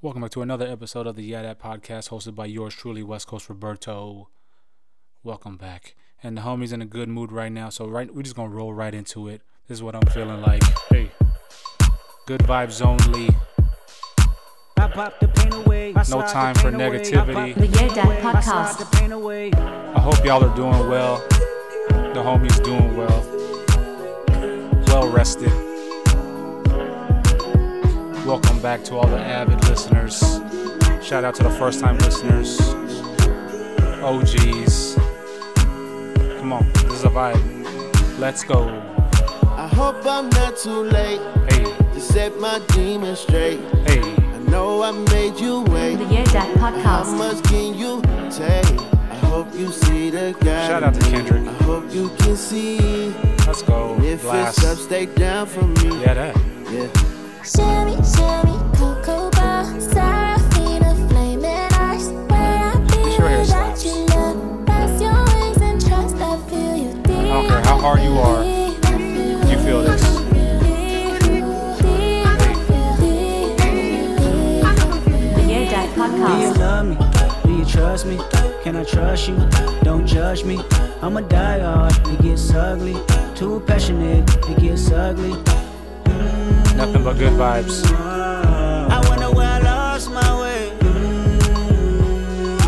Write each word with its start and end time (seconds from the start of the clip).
Welcome 0.00 0.22
back 0.22 0.30
to 0.30 0.42
another 0.42 0.64
episode 0.64 1.08
of 1.08 1.16
the 1.16 1.32
YeahDat 1.32 1.56
podcast 1.56 2.10
hosted 2.10 2.36
by 2.36 2.46
yours 2.46 2.72
truly, 2.72 3.02
West 3.02 3.26
Coast 3.26 3.48
Roberto. 3.48 4.28
Welcome 5.24 5.56
back. 5.56 5.96
And 6.22 6.36
the 6.36 6.42
homie's 6.42 6.70
in 6.70 6.80
a 6.80 6.86
good 6.86 7.08
mood 7.08 7.32
right 7.32 7.50
now, 7.50 7.68
so 7.68 7.88
right 7.88 8.14
we're 8.14 8.22
just 8.22 8.36
gonna 8.36 8.50
roll 8.50 8.72
right 8.72 8.94
into 8.94 9.26
it. 9.26 9.42
This 9.66 9.78
is 9.78 9.82
what 9.82 9.96
I'm 9.96 10.06
feeling 10.12 10.40
like. 10.40 10.62
Hey. 10.88 11.10
Good 12.26 12.42
vibes 12.42 12.80
only. 12.80 13.26
No 16.08 16.22
time 16.28 16.54
for 16.54 16.70
negativity. 16.70 17.56
The 17.56 17.66
YeahDat 17.66 18.20
podcast. 18.20 19.56
I 19.96 20.00
hope 20.00 20.24
y'all 20.24 20.44
are 20.44 20.54
doing 20.54 20.88
well. 20.88 21.26
The 21.88 22.22
homie's 22.22 22.60
doing 22.60 22.96
well. 22.96 23.24
Well 24.86 25.10
rested. 25.10 25.67
Welcome 28.28 28.60
back 28.60 28.84
to 28.84 28.96
all 28.96 29.06
the 29.06 29.18
avid 29.18 29.64
listeners. 29.68 30.18
Shout 31.02 31.24
out 31.24 31.34
to 31.36 31.42
the 31.42 31.50
first 31.58 31.80
time 31.80 31.96
listeners. 31.98 32.60
OGs. 34.02 34.94
Come 36.38 36.52
on, 36.52 36.70
this 36.74 36.92
is 36.92 37.04
a 37.04 37.08
vibe. 37.08 38.18
Let's 38.18 38.44
go. 38.44 38.68
I 39.56 39.66
hope 39.68 40.04
I'm 40.06 40.28
not 40.30 40.56
too 40.58 40.82
late 40.82 41.20
Hey, 41.50 41.64
to 41.94 42.00
set 42.00 42.38
my 42.38 42.60
demons 42.68 43.20
straight. 43.20 43.60
hey. 43.86 44.00
I 44.02 44.38
know 44.50 44.82
I 44.82 44.90
made 44.92 45.40
you 45.40 45.62
wait. 45.62 45.96
The 45.96 46.04
YeahDat 46.04 46.56
How 46.56 46.70
podcast. 46.72 47.16
much 47.16 47.42
can 47.44 47.74
you 47.74 48.02
take? 48.30 48.80
I 49.10 49.16
hope 49.26 49.54
you 49.54 49.72
see 49.72 50.10
the 50.10 50.36
guy. 50.40 50.68
Shout 50.68 50.82
out 50.82 50.94
to 50.94 51.00
Kendrick. 51.00 51.46
I 51.48 51.52
hope 51.64 51.92
you 51.92 52.10
can 52.18 52.36
see. 52.36 53.10
Let's 53.46 53.62
go. 53.62 53.96
If 54.02 54.22
Blast. 54.22 54.58
it's 54.58 54.66
up, 54.66 54.78
stay 54.78 55.06
down 55.06 55.46
for 55.46 55.64
me. 55.66 56.00
Yeah, 56.02 56.14
that. 56.14 56.36
Yeah. 56.70 57.17
Sherry, 57.44 57.94
Sherry, 58.04 58.56
Cocoa 58.76 59.30
Bar, 59.30 59.64
Serafina, 59.80 60.94
Flaming 61.08 61.44
Ice. 61.46 62.08
When 62.08 62.32
I 62.32 62.80
This 62.88 63.18
your 63.18 63.28
hair 63.28 63.44
feel 63.44 63.46
that 63.46 63.78
slaps. 63.78 63.84
you 63.84 64.06
love, 64.06 64.66
press 64.66 65.00
your 65.00 65.24
wings 65.34 65.60
and 65.62 65.80
trust. 65.86 66.16
I 66.16 66.38
feel 66.48 66.76
you 66.76 66.92
deep. 67.02 67.16
I 67.16 67.28
don't 67.28 67.48
care 67.48 67.62
how 67.62 67.78
hard 67.78 68.00
you 68.02 68.18
are. 68.18 68.44
You 69.50 69.58
feel 69.60 69.82
this. 69.82 70.02
The 75.34 75.42
YeahDat 75.48 75.88
Do 75.94 76.32
you 76.44 76.52
love 76.54 76.86
me? 76.86 76.96
Do 77.44 77.50
you 77.58 77.64
trust 77.64 78.06
me? 78.06 78.18
Can 78.62 78.76
I 78.76 78.84
trust 78.84 79.28
you? 79.28 79.36
Don't 79.82 80.06
judge 80.06 80.44
me. 80.44 80.60
I'm 81.00 81.16
a 81.16 81.22
diehard. 81.22 81.94
It 82.12 82.20
gets 82.22 82.52
ugly. 82.52 82.96
Too 83.34 83.60
passionate. 83.66 84.28
It 84.48 84.58
gets 84.58 84.90
ugly. 84.90 85.34
Nothing 86.78 87.02
but 87.02 87.18
good 87.18 87.32
vibes. 87.32 87.84
I 87.92 89.00
wonder 89.08 89.32
where 89.32 89.48
I 89.48 89.58
lost 89.58 90.12
my 90.12 90.40
way. 90.40 90.70
Mm-hmm. 90.78 92.62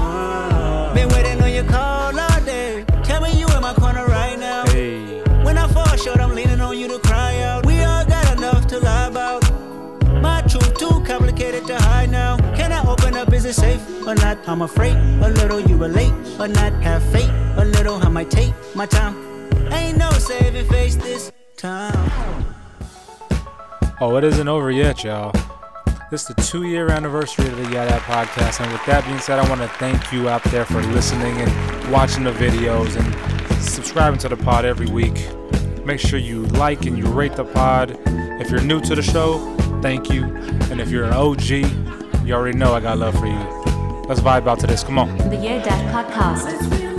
Been 0.96 1.08
waiting 1.10 1.40
on 1.40 1.52
your 1.52 1.62
call 1.62 2.18
all 2.18 2.40
day. 2.40 2.84
Tell 3.04 3.20
me 3.20 3.30
you 3.38 3.46
in 3.46 3.60
my 3.62 3.72
corner 3.72 4.04
right 4.06 4.36
now. 4.36 4.64
Hey. 4.66 5.22
When 5.44 5.56
I 5.56 5.68
fall 5.68 5.96
short, 5.96 6.18
I'm 6.18 6.34
leaning 6.34 6.60
on 6.60 6.76
you 6.76 6.88
to 6.88 6.98
cry 6.98 7.40
out. 7.42 7.64
We 7.66 7.84
all 7.84 8.04
got 8.04 8.36
enough 8.36 8.66
to 8.66 8.80
lie 8.80 9.06
about. 9.06 9.48
My 10.20 10.42
truth 10.42 10.76
too 10.76 11.04
complicated 11.06 11.68
to 11.68 11.76
hide 11.80 12.10
now. 12.10 12.36
Can 12.56 12.72
I 12.72 12.84
open 12.90 13.14
up? 13.16 13.32
Is 13.32 13.44
it 13.44 13.54
safe 13.54 13.80
or 14.04 14.16
not? 14.16 14.38
I'm 14.48 14.62
afraid 14.62 14.96
a 15.22 15.28
little 15.28 15.60
you 15.60 15.76
relate 15.76 16.12
or 16.40 16.48
not. 16.48 16.72
Have 16.82 17.04
faith 17.12 17.30
a 17.56 17.64
little. 17.64 17.94
I 18.04 18.08
might 18.08 18.28
take 18.28 18.54
my 18.74 18.86
time. 18.86 19.14
Ain't 19.70 19.98
no 19.98 20.10
saving 20.10 20.66
face 20.66 20.96
this 20.96 21.30
time. 21.56 22.49
Oh, 24.02 24.16
it 24.16 24.24
isn't 24.24 24.48
over 24.48 24.70
yet, 24.70 25.04
y'all. 25.04 25.30
This 26.10 26.22
is 26.22 26.34
the 26.34 26.42
two 26.42 26.62
year 26.62 26.90
anniversary 26.90 27.46
of 27.48 27.56
the 27.58 27.64
YeahDat 27.64 28.00
podcast. 28.00 28.62
And 28.62 28.72
with 28.72 28.84
that 28.86 29.04
being 29.04 29.18
said, 29.18 29.38
I 29.38 29.46
want 29.46 29.60
to 29.60 29.68
thank 29.68 30.10
you 30.10 30.26
out 30.26 30.42
there 30.44 30.64
for 30.64 30.80
listening 30.80 31.36
and 31.36 31.92
watching 31.92 32.24
the 32.24 32.32
videos 32.32 32.96
and 32.96 33.62
subscribing 33.62 34.18
to 34.20 34.30
the 34.30 34.38
pod 34.38 34.64
every 34.64 34.86
week. 34.86 35.28
Make 35.84 36.00
sure 36.00 36.18
you 36.18 36.46
like 36.46 36.86
and 36.86 36.96
you 36.96 37.04
rate 37.08 37.36
the 37.36 37.44
pod. 37.44 38.00
If 38.06 38.50
you're 38.50 38.62
new 38.62 38.80
to 38.80 38.94
the 38.94 39.02
show, 39.02 39.54
thank 39.82 40.10
you. 40.10 40.24
And 40.70 40.80
if 40.80 40.88
you're 40.88 41.04
an 41.04 41.12
OG, 41.12 41.50
you 42.24 42.32
already 42.32 42.56
know 42.56 42.72
I 42.72 42.80
got 42.80 42.96
love 42.96 43.18
for 43.18 43.26
you. 43.26 43.38
Let's 44.08 44.20
vibe 44.20 44.48
out 44.48 44.60
to 44.60 44.66
this. 44.66 44.82
Come 44.82 44.98
on. 44.98 45.14
The 45.18 45.36
YeahDat 45.36 45.92
podcast. 45.92 46.89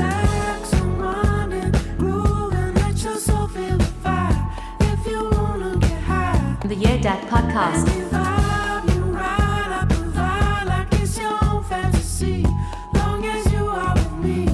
The 6.72 6.78
YeahDat 6.78 7.28
podcast. 7.28 7.84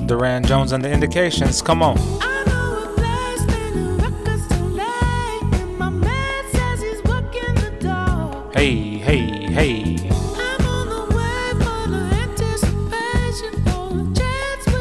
Durand 0.08 0.48
Jones 0.48 0.72
and 0.72 0.84
the 0.84 0.92
Indications. 0.92 1.62
Come 1.62 1.84
on. 1.84 1.98
Hey, 8.52 8.98
hey, 8.98 9.52
hey. 9.52 9.98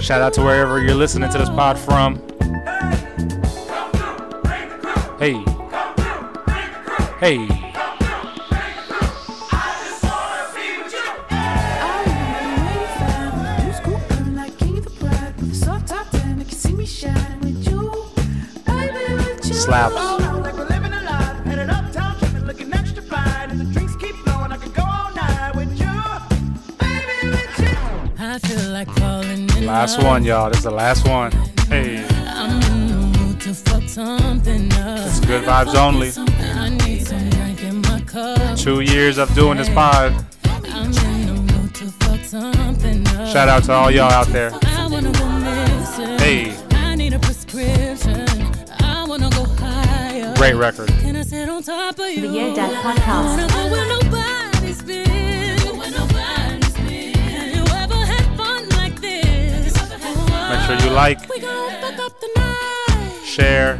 Shout 0.01 0.23
out 0.23 0.33
to 0.33 0.43
wherever 0.43 0.81
you're 0.81 0.95
listening 0.95 1.29
to 1.29 1.37
this 1.37 1.51
pod 1.51 1.79
from. 1.79 2.17
Hey. 5.19 5.56
Hey. 7.19 7.49
Slaps. 19.41 19.97
I 28.19 28.39
feel 28.41 28.71
like 28.71 28.89
falling 28.91 29.49
in 29.57 29.65
Last 29.65 30.03
one, 30.03 30.23
y'all. 30.23 30.51
This 30.51 30.59
is 30.59 30.65
the 30.65 30.71
last 30.71 31.09
one. 31.09 31.33
Hey. 31.71 32.07
I'm 32.27 32.61
in 32.73 32.89
the 32.89 33.19
mood 33.19 33.41
to 33.41 33.55
fuck 33.55 33.85
something 33.85 34.71
up. 34.75 35.07
It's 35.07 35.21
good 35.21 35.45
vibes 35.45 35.75
only. 35.75 36.26
Two 38.67 38.81
years 38.81 39.17
of 39.17 39.33
doing 39.33 39.59
this 39.59 39.69
pod. 39.69 40.13
I'm 40.45 40.87
in 40.87 41.27
the 41.27 41.35
mood 41.35 41.73
to 41.77 41.85
fuck 41.85 42.19
something 42.25 43.07
up. 43.07 43.29
Shout 43.29 43.49
out 43.49 43.63
to 43.63 43.73
all 43.73 43.93
y'all 43.93 44.11
out 44.11 44.27
there. 44.27 44.51
I 44.61 44.89
wanna 44.91 45.13
go 45.13 45.29
missing. 45.39 46.19
Hey. 46.19 46.53
I 46.73 46.97
need 46.97 47.13
a 47.13 47.21
prescription. 47.21 48.27
I 48.81 49.05
wanna 49.07 49.31
go 49.31 49.45
higher. 49.45 50.35
Great 50.35 50.55
record. 50.55 50.89
Can 50.89 51.15
I 51.15 51.23
sit 51.23 51.49
on 51.49 51.63
top 51.63 51.97
of 52.01 52.11
you? 52.11 52.23
The 52.23 52.27
YeahDat 52.27 52.75
podcast. 52.83 53.25
wanna 53.25 53.47
go 53.47 53.71
where 53.71 53.89
nobody's 53.89 54.83
been. 54.83 55.59
Go 55.59 55.77
where 55.77 55.91
nobody's 55.93 56.75
been. 56.75 57.55
You 57.55 57.63
ever 57.73 57.95
had 57.95 58.37
fun 58.37 58.69
like 58.71 59.01
this? 59.01 59.75
Make 60.51 60.61
sure 60.67 60.89
you 60.89 60.93
like, 60.93 61.21
We 61.29 61.39
gon' 61.39 61.71
fuck 61.81 62.01
up 62.01 62.21
the 62.21 62.31
night. 62.35 63.21
share, 63.25 63.79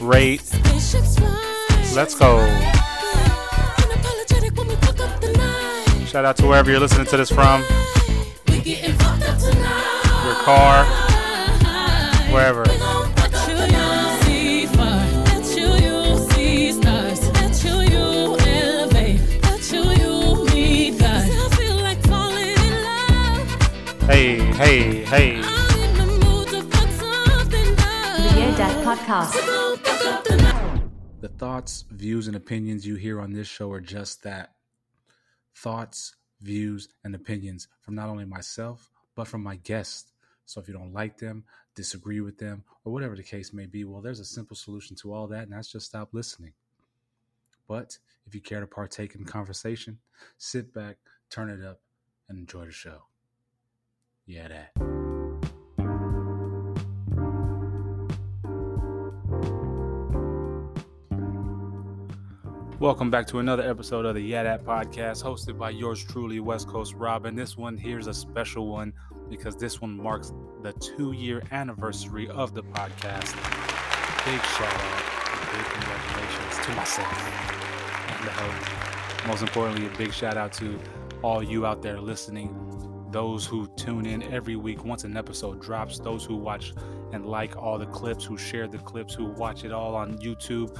rate. 0.00 0.42
Let's 1.94 2.16
go. 2.16 2.44
Shout 6.10 6.24
out 6.24 6.36
to 6.38 6.46
wherever 6.48 6.68
you're 6.68 6.80
listening 6.80 7.06
to 7.06 7.16
this 7.16 7.30
from. 7.30 7.62
We 8.48 8.58
getting 8.62 8.94
fucked 8.94 9.22
up 9.28 9.38
tonight. 9.38 10.24
Your 10.24 10.34
car, 10.42 10.84
wherever. 12.32 12.62
We 12.62 12.78
gon' 12.78 13.14
touch 13.14 13.48
you, 13.48 13.54
you 13.54 14.22
see 14.22 14.66
fire. 14.66 15.24
Touch 15.26 15.56
you, 15.56 15.68
you 15.86 16.18
see 16.30 16.72
stars. 16.72 17.20
Touch 17.30 17.64
you, 17.64 17.80
you 17.94 18.36
elevate. 18.40 19.40
Touch 19.40 19.72
you, 19.72 19.84
you 19.84 20.44
meet 20.52 20.98
God. 20.98 21.30
'Cause 21.30 21.52
I 21.52 21.56
feel 21.56 21.76
like 21.76 22.02
falling 22.08 22.58
in 22.58 22.74
love. 22.82 23.46
Hey, 24.10 24.38
hey, 24.40 25.04
hey. 25.04 25.40
The 25.40 26.06
mood 26.06 26.48
to 26.48 26.62
fuck 26.72 26.90
something 26.90 27.70
up. 27.78 28.16
The 28.16 28.30
YeahDat 28.34 28.82
podcast. 28.82 29.34
We 29.36 29.40
gon' 29.46 29.76
fuck 29.78 30.06
up 30.06 30.24
the 30.24 30.36
night. 30.38 30.82
The 31.20 31.28
thoughts, 31.28 31.84
views, 31.88 32.26
and 32.26 32.34
opinions 32.34 32.84
you 32.84 32.96
hear 32.96 33.20
on 33.20 33.32
this 33.32 33.46
show 33.46 33.70
are 33.70 33.80
just 33.80 34.24
that 34.24 34.54
thoughts, 35.60 36.16
views, 36.40 36.88
and 37.04 37.14
opinions 37.14 37.68
from 37.80 37.94
not 37.94 38.08
only 38.08 38.24
myself, 38.24 38.90
but 39.14 39.28
from 39.28 39.42
my 39.42 39.56
guests. 39.56 40.12
So 40.46 40.60
if 40.60 40.66
you 40.66 40.74
don't 40.74 40.92
like 40.92 41.18
them, 41.18 41.44
disagree 41.74 42.20
with 42.20 42.38
them, 42.38 42.64
or 42.84 42.92
whatever 42.92 43.14
the 43.14 43.22
case 43.22 43.52
may 43.52 43.66
be, 43.66 43.84
well, 43.84 44.00
there's 44.00 44.20
a 44.20 44.24
simple 44.24 44.56
solution 44.56 44.96
to 44.96 45.12
all 45.12 45.26
that, 45.28 45.44
and 45.44 45.52
that's 45.52 45.70
just 45.70 45.86
stop 45.86 46.08
listening. 46.12 46.52
But 47.68 47.98
if 48.26 48.34
you 48.34 48.40
care 48.40 48.60
to 48.60 48.66
partake 48.66 49.14
in 49.14 49.24
conversation, 49.24 49.98
sit 50.38 50.74
back, 50.74 50.96
turn 51.30 51.50
it 51.50 51.64
up, 51.64 51.80
and 52.28 52.38
enjoy 52.38 52.64
the 52.64 52.72
show. 52.72 53.02
Yeah, 54.26 54.48
that. 54.48 54.99
Welcome 62.80 63.10
back 63.10 63.26
to 63.26 63.40
another 63.40 63.62
episode 63.62 64.06
of 64.06 64.14
the 64.14 64.32
YeahDat 64.32 64.64
Podcast, 64.64 65.22
hosted 65.22 65.58
by 65.58 65.68
yours 65.68 66.02
truly, 66.02 66.40
West 66.40 66.66
Coast 66.66 66.94
Rob. 66.94 67.26
And 67.26 67.36
this 67.36 67.54
one 67.54 67.76
here's 67.76 68.06
a 68.06 68.14
special 68.14 68.68
one 68.68 68.94
because 69.28 69.54
this 69.54 69.82
one 69.82 70.02
marks 70.02 70.32
the 70.62 70.72
two 70.72 71.12
year 71.12 71.42
anniversary 71.50 72.30
of 72.30 72.54
the 72.54 72.62
podcast. 72.62 73.36
Big 74.24 74.40
shout 74.40 74.72
out, 74.72 75.52
big 75.52 75.66
congratulations 75.66 76.64
to 76.64 76.72
myself 76.74 78.16
and 78.16 78.26
the 78.26 78.30
host. 78.30 79.26
Most 79.26 79.42
importantly, 79.42 79.86
a 79.86 79.98
big 79.98 80.14
shout 80.14 80.38
out 80.38 80.54
to 80.54 80.80
all 81.20 81.42
you 81.42 81.66
out 81.66 81.82
there 81.82 82.00
listening, 82.00 82.56
those 83.10 83.44
who 83.44 83.68
tune 83.76 84.06
in 84.06 84.22
every 84.32 84.56
week 84.56 84.86
once 84.86 85.04
an 85.04 85.18
episode 85.18 85.60
drops, 85.60 85.98
those 85.98 86.24
who 86.24 86.34
watch 86.34 86.72
and 87.12 87.26
like 87.26 87.58
all 87.58 87.76
the 87.76 87.84
clips, 87.84 88.24
who 88.24 88.38
share 88.38 88.66
the 88.66 88.78
clips, 88.78 89.12
who 89.12 89.26
watch 89.26 89.64
it 89.64 89.70
all 89.70 89.94
on 89.94 90.16
YouTube. 90.16 90.74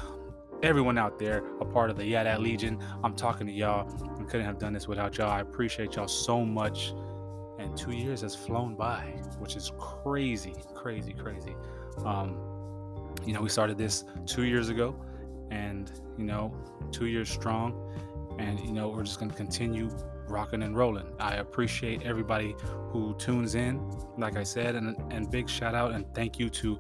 Everyone 0.63 0.99
out 0.99 1.19
there, 1.19 1.43
a 1.61 1.65
part 1.65 1.89
of 1.89 1.97
the 1.97 2.03
YeahDat 2.03 2.39
Legion, 2.39 2.79
I'm 3.03 3.15
talking 3.15 3.47
to 3.47 3.53
y'all. 3.53 3.89
I 4.21 4.25
couldn't 4.25 4.45
have 4.45 4.59
done 4.59 4.75
this 4.75 4.87
without 4.87 5.17
y'all. 5.17 5.31
I 5.31 5.41
appreciate 5.41 5.97
y'all 5.97 6.07
so 6.07 6.45
much. 6.45 6.93
And 7.59 7.75
two 7.75 7.93
years 7.93 8.21
has 8.21 8.35
flown 8.35 8.75
by, 8.75 9.05
which 9.39 9.57
is 9.57 9.73
crazy, 9.79 10.55
crazy, 10.75 11.15
crazy. 11.15 11.57
Um, 12.05 12.37
you 13.25 13.33
know, 13.33 13.41
we 13.41 13.49
started 13.49 13.79
this 13.79 14.05
two 14.27 14.45
years 14.45 14.69
ago, 14.69 14.95
and 15.51 15.91
you 16.19 16.25
know, 16.25 16.55
two 16.93 17.07
years 17.07 17.31
strong, 17.31 17.75
and 18.39 18.61
you 18.61 18.73
know, 18.73 18.89
we're 18.89 19.03
just 19.03 19.19
gonna 19.19 19.33
continue 19.33 19.89
rocking 20.29 20.63
and 20.63 20.77
rolling. 20.77 21.07
I 21.19 21.37
appreciate 21.37 22.03
everybody 22.03 22.55
who 22.91 23.15
tunes 23.15 23.55
in, 23.55 23.81
like 24.19 24.37
I 24.37 24.43
said, 24.43 24.75
and 24.75 24.95
and 25.11 25.31
big 25.31 25.49
shout 25.49 25.75
out 25.75 25.93
and 25.93 26.05
thank 26.15 26.39
you 26.39 26.51
to 26.51 26.79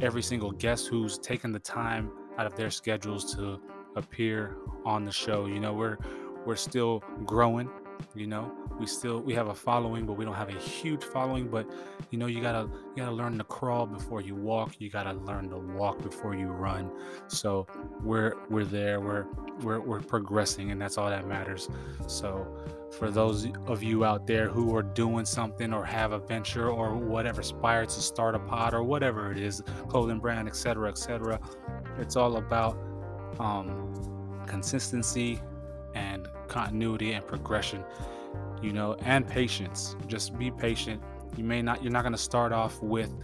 every 0.00 0.22
single 0.22 0.50
guest 0.50 0.88
who's 0.88 1.16
taken 1.16 1.52
the 1.52 1.60
time 1.60 2.10
out 2.40 2.46
of 2.46 2.56
their 2.56 2.70
schedules 2.70 3.34
to 3.34 3.60
appear 3.96 4.56
on 4.86 5.04
the 5.04 5.12
show. 5.12 5.44
You 5.44 5.60
know, 5.60 5.74
we're 5.74 5.98
we're 6.46 6.56
still 6.56 7.04
growing. 7.26 7.68
You 8.14 8.26
know, 8.26 8.52
we 8.78 8.86
still 8.86 9.20
we 9.20 9.34
have 9.34 9.48
a 9.48 9.54
following, 9.54 10.06
but 10.06 10.14
we 10.14 10.24
don't 10.24 10.34
have 10.34 10.48
a 10.48 10.58
huge 10.58 11.04
following. 11.04 11.48
But 11.48 11.70
you 12.10 12.18
know, 12.18 12.26
you 12.26 12.40
gotta 12.40 12.68
you 12.96 12.96
gotta 12.96 13.12
learn 13.12 13.38
to 13.38 13.44
crawl 13.44 13.86
before 13.86 14.20
you 14.20 14.34
walk. 14.34 14.74
You 14.78 14.90
gotta 14.90 15.12
learn 15.12 15.50
to 15.50 15.58
walk 15.58 16.02
before 16.02 16.34
you 16.34 16.48
run. 16.48 16.90
So 17.28 17.66
we're 18.02 18.34
we're 18.48 18.64
there. 18.64 19.00
We're 19.00 19.26
we're 19.62 19.80
we're 19.80 20.00
progressing, 20.00 20.70
and 20.70 20.80
that's 20.80 20.98
all 20.98 21.08
that 21.08 21.26
matters. 21.26 21.68
So 22.06 22.46
for 22.98 23.10
those 23.10 23.46
of 23.66 23.82
you 23.82 24.04
out 24.04 24.26
there 24.26 24.48
who 24.48 24.74
are 24.76 24.82
doing 24.82 25.24
something 25.24 25.72
or 25.72 25.84
have 25.84 26.12
a 26.12 26.18
venture 26.18 26.68
or 26.68 26.96
whatever, 26.96 27.40
aspire 27.40 27.86
to 27.86 28.00
start 28.00 28.34
a 28.34 28.38
pod 28.38 28.74
or 28.74 28.82
whatever 28.82 29.30
it 29.30 29.38
is, 29.38 29.62
clothing 29.88 30.18
brand, 30.18 30.48
etc., 30.48 30.88
etc. 30.88 31.38
It's 31.98 32.16
all 32.16 32.36
about 32.36 32.76
um, 33.38 34.42
consistency 34.46 35.40
and 35.94 36.26
continuity 36.50 37.12
and 37.12 37.26
progression, 37.26 37.82
you 38.60 38.72
know, 38.72 38.94
and 39.04 39.26
patience. 39.26 39.96
Just 40.06 40.36
be 40.38 40.50
patient. 40.50 41.02
You 41.36 41.44
may 41.44 41.62
not, 41.62 41.82
you're 41.82 41.92
not 41.92 42.02
going 42.02 42.12
to 42.12 42.18
start 42.18 42.52
off 42.52 42.82
with, 42.82 43.14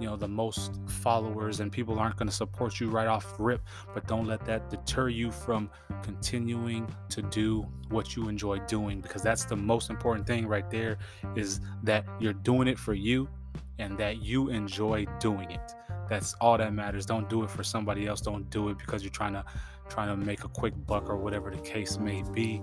you 0.00 0.06
know, 0.06 0.16
the 0.16 0.26
most 0.26 0.80
followers 0.86 1.60
and 1.60 1.70
people 1.70 1.98
aren't 1.98 2.16
going 2.16 2.28
to 2.28 2.34
support 2.34 2.80
you 2.80 2.88
right 2.88 3.06
off 3.06 3.34
rip, 3.38 3.60
but 3.94 4.08
don't 4.08 4.26
let 4.26 4.44
that 4.46 4.70
deter 4.70 5.08
you 5.08 5.30
from 5.30 5.70
continuing 6.02 6.92
to 7.10 7.22
do 7.22 7.66
what 7.90 8.16
you 8.16 8.28
enjoy 8.28 8.58
doing 8.60 9.00
because 9.00 9.22
that's 9.22 9.44
the 9.44 9.56
most 9.56 9.90
important 9.90 10.26
thing 10.26 10.46
right 10.48 10.68
there 10.70 10.96
is 11.36 11.60
that 11.82 12.06
you're 12.18 12.32
doing 12.32 12.66
it 12.66 12.78
for 12.78 12.94
you 12.94 13.28
and 13.78 13.98
that 13.98 14.22
you 14.22 14.48
enjoy 14.48 15.04
doing 15.20 15.50
it. 15.50 15.74
That's 16.12 16.34
all 16.42 16.58
that 16.58 16.74
matters. 16.74 17.06
Don't 17.06 17.26
do 17.30 17.42
it 17.42 17.48
for 17.48 17.64
somebody 17.64 18.06
else. 18.06 18.20
Don't 18.20 18.50
do 18.50 18.68
it 18.68 18.76
because 18.76 19.02
you're 19.02 19.10
trying 19.10 19.32
to 19.32 19.42
trying 19.88 20.08
to 20.08 20.16
make 20.26 20.44
a 20.44 20.48
quick 20.48 20.74
buck 20.86 21.08
or 21.08 21.16
whatever 21.16 21.50
the 21.50 21.62
case 21.62 21.96
may 21.96 22.22
be. 22.34 22.60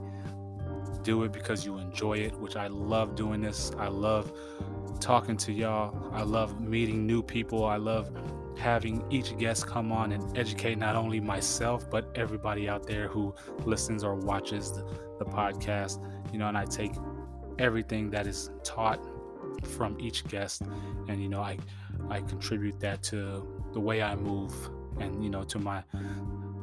Do 1.01 1.23
it 1.23 1.33
because 1.33 1.65
you 1.65 1.79
enjoy 1.79 2.19
it, 2.19 2.39
which 2.39 2.55
I 2.55 2.67
love 2.67 3.15
doing 3.15 3.41
this. 3.41 3.71
I 3.79 3.87
love 3.87 4.31
talking 4.99 5.35
to 5.37 5.51
y'all. 5.51 6.11
I 6.13 6.21
love 6.21 6.61
meeting 6.61 7.07
new 7.07 7.23
people. 7.23 7.65
I 7.65 7.77
love 7.77 8.11
having 8.55 9.03
each 9.09 9.35
guest 9.39 9.65
come 9.65 9.91
on 9.91 10.11
and 10.11 10.37
educate 10.37 10.77
not 10.77 10.95
only 10.95 11.19
myself 11.19 11.89
but 11.89 12.11
everybody 12.13 12.69
out 12.69 12.85
there 12.85 13.07
who 13.07 13.33
listens 13.65 14.03
or 14.03 14.13
watches 14.13 14.73
the, 14.73 14.83
the 15.17 15.25
podcast. 15.25 16.05
You 16.31 16.37
know, 16.37 16.49
and 16.49 16.57
I 16.57 16.65
take 16.65 16.91
everything 17.57 18.11
that 18.11 18.27
is 18.27 18.51
taught 18.63 19.03
from 19.65 19.99
each 19.99 20.27
guest. 20.27 20.63
And 21.07 21.21
you 21.21 21.29
know 21.29 21.41
I 21.41 21.57
I 22.09 22.21
contribute 22.21 22.79
that 22.79 23.03
to 23.03 23.47
the 23.73 23.79
way 23.79 24.01
I 24.01 24.15
move 24.15 24.53
and 24.99 25.23
you 25.23 25.29
know 25.29 25.43
to 25.43 25.59
my 25.59 25.83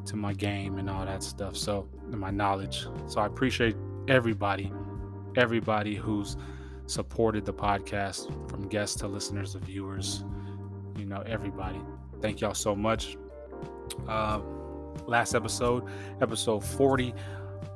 to 0.07 0.17
my 0.17 0.33
game 0.33 0.79
and 0.79 0.89
all 0.89 1.05
that 1.05 1.23
stuff. 1.23 1.57
So 1.57 1.89
my 2.09 2.31
knowledge. 2.31 2.87
So 3.07 3.21
I 3.21 3.27
appreciate 3.27 3.77
everybody 4.09 4.73
everybody 5.37 5.95
who's 5.95 6.37
supported 6.87 7.45
the 7.45 7.53
podcast 7.53 8.31
from 8.49 8.69
guests 8.69 8.97
to 8.97 9.09
listeners 9.09 9.53
to 9.53 9.59
viewers. 9.59 10.25
You 10.97 11.05
know 11.05 11.23
everybody. 11.27 11.81
Thank 12.21 12.41
y'all 12.41 12.55
so 12.55 12.75
much. 12.75 13.17
Uh, 14.09 14.41
last 15.07 15.35
episode 15.35 15.85
episode 16.21 16.65
40 16.65 17.15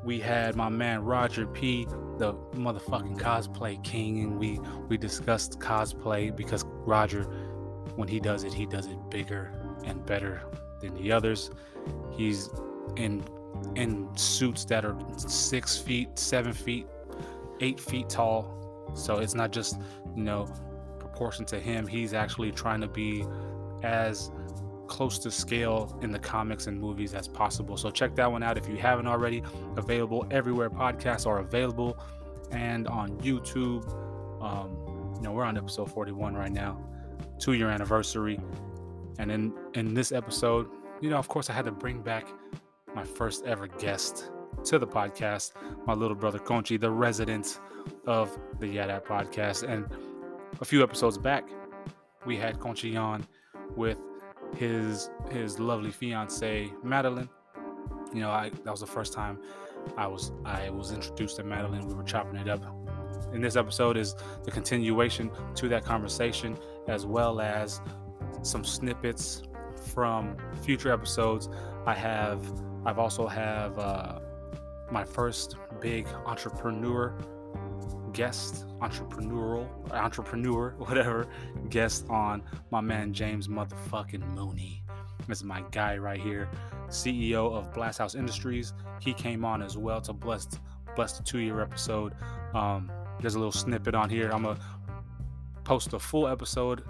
we 0.05 0.19
had 0.19 0.57
my 0.57 0.69
man 0.69 1.05
Roger 1.05 1.47
P, 1.47 1.87
the 2.21 2.35
motherfucking 2.55 3.19
cosplay 3.19 3.83
king, 3.83 4.21
and 4.21 4.39
we 4.39 4.61
we 4.89 4.97
discussed 4.99 5.59
cosplay 5.59 6.35
because 6.35 6.65
Roger, 6.85 7.25
when 7.97 8.09
he 8.09 8.21
does 8.21 8.45
it, 8.45 8.53
he 8.53 8.67
does 8.67 8.87
it 8.87 8.99
bigger 9.11 9.51
and 9.85 10.05
better 10.05 10.43
than 10.81 10.95
the 10.95 11.11
others. 11.11 11.51
He's 12.13 12.51
in 12.97 13.25
in 13.75 14.15
suits 14.17 14.67
that 14.67 14.85
are 14.85 14.97
six 15.17 15.79
feet, 15.79 16.19
seven 16.19 16.53
feet, 16.53 16.87
eight 17.61 17.81
feet 17.81 18.11
tall. 18.11 18.93
So 18.95 19.19
it's 19.19 19.35
not 19.35 19.51
just 19.51 19.81
you 20.15 20.23
know 20.23 20.47
proportion 20.99 21.47
to 21.47 21.59
him. 21.59 21.87
He's 21.87 22.13
actually 22.13 22.53
trying 22.53 22.83
to 22.83 22.89
be 22.89 23.25
as 23.83 24.31
close 24.91 25.19
to 25.21 25.31
scale 25.31 25.97
in 26.03 26.11
the 26.11 26.19
comics 26.19 26.67
and 26.67 26.79
movies 26.79 27.15
as 27.15 27.29
possible. 27.29 27.77
So 27.77 27.91
check 27.91 28.17
that 28.17 28.31
one 28.31 28.43
out 28.43 28.59
if 28.59 28.69
you 28.69 28.77
haven't 28.77 29.07
already. 29.07 29.43
Available 29.77 30.27
everywhere 30.31 30.69
podcasts 30.69 31.27
are 31.27 31.39
available 31.39 31.97
and 32.51 32.89
on 32.89 33.17
YouTube. 33.21 33.87
Um, 34.43 35.15
you 35.17 35.23
know, 35.23 35.33
we're 35.33 35.45
on 35.45 35.57
episode 35.57 35.91
41 35.93 36.35
right 36.35 36.51
now, 36.51 36.77
two 37.39 37.53
year 37.53 37.71
anniversary. 37.71 38.41
And 39.19 39.31
in 39.31 39.55
in 39.75 39.95
this 39.95 40.11
episode, 40.11 40.69
you 41.01 41.09
know, 41.09 41.19
of 41.19 41.29
course, 41.29 41.49
I 41.49 41.53
had 41.53 41.67
to 41.67 41.73
bring 41.73 42.03
back 42.03 42.27
my 42.93 43.05
first 43.05 43.47
ever 43.47 43.69
guest 43.69 44.31
to 44.65 44.79
the 44.79 44.87
podcast, 44.89 45.53
my 45.87 45.95
little 45.95 46.17
brother 46.17 46.41
Gonchi, 46.41 46.81
the 46.81 46.91
resident 46.91 47.61
of 48.07 48.37
the 48.59 48.67
YeahDat 48.67 49.05
podcast. 49.05 49.63
And 49.63 49.87
a 50.61 50.65
few 50.65 50.83
episodes 50.83 51.17
back, 51.17 51.49
we 52.27 52.37
had 52.37 52.59
Gonchi 52.59 53.01
on 53.01 53.25
with 53.77 53.99
his 54.57 55.11
his 55.31 55.59
lovely 55.59 55.91
fiance 55.91 56.71
Madeline. 56.83 57.29
You 58.13 58.21
know, 58.21 58.31
I 58.31 58.51
that 58.51 58.71
was 58.71 58.81
the 58.81 58.87
first 58.87 59.13
time 59.13 59.39
I 59.97 60.07
was 60.07 60.33
I 60.45 60.71
was 60.71 60.93
introduced 60.93 61.37
to 61.37 61.45
Madeline. 61.45 61.87
We 61.87 61.95
were 61.95 62.03
chopping 62.03 62.37
it 62.37 62.49
up. 62.49 62.63
In 63.33 63.41
this 63.41 63.57
episode 63.57 63.97
is 63.97 64.15
the 64.45 64.51
continuation 64.51 65.31
to 65.55 65.69
that 65.69 65.85
conversation, 65.85 66.59
as 66.89 67.07
well 67.07 67.41
as 67.41 67.81
some 68.43 68.65
snippets 68.65 69.43
from 69.93 70.37
future 70.63 70.93
episodes. 70.93 71.49
I 71.87 71.95
have 71.95 72.45
I've 72.85 72.99
also 72.99 73.27
have 73.27 73.79
uh, 73.79 74.21
my 74.91 75.05
first 75.05 75.57
big 75.81 76.09
entrepreneur 76.27 77.15
guest, 78.13 78.67
entrepreneurial, 78.81 79.69
entrepreneur, 79.93 80.75
whatever, 80.79 81.27
guest 81.69 82.07
on 82.09 82.43
my 82.71 82.81
man 82.81 83.13
James 83.13 83.49
motherfucking 83.49 84.27
Mooney. 84.35 84.83
This 85.29 85.39
is 85.39 85.45
my 85.45 85.63
guy 85.71 85.97
right 85.97 86.21
here, 86.21 86.49
CEO 86.89 87.55
of 87.55 87.73
Blasthouse 87.73 88.17
Industries. 88.17 88.73
He 89.01 89.13
came 89.13 89.45
on 89.45 89.63
as 89.63 89.77
well 89.77 90.01
to 90.03 90.13
bless 90.13 90.49
bless 90.97 91.17
the 91.17 91.23
two 91.23 91.39
year 91.39 91.61
episode. 91.61 92.15
Um, 92.55 92.91
there's 93.21 93.35
a 93.35 93.39
little 93.39 93.53
snippet 93.53 93.95
on 93.95 94.11
here. 94.11 94.31
I'm 94.33 94.43
gonna 94.43 94.59
post 95.65 95.93
a 95.93 95.99
full 95.99 96.27
episode 96.27 96.83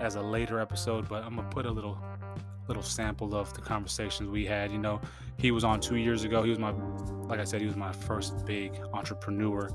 as 0.00 0.16
a 0.16 0.20
later 0.20 0.60
episode, 0.60 1.08
but 1.08 1.22
I'm 1.24 1.36
gonna 1.36 1.48
put 1.48 1.66
a 1.66 1.70
little 1.70 1.98
little 2.68 2.82
sample 2.82 3.34
of 3.34 3.52
the 3.54 3.60
conversations 3.60 4.28
we 4.28 4.46
had. 4.46 4.70
You 4.70 4.78
know, 4.78 5.00
he 5.38 5.50
was 5.50 5.64
on 5.64 5.80
two 5.80 5.96
years 5.96 6.22
ago. 6.24 6.42
He 6.42 6.50
was 6.50 6.58
my, 6.58 6.70
like 7.22 7.40
I 7.40 7.44
said, 7.44 7.60
he 7.60 7.66
was 7.66 7.76
my 7.76 7.92
first 7.92 8.46
big 8.46 8.78
entrepreneur 8.92 9.68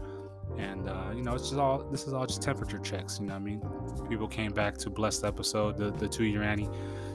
and 0.58 0.90
uh, 0.90 1.12
you 1.14 1.22
know 1.22 1.34
it's 1.34 1.50
just 1.50 1.60
all 1.60 1.84
this 1.92 2.08
is 2.08 2.14
all 2.14 2.26
just 2.26 2.42
temperature 2.42 2.78
checks 2.80 3.20
you 3.20 3.26
know 3.26 3.34
what 3.34 3.42
i 3.42 3.44
mean? 3.44 3.62
People 4.10 4.28
came 4.28 4.52
back 4.52 4.78
to 4.78 4.90
bless 4.90 5.20
the 5.20 5.28
episode 5.28 5.78
the, 5.78 5.92
the 5.92 6.08
two 6.08 6.26
year 6.26 6.44
annie. 6.44 6.70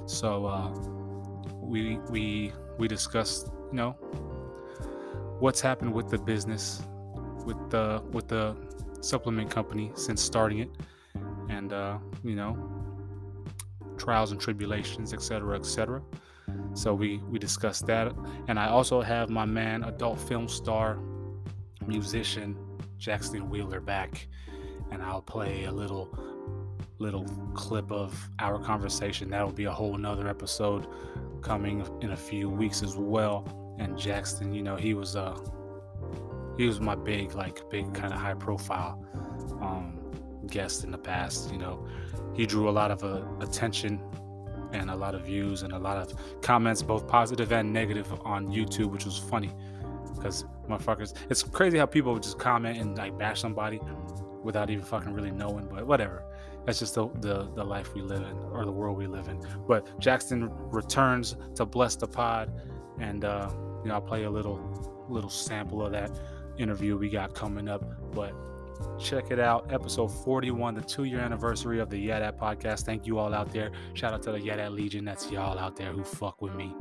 So 0.07 0.47
uh, 0.47 0.71
we 1.61 1.99
we 2.11 2.53
we 2.79 2.89
discussed 2.89 3.49
you 3.71 3.77
know 3.77 3.91
what's 5.41 5.61
happened 5.61 5.93
with 5.93 6.11
the 6.11 6.19
business 6.19 6.83
with 7.45 7.71
the 7.71 8.03
with 8.13 8.29
the 8.29 8.57
supplement 9.01 9.51
company 9.51 9.93
since 9.95 10.21
starting 10.21 10.59
it. 10.61 10.71
And 11.49 11.73
uh, 11.73 11.99
you 12.23 12.37
know 12.37 12.57
trials 13.99 14.33
and 14.33 14.41
tribulations 14.41 15.13
etc 15.13 15.57
etc 15.59 16.03
So 16.75 16.95
we 16.95 17.19
we 17.29 17.39
discussed 17.39 17.87
that, 17.87 18.13
and 18.49 18.59
I 18.59 18.69
also 18.69 19.01
have 19.01 19.29
my 19.31 19.45
man, 19.45 19.85
adult 19.85 20.21
film 20.21 20.49
star, 20.49 20.99
musician 21.87 22.57
Jaxton 23.00 23.49
Wheeler 23.49 23.80
back, 23.80 24.28
and 24.90 25.02
I'll 25.02 25.23
play 25.23 25.64
a 25.64 25.73
little 25.73 26.16
little 26.99 27.25
clip 27.54 27.90
of 27.90 28.28
our 28.38 28.59
conversation. 28.59 29.30
That'll 29.30 29.52
be 29.52 29.64
a 29.64 29.73
whole 29.73 29.97
nother 29.97 30.28
episode 30.28 30.87
coming 31.40 31.87
in 32.02 32.11
a 32.11 32.16
few 32.16 32.50
weeks 32.50 32.83
as 32.83 32.95
well. 32.97 33.76
And 33.78 33.97
Jaxton, 33.97 34.54
you 34.54 34.62
know, 34.62 34.76
he 34.76 34.92
was 34.92 35.16
uh 35.16 35.38
he 36.59 36.66
was 36.66 36.80
my 36.80 36.95
big 36.95 37.35
like 37.35 37.69
big 37.71 37.92
kind 37.95 38.12
of 38.12 38.21
high 38.21 38.35
profile 38.35 39.02
um 39.62 39.99
guest 40.47 40.85
in 40.85 40.90
the 40.90 40.99
past. 40.99 41.50
You 41.50 41.59
know, 41.59 41.87
he 42.35 42.45
drew 42.45 42.69
a 42.69 42.71
lot 42.71 42.90
of 42.90 43.02
uh, 43.02 43.23
attention 43.40 44.00
and 44.73 44.90
a 44.90 44.95
lot 44.95 45.14
of 45.14 45.23
views 45.23 45.62
and 45.62 45.73
a 45.73 45.78
lot 45.78 45.97
of 45.97 46.12
comments, 46.42 46.83
both 46.83 47.09
positive 47.09 47.50
and 47.50 47.73
negative, 47.73 48.12
on 48.25 48.49
YouTube, 48.49 48.90
which 48.92 49.04
was 49.04 49.19
funny 49.19 49.50
because 50.21 50.45
motherfuckers. 50.69 51.15
It's 51.31 51.43
crazy 51.43 51.79
how 51.79 51.87
people 51.87 52.19
just 52.19 52.39
comment 52.39 52.79
and 52.79 52.97
like 52.97 53.19
bash 53.19 53.41
somebody 53.41 53.81
without 54.43 54.71
even 54.71 54.85
fucking 54.85 55.12
really 55.12 55.31
knowing. 55.31 55.67
But 55.67 55.87
whatever. 55.87 56.25
That's 56.67 56.79
just 56.79 56.95
the, 56.95 57.09
the 57.21 57.50
the 57.55 57.65
life 57.65 57.95
we 57.95 58.03
live 58.03 58.23
in 58.23 58.37
or 58.53 58.65
the 58.65 58.73
world 58.73 58.99
we 58.99 59.07
live 59.07 59.29
in. 59.29 59.41
But 59.67 59.99
Jaxton 59.99 60.50
returns 60.73 61.37
to 61.55 61.65
bless 61.65 61.97
the 61.97 62.07
pod, 62.07 62.50
and 62.99 63.25
uh, 63.25 63.49
you 63.83 63.89
know 63.89 63.95
I'll 63.95 64.00
play 64.00 64.25
a 64.25 64.31
little 64.31 65.07
little 65.09 65.31
sample 65.31 65.85
of 65.85 65.93
that 65.93 66.11
interview 66.59 66.97
we 66.97 67.09
got 67.09 67.35
coming 67.35 67.69
up. 67.69 67.83
But 68.15 68.35
check 68.99 69.31
it 69.31 69.41
out, 69.41 69.73
episode 69.73 70.09
41, 70.09 70.75
the 70.75 70.83
two 70.83 71.05
year 71.05 71.21
anniversary 71.21 71.81
of 71.81 71.91
the 71.91 72.07
That 72.09 72.39
podcast. 72.39 72.83
Thank 72.83 73.07
you 73.07 73.19
all 73.19 73.35
out 73.35 73.53
there. 73.53 73.71
Shout 73.95 74.12
out 74.12 74.23
to 74.25 74.33
the 74.33 74.41
That 74.41 74.73
Legion. 74.73 75.05
That's 75.05 75.31
y'all 75.31 75.59
out 75.59 75.77
there 75.77 75.93
who 75.93 76.05
fuck 76.05 76.43
with 76.43 76.55
me, 76.55 76.75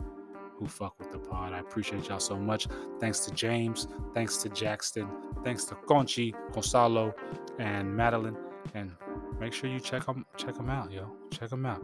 who 0.60 0.68
fuck 0.68 1.00
with 1.00 1.12
the 1.12 1.18
pod. 1.18 1.54
I 1.54 1.60
appreciate 1.60 2.10
y'all 2.10 2.20
so 2.20 2.38
much. 2.38 2.68
Thanks 3.00 3.22
to 3.22 3.32
James. 3.32 3.88
Thanks 4.14 4.38
to 4.38 4.50
Jaxton. 4.50 5.10
Thanks 5.44 5.64
to 5.66 5.76
Gonchi, 5.76 6.34
Gonzalo, 6.52 7.16
and 7.58 7.96
Madeline. 7.96 8.36
And 8.74 8.92
make 9.40 9.54
sure 9.54 9.70
you 9.70 9.80
check 9.80 10.06
them 10.06 10.26
check 10.36 10.56
them 10.56 10.70
out, 10.70 10.92
yo. 10.92 11.10
Check 11.32 11.50
them 11.50 11.66
out. 11.66 11.82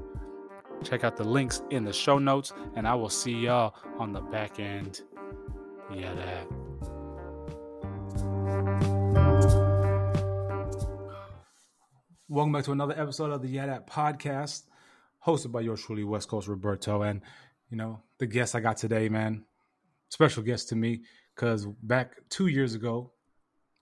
Check 0.83 1.05
out 1.05 1.15
the 1.15 1.23
links 1.23 1.61
in 1.69 1.85
the 1.85 1.93
show 1.93 2.19
notes, 2.19 2.51
and 2.75 2.85
I 2.85 2.93
will 2.95 3.09
see 3.09 3.31
y'all 3.31 3.75
on 3.97 4.11
the 4.11 4.19
back 4.19 4.59
end. 4.59 5.01
Yeah, 5.93 6.13
that. 6.13 6.47
Welcome 12.27 12.51
back 12.51 12.65
to 12.65 12.73
another 12.73 12.99
episode 12.99 13.31
of 13.31 13.41
the 13.41 13.55
YeahDat 13.55 13.87
podcast, 13.87 14.63
hosted 15.25 15.53
by 15.53 15.61
yours 15.61 15.81
truly, 15.81 16.03
West 16.03 16.27
Coast 16.27 16.49
Roberto. 16.49 17.03
And 17.03 17.21
you 17.69 17.77
know, 17.77 18.01
the 18.19 18.25
guest 18.25 18.55
I 18.55 18.59
got 18.59 18.77
today, 18.77 19.09
man, 19.09 19.45
special 20.09 20.43
guest 20.43 20.69
to 20.69 20.75
me, 20.75 21.01
because 21.35 21.65
back 21.83 22.17
two 22.29 22.47
years 22.47 22.75
ago, 22.75 23.11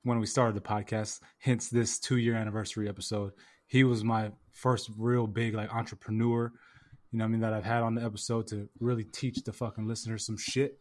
when 0.04 0.20
we 0.20 0.26
started 0.26 0.56
the 0.56 0.62
podcast, 0.62 1.22
hence 1.40 1.70
this 1.70 2.00
two 2.00 2.18
year 2.18 2.36
anniversary 2.36 2.90
episode, 2.90 3.32
he 3.68 3.84
was 3.84 4.04
my 4.04 4.32
first 4.52 4.90
real 4.98 5.28
big 5.28 5.54
like 5.54 5.74
entrepreneur, 5.74 6.52
you 7.12 7.20
know 7.20 7.26
I 7.26 7.28
mean, 7.28 7.42
that 7.42 7.54
I've 7.54 7.64
had 7.64 7.84
on 7.84 7.96
the 7.96 8.04
episode 8.04 8.48
to 8.48 8.68
really 8.80 9.04
teach 9.04 9.44
the 9.44 9.54
fucking 9.54 9.88
listeners 9.88 10.26
some 10.26 10.38
shit. 10.38 10.80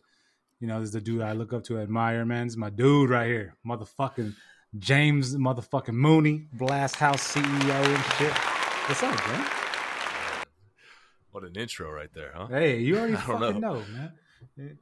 You 0.60 0.68
know, 0.68 0.78
this 0.80 0.88
is 0.88 0.92
the 0.92 1.00
dude 1.00 1.22
I 1.22 1.32
look 1.32 1.52
up 1.52 1.64
to, 1.64 1.78
admire, 1.78 2.24
man. 2.24 2.46
This 2.46 2.52
is 2.52 2.56
my 2.56 2.70
dude 2.70 3.10
right 3.10 3.26
here. 3.26 3.56
Motherfucking 3.66 4.34
James 4.78 5.36
motherfucking 5.36 5.94
Mooney, 5.94 6.48
Blasthouse 6.56 7.34
CEO 7.34 7.84
and 7.84 8.04
shit. 8.14 8.32
What's 8.88 9.02
up, 9.02 9.14
man? 9.28 9.61
What 11.32 11.44
an 11.44 11.56
intro 11.56 11.90
right 11.90 12.10
there, 12.14 12.32
huh? 12.34 12.46
Hey, 12.48 12.78
you 12.78 12.96
already 12.96 13.14
I 13.16 13.26
don't 13.26 13.40
fucking 13.40 13.60
know. 13.60 13.74
know. 13.74 13.82
man. 13.94 14.12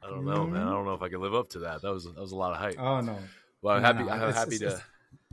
I 0.02 0.07
don't 0.09 0.25
know, 0.25 0.47
man. 0.47 0.62
I 0.66 0.71
don't 0.71 0.85
know 0.85 0.95
if 0.95 1.02
I 1.02 1.09
can 1.09 1.21
live 1.21 1.35
up 1.35 1.49
to 1.50 1.61
that. 1.61 1.83
That 1.83 1.92
was 1.92 2.04
that 2.04 2.16
was 2.19 2.33
a 2.33 2.37
lot 2.37 2.52
of 2.52 2.59
hype. 2.59 2.76
Oh 2.78 3.00
no. 3.00 3.16
well, 3.62 3.76
I'm 3.76 3.83
no, 3.83 3.87
happy. 3.88 4.04
no, 4.04 4.11
I'm 4.11 4.21
it's- 4.23 4.35
happy 4.37 4.54
it's- 4.57 4.61
to 4.61 4.66
it's- 4.66 4.83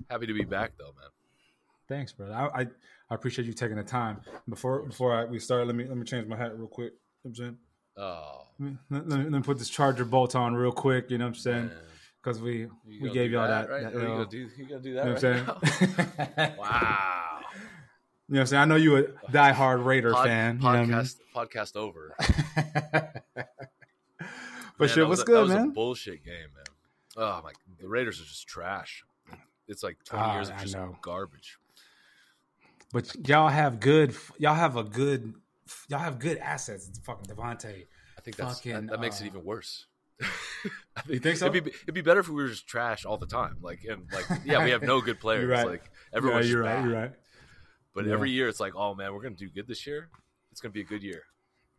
happy 0.10 0.28
to 0.28 0.34
be 0.34 0.44
back 0.44 0.74
though, 0.78 0.94
man. 1.00 1.10
Thanks, 1.90 2.12
brother. 2.14 2.34
I, 2.34 2.62
I 2.62 2.68
I 3.10 3.16
appreciate 3.16 3.46
you 3.46 3.54
taking 3.54 3.78
the 3.78 3.84
time. 3.84 4.22
Before 4.50 4.84
before 4.84 5.16
I, 5.16 5.26
we 5.26 5.40
start, 5.40 5.66
let 5.66 5.76
me 5.76 5.86
let 5.86 5.98
me 5.98 6.04
change 6.04 6.28
my 6.28 6.36
hat 6.38 6.58
real 6.58 6.68
quick. 6.68 6.94
You 7.24 7.30
know 7.30 7.30
what 7.30 7.30
I'm 7.30 7.36
saying? 7.36 7.58
Oh, 8.00 8.42
Let 8.60 8.70
me, 8.72 8.78
let, 8.92 9.06
me, 9.08 9.16
let 9.24 9.32
me 9.32 9.42
put 9.42 9.58
this 9.58 9.70
charger 9.70 10.06
bolt 10.06 10.36
on 10.36 10.54
real 10.54 10.72
quick. 10.72 11.10
You 11.10 11.18
know 11.18 11.26
what 11.26 11.30
I'm 11.30 11.36
saying? 11.36 11.72
Because 12.22 12.40
we 12.42 12.68
You 12.86 13.02
we 13.04 13.10
gave 13.12 13.32
y'all 13.32 13.48
that. 13.48 13.70
right? 13.70 13.84
that 13.84 13.96
Oh, 13.96 14.00
you 14.02 14.06
gonna 14.08 14.26
do 14.28 14.38
you 14.58 14.66
gonna 14.68 14.82
do 14.82 14.90
you 14.90 14.96
that 14.96 15.06
know 15.06 15.14
what 15.14 15.24
I'm 15.24 16.28
saying? 16.38 16.54
wow. 16.60 17.17
You 18.30 18.34
know 18.34 18.40
what 18.40 18.42
I'm 18.42 18.48
saying? 18.48 18.62
I 18.62 18.66
know 18.66 18.76
you 18.76 18.98
a 18.98 19.04
diehard 19.32 19.86
Raider 19.86 20.12
Pod- 20.12 20.28
fan. 20.28 20.56
You 20.58 20.62
know 20.64 20.68
what 20.68 20.76
I 20.76 20.86
mean? 20.86 20.96
podcast 20.96 21.16
podcast 21.36 21.76
over. 21.78 22.16
but 24.78 24.90
shit, 24.90 25.08
was 25.08 25.20
what's 25.20 25.22
a- 25.22 25.26
that 25.26 25.26
good, 25.26 25.42
was 25.44 25.50
man? 25.52 25.68
A 25.70 25.72
bullshit 25.72 26.24
game, 26.26 26.50
man. 26.56 26.66
Oh 27.16 27.42
my, 27.44 27.52
the 27.80 27.88
Raiders 27.88 28.20
are 28.22 28.26
just 28.26 28.48
trash. 28.48 29.04
It's 29.68 29.84
like 29.84 29.98
20 30.06 30.24
Ah, 30.24 30.34
years 30.36 30.50
of 30.50 30.58
just 30.58 30.76
garbage. 31.02 31.58
But 32.94 33.28
y'all 33.28 33.50
have 33.50 33.80
good. 33.80 34.16
Y'all 34.38 34.56
have 34.56 34.78
a 34.78 34.84
good. 34.84 35.34
Y'all 35.90 36.00
have 36.00 36.20
good 36.20 36.38
assets. 36.38 36.88
It's 36.88 37.00
fucking 37.00 37.26
Davante. 37.34 37.86
I 38.18 38.22
think 38.22 38.38
that's 38.38 38.60
Fucking, 38.60 38.74
that, 38.74 38.90
that 38.92 39.00
makes 39.02 39.22
uh, 39.22 39.26
it 39.26 39.28
even 39.28 39.44
worse. 39.44 39.86
I 40.22 41.02
You 41.08 41.20
think 41.20 41.38
so? 41.38 41.48
It'd 41.48 41.64
be, 41.66 41.72
it'd 41.84 41.94
be 41.94 42.02
better 42.02 42.22
if 42.22 42.30
we 42.30 42.36
were 42.36 42.48
just 42.48 42.66
trash 42.68 43.06
all 43.06 43.18
the 43.18 43.28
time. 43.28 43.58
Like 43.62 43.84
and 43.84 44.04
like, 44.14 44.26
yeah, 44.46 44.64
we 44.64 44.72
have 44.72 44.82
no 44.84 45.02
good 45.02 45.20
players. 45.20 45.50
Right. 45.50 45.68
Like 45.68 45.84
everyone's 46.14 46.48
yeah, 46.48 46.54
you're 46.54 46.64
just 46.64 46.74
right. 46.76 46.82
bad. 46.82 46.90
You're 46.90 47.00
right. 47.02 47.12
But 47.98 48.06
Yeah. 48.06 48.14
every 48.14 48.30
year 48.30 48.48
it's 48.48 48.60
like, 48.60 48.76
oh 48.76 48.94
man, 48.94 49.12
we're 49.12 49.24
gonna 49.24 49.34
do 49.34 49.50
good 49.50 49.66
this 49.68 49.88
year. 49.88 50.10
It's 50.52 50.62
gonna 50.62 50.72
be 50.72 50.82
a 50.82 50.86
good 50.86 51.02
year. 51.02 51.24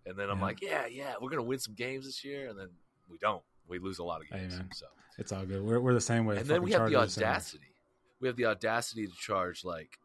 And 0.05 0.17
then 0.19 0.29
I'm 0.31 0.39
Yeah. 0.39 0.45
like, 0.45 0.61
yeah, 0.61 0.87
yeah, 0.87 1.15
we're 1.21 1.31
gonna 1.31 1.45
win 1.45 1.61
some 1.61 1.75
games 1.75 2.07
this 2.07 2.25
year, 2.25 2.49
and 2.49 2.59
then 2.59 2.71
we 3.09 3.19
don't. 3.19 3.45
We 3.69 3.79
lose 3.79 4.01
a 4.01 4.05
lot 4.05 4.21
of 4.21 4.29
games. 4.29 4.57
man. 4.59 4.69
so 4.73 4.87
It's 5.19 5.31
all 5.31 5.47
good. 5.47 5.63
We're, 5.63 5.79
we're 5.79 5.95
the 5.95 6.01
same 6.01 6.27
way. 6.27 6.39
and 6.39 6.47
then 6.47 6.61
we 6.63 6.73
have 6.73 6.89
the 6.91 6.97
audacity. 6.97 7.73
We 8.19 8.27
have 8.27 8.37
the 8.37 8.47
audacity 8.47 9.07
to 9.07 9.13
charge 9.15 9.65
like 9.65 10.01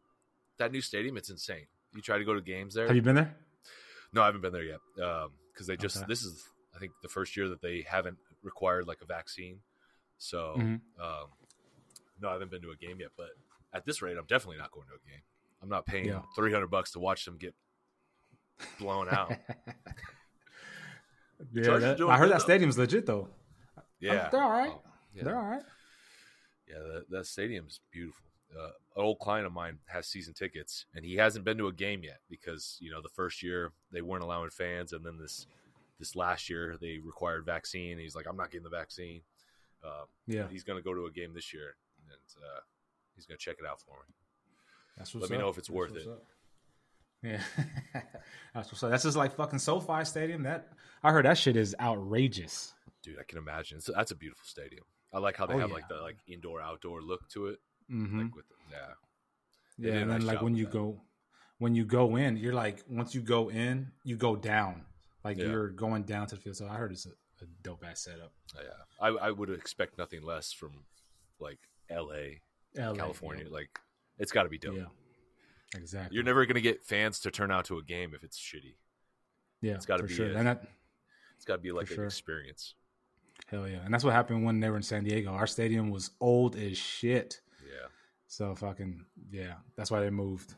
that 0.58 0.70
new 0.70 0.80
stadium. 0.80 1.16
It's 1.16 1.30
insane. 1.30 1.66
You 1.94 2.00
try 2.00 2.16
to 2.18 2.24
go 2.24 2.32
to 2.34 2.40
games 2.40 2.74
there. 2.74 2.86
Have 2.86 2.94
you 2.94 3.02
been 3.02 3.16
there? 3.16 3.34
No, 4.12 4.22
I 4.22 4.26
haven't 4.26 4.42
been 4.42 4.52
there 4.52 4.62
yet. 4.62 4.78
Because 4.94 5.66
they 5.66 5.76
just 5.76 5.96
Okay. 5.96 6.06
this 6.06 6.22
is 6.22 6.48
I 6.76 6.78
think 6.78 6.92
the 7.02 7.08
first 7.08 7.36
year 7.36 7.48
that 7.48 7.60
they 7.60 7.82
haven't 7.82 8.18
required 8.42 8.86
like 8.86 9.00
a 9.02 9.04
vaccine. 9.04 9.62
So 10.18 10.54
Mhm. 10.58 10.80
um, 11.00 11.28
no, 12.20 12.28
I 12.28 12.32
haven't 12.34 12.50
been 12.52 12.62
to 12.62 12.70
a 12.70 12.76
game 12.76 13.00
yet. 13.00 13.10
But 13.16 13.30
at 13.72 13.84
this 13.84 14.00
rate, 14.02 14.16
I'm 14.16 14.26
definitely 14.26 14.58
not 14.58 14.70
going 14.70 14.86
to 14.88 14.94
a 14.94 14.98
game. 15.10 15.22
I'm 15.64 15.70
not 15.70 15.86
paying 15.86 16.04
Yeah. 16.04 16.20
300 16.36 16.66
bucks 16.68 16.92
to 16.92 16.98
watch 16.98 17.24
them 17.24 17.38
get 17.38 17.54
blown 18.78 19.08
out. 19.08 19.32
Yeah, 21.52 21.78
that- 21.78 22.00
I 22.00 22.16
heard 22.16 22.30
that 22.30 22.38
though. 22.38 22.44
stadium's 22.44 22.78
legit 22.78 23.06
though. 23.06 23.28
Yeah, 24.00 24.28
they're 24.30 24.42
all 24.42 24.50
right. 24.50 24.72
Oh, 24.74 24.82
yeah, 25.14 25.24
They're 25.24 25.36
all 25.38 25.46
right. 25.50 25.62
yeah. 26.68 26.78
That, 26.78 27.10
that 27.10 27.26
stadium's 27.26 27.80
beautiful. 27.92 28.20
Uh, 28.56 28.66
an 28.96 29.02
old 29.04 29.18
client 29.18 29.46
of 29.46 29.52
mine 29.52 29.78
has 29.86 30.06
season 30.06 30.32
tickets, 30.34 30.86
and 30.94 31.04
he 31.04 31.16
hasn't 31.16 31.44
been 31.44 31.58
to 31.58 31.66
a 31.66 31.72
game 31.72 32.04
yet 32.04 32.20
because 32.30 32.76
you 32.80 32.90
know 32.90 33.00
the 33.02 33.08
first 33.08 33.42
year 33.42 33.72
they 33.90 34.00
weren't 34.00 34.22
allowing 34.22 34.50
fans, 34.50 34.92
and 34.92 35.04
then 35.04 35.18
this 35.18 35.46
this 35.98 36.14
last 36.14 36.48
year 36.48 36.76
they 36.80 36.98
required 36.98 37.44
vaccine. 37.44 37.92
And 37.92 38.00
he's 38.00 38.14
like, 38.14 38.26
I'm 38.28 38.36
not 38.36 38.50
getting 38.50 38.64
the 38.64 38.70
vaccine. 38.70 39.22
Uh, 39.84 40.04
Yeah, 40.26 40.46
he's 40.48 40.62
going 40.64 40.78
to 40.78 40.84
go 40.84 40.94
to 40.94 41.06
a 41.06 41.10
game 41.10 41.34
this 41.34 41.52
year, 41.52 41.74
and 42.08 42.18
uh, 42.44 42.60
he's 43.16 43.26
going 43.26 43.38
to 43.38 43.44
check 43.44 43.56
it 43.58 43.66
out 43.66 43.80
for 43.80 43.96
me. 44.08 44.14
Let 45.14 45.30
me 45.30 45.36
up. 45.36 45.42
know 45.42 45.48
if 45.48 45.58
it's 45.58 45.68
That's 45.68 45.76
worth 45.76 45.96
it. 45.96 46.06
up. 46.08 46.22
Yeah, 47.22 47.40
that's 48.54 48.70
what's 48.70 48.82
up. 48.82 48.90
That's 48.90 49.02
just 49.04 49.16
like 49.16 49.34
fucking 49.36 49.58
SoFi 49.58 50.04
Stadium. 50.04 50.42
That 50.42 50.68
I 51.02 51.10
heard 51.10 51.24
that 51.24 51.38
shit 51.38 51.56
is 51.56 51.74
outrageous. 51.80 52.74
Dude, 53.02 53.18
I 53.18 53.22
can 53.26 53.38
imagine. 53.38 53.80
So 53.80 53.92
that's 53.96 54.10
a 54.10 54.14
beautiful 54.14 54.44
stadium. 54.46 54.84
I 55.12 55.18
like 55.18 55.36
how 55.36 55.46
they 55.46 55.54
Oh, 55.54 55.58
have 55.58 55.68
yeah. 55.70 55.74
like 55.74 55.88
the 55.88 55.96
like 55.96 56.16
indoor 56.26 56.60
outdoor 56.60 57.00
look 57.02 57.28
to 57.30 57.46
it. 57.48 57.58
hmm 57.88 58.22
Like 58.22 58.34
with 58.36 58.44
yeah, 58.70 58.78
They 59.78 59.88
yeah, 59.88 59.94
and 60.00 60.10
then 60.10 60.18
nice 60.20 60.26
like 60.26 60.42
when 60.42 60.54
you 60.54 60.64
that. 60.64 60.72
go, 60.72 61.00
when 61.58 61.74
you 61.74 61.84
go 61.84 62.16
in, 62.16 62.36
you're 62.36 62.52
like 62.54 62.82
once 62.88 63.14
you 63.14 63.20
go 63.22 63.50
in, 63.50 63.90
you 64.04 64.16
go 64.16 64.36
down. 64.36 64.84
Like 65.24 65.38
Yeah. 65.38 65.46
you're 65.46 65.68
going 65.70 66.02
down 66.04 66.26
to 66.28 66.34
the 66.34 66.40
field. 66.40 66.56
So 66.56 66.68
I 66.68 66.76
heard 66.76 66.92
it's 66.92 67.06
a, 67.06 67.10
a 67.42 67.46
dope 67.62 67.84
ass 67.88 68.02
setup. 68.04 68.32
yeah. 68.54 68.60
I 69.00 69.08
I 69.08 69.30
would 69.30 69.50
expect 69.50 69.96
nothing 69.98 70.22
less 70.22 70.52
from 70.52 70.84
like 71.40 71.58
L.A. 71.90 72.40
LA, 72.76 72.94
California. 72.94 73.46
Like 73.48 73.78
it's 74.18 74.32
got 74.32 74.44
to 74.44 74.48
be 74.48 74.58
dope. 74.58 74.76
Yeah, 74.76 74.84
exactly. 75.78 76.14
You're 76.14 76.24
never 76.24 76.44
going 76.46 76.54
to 76.56 76.60
get 76.60 76.82
fans 76.84 77.20
to 77.20 77.30
turn 77.30 77.50
out 77.50 77.64
to 77.66 77.78
a 77.78 77.82
game 77.82 78.12
if 78.14 78.22
it's 78.24 78.38
shitty. 78.38 78.74
yeah, 79.60 79.74
it's 79.74 79.86
gotta 79.86 80.02
be 80.04 80.14
sure. 80.14 80.30
a- 80.30 80.32
that, 80.44 80.64
It's 81.36 81.44
got 81.44 81.56
to 81.56 81.62
be 81.62 81.72
like 81.72 81.88
an 81.90 81.96
sure. 81.96 82.04
experience. 82.06 82.74
hell 83.48 83.68
yeah, 83.68 83.78
and 83.84 83.92
that's 83.92 84.04
what 84.04 84.12
happened 84.14 84.44
when 84.44 84.60
they 84.60 84.70
were 84.70 84.76
in 84.76 84.82
San 84.82 85.04
Diego. 85.04 85.30
Our 85.30 85.46
stadium 85.46 85.90
was 85.90 86.10
old 86.20 86.56
as 86.56 86.76
shit. 86.78 87.40
Yeah. 87.64 87.88
So 88.26 88.54
fucking 88.54 89.04
yeah, 89.30 89.54
that's 89.76 89.90
why 89.90 90.00
they 90.00 90.10
moved. 90.10 90.54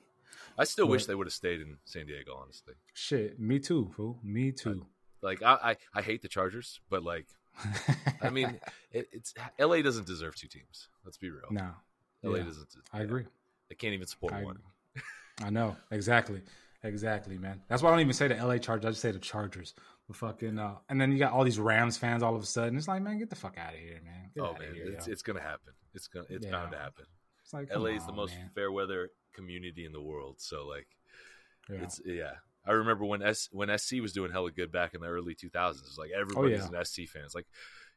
I 0.58 0.64
still 0.64 0.88
wish 0.88 1.04
they 1.04 1.14
would 1.14 1.26
have 1.26 1.34
stayed 1.34 1.60
in 1.60 1.76
San 1.84 2.06
Diego. 2.06 2.38
Honestly, 2.40 2.74
Shit, 2.94 3.38
me 3.38 3.58
too, 3.58 3.92
fool. 3.94 4.18
Me 4.22 4.52
too. 4.52 4.86
like 5.22 5.42
I 5.42 5.76
I, 5.94 5.98
I 5.98 6.02
hate 6.02 6.22
the 6.22 6.28
Chargers, 6.28 6.80
but 6.88 7.02
like 7.02 7.26
I 8.22 8.30
mean, 8.36 8.58
it, 8.92 9.08
it's 9.12 9.34
L.A. 9.58 9.82
doesn't 9.82 10.06
deserve 10.06 10.34
two 10.36 10.48
teams. 10.48 10.88
Let's 11.04 11.18
be 11.18 11.30
real. 11.30 11.48
no, 11.50 11.70
L.A. 12.24 12.38
yeah, 12.38 12.44
doesn't. 12.44 12.68
I 12.92 13.00
agree. 13.02 13.24
They 13.68 13.74
can't 13.74 13.94
even 13.94 14.06
support 14.06 14.32
I, 14.32 14.42
one. 14.44 14.58
I 15.44 15.50
know 15.50 15.76
exactly, 15.90 16.42
exactly, 16.82 17.38
man. 17.38 17.62
That's 17.68 17.82
why 17.82 17.88
I 17.90 17.92
don't 17.92 18.00
even 18.00 18.12
say 18.12 18.28
the 18.28 18.34
LA 18.36 18.58
Chargers. 18.58 18.86
I 18.86 18.90
just 18.90 19.02
say 19.02 19.10
the 19.12 19.18
Chargers. 19.18 19.74
fucking, 20.12 20.58
uh, 20.58 20.76
and 20.88 21.00
then 21.00 21.12
you 21.12 21.18
got 21.18 21.32
all 21.32 21.44
these 21.44 21.58
Rams 21.58 21.96
fans 21.98 22.22
all 22.22 22.36
of 22.36 22.42
a 22.42 22.46
sudden. 22.46 22.76
It's 22.76 22.88
like, 22.88 23.02
man, 23.02 23.18
get 23.18 23.30
the 23.30 23.36
fuck 23.36 23.58
out 23.58 23.74
of 23.74 23.80
here, 23.80 24.00
man. 24.04 24.30
Get 24.34 24.42
oh 24.42 24.54
man, 24.58 24.74
here, 24.74 24.86
it's 24.86 25.08
it's 25.08 25.22
gonna 25.22 25.40
happen. 25.40 25.72
It's 25.94 26.06
gonna 26.08 26.26
it's 26.28 26.46
bound 26.46 26.72
to 26.72 26.78
happen. 26.78 27.04
It's 27.42 27.52
like, 27.52 27.68
LA 27.74 27.90
is 27.96 28.06
the 28.06 28.12
most 28.12 28.34
man. 28.34 28.50
fair 28.54 28.72
weather 28.72 29.10
community 29.34 29.84
in 29.84 29.92
the 29.92 30.00
world. 30.00 30.36
So 30.38 30.66
like, 30.66 30.86
Yeah. 31.70 31.82
it's 31.82 32.00
yeah. 32.04 32.32
I 32.64 32.72
remember 32.72 33.04
when 33.04 33.22
S 33.22 33.48
when 33.52 33.76
SC 33.78 34.00
was 34.00 34.12
doing 34.12 34.32
hella 34.32 34.50
good 34.50 34.72
back 34.72 34.94
in 34.94 35.00
the 35.00 35.06
early 35.06 35.34
2000s. 35.36 35.80
It's 35.82 35.98
like 35.98 36.10
everybody's 36.10 36.62
Oh, 36.62 36.70
yeah. 36.72 36.78
an 36.80 36.84
SC 36.84 37.06
fan. 37.06 37.22
It's 37.24 37.34
like 37.34 37.46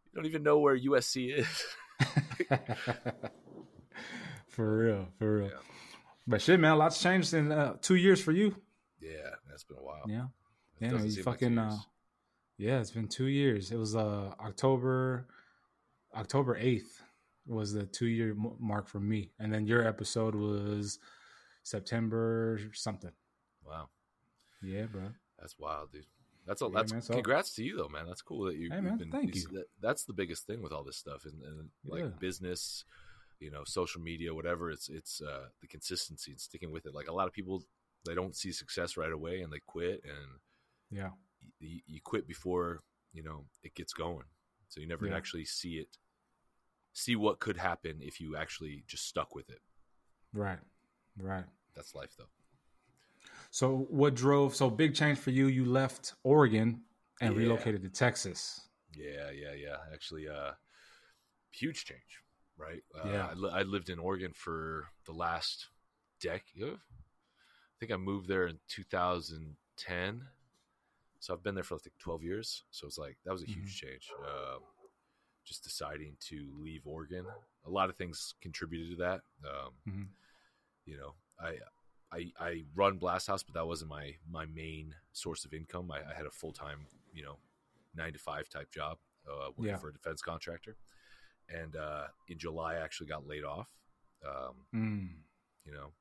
you 0.05 0.11
don't 0.15 0.25
even 0.27 0.43
know 0.43 0.59
where 0.59 0.77
USC 0.77 1.39
is. 1.39 1.65
for 4.50 4.77
real, 4.79 5.08
for 5.18 5.38
real. 5.38 5.48
Yeah. 5.48 5.58
But 6.27 6.41
shit, 6.41 6.60
man, 6.60 6.74
a 6.74 6.75
lot's 6.75 7.01
changed 7.01 7.34
in 7.34 7.51
uh, 7.51 7.75
two 7.82 7.96
years 7.96 8.22
for 8.22 8.32
you. 8.32 8.56
yeah, 9.01 9.36
that's 9.50 9.63
been 9.63 9.77
a 9.77 9.84
while. 9.84 10.03
Yeah, 10.08 10.25
It 10.79 10.91
yeah, 10.91 10.98
you 11.03 11.15
like 11.15 11.24
fucking. 11.24 11.56
two 11.56 11.62
uh, 11.62 11.77
yeah, 12.58 12.79
it's 12.82 12.91
been 12.91 13.08
two 13.08 13.27
years. 13.27 13.72
It 13.72 13.77
was 13.77 13.96
uh 13.96 14.34
October, 14.39 15.27
October 16.15 16.58
eighth 16.58 17.01
was 17.48 17.74
the 17.74 17.86
two 17.86 18.08
year 18.08 18.36
mark 18.60 18.88
for 18.88 19.00
me, 19.00 19.32
and 19.39 19.51
then 19.53 19.65
your 19.65 19.88
episode 19.88 20.36
was 20.36 21.00
September 21.63 22.60
something. 22.74 23.12
wow, 23.65 23.89
Yeah, 24.62 24.86
bro. 24.86 25.10
that's 25.39 25.58
wild, 25.58 25.91
dude. 25.91 26.06
That's 26.46 26.62
a 26.62 26.65
Yeah, 26.65 26.72
that's 26.75 26.91
man, 26.94 27.01
so- 27.01 27.13
congrats 27.13 27.53
to 27.56 27.63
you 27.63 27.77
though, 27.77 27.89
man. 27.89 28.06
That's 28.08 28.22
cool 28.22 28.46
that 28.46 28.56
you. 28.56 28.70
Hey, 28.70 28.75
you've 28.75 28.84
man, 28.86 28.98
been, 28.98 29.12
thank 29.12 29.36
you- 29.36 29.41
you. 29.41 29.58
That, 29.58 29.65
that's 29.82 30.03
the 30.06 30.13
biggest 30.13 30.46
thing 30.48 30.62
with 30.62 30.72
all 30.74 30.84
this 30.84 30.98
stuff, 30.98 31.25
and, 31.25 31.41
and 31.44 31.70
like 31.86 32.01
Yeah. 32.01 32.08
business, 32.20 32.84
you 33.39 33.51
know, 33.51 33.63
social 33.65 34.01
media, 34.01 34.34
whatever. 34.34 34.69
It's 34.72 34.89
it's 34.89 35.22
uh, 35.22 35.48
the 35.62 35.67
consistency 35.67 36.31
and 36.31 36.39
sticking 36.39 36.72
with 36.72 36.86
it. 36.86 36.93
Like 36.93 37.08
a 37.08 37.13
lot 37.13 37.27
of 37.27 37.34
people, 37.34 37.63
they 38.05 38.15
don't 38.15 38.36
see 38.36 38.51
success 38.51 38.98
right 38.98 39.12
away 39.12 39.41
and 39.41 39.51
they 39.51 39.60
quit, 39.65 40.01
and 40.03 40.39
Yeah, 40.91 41.10
you, 41.60 41.79
you 41.86 42.00
quit 42.03 42.27
before 42.27 42.81
you 43.13 43.24
know 43.24 43.46
it 43.63 43.75
gets 43.75 43.93
going. 43.93 44.25
So 44.67 44.79
you 44.81 44.88
never 44.88 45.08
Yeah. 45.08 45.15
actually 45.15 45.46
see 45.46 45.75
it, 45.79 45.98
see 46.93 47.15
what 47.15 47.39
could 47.39 47.58
happen 47.58 48.00
if 48.01 48.19
you 48.22 48.36
actually 48.36 48.84
just 48.88 49.08
stuck 49.08 49.34
with 49.36 49.50
it. 49.50 49.62
right, 50.34 50.60
right. 51.17 51.46
That's 51.75 51.96
life, 51.96 52.13
though. 52.17 52.29
So 53.51 53.88
what 53.89 54.15
drove? 54.15 54.55
So 54.55 54.69
big 54.69 54.93
change 54.96 55.17
for 55.17 55.31
you. 55.31 55.48
You 55.48 55.65
left 55.65 56.13
Oregon 56.24 56.81
and 57.22 57.34
Yeah. 57.34 57.39
relocated 57.39 57.81
to 57.84 57.89
Texas. 57.89 58.62
Yeah, 58.96 59.31
yeah, 59.31 59.53
yeah. 59.53 59.77
Actually, 59.93 60.27
uh, 60.27 60.51
huge 61.51 61.86
change, 61.86 62.22
right? 62.60 62.84
Uh, 62.94 63.10
Yeah. 63.10 63.28
I, 63.32 63.34
li- 63.34 63.51
I 63.54 63.62
lived 63.63 63.89
in 63.89 63.98
Oregon 64.00 64.32
for 64.36 64.86
the 65.06 65.13
last 65.13 65.68
decade. 66.22 66.63
I 66.63 67.75
think 67.80 67.92
I 67.92 67.98
moved 67.98 68.28
there 68.28 68.48
in 68.48 68.60
2010. 68.68 70.22
So 71.20 71.34
I've 71.34 71.44
been 71.44 71.56
there 71.56 71.63
for 71.63 71.75
like 71.75 71.92
12 72.00 72.24
years. 72.24 72.63
So 72.72 72.88
it's 72.88 72.98
like, 72.98 73.18
that 73.25 73.32
was 73.32 73.44
a 73.44 73.48
huge 73.48 73.75
change. 73.80 74.10
Um, 74.20 74.60
just 75.46 75.63
deciding 75.63 76.16
to 76.28 76.48
leave 76.60 76.86
Oregon. 76.86 77.25
A 77.66 77.70
lot 77.70 77.89
of 77.89 77.96
things 77.96 78.36
contributed 78.42 78.92
to 78.92 78.96
that. 79.04 79.22
Um, 79.48 79.72
Mhm. 79.88 80.08
You 80.86 80.98
know, 80.98 81.13
I, 81.39 81.58
I, 82.12 82.32
I 82.39 82.63
run 82.75 83.00
Blasthouse, 83.00 83.44
but 83.46 83.54
that 83.54 83.68
wasn't 83.68 83.89
my, 83.92 84.16
my 84.30 84.46
main 84.48 84.96
source 85.13 85.46
of 85.46 85.54
income. 85.54 85.92
I, 85.92 86.00
I 86.10 86.13
had 86.16 86.25
a 86.25 86.32
full 86.32 86.51
time, 86.54 86.88
you 87.13 87.24
know, 87.24 87.38
nine 87.96 88.13
to 88.13 88.20
five 88.20 88.50
type 88.50 88.72
job, 88.72 88.98
uh, 89.30 89.50
working 89.56 89.66
Yeah. 89.66 89.78
for 89.78 89.89
a 89.89 89.94
defense 89.94 90.22
contractor. 90.22 90.78
And 91.53 91.75
uh, 91.75 92.08
in 92.27 92.38
July, 92.38 92.75
I 92.75 92.84
actually 92.84 93.08
got 93.08 93.27
laid 93.27 93.44
off. 93.44 93.70
Um, 94.25 94.65
Mm. 94.75 95.10
you 95.65 95.72
know, 95.74 95.91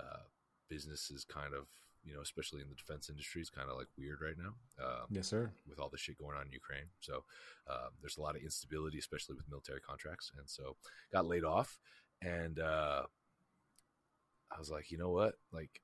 uh, 0.00 0.22
business 0.70 1.10
is 1.10 1.24
kind 1.24 1.52
of, 1.54 1.66
you 2.04 2.14
know, 2.14 2.20
especially 2.20 2.62
in 2.62 2.68
the 2.68 2.74
defense 2.74 3.08
industry, 3.10 3.42
is 3.42 3.50
kind 3.50 3.68
of 3.70 3.76
like 3.76 3.88
weird 3.98 4.20
right 4.22 4.36
now 4.38 4.54
um, 4.84 5.06
Yes, 5.10 5.26
sir. 5.26 5.50
with 5.68 5.78
all 5.78 5.88
the 5.90 5.98
shit 5.98 6.18
going 6.18 6.36
on 6.36 6.46
in 6.46 6.52
Ukraine. 6.52 6.88
So 7.00 7.24
um, 7.68 7.90
there's 8.00 8.16
a 8.16 8.22
lot 8.22 8.36
of 8.36 8.42
instability, 8.42 8.98
especially 8.98 9.36
with 9.36 9.48
military 9.48 9.80
contracts. 9.80 10.30
And 10.38 10.48
so 10.48 10.76
got 11.12 11.26
laid 11.26 11.44
off. 11.44 11.78
And 12.22 12.58
uh, 12.58 13.02
I 14.50 14.58
was 14.58 14.70
like, 14.70 14.90
you 14.90 14.98
know 14.98 15.10
what? 15.10 15.34
Like, 15.52 15.82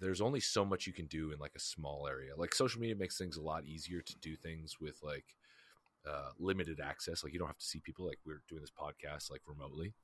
there's 0.00 0.20
only 0.20 0.40
so 0.40 0.64
much 0.64 0.86
you 0.86 0.92
can 0.92 1.06
do 1.06 1.32
in 1.32 1.38
like 1.38 1.54
a 1.54 1.60
small 1.60 2.08
area. 2.08 2.32
Like 2.36 2.54
social 2.54 2.80
media 2.80 2.96
makes 2.96 3.16
things 3.16 3.36
a 3.36 3.42
lot 3.42 3.64
easier 3.64 4.00
to 4.00 4.18
do 4.18 4.34
things 4.36 4.80
with 4.80 4.98
like 5.02 5.24
uh, 6.08 6.30
limited 6.38 6.80
access. 6.80 7.22
Like 7.24 7.32
you 7.32 7.38
don't 7.38 7.48
have 7.48 7.58
to 7.58 7.64
see 7.64 7.80
people. 7.80 8.06
Like 8.06 8.18
we're 8.26 8.42
doing 8.48 8.60
this 8.62 8.70
podcast 8.70 9.30
like 9.30 9.42
remotely. 9.46 9.94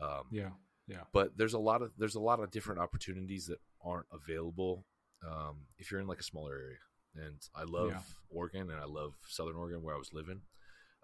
Um, 0.00 0.24
Yeah, 0.30 0.50
yeah, 0.86 1.04
but 1.12 1.36
there's 1.36 1.54
a 1.54 1.58
lot 1.58 1.82
of 1.82 1.92
there's 1.96 2.16
a 2.16 2.20
lot 2.20 2.40
of 2.40 2.50
different 2.50 2.80
opportunities 2.80 3.46
that 3.46 3.58
aren't 3.82 4.06
available 4.12 4.84
um, 5.26 5.66
if 5.78 5.90
you're 5.90 6.00
in 6.00 6.06
like 6.06 6.20
a 6.20 6.24
smaller 6.24 6.54
area. 6.54 6.78
And 7.26 7.40
I 7.54 7.62
love 7.62 7.90
Yeah. 7.90 8.00
Oregon 8.30 8.70
and 8.70 8.80
I 8.80 8.84
love 8.86 9.14
Southern 9.28 9.54
Oregon 9.56 9.82
where 9.82 9.94
I 9.94 9.98
was 9.98 10.12
living. 10.12 10.42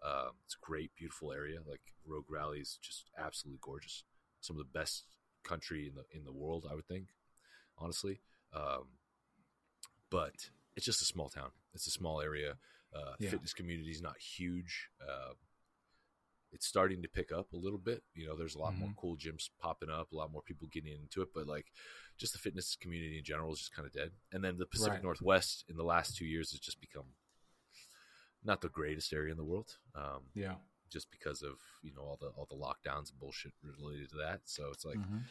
Um, 0.04 0.30
it's 0.44 0.56
a 0.60 0.64
great, 0.66 0.90
beautiful 0.96 1.32
area. 1.32 1.60
Like 1.66 1.82
Rogue 2.06 2.26
Valley 2.32 2.58
is 2.58 2.78
just 2.82 3.10
absolutely 3.16 3.60
gorgeous. 3.62 4.02
Some 4.40 4.58
of 4.58 4.66
the 4.66 4.78
best 4.78 5.04
country 5.44 5.86
in 5.86 5.94
the 5.94 6.04
in 6.16 6.24
the 6.24 6.32
world, 6.32 6.66
I 6.68 6.74
would 6.74 6.88
think, 6.88 7.08
honestly. 7.78 8.20
Um, 8.52 8.88
but 10.10 10.50
it's 10.74 10.86
just 10.86 11.02
a 11.02 11.04
small 11.04 11.28
town. 11.28 11.50
It's 11.74 11.86
a 11.86 11.90
small 11.90 12.20
area. 12.20 12.54
Uh, 12.92 13.14
Yeah. 13.20 13.30
Fitness 13.30 13.52
community 13.54 13.90
is 13.90 14.02
not 14.02 14.18
huge. 14.18 14.90
Uh, 15.00 15.34
it's 16.52 16.66
starting 16.66 17.00
to 17.02 17.08
pick 17.08 17.30
up 17.30 17.52
a 17.52 17.56
little 17.56 17.78
bit. 17.78 18.02
You 18.14 18.26
know, 18.26 18.34
there's 18.36 18.56
a 18.56 18.58
lot 18.58 18.74
more 18.76 18.88
Mhm. 18.88 18.96
cool 18.96 19.16
gyms 19.16 19.48
popping 19.60 19.88
up, 19.90 20.10
a 20.10 20.16
lot 20.16 20.32
more 20.32 20.42
people 20.42 20.66
getting 20.66 20.92
into 21.00 21.22
it, 21.22 21.32
but 21.32 21.46
like 21.46 21.72
just 22.16 22.32
the 22.32 22.40
fitness 22.40 22.74
community 22.74 23.18
in 23.18 23.24
general 23.24 23.52
is 23.52 23.60
just 23.60 23.72
kind 23.72 23.86
of 23.86 23.92
dead. 23.92 24.12
And 24.32 24.42
then 24.42 24.56
the 24.58 24.66
Pacific 24.66 24.94
Right. 24.94 25.02
Northwest 25.04 25.64
in 25.68 25.76
the 25.76 25.84
last 25.84 26.16
two 26.16 26.26
years 26.26 26.50
has 26.50 26.58
just 26.58 26.80
become 26.80 27.14
not 28.42 28.60
the 28.62 28.68
greatest 28.68 29.12
area 29.12 29.30
in 29.30 29.36
the 29.36 29.44
world. 29.44 29.78
Um, 29.94 30.30
yeah. 30.34 30.56
just 30.88 31.08
because 31.12 31.40
of 31.42 31.60
you 31.84 31.92
know 31.92 32.02
all 32.02 32.16
the 32.16 32.30
all 32.30 32.46
the 32.46 32.56
lockdowns 32.56 33.10
and 33.10 33.20
bullshit 33.20 33.52
related 33.62 34.08
to 34.10 34.16
that. 34.16 34.40
So 34.48 34.70
it's 34.72 34.84
like 34.84 34.98
Mhm. 34.98 35.24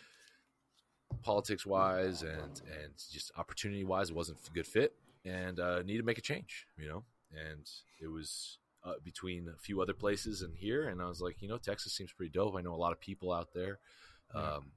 politics 1.21 1.65
wise 1.65 2.21
and 2.23 2.61
and 2.61 2.97
just 3.11 3.29
opportunity 3.35 3.83
wise, 3.83 4.09
it 4.09 4.15
wasn't 4.15 4.39
a 4.47 4.51
good 4.51 4.65
fit, 4.67 4.97
and 5.25 5.59
uh, 5.59 5.81
need 5.83 5.97
to 5.97 6.03
make 6.03 6.17
a 6.17 6.21
change. 6.21 6.65
You 6.77 6.87
know, 6.87 7.05
and 7.31 7.65
it 8.01 8.07
was 8.07 8.57
uh, 8.83 8.93
between 9.03 9.47
a 9.47 9.57
few 9.57 9.81
other 9.81 9.93
places 9.93 10.41
and 10.41 10.55
here, 10.57 10.87
and 10.87 11.01
I 11.01 11.07
was 11.07 11.21
like, 11.21 11.41
you 11.41 11.47
know, 11.49 11.57
Texas 11.57 11.93
seems 11.93 12.11
pretty 12.13 12.31
dope. 12.31 12.55
I 12.57 12.61
know 12.61 12.73
a 12.73 12.77
lot 12.77 12.91
of 12.93 12.99
people 12.99 13.31
out 13.31 13.49
there, 13.53 13.79
Yeah. 14.33 14.41
um, 14.55 14.71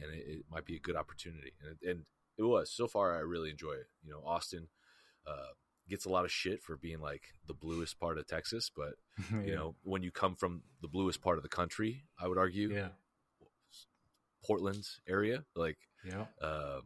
and 0.00 0.12
it, 0.14 0.24
it 0.28 0.44
might 0.50 0.64
be 0.64 0.76
a 0.76 0.80
good 0.80 0.96
opportunity, 0.96 1.52
and 1.60 1.76
it, 1.80 1.88
and 1.90 2.04
it 2.38 2.42
was 2.44 2.70
so 2.70 2.86
far. 2.86 3.16
I 3.16 3.20
really 3.20 3.50
enjoy 3.50 3.72
it. 3.72 3.86
You 4.04 4.12
know, 4.12 4.22
Austin. 4.24 4.68
Uh, 5.26 5.52
gets 5.88 6.04
a 6.04 6.08
lot 6.10 6.24
of 6.24 6.32
shit 6.32 6.60
for 6.62 6.76
being 6.76 7.00
like 7.00 7.22
the 7.46 7.54
bluest 7.54 8.00
part 8.00 8.18
of 8.18 8.26
Texas, 8.26 8.70
but 8.76 8.94
you 9.44 9.54
know 9.54 9.76
when 9.84 10.02
you 10.02 10.10
come 10.10 10.34
from 10.34 10.62
the 10.82 10.88
bluest 10.88 11.20
part 11.22 11.36
of 11.36 11.44
the 11.44 11.48
country 11.48 12.02
i 12.20 12.26
would 12.26 12.38
argue 12.38 12.72
yeah, 12.72 12.88
portland 14.44 14.84
area 15.08 15.44
like 15.54 15.78
yeah, 16.04 16.26
um, 16.42 16.82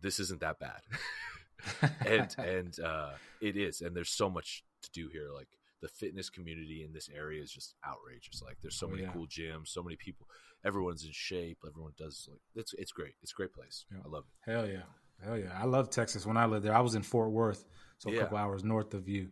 this 0.00 0.18
isn't 0.20 0.40
that 0.40 0.58
bad 0.58 0.80
and 2.06 2.34
and 2.38 2.80
uh, 2.80 3.10
it 3.40 3.56
is 3.56 3.80
and 3.80 3.94
there's 3.96 4.10
so 4.10 4.28
much 4.30 4.64
to 4.82 4.90
do 4.92 5.08
here 5.08 5.28
like 5.34 5.48
the 5.80 5.88
fitness 5.88 6.30
community 6.30 6.82
in 6.82 6.92
this 6.92 7.10
area 7.14 7.42
is 7.42 7.50
just 7.52 7.74
outrageous 7.86 8.42
like 8.42 8.56
there's 8.62 8.76
so 8.76 8.86
Oh, 8.86 8.90
many 8.90 9.02
yeah. 9.02 9.10
cool 9.12 9.26
gyms 9.26 9.68
so 9.68 9.82
many 9.82 9.96
people 9.96 10.26
everyone's 10.64 11.04
in 11.04 11.10
shape 11.12 11.58
everyone 11.66 11.92
does 11.98 12.26
like 12.30 12.40
it's 12.54 12.72
it's 12.74 12.92
great 12.92 13.14
it's 13.22 13.32
a 13.32 13.34
great 13.34 13.52
place 13.52 13.84
Yeah. 13.92 13.98
i 14.04 14.08
love 14.08 14.24
it 14.24 14.50
hell 14.50 14.66
yeah, 14.66 14.82
hell 15.24 15.38
yeah. 15.38 15.52
I 15.58 15.64
love 15.66 15.90
Texas. 15.90 16.24
When 16.26 16.36
I 16.36 16.46
lived 16.46 16.64
there, 16.64 16.74
I 16.74 16.80
was 16.80 16.94
in 16.94 17.02
Fort 17.02 17.30
Worth, 17.30 17.64
so 17.98 18.10
a 18.10 18.12
Yeah. 18.12 18.20
couple 18.20 18.38
hours 18.38 18.64
north 18.64 18.94
of 18.94 19.08
you. 19.08 19.28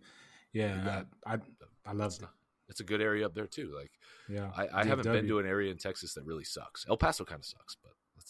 Yeah, 0.53 1.05
I, 1.27 1.35
I, 1.35 1.38
I 1.87 1.92
loved 1.92 2.23
it. 2.23 2.29
it's 2.68 2.81
a 2.81 2.85
good 2.85 3.01
area 3.01 3.25
up 3.27 3.35
there 3.35 3.47
too 3.47 3.73
like 3.75 3.90
Yeah, 4.29 4.51
i, 4.57 4.68
I 4.81 4.85
haven't 4.85 5.11
been 5.11 5.27
to 5.27 5.38
an 5.38 5.47
area 5.47 5.71
in 5.71 5.79
texas 5.79 6.12
that 6.14 6.25
really 6.25 6.45
sucks 6.45 6.85
el 6.88 6.97
paso 6.99 7.25
kind 7.25 7.40
of 7.40 7.47
sucks 7.47 7.77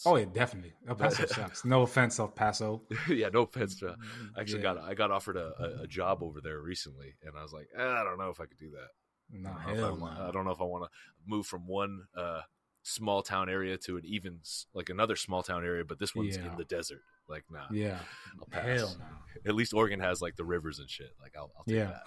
Oh 0.05 0.15
yeah, 0.15 0.25
definitely. 0.25 0.73
El 0.87 0.95
Paso 0.95 1.25
sucks. 1.27 1.65
No 1.65 1.81
offense, 1.83 2.19
El 2.19 2.29
Paso. 2.29 2.83
yeah, 3.09 3.29
no 3.33 3.41
offense 3.43 3.79
to. 3.79 3.95
I 4.35 4.41
actually 4.41 4.59
Yeah. 4.63 4.73
got 4.75 4.83
I 4.83 4.93
got 4.93 5.11
offered 5.11 5.37
a, 5.37 5.79
a, 5.83 5.87
job 5.87 6.21
over 6.23 6.41
there 6.41 6.59
recently, 6.59 7.15
and 7.23 7.37
I 7.37 7.41
was 7.43 7.53
like, 7.53 7.67
eh, 7.77 7.81
I 7.81 8.03
don't 8.03 8.17
know 8.17 8.29
if 8.29 8.39
I 8.39 8.45
could 8.45 8.57
do 8.59 8.71
that. 8.71 8.89
No, 9.31 9.49
I 9.49 9.73
don't 9.73 9.77
know 9.77 9.79
if 9.79 9.79
I 9.79 9.87
hell 9.87 9.97
want- 9.97 10.19
I 10.19 10.31
don't 10.31 10.45
know 10.45 10.51
if 10.51 10.61
I 10.61 10.65
want 10.65 10.83
to 10.85 10.89
move 11.25 11.45
from 11.45 11.67
one 11.67 12.03
uh, 12.15 12.41
small 12.83 13.21
town 13.23 13.49
area 13.49 13.77
to 13.77 13.97
an 13.97 14.03
even 14.05 14.39
like 14.73 14.89
another 14.89 15.15
small 15.15 15.43
town 15.43 15.63
area, 15.63 15.83
but 15.85 15.99
this 15.99 16.13
one's 16.13 16.37
Yeah. 16.37 16.51
in 16.51 16.57
the 16.57 16.65
desert. 16.65 17.01
Like, 17.29 17.45
nah. 17.49 17.67
Yeah, 17.71 17.99
I'll 18.39 18.47
pass. 18.47 18.65
hell 18.79 18.95
no. 18.99 19.49
At 19.49 19.55
least 19.55 19.73
Oregon 19.73 19.99
has 20.01 20.21
like 20.21 20.35
the 20.35 20.43
rivers 20.43 20.79
and 20.79 20.89
shit. 20.89 21.11
Like, 21.21 21.35
I'll, 21.37 21.51
I'll 21.57 21.63
take 21.63 21.75
Yeah. 21.75 21.99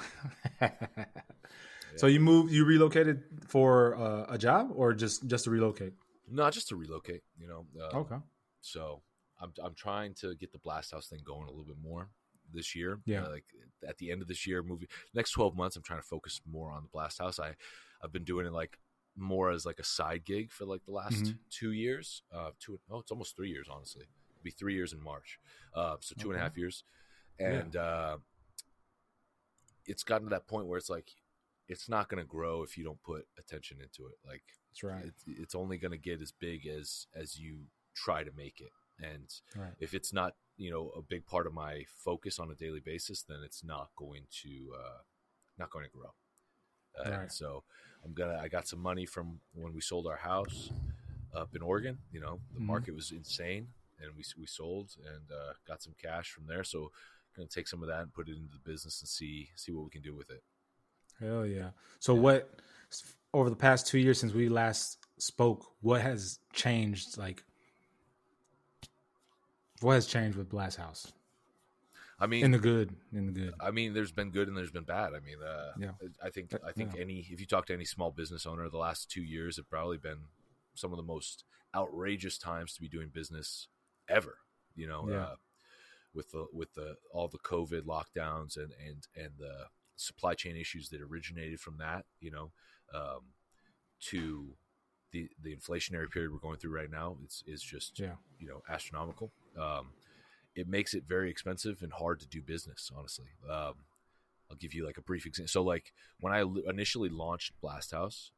that. 0.61 1.09
So 1.96 2.07
you 2.09 2.20
moved, 2.20 2.53
you 2.53 2.66
relocated 2.66 3.22
for 3.49 3.96
uh, 3.96 4.27
a 4.29 4.37
job 4.37 4.68
or 4.75 4.92
just 4.92 5.27
just 5.27 5.44
to 5.44 5.51
relocate? 5.51 5.94
No, 6.28 6.50
just 6.50 6.68
to 6.68 6.76
relocate. 6.76 7.22
You 7.38 7.48
know. 7.48 7.66
Uh, 7.80 7.98
Okay. 8.00 8.16
So 8.60 9.02
I'm 9.40 9.52
I'm 9.62 9.74
trying 9.74 10.14
to 10.14 10.34
get 10.34 10.52
the 10.52 10.58
Blasthouse 10.58 11.08
thing 11.08 11.20
going 11.24 11.46
a 11.46 11.50
little 11.50 11.64
bit 11.66 11.76
more 11.82 12.08
this 12.52 12.74
year. 12.74 13.00
Yeah. 13.06 13.24
Uh, 13.24 13.30
like 13.30 13.44
at 13.86 13.98
the 13.98 14.10
end 14.10 14.22
of 14.22 14.28
this 14.28 14.46
year, 14.46 14.62
movie 14.62 14.88
next 15.14 15.32
12 15.32 15.56
months, 15.56 15.76
I'm 15.76 15.82
trying 15.82 16.00
to 16.00 16.06
focus 16.06 16.40
more 16.50 16.70
on 16.70 16.82
the 16.84 16.88
Blasthouse. 16.88 17.38
I 17.38 17.54
I've 18.02 18.12
been 18.12 18.24
doing 18.24 18.46
it 18.46 18.52
like 18.52 18.78
more 19.16 19.50
as 19.50 19.64
like 19.64 19.78
a 19.78 19.84
side 19.84 20.24
gig 20.24 20.50
for 20.52 20.64
like 20.66 20.84
the 20.84 20.92
last 20.92 21.24
Mhm. 21.24 21.38
two 21.50 21.72
years. 21.72 22.22
Uh, 22.32 22.50
two 22.58 22.78
oh, 22.90 22.98
it's 22.98 23.10
almost 23.10 23.36
three 23.36 23.50
years 23.50 23.68
honestly. 23.70 24.02
It'll 24.30 24.42
be 24.42 24.50
three 24.50 24.74
years 24.74 24.92
in 24.92 25.02
March. 25.02 25.38
Uh, 25.74 25.96
so 26.00 26.14
two 26.18 26.30
and 26.30 26.38
a 26.40 26.42
half 26.42 26.56
years, 26.58 26.84
Yeah. 27.38 27.46
and 27.50 27.76
uh, 27.76 28.18
it's 29.86 30.02
gotten 30.04 30.26
to 30.26 30.30
that 30.30 30.46
point 30.46 30.66
where 30.66 30.78
it's 30.78 30.90
like 30.90 31.10
it's 31.68 31.88
not 31.88 32.08
going 32.08 32.22
to 32.22 32.28
grow 32.28 32.62
if 32.62 32.76
you 32.78 32.84
don't 32.84 33.02
put 33.02 33.26
attention 33.38 33.78
into 33.80 34.06
it. 34.08 34.18
Like 34.26 34.42
That's 34.82 34.94
right. 34.94 35.04
it's, 35.06 35.24
it's 35.26 35.54
only 35.54 35.78
going 35.78 35.92
to 35.92 35.98
get 35.98 36.20
as 36.20 36.32
big 36.32 36.66
as 36.66 37.06
as 37.14 37.38
you 37.38 37.60
try 37.94 38.22
to 38.24 38.30
make 38.36 38.60
it 38.60 38.72
and 39.00 39.28
Right. 39.56 39.72
if 39.78 39.94
it's 39.94 40.12
not 40.12 40.34
you 40.56 40.70
know 40.70 40.90
a 40.96 41.02
big 41.02 41.26
part 41.26 41.46
of 41.46 41.54
my 41.54 41.84
focus 42.04 42.38
on 42.38 42.50
a 42.50 42.54
daily 42.54 42.80
basis 42.80 43.22
then 43.22 43.38
it's 43.44 43.64
not 43.64 43.88
going 43.96 44.26
to 44.42 44.72
uh 44.78 44.98
not 45.58 45.70
going 45.70 45.84
to 45.84 45.90
grow 45.90 46.10
uh, 47.04 47.10
Right. 47.20 47.32
so 47.32 47.62
i'm 48.04 48.12
gonna 48.12 48.38
i 48.42 48.48
got 48.48 48.66
some 48.68 48.80
money 48.80 49.06
from 49.06 49.40
when 49.54 49.72
we 49.72 49.80
sold 49.80 50.06
our 50.06 50.16
house 50.16 50.70
up 51.34 51.54
in 51.54 51.62
oregon 51.62 51.98
you 52.12 52.20
know 52.20 52.40
the 52.54 52.60
Mhm. 52.60 52.66
market 52.66 52.94
was 52.94 53.10
insane 53.12 53.68
and 53.98 54.14
we, 54.16 54.22
we 54.38 54.46
sold 54.46 54.90
and 55.06 55.30
uh, 55.32 55.52
got 55.66 55.82
some 55.82 55.94
cash 56.02 56.30
from 56.30 56.46
there 56.46 56.64
so 56.64 56.90
gonna 57.34 57.48
take 57.48 57.68
some 57.68 57.82
of 57.82 57.88
that 57.88 58.00
and 58.02 58.12
put 58.14 58.28
it 58.28 58.36
into 58.36 58.52
the 58.52 58.70
business 58.70 59.00
and 59.00 59.08
see 59.08 59.50
see 59.56 59.72
what 59.72 59.84
we 59.84 59.90
can 59.90 60.02
do 60.02 60.14
with 60.14 60.30
it 60.30 60.42
Hell 61.20 61.46
yeah. 61.46 61.70
So 61.98 62.14
what 62.14 62.50
over 63.33 63.50
the 63.50 63.57
past 63.57 63.87
two 63.87 63.98
years 63.98 64.20
since 64.20 64.33
we 64.33 64.48
last 64.48 64.98
spoke, 65.18 65.66
what 65.81 66.00
has 66.00 66.38
changed? 66.52 67.18
Like, 67.18 67.42
what 69.81 69.94
has 69.94 70.07
changed 70.07 70.37
with 70.37 70.50
Blasthouse 70.50 71.12
i 72.18 72.26
mean 72.26 72.44
in 72.44 72.50
the 72.50 72.59
good? 72.59 72.94
In 73.12 73.26
the 73.26 73.33
good. 73.33 73.55
I 73.61 73.70
mean, 73.70 73.92
there's 73.92 74.12
been 74.12 74.31
good 74.31 74.48
and 74.48 74.57
there's 74.57 74.70
been 74.70 74.85
bad. 74.85 75.12
I 75.14 75.20
mean, 75.20 75.37
uh, 75.42 75.72
Yeah. 75.79 75.90
I 76.22 76.31
think 76.31 76.55
I 76.66 76.72
think 76.72 76.94
yeah. 76.94 77.02
any 77.02 77.26
if 77.31 77.40
you 77.40 77.46
talk 77.46 77.66
to 77.66 77.74
any 77.74 77.85
small 77.85 78.11
business 78.11 78.46
owner, 78.46 78.68
the 78.68 78.79
last 78.79 79.11
two 79.11 79.22
years 79.22 79.57
have 79.57 79.68
probably 79.68 79.98
been 79.98 80.20
some 80.74 80.92
of 80.92 80.96
the 80.96 81.02
most 81.02 81.44
outrageous 81.74 82.38
times 82.38 82.72
to 82.74 82.81
be 82.81 82.88
doing 82.88 83.09
business 83.09 83.68
ever. 84.09 84.38
You 84.74 84.87
know, 84.87 85.09
Yeah. 85.11 85.16
uh, 85.16 85.37
with 86.14 86.31
the 86.31 86.46
with 86.52 86.72
the 86.74 86.96
all 87.12 87.29
the 87.29 87.38
COVID 87.38 87.83
lockdowns 87.83 88.57
and 88.57 88.72
and 88.87 89.07
and 89.14 89.33
the 89.38 89.66
supply 89.96 90.35
chain 90.35 90.56
issues 90.56 90.88
that 90.90 91.00
originated 91.00 91.61
from 91.61 91.78
that. 91.78 92.04
You 92.20 92.30
know, 92.30 92.52
um, 92.94 93.20
to 94.11 94.56
the 95.12 95.28
the 95.42 95.54
inflationary 95.54 96.11
period 96.11 96.32
we're 96.32 96.38
going 96.38 96.59
through 96.59 96.74
right 96.74 96.90
now, 96.90 97.16
it's 97.24 97.42
is 97.46 97.62
just 97.62 97.98
Yeah. 97.98 98.16
you 98.38 98.48
know 98.48 98.62
astronomical. 98.68 99.32
Um, 99.59 99.92
it 100.54 100.68
makes 100.68 100.94
it 100.94 101.04
very 101.06 101.30
expensive 101.30 101.82
and 101.82 101.92
hard 101.92 102.20
to 102.20 102.26
do 102.26 102.40
business. 102.42 102.90
Honestly, 102.96 103.26
um, 103.48 103.74
I'll 104.50 104.56
give 104.59 104.72
you 104.74 104.87
like 104.87 104.96
a 104.98 105.02
brief 105.02 105.26
example. 105.26 105.48
So, 105.48 105.62
like 105.62 105.92
when 106.20 106.32
I 106.32 106.40
l- 106.40 106.62
initially 106.68 107.09
launched 107.09 107.52
Blasthouse, 107.62 108.30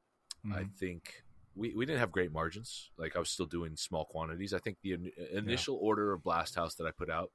I 0.53 0.63
Mhm. 0.65 0.73
think 0.79 1.25
we, 1.55 1.75
we 1.75 1.85
didn't 1.87 1.99
have 2.01 2.13
great 2.13 2.33
margins. 2.33 2.91
Like 2.97 3.17
I 3.17 3.19
was 3.19 3.31
still 3.31 3.47
doing 3.47 3.77
small 3.77 4.05
quantities. 4.05 4.53
I 4.55 4.59
think 4.59 4.79
the 4.83 4.93
in- 4.93 5.13
initial 5.33 5.77
order 5.81 6.13
of 6.13 6.23
Blasthouse 6.23 6.77
that 6.77 6.87
I 6.87 6.91
put 6.93 7.11
out, 7.11 7.33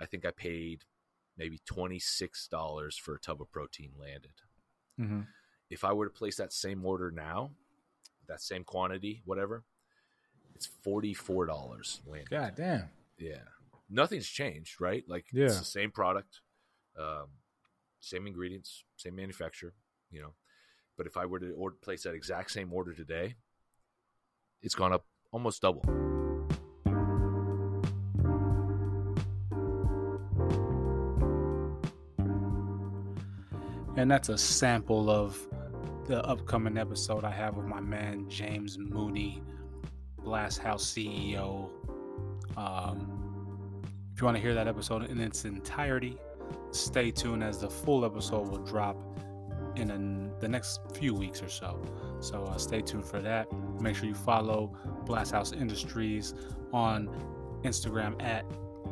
I 0.00 0.06
think 0.06 0.24
I 0.24 0.30
paid 0.30 0.84
maybe 1.36 1.58
twenty 1.64 1.98
six 1.98 2.46
dollars 2.48 2.96
for 2.96 3.14
a 3.14 3.20
tub 3.20 3.40
of 3.40 3.50
protein 3.50 3.92
landed. 3.98 4.40
Mhm. 4.98 5.26
If 5.70 5.84
I 5.84 5.92
were 5.92 6.06
to 6.06 6.12
place 6.12 6.36
that 6.36 6.52
same 6.52 6.84
order 6.84 7.10
now, 7.10 7.54
that 8.26 8.40
same 8.40 8.64
quantity, 8.64 9.22
whatever, 9.24 9.64
it's 10.54 10.66
forty 10.66 11.14
four 11.14 11.46
dollars 11.46 12.00
landed. 12.06 12.30
God 12.30 12.54
damn. 12.54 12.90
Yeah. 13.18 13.42
Nothing's 13.88 14.28
changed, 14.28 14.80
right? 14.80 15.06
Like 15.08 15.26
Yeah. 15.32 15.46
it's 15.46 15.58
the 15.58 15.64
same 15.64 15.90
product, 15.90 16.40
um, 16.96 17.28
same 18.00 18.26
ingredients, 18.26 18.84
same 18.96 19.16
manufacturer, 19.16 19.74
you 20.10 20.20
know. 20.20 20.34
But 20.96 21.06
if 21.06 21.16
I 21.16 21.26
were 21.26 21.40
to 21.40 21.52
order, 21.52 21.76
place 21.76 22.04
that 22.04 22.14
exact 22.14 22.50
same 22.52 22.72
order 22.72 22.94
today, 22.94 23.36
it's 24.62 24.74
gone 24.74 24.92
up 24.92 25.06
almost 25.32 25.60
double. 25.62 25.82
And 34.04 34.10
that's 34.10 34.28
a 34.28 34.36
sample 34.36 35.08
of 35.08 35.38
the 36.06 36.22
upcoming 36.26 36.76
episode 36.76 37.24
I 37.24 37.30
have 37.30 37.56
with 37.56 37.64
my 37.64 37.80
man 37.80 38.28
James 38.28 38.76
Mooney, 38.76 39.42
Blasthouse 40.22 40.82
CEO. 40.92 41.70
Um, 42.58 43.82
if 44.12 44.20
you 44.20 44.26
want 44.26 44.36
to 44.36 44.42
hear 44.42 44.52
that 44.52 44.68
episode 44.68 45.08
in 45.10 45.18
its 45.20 45.46
entirety, 45.46 46.18
stay 46.70 47.12
tuned 47.12 47.42
as 47.42 47.62
the 47.62 47.70
full 47.70 48.04
episode 48.04 48.48
will 48.48 48.62
drop 48.62 48.98
in 49.74 49.90
an, 49.90 50.32
the 50.38 50.48
next 50.48 50.80
few 50.92 51.14
weeks 51.14 51.42
or 51.42 51.48
so. 51.48 51.82
So 52.20 52.44
uh, 52.44 52.58
stay 52.58 52.82
tuned 52.82 53.06
for 53.06 53.22
that. 53.22 53.50
Make 53.80 53.96
sure 53.96 54.04
you 54.04 54.14
follow 54.14 54.76
Blasthouse 55.06 55.58
Industries 55.58 56.34
on 56.74 57.08
Instagram 57.62 58.22
at 58.22 58.44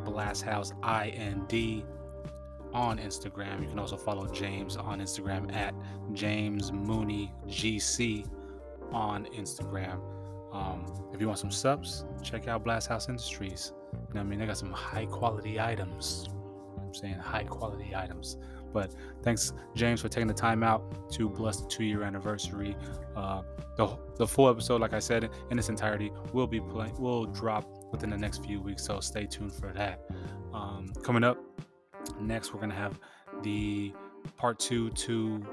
Blasthouse 0.07 0.73
IND 0.83 1.85
on 2.73 2.99
Instagram. 2.99 3.63
You 3.63 3.69
can 3.69 3.79
also 3.79 3.97
follow 3.97 4.27
James 4.27 4.77
on 4.77 5.01
Instagram 5.01 5.55
at 5.55 5.75
James 6.13 6.73
Mooney 6.73 7.33
GC 7.47 8.29
on 8.93 9.27
Instagram. 9.27 10.01
Um, 10.53 10.85
if 11.13 11.21
you 11.21 11.27
want 11.27 11.39
some 11.39 11.51
subs, 11.51 12.05
check 12.23 12.49
out 12.49 12.65
Blasthouse 12.65 13.09
Industries. 13.09 13.73
You 13.93 14.15
know 14.15 14.21
I 14.21 14.25
mean? 14.25 14.39
They 14.39 14.47
got 14.47 14.59
some 14.59 14.73
high 14.73 15.07
quality 15.07 15.61
items. 15.61 16.29
I'm 16.79 16.95
saying 16.95 17.15
high 17.15 17.45
quality 17.45 17.95
items. 17.95 18.37
But 18.73 18.95
thanks, 19.23 19.53
James, 19.75 20.01
for 20.01 20.09
taking 20.09 20.29
the 20.29 20.35
time 20.35 20.63
out 20.63 21.11
to 21.13 21.29
bless 21.29 21.61
the 21.61 21.69
two 21.69 21.85
year 21.85 22.03
anniversary. 22.03 22.77
Uh, 23.17 23.43
the, 23.77 23.99
the 24.17 24.27
full 24.27 24.49
episode, 24.49 24.81
like 24.81 24.93
I 24.93 24.99
said, 24.99 25.31
in 25.51 25.59
its 25.59 25.69
entirety, 25.69 26.11
will 26.33 26.47
be 26.47 26.61
playing, 26.61 26.99
will 27.01 27.27
drop 27.27 27.69
within 27.91 28.11
the 28.11 28.17
next 28.17 28.45
few 28.45 28.61
weeks. 28.61 28.85
So 28.85 29.01
stay 29.01 29.27
tuned 29.27 29.53
for 29.53 29.73
that. 29.73 30.01
Um, 30.55 30.93
coming 31.03 31.25
up, 31.25 31.39
next 32.21 32.53
we're 32.53 32.61
gonna 32.61 32.75
have 32.75 32.99
the 33.43 33.93
part 34.37 34.59
two 34.59 34.91
to 34.91 35.45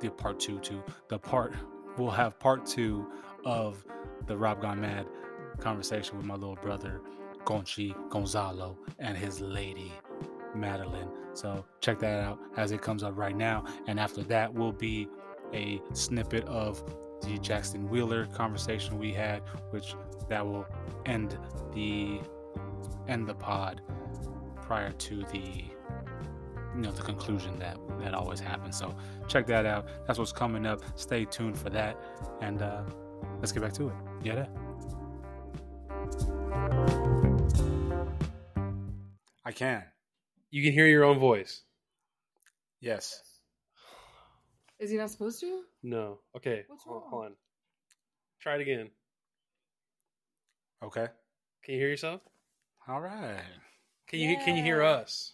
the 0.00 0.10
part 0.10 0.38
two 0.38 0.58
to 0.60 0.82
the 1.08 1.18
part 1.18 1.54
we'll 1.96 2.10
have 2.10 2.38
part 2.38 2.64
two 2.64 3.06
of 3.44 3.84
the 4.26 4.36
Rob 4.36 4.60
Gon'Mad 4.60 5.06
conversation 5.58 6.16
with 6.16 6.26
my 6.26 6.34
little 6.34 6.56
brother 6.56 7.00
Gonchi 7.44 7.94
Gonzalo 8.10 8.78
and 8.98 9.16
his 9.16 9.40
lady 9.40 9.92
Madeline. 10.54 11.08
So 11.34 11.64
check 11.80 11.98
that 12.00 12.22
out 12.22 12.38
as 12.56 12.72
it 12.72 12.82
comes 12.82 13.02
up 13.02 13.16
right 13.16 13.36
now. 13.36 13.64
And 13.86 13.98
after 13.98 14.22
that 14.24 14.52
will 14.52 14.72
be 14.72 15.08
a 15.52 15.80
snippet 15.92 16.44
of 16.44 16.82
the 17.22 17.38
Jaxton 17.38 17.88
Wheeler 17.88 18.26
conversation 18.26 18.98
we 18.98 19.12
had, 19.12 19.42
which 19.70 19.94
that 20.28 20.44
will 20.46 20.66
end 21.06 21.38
the 21.72 22.20
end 23.08 23.26
the 23.26 23.34
pod 23.34 23.80
prior 24.62 24.92
to 24.92 25.24
the 25.32 25.64
you 26.78 26.84
know 26.84 26.92
the 26.92 27.02
conclusion 27.02 27.58
that 27.58 27.76
that 27.98 28.14
always 28.14 28.38
happens 28.38 28.78
so 28.78 28.94
check 29.26 29.46
that 29.48 29.66
out 29.66 29.88
that's 30.06 30.16
what's 30.18 30.30
coming 30.32 30.64
up 30.64 30.80
stay 30.94 31.24
tuned 31.24 31.58
for 31.58 31.70
that 31.70 31.98
and 32.40 32.62
uh 32.62 32.82
let's 33.40 33.50
get 33.50 33.62
back 33.64 33.72
to 33.72 33.88
it 33.88 33.94
yeah 34.22 34.46
i 39.44 39.52
can 39.52 39.82
You 40.50 40.62
can 40.62 40.72
hear 40.72 40.86
your 40.86 41.04
own 41.04 41.18
voice. 41.18 41.62
yes 42.80 43.22
Is 44.78 44.90
he 44.90 44.96
not 44.96 45.10
supposed 45.10 45.40
to? 45.40 45.62
No. 45.82 46.20
Okay. 46.36 46.64
What's 46.68 46.86
wrong? 46.86 47.02
hold 47.10 47.24
on. 47.26 47.32
Try 48.40 48.54
it 48.56 48.60
again. 48.60 48.90
okay 50.82 51.08
Can 51.64 51.74
you 51.74 51.80
hear 51.80 51.88
yourself? 51.88 52.20
all 52.88 53.00
right 53.00 53.42
Can 54.06 54.20
you 54.20 54.36
can 54.44 54.56
you 54.56 54.62
hear 54.62 54.82
us? 54.82 55.32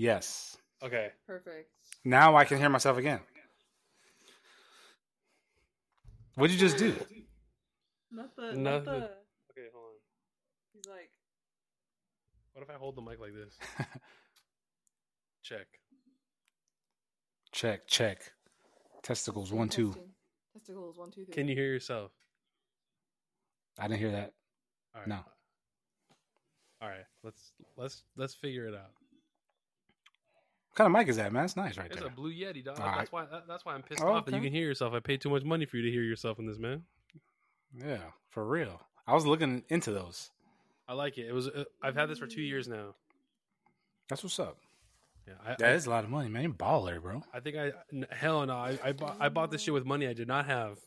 Yes 0.00 0.56
Okay. 0.82 1.08
Perfect. 1.26 1.68
now 2.04 2.34
i 2.36 2.44
can 2.44 2.58
hear 2.58 2.70
myself 2.70 2.96
again 2.96 3.20
what'd 6.36 6.54
you 6.54 6.58
just 6.60 6.78
do 6.78 6.94
Nothing. 8.12 8.30
the. 8.36 8.42
Nothing. 8.42 8.62
Not 8.64 8.84
the. 8.86 8.90
Okay, 9.52 9.68
hold 9.72 9.84
on. 9.84 10.00
He's 10.74 10.86
like. 10.88 11.10
What 12.54 12.62
if 12.64 12.70
I 12.70 12.72
hold 12.74 12.96
the 12.96 13.02
mic 13.02 13.20
like 13.20 13.32
this? 13.34 13.54
Check. 15.44 15.66
check 17.52 17.86
check 17.86 18.32
testicles 19.02 19.52
one 19.52 19.68
two 19.68 19.88
testing. 19.88 20.10
Testicles 20.54 20.98
one 20.98 21.10
two 21.10 21.24
three. 21.24 21.34
Can 21.34 21.46
you 21.48 21.54
hear 21.54 21.66
yourself? 21.72 22.10
i 23.78 23.86
didn't 23.86 24.00
hear 24.00 24.10
that 24.12 24.32
All 24.94 25.00
right. 25.02 25.08
No. 25.08 25.20
All 26.82 26.88
right. 26.88 27.06
Let's 27.22 27.52
let's 27.76 28.02
let's 28.16 28.34
figure 28.34 28.66
it 28.66 28.74
out. 28.74 28.90
What 30.70 30.76
kind 30.76 30.86
of 30.86 30.92
mic 30.98 31.08
is 31.08 31.16
that 31.16 31.32
man 31.32 31.44
it's 31.44 31.56
nice 31.56 31.76
right 31.76 31.86
It's 31.90 31.98
there 31.98 32.06
a 32.08 32.10
Blue 32.10 32.32
Yeti, 32.32 32.64
dog. 32.64 32.78
All 32.80 32.86
right. 32.86 32.98
That's 32.98 33.12
why 33.12 33.24
that, 33.30 33.44
that's 33.48 33.64
why 33.64 33.74
I'm 33.74 33.82
pissed 33.82 34.02
Oh, 34.02 34.12
off 34.12 34.24
that 34.26 34.34
you 34.34 34.40
can 34.40 34.52
hear 34.52 34.64
yourself. 34.66 34.94
I 34.94 35.00
paid 35.00 35.20
too 35.20 35.30
much 35.30 35.42
money 35.44 35.66
for 35.66 35.76
you 35.76 35.82
to 35.84 35.90
hear 35.90 36.02
yourself 36.02 36.38
in 36.38 36.46
this, 36.46 36.58
man. 36.58 36.82
yeah 37.76 37.98
for 38.30 38.46
real 38.46 38.80
i 39.06 39.14
was 39.14 39.26
looking 39.26 39.64
into 39.68 39.90
those 39.92 40.30
I 40.88 40.94
like 40.94 41.18
it. 41.18 41.28
It 41.28 41.32
was. 41.32 41.46
Uh, 41.46 41.62
I've 41.80 41.94
had 41.94 42.08
this 42.10 42.18
for 42.18 42.26
two 42.26 42.42
years 42.42 42.66
now. 42.66 42.96
that's 44.08 44.24
what's 44.24 44.40
up 44.40 44.56
Yeah. 45.28 45.34
I, 45.46 45.54
That 45.56 45.76
is 45.76 45.86
a 45.86 45.90
lot 45.90 46.02
of 46.02 46.10
money, 46.10 46.28
man. 46.28 46.42
You're 46.42 46.52
baller, 46.52 47.00
bro. 47.00 47.22
I 47.32 47.38
think 47.38 47.56
I 47.56 47.70
n- 47.92 48.06
hell 48.10 48.44
no. 48.44 48.54
I 48.56 48.76
I 48.82 48.90
bought, 48.90 49.16
I 49.20 49.28
bought 49.28 49.52
this 49.52 49.62
shit 49.62 49.72
with 49.72 49.86
money 49.86 50.08
I 50.08 50.14
did 50.14 50.26
not 50.26 50.46
have. 50.46 50.78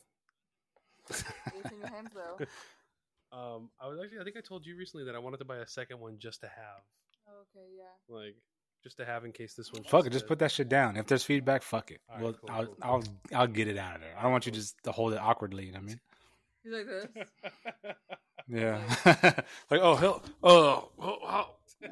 It's 1.09 1.23
in 1.71 1.79
your 1.79 1.87
hands 1.89 2.11
though. 2.13 2.45
Um, 3.31 3.71
I 3.81 3.87
was 3.87 3.97
actually 4.03 4.19
I 4.19 4.23
think 4.25 4.37
I 4.37 4.41
told 4.41 4.63
you 4.63 4.75
recently 4.77 5.05
that 5.05 5.15
I 5.15 5.19
wanted 5.19 5.37
to 5.37 5.45
buy 5.45 5.57
a 5.57 5.65
second 5.67 5.99
one 5.99 6.17
just 6.19 6.41
to 6.41 6.47
have. 6.47 6.83
okay, 7.41 7.65
yeah. 7.75 7.89
Like, 8.15 8.35
just 8.83 8.97
to 8.97 9.05
have 9.05 9.25
in 9.25 9.31
case 9.31 9.53
this 9.53 9.71
one. 9.71 9.83
Fuck 9.83 10.05
it, 10.05 10.11
just 10.11 10.27
put 10.27 10.39
that 10.39 10.51
shit 10.51 10.69
down. 10.69 10.97
If 10.97 11.07
there's 11.07 11.23
feedback, 11.23 11.63
fuck 11.63 11.89
it. 11.91 12.01
All 12.09 12.15
right, 12.15 12.23
well, 12.23 12.33
cool, 12.33 12.49
I'll, 12.51 12.65
cool, 12.65 12.77
I'll 12.81 13.03
I'll 13.41 13.47
get 13.47 13.67
it 13.67 13.77
out 13.77 13.95
of 13.95 14.01
there. 14.01 14.13
I 14.17 14.23
don't 14.23 14.31
want 14.31 14.45
you 14.45 14.51
just 14.51 14.75
to 14.83 14.91
hold 14.91 15.13
it 15.13 15.19
awkwardly. 15.19 15.65
You 15.65 15.71
know 15.71 15.79
what 15.79 15.85
I 15.85 15.87
mean? 15.87 15.99
He's 16.63 16.73
like 16.73 16.87
this. 16.87 17.95
Yeah. 18.47 18.81
like 19.71 19.79
oh 19.81 19.95
hell 19.95 20.21
oh, 20.43 20.89
oh, 20.99 21.17
oh. 21.23 21.49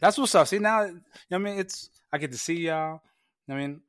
That's 0.00 0.18
what's 0.18 0.34
up. 0.34 0.46
See 0.46 0.58
now, 0.58 0.84
you 0.84 0.92
know 0.92 1.00
what 1.28 1.36
I 1.36 1.38
mean, 1.38 1.58
it's 1.58 1.90
I 2.12 2.18
get 2.18 2.32
to 2.32 2.38
see 2.38 2.54
y'all. 2.54 3.02
I 3.48 3.54
mean, 3.54 3.80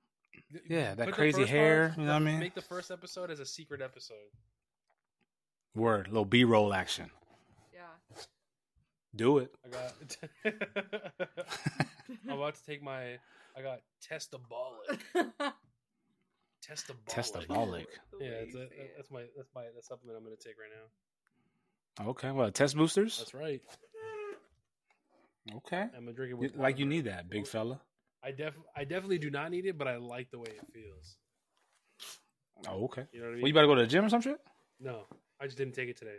yeah, 0.69 0.95
that 0.95 1.07
Put 1.07 1.15
crazy 1.15 1.45
hair. 1.45 1.89
part- 1.89 1.99
you 1.99 2.05
know 2.05 2.13
what 2.13 2.21
I 2.21 2.25
mean? 2.25 2.39
Make 2.39 2.55
the 2.55 2.61
first 2.61 2.91
episode 2.91 3.31
as 3.31 3.39
a 3.39 3.45
secret 3.45 3.81
episode. 3.81 4.15
Word, 5.75 6.07
little 6.07 6.25
B 6.25 6.43
roll 6.43 6.73
action. 6.73 7.09
Yeah. 9.13 9.17
Do 9.17 9.37
it. 9.39 9.53
I 9.65 9.69
got. 9.69 10.17
I'm 12.29 12.37
about 12.37 12.55
to 12.55 12.63
take 12.63 12.81
my. 12.83 13.17
I 13.57 13.61
got 13.61 13.81
testabolic. 14.01 14.99
Testabolic. 16.61 17.05
Testabolic. 17.07 17.87
Yeah, 18.21 18.27
it's 18.45 18.53
a, 18.53 18.67
that's 18.95 19.09
my 19.09 19.23
that's 19.35 19.49
my 19.55 19.63
that's 19.73 19.87
supplement 19.87 20.15
I'm 20.17 20.23
going 20.23 20.37
to 20.37 20.43
take 20.43 20.55
right 20.59 20.69
now. 20.77 22.09
Okay, 22.11 22.29
well, 22.31 22.51
test 22.51 22.75
boosters. 22.77 23.17
That's 23.17 23.33
right. 23.33 23.61
Okay, 25.55 25.81
I'm 25.81 26.05
gonna 26.05 26.13
drink 26.13 26.31
it 26.31 26.35
with 26.35 26.55
like 26.55 26.77
you 26.77 26.85
need 26.85 27.05
that, 27.05 27.29
big 27.29 27.47
fella. 27.47 27.81
I 28.23 28.29
def 28.31 28.53
I 28.75 28.83
definitely 28.83 29.17
do 29.17 29.31
not 29.31 29.49
need 29.49 29.65
it, 29.65 29.75
but 29.75 29.87
I 29.87 29.97
like 29.97 30.29
the 30.29 30.37
way 30.37 30.51
it 30.51 30.67
feels. 30.71 31.17
Oh, 32.69 32.83
okay. 32.85 33.05
You 33.11 33.21
know 33.21 33.25
what 33.25 33.31
I 33.31 33.33
mean? 33.33 33.41
Well, 33.41 33.47
you 33.47 33.53
better 33.55 33.67
go 33.67 33.75
to 33.75 33.81
the 33.81 33.87
gym 33.87 34.05
or 34.05 34.09
some 34.09 34.21
shit. 34.21 34.39
no, 34.79 35.05
I 35.41 35.45
just 35.45 35.57
didn't 35.57 35.73
take 35.73 35.89
it 35.89 35.97
today. 35.97 36.17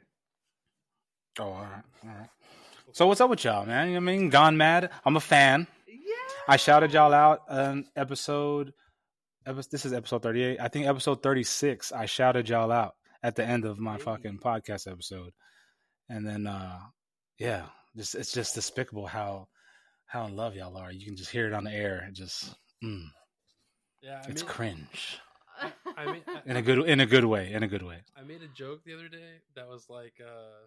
Oh, 1.39 1.45
all 1.45 1.63
right, 1.63 1.85
all 2.05 2.11
right. 2.11 2.29
So 2.91 3.07
what's 3.07 3.21
up 3.21 3.31
with 3.31 3.45
y'all, 3.45 3.65
man? 3.65 3.89
You 3.89 3.95
know 4.01 4.05
what 4.05 4.13
I 4.13 4.17
mean, 4.19 4.31
Gon'Mad. 4.31 4.91
I'm 5.05 5.17
a 5.17 5.21
fan. 5.21 5.67
Yeah. 5.87 5.95
I 6.49 6.57
shouted 6.57 6.93
y'all 6.93 7.13
out 7.15 7.43
on 7.49 7.87
episode. 7.97 8.75
epi- 9.47 9.63
This 9.71 9.87
is 9.87 9.93
episode 9.93 10.23
38. 10.23 10.61
I 10.61 10.69
think 10.69 10.87
episode 10.87 11.23
36. 11.23 11.93
I 11.93 12.07
shouted 12.07 12.49
y'all 12.49 12.71
out 12.73 12.95
at 13.23 13.37
the 13.37 13.45
end 13.47 13.65
of 13.65 13.79
my 13.79 13.99
fucking 13.99 14.39
podcast 14.39 14.91
episode, 14.91 15.33
and 16.09 16.27
then, 16.27 16.47
uh 16.47 16.79
yeah, 17.39 17.67
just 17.97 18.15
it's 18.17 18.33
just 18.33 18.55
despicable 18.57 19.07
how 19.07 19.47
how 20.07 20.27
in 20.27 20.35
love 20.37 20.55
y'all 20.57 20.77
are. 20.77 20.91
You 20.93 21.07
can 21.07 21.17
just 21.17 21.31
hear 21.31 21.47
it 21.47 21.53
on 21.55 21.65
the 21.65 21.73
air. 21.73 22.05
It 22.09 22.15
just, 22.15 22.53
mm, 22.85 23.05
Yeah, 24.03 24.23
I 24.27 24.31
it's 24.31 24.43
made, 24.43 24.49
cringe 24.51 25.19
I 25.97 26.13
made, 26.13 26.23
I, 26.27 26.43
in 26.47 26.57
a 26.57 26.63
good 26.63 26.79
in 26.89 27.01
a 27.01 27.07
good 27.07 27.25
way. 27.25 27.53
In 27.53 27.63
a 27.63 27.69
good 27.69 27.83
way. 27.83 27.99
I 28.19 28.23
made 28.23 28.43
a 28.43 28.49
joke 28.49 28.81
the 28.85 28.93
other 28.95 29.09
day 29.09 29.41
that 29.57 29.69
was 29.69 29.87
like, 29.89 30.15
uh, 30.21 30.67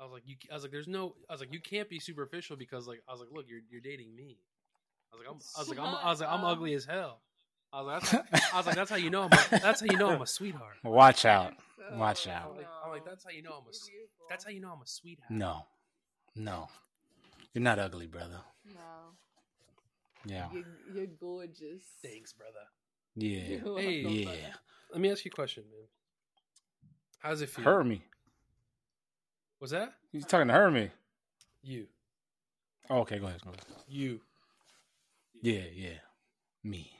I 0.00 0.04
was 0.04 0.12
like, 0.12 0.22
you, 0.24 0.36
I 0.50 0.54
was 0.54 0.62
like, 0.62 0.72
there's 0.72 0.88
no, 0.88 1.14
I 1.28 1.34
was 1.34 1.40
like, 1.40 1.52
you 1.52 1.60
can't 1.60 1.88
be 1.90 2.00
superficial 2.00 2.56
because 2.56 2.86
like, 2.88 3.02
I 3.06 3.12
was 3.12 3.20
like, 3.20 3.28
look, 3.32 3.44
you're 3.48 3.60
you're 3.70 3.82
dating 3.82 4.14
me. 4.16 4.38
I 5.12 5.16
was 5.16 5.26
like, 5.26 5.28
I'm, 5.34 5.40
I 5.56 5.60
was 5.60 5.68
like, 5.68 5.78
I'm, 5.78 6.06
I 6.06 6.10
was 6.10 6.20
like, 6.20 6.30
I'm 6.30 6.44
ugly 6.44 6.74
as 6.74 6.84
hell. 6.86 7.20
I 7.72 7.82
was 7.82 8.12
like, 8.12 8.30
that's, 8.30 8.54
I 8.54 8.56
was 8.56 8.66
like, 8.66 8.74
that's 8.76 8.90
how 8.90 8.96
you 8.96 9.10
know 9.10 9.22
I'm, 9.24 9.32
a, 9.32 9.60
that's 9.60 9.80
how 9.80 9.86
you 9.90 9.98
know 9.98 10.08
I'm 10.10 10.22
a 10.22 10.26
sweetheart. 10.26 10.76
Watch 10.82 11.24
out. 11.24 11.52
Watch 11.92 12.26
out. 12.28 12.50
I'm 12.52 12.56
like, 12.56 12.66
I'm 12.84 12.90
like, 12.92 13.04
that's 13.04 13.24
how 13.24 13.30
you 13.30 13.42
know 13.42 13.50
I'm 13.50 13.66
a, 13.66 13.70
s- 13.70 13.88
Beautiful. 13.88 14.26
that's 14.28 14.44
how 14.44 14.50
you 14.50 14.60
know 14.60 14.70
I'm 14.72 14.80
a 14.82 14.86
sweetheart. 14.86 15.30
No, 15.30 15.66
no, 16.34 16.68
you're 17.52 17.62
not 17.62 17.78
ugly, 17.78 18.06
brother. 18.06 18.40
No. 18.66 18.80
Yeah, 20.26 20.48
You're, 20.52 20.64
you're 20.94 21.06
gorgeous. 21.06 21.82
Thanks, 22.02 22.32
brother. 22.34 22.58
yeah, 23.16 23.58
Hey. 23.80 24.00
yeah. 24.02 24.52
Let 24.92 25.00
me 25.00 25.10
ask 25.10 25.24
you 25.24 25.30
a 25.32 25.34
question, 25.34 25.64
man. 25.70 25.86
How 27.20 27.30
does 27.30 27.40
it 27.42 27.48
feel? 27.50 27.64
Her 27.64 27.82
me. 27.84 28.02
Was 29.60 29.70
that 29.70 29.92
You 30.12 30.20
talking 30.22 30.48
to 30.48 30.54
her 30.54 30.70
me? 30.70 30.90
you? 31.62 31.86
Oh, 32.88 33.00
okay, 33.00 33.18
go 33.18 33.26
ahead. 33.26 33.40
Go 33.44 33.50
ahead. 33.50 33.64
You. 33.86 34.20
Yeah, 35.42 35.62
yeah, 35.72 35.98
me. 36.64 36.90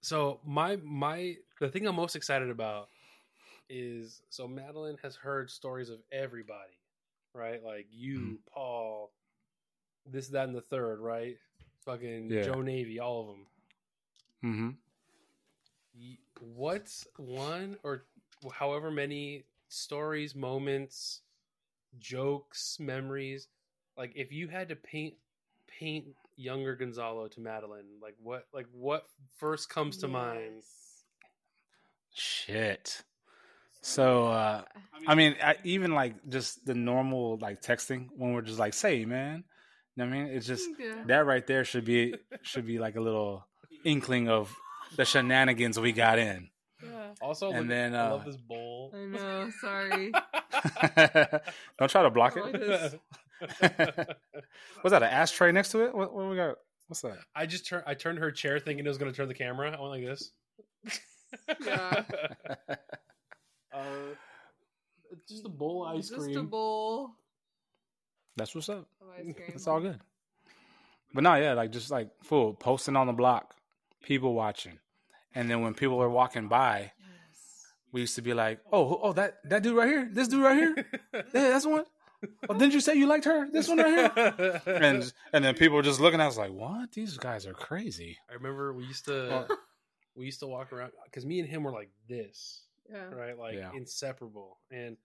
So 0.00 0.40
my 0.44 0.76
my 0.76 1.36
the 1.60 1.68
thing 1.68 1.86
I'm 1.86 1.96
most 1.96 2.16
excited 2.16 2.50
about 2.50 2.88
is 3.68 4.22
so 4.30 4.46
Madeline 4.46 4.96
has 5.02 5.16
heard 5.16 5.50
stories 5.50 5.88
of 5.90 5.98
everybody, 6.12 6.78
right? 7.34 7.62
Like 7.62 7.86
you, 7.90 8.18
Mhm. 8.20 8.38
Paul, 8.52 9.12
this, 10.06 10.28
that, 10.28 10.46
and 10.46 10.54
the 10.54 10.60
third, 10.62 11.00
right? 11.00 11.38
Fucking 11.84 12.30
Yeah. 12.30 12.42
Joe 12.44 12.60
Navy, 12.62 13.00
all 13.00 13.20
of 13.20 13.26
them. 13.28 13.46
Mm-hmm. 14.44 14.70
What's 16.40 17.06
one 17.16 17.78
or 17.82 18.04
however 18.52 18.90
many 18.90 19.44
stories, 19.68 20.34
moments, 20.34 21.22
jokes, 21.98 22.78
memories? 22.80 23.48
Like 23.96 24.12
if 24.14 24.32
you 24.32 24.48
had 24.48 24.68
to 24.70 24.76
paint 24.76 25.14
paint 25.80 26.06
younger 26.36 26.74
Gonzalo 26.76 27.28
to 27.28 27.40
Madeline, 27.40 27.84
like 28.02 28.14
what 28.22 28.46
like 28.52 28.66
what 28.72 29.04
first 29.38 29.68
comes 29.70 29.98
to 29.98 30.08
mind? 30.08 30.62
Shit. 32.14 33.02
So, 33.82 34.28
uh, 34.28 34.62
I 35.06 35.14
mean, 35.14 35.36
I, 35.42 35.56
even 35.64 35.92
like 35.92 36.14
just 36.28 36.64
the 36.64 36.74
normal 36.74 37.36
like 37.38 37.60
texting 37.60 38.08
when 38.16 38.32
we're 38.32 38.40
just 38.42 38.58
like, 38.58 38.72
"Say, 38.72 39.04
man," 39.04 39.44
you 39.94 40.04
know 40.04 40.08
what 40.10 40.16
I 40.16 40.22
mean? 40.24 40.32
It's 40.34 40.46
just 40.46 40.66
Yeah. 40.78 41.02
that 41.06 41.26
right 41.26 41.46
there 41.46 41.64
should 41.64 41.84
be 41.84 42.14
should 42.42 42.66
be 42.66 42.78
like 42.78 42.96
a 42.96 43.00
little 43.00 43.46
inkling 43.84 44.28
of 44.28 44.54
the 44.96 45.04
shenanigans 45.04 45.78
we 45.78 45.92
got 45.92 46.18
in. 46.18 46.48
Yeah. 46.82 47.08
Also, 47.20 47.48
And 47.50 47.60
look- 47.60 47.68
then, 47.68 47.94
I 47.94 48.06
uh, 48.06 48.10
love 48.12 48.24
this 48.24 48.36
bowl. 48.36 48.90
I 48.94 49.04
know. 49.04 49.50
Sorry. 49.60 50.12
Don't 51.78 51.90
try 51.90 52.02
to 52.02 52.10
block 52.10 52.36
it. 52.36 52.52
this. 52.52 52.94
What's 54.80 54.90
that? 54.92 55.02
An 55.02 55.10
ashtray 55.10 55.52
next 55.52 55.70
to 55.70 55.84
it? 55.84 55.94
What, 55.94 56.14
what 56.14 56.28
we 56.28 56.36
got? 56.36 56.56
What's 56.88 57.00
that? 57.02 57.18
I 57.34 57.46
just 57.46 57.66
turned. 57.66 57.84
I 57.86 57.94
turned 57.94 58.18
her 58.18 58.30
chair 58.30 58.58
thinking 58.58 58.84
it 58.84 58.88
was 58.88 58.98
going 58.98 59.10
to 59.10 59.16
turn 59.16 59.28
the 59.28 59.34
camera. 59.34 59.68
I 59.70 59.80
went 59.80 59.92
like 59.92 60.04
this. 60.04 60.30
Yeah. 61.64 62.02
uh, 63.72 63.84
just 65.28 65.44
a 65.44 65.48
bowl 65.48 65.84
of 65.86 65.96
ice 65.96 66.08
Just 66.10 66.20
cream. 66.22 66.38
a 66.38 66.42
bowl 66.42 67.10
That's 68.36 68.54
what's 68.54 68.68
up. 68.68 68.86
of 69.00 69.08
ice 69.16 69.22
cream. 69.34 69.52
It's 69.54 69.66
all 69.66 69.80
good. 69.80 69.98
But 71.12 71.22
no, 71.24 71.34
yeah, 71.36 71.52
like 71.54 71.70
just 71.72 71.90
like 71.90 72.10
full 72.22 72.54
posting 72.54 72.96
on 72.96 73.06
the 73.06 73.12
block, 73.12 73.54
people 74.02 74.34
watching, 74.34 74.78
and 75.34 75.48
then 75.48 75.60
when 75.62 75.74
people 75.74 76.00
are 76.02 76.10
walking 76.10 76.48
by, 76.48 76.80
Yes. 76.80 76.92
We 77.94 78.00
used 78.02 78.16
to 78.16 78.22
be 78.22 78.34
like, 78.34 78.58
"Oh, 78.72 79.00
oh, 79.02 79.12
that 79.14 79.38
that 79.48 79.62
dude 79.62 79.76
right 79.76 79.88
here, 79.88 80.08
this 80.12 80.26
dude 80.28 80.42
right 80.42 80.56
here, 80.58 80.74
yeah, 81.14 81.22
that's 81.32 81.64
the 81.64 81.70
one." 81.70 81.84
Oh, 82.48 82.54
didn't 82.58 82.72
you 82.74 82.80
say 82.80 82.94
you 82.96 83.06
liked 83.06 83.24
her? 83.26 83.48
This 83.50 83.68
one 83.68 83.78
right 83.78 84.12
here. 84.12 84.62
And 84.66 85.12
and 85.32 85.44
then 85.44 85.54
people 85.54 85.76
were 85.76 85.82
just 85.82 86.00
looking 86.00 86.20
at 86.20 86.26
us 86.26 86.36
like, 86.36 86.52
"What? 86.52 86.92
These 86.92 87.16
guys 87.18 87.46
are 87.46 87.54
crazy." 87.54 88.18
I 88.28 88.34
remember 88.34 88.72
we 88.72 88.84
used 88.84 89.04
to 89.06 89.46
we 90.16 90.24
used 90.24 90.40
to 90.40 90.46
walk 90.46 90.72
around 90.72 90.92
because 91.04 91.24
me 91.24 91.38
and 91.40 91.48
him 91.48 91.62
were 91.62 91.72
like 91.72 91.90
this, 92.08 92.64
Yeah. 92.90 93.10
right? 93.14 93.38
Like 93.38 93.54
Yeah. 93.54 93.70
inseparable, 93.74 94.58
and 94.70 94.96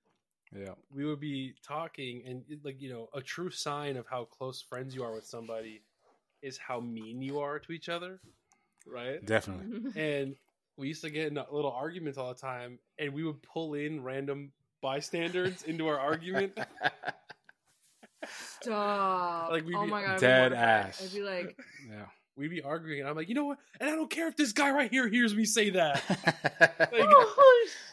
Yeah. 0.52 0.74
we 0.90 1.06
would 1.06 1.20
be 1.20 1.54
talking, 1.62 2.24
and 2.26 2.44
like 2.64 2.82
you 2.82 2.90
know, 2.92 3.10
a 3.14 3.22
true 3.22 3.52
sign 3.52 3.98
of 3.98 4.08
how 4.08 4.26
close 4.26 4.62
friends 4.62 4.96
you 4.96 5.04
are 5.04 5.14
with 5.14 5.26
somebody 5.26 5.84
is 6.42 6.58
how 6.58 6.80
mean 6.80 7.22
you 7.22 7.40
are 7.40 7.60
to 7.60 7.72
each 7.72 7.90
other, 7.90 8.20
right? 8.88 9.24
Definitely. 9.26 9.92
and 10.02 10.36
we 10.80 10.88
used 10.88 11.04
to 11.04 11.10
get 11.10 11.28
in 11.28 11.36
little 11.36 11.72
arguments 11.72 12.18
all 12.18 12.30
the 12.30 12.40
time, 12.40 12.80
and 12.98 13.14
we 13.14 13.24
would 13.24 13.44
pull 13.44 13.74
in 13.74 14.02
random 14.02 14.52
bystanders 14.82 15.62
into 15.64 15.88
our 15.88 16.00
argument. 16.00 16.58
Stop. 18.62 19.52
Like, 19.52 19.66
we'd 19.66 19.76
oh 19.76 19.84
be 19.86 19.92
my 19.92 20.02
god. 20.02 20.12
I'd 20.12 20.20
dead 20.20 20.54
ass. 20.54 21.04
I'd 21.04 21.14
be 21.14 21.22
like, 21.22 21.60
Yeah. 21.88 22.06
We'd 22.36 22.50
be 22.50 22.62
arguing, 22.62 23.02
and 23.02 23.10
I'm 23.10 23.18
like, 23.18 23.28
you 23.28 23.36
know 23.36 23.44
what? 23.44 23.58
And 23.82 23.90
I 23.90 23.96
don't 23.96 24.10
care 24.10 24.30
if 24.30 24.38
this 24.38 24.54
guy 24.54 24.72
right 24.72 24.90
here 24.90 25.10
hears 25.10 25.36
me 25.36 25.44
say 25.44 25.72
that. 25.72 26.02
Like, 26.80 26.92
oh 26.94 27.68
shit. 27.68 27.89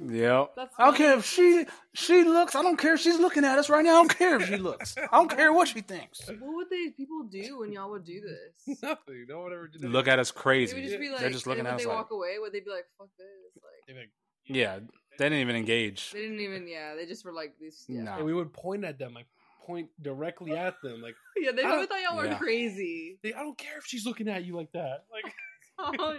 Yep. 0.00 0.52
That's 0.56 0.74
I 0.78 0.84
don't 0.86 0.96
care 0.96 1.18
if 1.18 1.24
she 1.24 1.64
she 1.94 2.24
looks. 2.24 2.54
I 2.54 2.62
don't 2.62 2.76
care 2.78 2.94
if 2.94 3.00
she's 3.00 3.18
looking 3.18 3.44
at 3.44 3.58
us 3.58 3.68
right 3.70 3.84
now. 3.84 3.94
I 3.96 3.98
don't 4.06 4.16
care 4.18 4.36
if 4.40 4.48
she 4.48 4.56
looks. 4.56 4.94
I 4.98 5.16
don't 5.16 5.30
care 5.30 5.52
what 5.52 5.68
she 5.68 5.80
thinks. 5.80 6.26
What 6.28 6.40
would 6.54 6.70
they 6.70 6.90
people 6.96 7.24
do 7.30 7.58
when 7.60 7.72
y'all 7.72 7.90
would 7.90 8.04
do 8.04 8.20
this? 8.20 8.80
nothing. 8.82 9.26
No 9.28 9.40
one 9.40 9.52
ever 9.52 9.68
did 9.68 9.82
that. 9.82 9.88
Look 9.90 10.08
at 10.08 10.18
us 10.18 10.30
They 10.30 10.40
crazy. 10.40 10.74
would 10.74 10.84
just 10.84 11.00
be 11.00 11.08
like, 11.10 11.20
They're 11.20 11.30
just 11.30 11.46
looking 11.46 11.60
and 11.60 11.68
at 11.68 11.70
when 11.72 11.80
us 11.80 11.82
they 11.84 11.88
like, 11.88 11.96
walk 11.96 12.10
away, 12.10 12.36
would 12.38 12.52
they 12.52 12.60
be 12.60 12.70
like, 12.70 12.84
"Fuck 12.98 13.08
this"? 13.18 13.26
Like 13.56 13.86
They'd 13.86 13.92
be 13.94 13.98
like- 14.00 14.10
yeah, 14.48 14.78
they 15.18 15.24
didn't 15.24 15.40
even 15.40 15.56
engage. 15.56 16.12
they 16.12 16.20
didn't 16.22 16.40
even. 16.40 16.68
Yeah, 16.68 16.94
they 16.94 17.06
just 17.06 17.24
were 17.24 17.32
like 17.32 17.54
these. 17.60 17.84
Yeah, 17.88 18.02
No. 18.02 18.12
and 18.16 18.24
we 18.24 18.32
would 18.34 18.52
point 18.52 18.84
at 18.84 18.98
them, 18.98 19.14
like 19.14 19.26
point 19.66 19.88
directly 20.00 20.52
at 20.52 20.80
them, 20.82 21.02
like 21.02 21.14
yeah. 21.36 21.50
They 21.52 21.62
I 21.62 21.64
probably 21.66 21.86
don't- 21.86 21.88
thought 21.88 22.02
y'all 22.10 22.16
were 22.16 22.26
Yeah. 22.26 22.38
crazy. 22.38 23.18
I 23.24 23.30
don't 23.30 23.58
care 23.58 23.78
if 23.78 23.86
she's 23.86 24.06
looking 24.06 24.28
at 24.28 24.44
you 24.44 24.54
like 24.56 24.70
that. 24.72 25.04
Like, 25.12 25.32
Oh, 25.78 26.16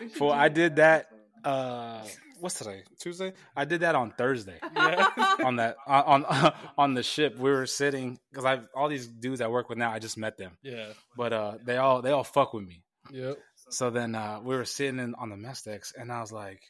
We 0.00 0.08
should 0.08 0.16
Fool, 0.16 0.28
do 0.28 0.34
I 0.34 0.48
did 0.48 0.76
that. 0.76 1.10
Uh, 1.44 2.02
what's 2.40 2.58
today? 2.58 2.82
Tuesday. 3.00 3.32
I 3.54 3.64
did 3.64 3.80
that 3.80 3.94
on 3.94 4.10
Thursday. 4.10 4.58
yeah, 4.76 5.08
on 5.44 5.56
that 5.56 5.76
on 5.86 6.24
on, 6.24 6.52
on 6.78 6.94
the 6.94 7.02
ship 7.02 7.38
we 7.38 7.50
were 7.50 7.66
sitting 7.66 8.18
because 8.30 8.44
I 8.44 8.60
all 8.74 8.88
these 8.88 9.06
dudes 9.06 9.40
I 9.40 9.48
work 9.48 9.68
with 9.68 9.78
now 9.78 9.92
I 9.92 9.98
just 9.98 10.16
met 10.16 10.36
them 10.36 10.56
yeah, 10.62 10.88
but 11.16 11.32
uh 11.32 11.54
they 11.64 11.76
all 11.76 12.02
they 12.02 12.10
all 12.10 12.24
fuck 12.24 12.54
with 12.54 12.64
me 12.64 12.82
yep. 13.10 13.38
so 13.70 13.90
then 13.90 14.14
uh 14.14 14.40
we 14.42 14.56
were 14.56 14.64
sitting 14.64 15.00
in, 15.00 15.14
on 15.14 15.30
the 15.30 15.36
mess 15.36 15.62
decks 15.62 15.92
and 15.96 16.12
I 16.12 16.20
was 16.20 16.32
like 16.32 16.62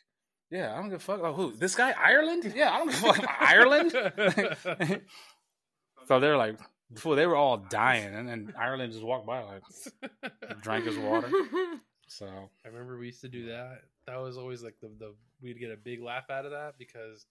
yeah 0.51 0.73
I 0.73 0.77
don't 0.77 0.91
give 0.91 0.99
a 0.99 1.03
fuck 1.03 1.21
oh 1.23 1.33
who 1.33 1.53
this 1.57 1.75
guy 1.75 1.93
Ireland 1.93 2.53
yeah 2.55 2.73
I 2.73 2.79
don't 2.79 2.91
give 2.91 3.05
a 3.05 3.13
fuck 3.13 3.41
Ireland 3.41 5.03
So 6.07 6.21
they're 6.21 6.37
like, 6.37 6.59
fool, 6.97 7.17
they 7.17 7.27
were 7.27 7.37
all 7.37 7.57
dying, 7.57 8.15
and 8.15 8.29
then 8.29 8.55
Ireland 8.59 8.93
just 8.93 9.05
walked 9.05 9.27
by 9.27 9.43
like 9.43 9.63
drank 10.63 10.85
his 10.85 10.97
water. 10.97 11.29
So 12.07 12.27
I 12.65 12.69
remember 12.69 12.99
we 12.99 13.07
used 13.07 13.21
to 13.23 13.29
do 13.29 13.47
that. 13.47 13.83
That 14.07 14.17
was 14.21 14.39
always 14.39 14.63
like 14.63 14.79
the 14.81 14.89
the 14.99 15.15
we'd 15.43 15.59
get 15.59 15.71
a 15.71 15.77
big 15.77 16.01
laugh 16.03 16.31
out 16.31 16.45
of 16.45 16.53
that 16.53 16.75
because 16.79 17.27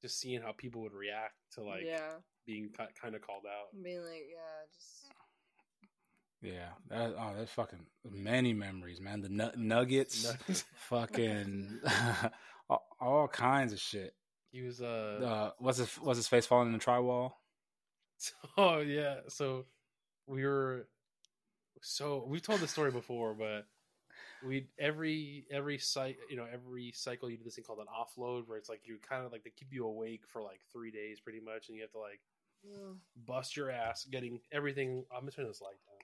just 0.00 0.18
seeing 0.18 0.40
how 0.40 0.52
people 0.52 0.82
would 0.82 0.92
react 0.94 1.34
to 1.54 1.62
like 1.62 1.84
yeah, 1.84 2.14
being 2.46 2.70
kind 3.00 3.14
of 3.14 3.20
called 3.22 3.44
out. 3.46 3.82
being 3.82 4.02
like, 4.02 4.24
yeah, 4.30 4.66
just 4.74 5.12
yeah, 6.42 6.68
that, 6.90 7.14
oh, 7.18 7.32
there's 7.36 7.48
fucking 7.50 7.86
many 8.10 8.52
memories, 8.52 9.00
man. 9.00 9.22
The 9.22 9.28
nu- 9.30 9.52
nuggets, 9.56 10.24
Nuggets. 10.48 10.64
fucking 10.88 11.78
all, 12.68 12.86
all 13.00 13.28
kinds 13.28 13.72
of 13.72 13.80
shit. 13.80 14.14
He 14.52 14.62
was 14.62 14.80
uh 14.80 15.20
Uh, 15.22 15.50
what's 15.58 15.78
his 15.78 15.92
what's 15.96 16.18
his 16.18 16.28
face 16.28 16.46
falling 16.46 16.68
in 16.68 16.72
the 16.72 16.78
tri 16.78 16.98
wall? 16.98 17.40
oh 18.56 18.78
yeah. 18.78 19.16
So 19.28 19.64
we 20.26 20.44
were 20.44 20.86
so 21.82 22.24
we've 22.28 22.42
told 22.42 22.60
the 22.60 22.68
story 22.68 22.90
before, 22.90 23.34
but 23.34 23.66
we 24.46 24.66
every 24.78 25.46
every 25.50 25.78
site 25.78 26.16
you 26.28 26.36
know 26.36 26.46
every 26.52 26.92
cycle 26.94 27.30
you 27.30 27.36
do 27.36 27.44
this 27.44 27.54
thing 27.54 27.64
called 27.64 27.78
an 27.78 27.86
offload 27.86 28.46
where 28.46 28.58
it's 28.58 28.68
like 28.68 28.80
you 28.84 28.98
kind 29.08 29.24
of 29.24 29.32
like 29.32 29.42
they 29.44 29.50
keep 29.50 29.68
you 29.72 29.86
awake 29.86 30.22
for 30.26 30.42
like 30.42 30.60
three 30.72 30.90
days 30.90 31.20
pretty 31.20 31.40
much, 31.40 31.68
and 31.68 31.76
you 31.76 31.82
have 31.82 31.92
to 31.92 31.98
like 31.98 32.20
ugh, 32.72 32.96
bust 33.26 33.56
your 33.56 33.70
ass 33.70 34.04
getting 34.10 34.40
everything. 34.52 35.04
I'm 35.12 35.20
gonna 35.20 35.30
turn 35.30 35.46
this 35.46 35.60
light 35.62 35.76
down. 35.86 35.98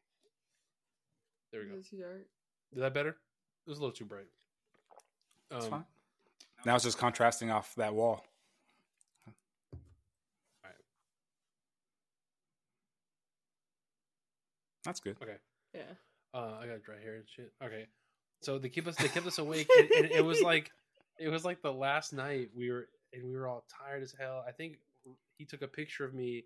There 1.53 1.63
we 1.63 1.69
go. 1.69 1.77
is 1.77 1.89
too 1.89 1.99
dark? 1.99 2.27
Is 2.73 2.79
that 2.81 2.95
better? 2.95 3.11
It 3.11 3.69
was 3.69 3.79
a 3.79 3.81
little 3.81 3.95
too 3.95 4.05
bright. 4.05 4.29
It's 5.51 5.65
Um, 5.65 5.71
fine. 5.71 5.85
Now 6.65 6.75
it's 6.77 6.85
just 6.85 6.99
contrasting 6.99 7.51
off 7.51 7.75
that 7.77 7.93
wall. 7.95 8.25
That's 14.85 15.01
good. 15.01 15.17
Okay. 15.23 15.37
Yeah. 15.75 15.83
Uh, 16.33 16.57
I 16.61 16.67
got 16.67 16.83
dry 16.83 16.97
hair 17.03 17.17
and 17.17 17.25
shit. 17.29 17.53
Okay, 17.63 17.87
so 18.41 18.59
they 18.59 18.69
keep 18.69 18.87
us. 18.87 18.97
They 18.97 19.09
kept 19.09 19.27
us 19.27 19.39
awake, 19.39 19.69
and, 19.79 19.91
and 19.91 20.07
it 20.11 20.25
was 20.25 20.41
like, 20.43 20.71
it 21.19 21.29
was 21.29 21.45
like 21.45 21.63
the 21.63 21.73
last 21.73 22.13
night 22.13 22.51
we 22.55 22.71
were, 22.71 22.89
and 23.13 23.25
we 23.25 23.37
were 23.37 23.49
all 23.49 23.65
tired 23.69 24.03
as 24.03 24.15
hell. 24.19 24.45
I 24.47 24.53
think 24.53 24.79
he 25.39 25.45
took 25.45 25.63
a 25.63 25.69
picture 25.69 26.05
of 26.05 26.15
me, 26.15 26.45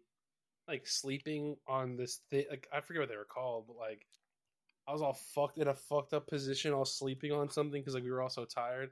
like 0.69 0.87
sleeping 0.87 1.57
on 1.69 1.97
this 1.97 2.21
thing. 2.31 2.45
Like 2.51 2.69
I 2.73 2.81
forget 2.81 3.01
what 3.03 3.09
they 3.09 3.17
were 3.17 3.25
called, 3.25 3.67
but 3.69 3.77
like, 3.77 4.07
I 4.87 4.93
was 4.93 5.03
all 5.03 5.15
fucked 5.15 5.59
in 5.59 5.69
a 5.69 5.75
fucked 5.75 6.13
up 6.15 6.27
position. 6.27 6.73
I 6.73 6.77
was 6.77 6.95
sleeping 6.97 7.33
on 7.33 7.51
something 7.51 7.81
because 7.81 7.95
like 7.95 8.05
we 8.05 8.11
were 8.11 8.23
all 8.23 8.31
so 8.31 8.45
tired, 8.45 8.91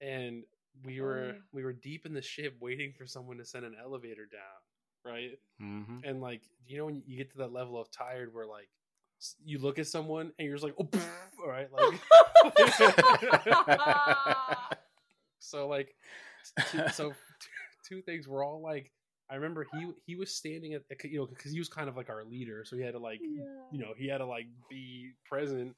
and 0.00 0.44
we 0.84 1.00
were 1.00 1.34
Oh. 1.36 1.40
we 1.52 1.64
were 1.64 1.72
deep 1.72 2.06
in 2.06 2.14
the 2.14 2.22
ship 2.22 2.56
waiting 2.60 2.92
for 2.92 3.06
someone 3.06 3.38
to 3.38 3.44
send 3.44 3.64
an 3.64 3.74
elevator 3.82 4.26
down, 4.26 5.12
right? 5.12 5.38
hmm 5.58 5.98
and 6.04 6.20
like 6.20 6.42
you 6.66 6.78
know 6.78 6.84
when 6.86 7.02
you 7.06 7.16
get 7.16 7.30
to 7.32 7.38
that 7.38 7.52
level 7.52 7.80
of 7.80 7.90
tired 7.90 8.32
where 8.32 8.46
like 8.46 8.68
s- 8.68 8.77
you 9.44 9.58
look 9.58 9.78
at 9.78 9.86
someone 9.86 10.32
and 10.38 10.46
you're 10.46 10.56
just 10.56 10.64
like 10.64 10.74
oh 10.78 10.88
all 11.42 11.48
right 11.48 11.68
like 11.72 12.00
so 15.38 15.66
like 15.68 15.94
two, 16.70 16.80
so 16.92 17.12
two 17.88 18.02
things 18.02 18.26
were 18.28 18.44
all 18.44 18.62
like 18.62 18.90
i 19.30 19.34
remember 19.34 19.66
he 19.72 19.86
he 20.06 20.14
was 20.16 20.34
standing 20.34 20.74
at 20.74 20.82
you 21.04 21.18
know 21.20 21.26
because 21.26 21.52
he 21.52 21.58
was 21.58 21.68
kind 21.68 21.88
of 21.88 21.96
like 21.96 22.08
our 22.10 22.24
leader 22.24 22.64
so 22.64 22.76
he 22.76 22.82
had 22.82 22.92
to 22.92 22.98
like 22.98 23.20
you 23.20 23.78
know 23.78 23.92
he 23.96 24.08
had 24.08 24.18
to 24.18 24.26
like 24.26 24.46
be 24.70 25.10
present 25.24 25.74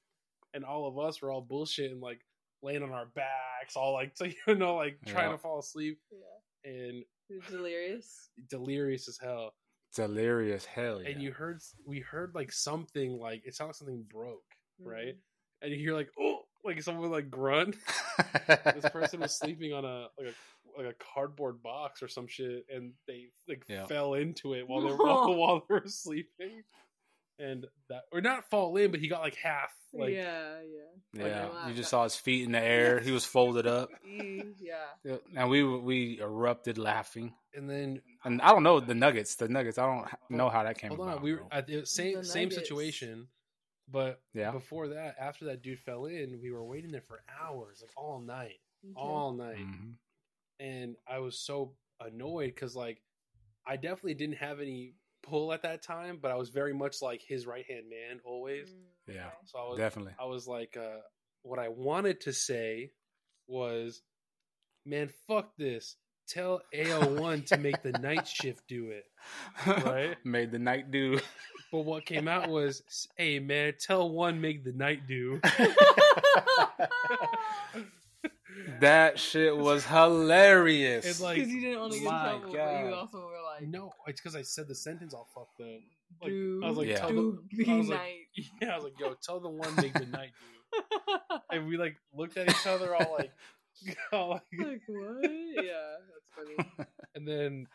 and 0.54 0.64
all 0.64 0.86
of 0.86 0.98
us 0.98 1.20
were 1.22 1.30
all 1.30 1.40
bullshit 1.40 1.90
and 1.92 2.00
like 2.00 2.20
laying 2.62 2.82
on 2.82 2.90
our 2.92 3.06
backs 3.14 3.76
all 3.76 3.92
like 3.92 4.12
so 4.16 4.26
you 4.46 4.54
know 4.54 4.76
like 4.76 4.98
trying 5.06 5.26
Yeah. 5.30 5.32
to 5.32 5.38
fall 5.38 5.58
asleep 5.60 5.98
Yeah. 6.12 6.70
and 6.72 7.04
delirious. 7.48 8.28
delirious 8.48 9.08
as 9.08 9.18
hell 9.18 9.54
Delirious 9.94 10.64
hell 10.64 11.02
yeah. 11.02 11.08
and 11.10 11.22
you 11.22 11.32
heard 11.32 11.60
we 11.84 12.00
heard 12.00 12.34
like 12.34 12.52
something 12.52 13.18
like 13.18 13.42
it 13.44 13.54
sounded 13.54 13.70
like 13.70 13.76
something 13.76 14.04
broke 14.12 14.42
right 14.78 15.08
Mm-hmm. 15.08 15.62
and 15.62 15.72
you 15.72 15.78
hear 15.78 15.94
like 15.94 16.10
oh 16.18 16.40
like 16.64 16.80
someone 16.82 17.10
like 17.10 17.30
grunt 17.30 17.76
this 18.74 18.88
person 18.92 19.20
was 19.20 19.36
sleeping 19.36 19.72
on 19.72 19.84
a 19.84 20.06
like 20.18 20.28
a 20.28 20.80
like 20.82 20.86
a 20.92 21.04
cardboard 21.14 21.62
box 21.62 22.02
or 22.02 22.08
some 22.08 22.26
shit 22.28 22.64
and 22.72 22.92
they 23.08 23.26
like 23.48 23.64
Yeah. 23.68 23.86
fell 23.86 24.14
into 24.14 24.54
it 24.54 24.68
while 24.68 24.80
they 24.82 24.90
were 24.92 24.96
while, 25.04 25.34
while 25.36 25.64
they 25.68 25.74
were 25.74 25.82
sleeping 25.86 26.62
and 27.38 27.66
that 27.88 28.02
or 28.12 28.20
not 28.20 28.48
fall 28.48 28.76
in 28.76 28.90
but 28.90 29.00
he 29.00 29.08
got 29.08 29.22
like 29.22 29.34
half 29.36 29.72
like 29.94 30.10
yeah, 30.12 30.58
yeah. 30.62 31.26
yeah, 31.26 31.42
Like, 31.44 31.68
you 31.68 31.74
just 31.74 31.90
saw 31.90 32.04
his 32.04 32.16
feet 32.16 32.44
in 32.44 32.52
the 32.52 32.60
air. 32.62 33.00
He 33.00 33.10
was 33.10 33.24
folded 33.36 33.66
up, 33.66 33.90
yeah. 34.60 34.74
Yeah, 35.04 35.16
and 35.36 35.48
we 35.50 35.64
we 35.64 36.20
erupted 36.20 36.78
laughing. 36.78 37.32
and 37.54 37.68
then 37.68 38.00
And 38.24 38.40
I 38.42 38.50
don't 38.50 38.62
know 38.62 38.80
the 38.80 38.94
nuggets. 38.94 39.34
The 39.34 39.48
nuggets. 39.48 39.78
I 39.78 39.86
don't 39.86 40.06
know 40.30 40.50
how 40.50 40.62
that 40.62 40.78
came 40.78 40.92
hold 40.92 41.00
about. 41.00 41.16
on 41.18 41.22
we 41.22 41.32
were 41.34 41.42
at 41.50 41.66
the 41.66 41.84
same 41.86 42.18
The 42.18 42.24
same 42.24 42.50
situation 42.50 43.28
but 43.88 44.20
Yeah. 44.34 44.52
before 44.52 44.88
that 44.88 45.16
after 45.18 45.46
that 45.46 45.62
dude 45.62 45.80
fell 45.80 46.04
in 46.06 46.38
we 46.42 46.50
were 46.50 46.64
waiting 46.64 46.92
there 46.92 47.00
for 47.00 47.22
hours 47.42 47.80
like 47.82 47.90
all 47.96 48.20
night 48.20 48.60
Okay. 48.84 48.94
all 48.96 49.32
night 49.32 49.56
Mhm. 49.58 49.96
and 50.60 50.96
I 51.08 51.18
was 51.18 51.38
so 51.38 51.74
annoyed 52.00 52.54
because 52.54 52.76
like 52.76 53.02
I 53.66 53.76
definitely 53.76 54.14
didn't 54.14 54.36
have 54.36 54.60
any 54.60 54.94
pull 55.22 55.52
at 55.52 55.62
that 55.62 55.82
time, 55.82 56.18
but 56.20 56.30
I 56.30 56.36
was 56.36 56.48
very 56.50 56.72
much 56.74 57.02
like 57.02 57.22
his 57.26 57.46
right 57.46 57.64
hand 57.68 57.84
man 57.90 58.20
always. 58.24 58.68
Mm, 58.70 59.14
Yeah. 59.14 59.30
So 59.46 59.58
I 59.58 59.68
was 59.68 59.78
definitely. 59.78 60.12
I 60.20 60.24
was 60.26 60.46
like, 60.46 60.76
uh, 60.76 60.98
what 61.42 61.58
I 61.58 61.68
wanted 61.68 62.20
to 62.22 62.32
say 62.32 62.90
was, 63.46 64.02
man, 64.86 65.10
fuck 65.26 65.56
this. 65.56 65.96
Tell 66.28 66.62
AO1 66.74 67.46
to 67.46 67.56
make 67.56 67.82
the 67.82 67.92
night 67.92 68.26
shift 68.40 68.62
do 68.68 68.90
it. 68.90 69.04
Right? 69.84 70.16
Made 70.24 70.52
the 70.52 70.58
night 70.60 70.90
do. 70.92 71.18
But 71.72 71.80
what 71.80 72.04
came 72.06 72.28
out 72.28 72.48
was, 72.48 72.82
hey 73.16 73.38
man, 73.40 73.74
tell 73.80 74.08
one 74.10 74.40
make 74.40 74.62
the 74.64 74.72
night 74.72 75.06
do. 75.08 75.40
that 78.80 79.18
shit 79.18 79.56
was 79.56 79.84
hilarious. 79.84 81.04
It's 81.06 81.20
like, 81.20 81.36
Because 81.36 81.50
you 81.50 81.60
didn't 81.60 81.80
want 81.80 81.92
to 81.92 81.98
get 82.00 82.06
in 82.06 82.12
My 82.12 82.28
trouble, 82.30 82.46
but 82.46 82.56
God. 82.56 82.86
you 82.88 82.94
also 82.94 83.18
were 83.18 83.39
like, 83.60 83.68
no, 83.68 83.92
it's 84.06 84.20
because 84.20 84.36
I 84.36 84.42
said 84.42 84.68
the 84.68 84.74
sentence 84.74 85.14
all 85.14 85.28
fucked 85.34 85.60
up. 85.60 85.80
Like, 86.22 86.30
do, 86.30 86.60
I 86.64 86.68
was 86.68 86.76
like, 86.78 86.88
Yeah. 86.88 86.98
tell 86.98 87.08
do 87.10 87.42
the, 87.52 87.64
the 87.64 87.72
I 87.72 87.76
was 87.76 87.88
like, 87.88 87.98
night. 87.98 88.16
yeah, 88.62 88.68
I 88.72 88.74
was 88.76 88.84
like, 88.84 88.98
yo, 88.98 89.14
tell 89.22 89.40
the 89.40 89.48
one 89.48 89.74
make 89.76 89.92
the 89.94 90.06
night 90.06 90.30
do. 90.40 91.36
and 91.52 91.66
we 91.66 91.76
like 91.76 91.96
looked 92.14 92.36
at 92.36 92.48
each 92.48 92.66
other 92.66 92.94
all 92.94 93.12
like, 93.18 93.32
all 94.12 94.30
like 94.30 94.42
like, 94.58 94.80
what? 94.86 95.30
Yeah, 95.30 95.96
that's 96.12 96.30
funny. 96.34 96.86
and 97.14 97.26
then 97.26 97.66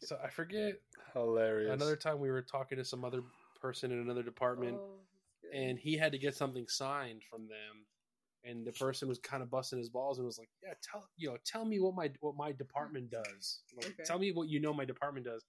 so 0.00 0.18
I 0.22 0.28
forget 0.30 0.74
hilarious. 1.14 1.72
another 1.72 1.96
time 1.96 2.18
we 2.20 2.30
were 2.30 2.42
talking 2.42 2.78
to 2.78 2.84
some 2.84 3.04
other 3.04 3.22
person 3.60 3.92
in 3.92 3.98
another 4.00 4.22
department 4.22 4.76
Oh, 4.78 4.98
and 5.54 5.78
he 5.78 5.96
had 5.96 6.12
to 6.12 6.18
get 6.18 6.34
something 6.34 6.66
signed 6.66 7.22
from 7.30 7.42
them 7.42 7.84
and 8.44 8.66
the 8.66 8.72
person 8.72 9.08
was 9.08 9.18
kind 9.18 9.42
of 9.42 9.50
busting 9.50 9.78
his 9.78 9.88
balls 9.88 10.18
and 10.18 10.26
was 10.26 10.38
like 10.38 10.48
yeah 10.62 10.72
tell 10.82 11.08
you 11.16 11.28
know 11.30 11.36
tell 11.44 11.64
me 11.64 11.78
what 11.80 11.94
my 11.94 12.10
what 12.20 12.36
my 12.36 12.52
department 12.52 13.10
does 13.22 13.60
like, 13.76 13.86
Okay. 13.86 14.02
tell 14.04 14.18
me 14.18 14.32
what 14.32 14.48
you 14.48 14.60
know 14.60 14.72
my 14.74 14.84
department 14.84 15.26
does 15.26 15.44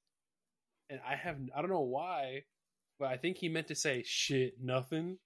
and 0.89 0.99
i 1.07 1.15
have 1.15 1.37
i 1.55 1.61
don't 1.61 1.71
know 1.71 1.81
why 1.81 2.43
but 2.99 3.09
i 3.09 3.17
think 3.17 3.37
he 3.37 3.49
meant 3.49 3.67
to 3.67 3.75
say 3.75 4.03
shit 4.05 4.55
nothing 4.61 5.17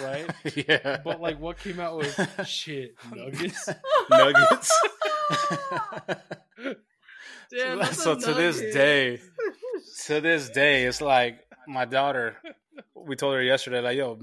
right 0.00 0.30
yeah, 0.68 0.98
but 1.04 1.20
like 1.20 1.38
what 1.40 1.58
came 1.58 1.80
out 1.80 1.96
was 1.96 2.18
shit 2.46 2.94
nuggets 3.12 3.68
nuggets. 4.08 4.80
Damn, 7.50 7.78
that's 7.78 8.02
so 8.02 8.12
a 8.12 8.20
to 8.20 8.34
this 8.34 8.60
day, 8.72 9.20
to 10.06 10.20
this 10.20 10.50
day, 10.50 10.84
it's 10.84 11.00
like 11.00 11.40
my 11.66 11.84
daughter. 11.84 12.36
We 12.94 13.16
told 13.16 13.34
her 13.34 13.42
yesterday, 13.42 13.80
like, 13.80 13.96
yo, 13.96 14.18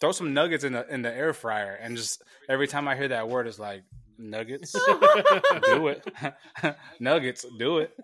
throw 0.00 0.12
some 0.12 0.34
nuggets 0.34 0.64
in 0.64 0.72
the 0.72 0.86
in 0.92 1.02
the 1.02 1.14
air 1.14 1.32
fryer, 1.32 1.78
and 1.80 1.96
just 1.96 2.22
every 2.48 2.66
time 2.68 2.88
I 2.88 2.96
hear 2.96 3.08
that 3.08 3.28
word, 3.28 3.46
it's 3.46 3.58
like 3.58 3.82
nuggets. 4.18 4.72
do 5.64 5.88
it, 5.88 6.06
nuggets. 7.00 7.44
Do 7.58 7.78
it. 7.78 7.96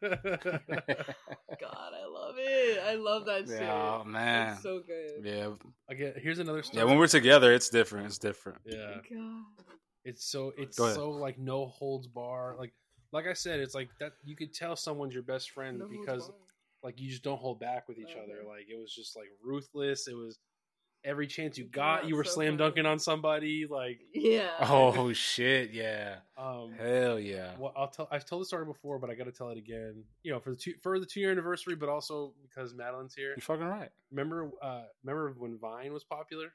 God, 0.00 1.92
I 1.92 2.06
love 2.10 2.34
it. 2.38 2.82
I 2.86 2.94
love 2.94 3.26
that 3.26 3.46
shit. 3.46 3.60
Yeah, 3.60 4.00
oh, 4.00 4.04
man. 4.04 4.54
It's 4.54 4.62
so 4.62 4.80
good. 4.86 5.24
Yeah, 5.24 5.50
again 5.88 6.14
here's 6.16 6.38
another 6.38 6.62
story 6.62 6.78
yeah. 6.78 6.84
When 6.88 6.98
we're 6.98 7.06
together, 7.06 7.52
it's 7.52 7.68
different. 7.68 8.06
It's 8.06 8.18
different. 8.18 8.58
Oh 8.66 8.70
yeah 8.74 8.94
God. 9.10 9.42
It's 10.04 10.24
so 10.30 10.52
it's 10.56 10.76
so 10.76 11.10
like 11.10 11.38
no 11.38 11.66
holds 11.66 12.06
bar. 12.06 12.56
Like 12.58 12.72
like 13.12 13.26
I 13.26 13.34
said, 13.34 13.60
it's 13.60 13.74
like 13.74 13.88
that 13.98 14.12
you 14.24 14.36
could 14.36 14.54
tell 14.54 14.76
someone's 14.76 15.12
your 15.14 15.22
best 15.22 15.50
friend 15.50 15.78
No 15.80 15.88
because 15.88 16.30
like 16.82 16.98
you 16.98 17.10
just 17.10 17.22
don't 17.22 17.38
hold 17.38 17.60
back 17.60 17.86
with 17.88 17.98
each 17.98 18.14
Oh, 18.16 18.22
other. 18.22 18.40
yeah. 18.42 18.48
Like 18.48 18.66
it 18.70 18.78
was 18.80 18.94
just 18.94 19.14
like 19.16 19.26
ruthless. 19.44 20.08
It 20.08 20.14
was 20.14 20.38
every 21.04 21.26
chance 21.26 21.56
you 21.58 21.64
Yeah, 21.64 21.70
got, 21.72 22.08
you 22.08 22.16
were 22.16 22.24
so 22.24 22.32
slam 22.32 22.52
funny. 22.52 22.58
dunking 22.58 22.86
on 22.86 22.98
somebody. 22.98 23.66
Like 23.68 24.00
Yeah. 24.14 24.50
Oh 24.60 25.12
shit! 25.12 25.72
Yeah. 25.72 26.16
um 26.36 26.72
Hell 26.78 27.18
yeah. 27.18 27.52
well, 27.58 27.72
I'll 27.76 27.88
tell. 27.88 28.08
I've 28.10 28.24
told 28.24 28.42
the 28.42 28.46
story 28.46 28.64
before, 28.64 28.98
but 28.98 29.10
I 29.10 29.14
got 29.14 29.24
to 29.24 29.32
tell 29.32 29.50
it 29.50 29.58
again. 29.58 30.04
You 30.22 30.32
know, 30.32 30.40
for 30.40 30.50
the 30.50 30.56
two 30.56 30.74
for 30.82 30.98
the 31.00 31.06
two 31.06 31.20
year 31.20 31.30
anniversary, 31.30 31.74
but 31.74 31.88
also 31.88 32.34
because 32.42 32.74
Madeline's 32.74 33.14
here. 33.14 33.30
You're 33.30 33.38
fucking 33.42 33.66
right. 33.66 33.90
Remember, 34.10 34.50
uh, 34.62 34.82
remember 35.04 35.34
when 35.38 35.58
Vine 35.58 35.92
was 35.92 36.04
popular? 36.04 36.52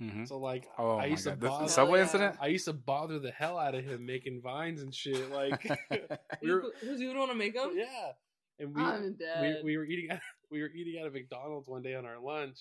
hmm 0.00 0.24
So 0.24 0.38
like, 0.38 0.66
Oh 0.78 0.96
I 0.96 1.02
my 1.02 1.06
used 1.06 1.24
to 1.24 1.30
god, 1.30 1.40
the, 1.40 1.46
the 1.46 1.50
bother. 1.50 1.68
subway 1.68 1.98
yeah. 1.98 2.04
incident. 2.04 2.36
I 2.40 2.46
used 2.48 2.64
to 2.66 2.72
bother 2.72 3.18
the 3.20 3.30
hell 3.30 3.58
out 3.58 3.74
of 3.74 3.84
him 3.84 4.04
making 4.04 4.40
vines 4.42 4.82
and 4.82 4.92
shit. 4.94 5.30
Like, 5.30 5.62
we 5.90 6.48
You, 6.48 6.52
were, 6.54 6.64
who's 6.80 7.00
you 7.00 7.08
would 7.08 7.16
want 7.16 7.30
to 7.30 7.36
make 7.36 7.54
them? 7.54 7.72
yeah. 7.76 8.12
and 8.58 8.74
we 8.74 8.82
I'm 8.82 9.16
we, 9.40 9.60
we 9.64 9.76
were 9.76 9.84
eating 9.84 10.10
at, 10.10 10.20
we 10.50 10.62
were 10.62 10.68
eating 10.74 11.00
at 11.00 11.06
a 11.06 11.10
McDonald's 11.10 11.68
one 11.68 11.82
day 11.82 11.94
on 11.94 12.06
our 12.06 12.18
lunch, 12.20 12.58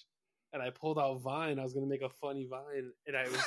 and 0.54 0.62
I 0.62 0.70
pulled 0.70 1.00
out 1.00 1.20
Vine. 1.22 1.60
I 1.60 1.64
was 1.64 1.74
gonna 1.74 1.88
make 1.88 2.04
a 2.04 2.10
funny 2.10 2.48
Vine, 2.50 2.92
and 3.08 3.18
I 3.18 3.24
was 3.24 3.44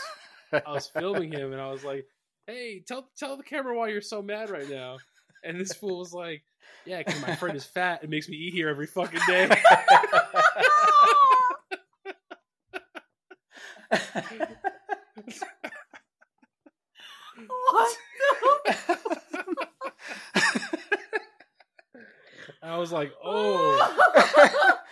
I 0.67 0.73
was 0.73 0.87
filming 0.95 1.33
him, 1.33 1.53
and 1.53 1.61
I 1.61 1.71
was 1.71 1.85
like, 1.85 2.07
"Hey, 2.47 2.83
tell 2.87 3.09
tell 3.17 3.37
the 3.37 3.43
camera 3.43 3.77
why 3.77 3.89
you're 3.89 4.01
so 4.01 4.21
mad 4.21 4.51
right 4.51 4.69
now." 4.69 4.99
And 5.45 5.59
this 5.61 5.73
fool 5.73 6.01
was 6.01 6.13
like, 6.13 6.43
"Yeah, 6.85 6.99
because 6.99 7.23
my 7.23 7.37
friend 7.37 7.57
is 7.57 7.65
fat. 7.65 8.03
It 8.03 8.11
makes 8.11 8.29
me 8.29 8.37
eat 8.37 8.53
here 8.53 8.69
every 8.69 8.87
fucking 8.87 9.21
day." 9.27 9.49
what? 17.71 17.97
I 22.63 22.79
was 22.79 22.91
like, 22.91 23.13
"Oh." 23.23 23.95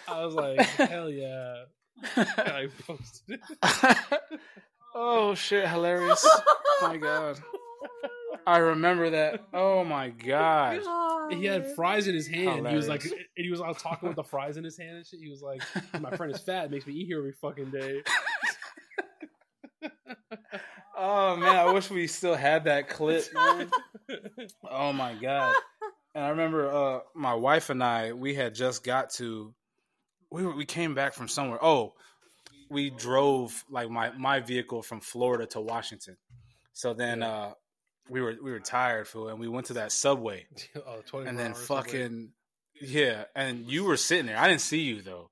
I 0.07 0.25
was 0.25 0.35
like, 0.35 0.61
"Hell 0.61 1.11
yeah!" 1.11 1.65
And 2.17 2.29
I 2.39 2.69
posted 2.87 3.41
it. 3.41 4.31
oh 4.95 5.35
shit, 5.35 5.69
hilarious. 5.69 6.25
Oh 6.27 6.79
my 6.83 6.97
god. 6.97 7.41
I 8.47 8.59
remember 8.59 9.11
that. 9.11 9.45
Oh 9.55 9.85
my 9.85 10.11
god. 10.11 10.81
He 11.33 11.47
had 11.47 11.75
fries 11.75 12.09
in 12.09 12.15
his 12.15 12.27
hand. 12.27 12.69
He 12.69 12.77
was 12.77 12.89
like, 12.89 13.05
and 13.05 13.15
he 13.37 13.51
was 13.51 13.61
out 13.61 13.79
talking 13.79 14.09
with 14.09 14.17
the 14.17 14.25
fries 14.25 14.57
in 14.57 14.65
his 14.65 14.77
hand 14.77 14.97
and 14.97 15.07
shit. 15.07 15.21
He 15.21 15.31
was 15.31 15.41
like, 15.41 15.63
"My 16.01 16.15
friend 16.17 16.35
is 16.35 16.41
fat. 16.41 16.67
It 16.67 16.71
makes 16.71 16.87
me 16.87 16.93
eat 16.95 17.07
here 17.07 17.19
every 17.19 17.33
fucking 17.33 17.71
day." 17.71 18.03
Oh 20.97 21.37
man, 21.37 21.57
I 21.57 21.73
wish 21.73 21.91
we 21.91 22.07
still 22.07 22.35
had 22.35 22.65
that 22.65 22.89
clip, 22.89 23.25
man. 23.35 23.71
Oh 24.71 24.93
my 24.93 25.15
god. 25.15 25.55
And 26.15 26.25
I 26.25 26.29
remember 26.29 26.71
uh 26.71 27.01
my 27.15 27.35
wife 27.35 27.71
and 27.71 27.83
I 27.83 28.13
we 28.13 28.35
had 28.35 28.55
just 28.55 28.85
got 28.85 29.11
to 29.15 29.55
we 30.35 30.45
were, 30.45 30.55
we 30.55 30.65
came 30.67 30.95
back 30.95 31.15
from 31.15 31.29
somewhere. 31.29 31.59
Oh, 31.63 31.95
we 32.69 32.91
drove 32.91 33.65
like 33.71 33.89
my 33.89 34.11
my 34.13 34.41
vehicle 34.41 34.83
from 34.83 35.01
Florida 35.01 35.47
to 35.47 35.61
Washington. 35.61 36.17
So 36.73 36.93
then 36.93 37.23
uh 37.23 37.53
we 38.11 38.21
were 38.21 38.35
we 38.43 38.51
were 38.51 38.61
tired 38.61 39.07
fool 39.07 39.29
and 39.29 39.39
we 39.39 39.49
went 39.49 39.67
to 39.67 39.75
that 39.75 39.93
subway 39.93 40.47
oh, 40.77 41.19
and 41.21 41.39
then 41.39 41.53
hours 41.53 41.67
Subway. 41.67 41.83
fucking 41.83 42.33
yeah, 42.81 43.25
and 43.37 43.71
you 43.71 43.85
were 43.85 43.97
sitting 43.97 44.27
there. 44.27 44.37
I 44.37 44.49
didn't 44.49 44.63
see 44.63 44.81
you 44.81 45.03
though. 45.03 45.31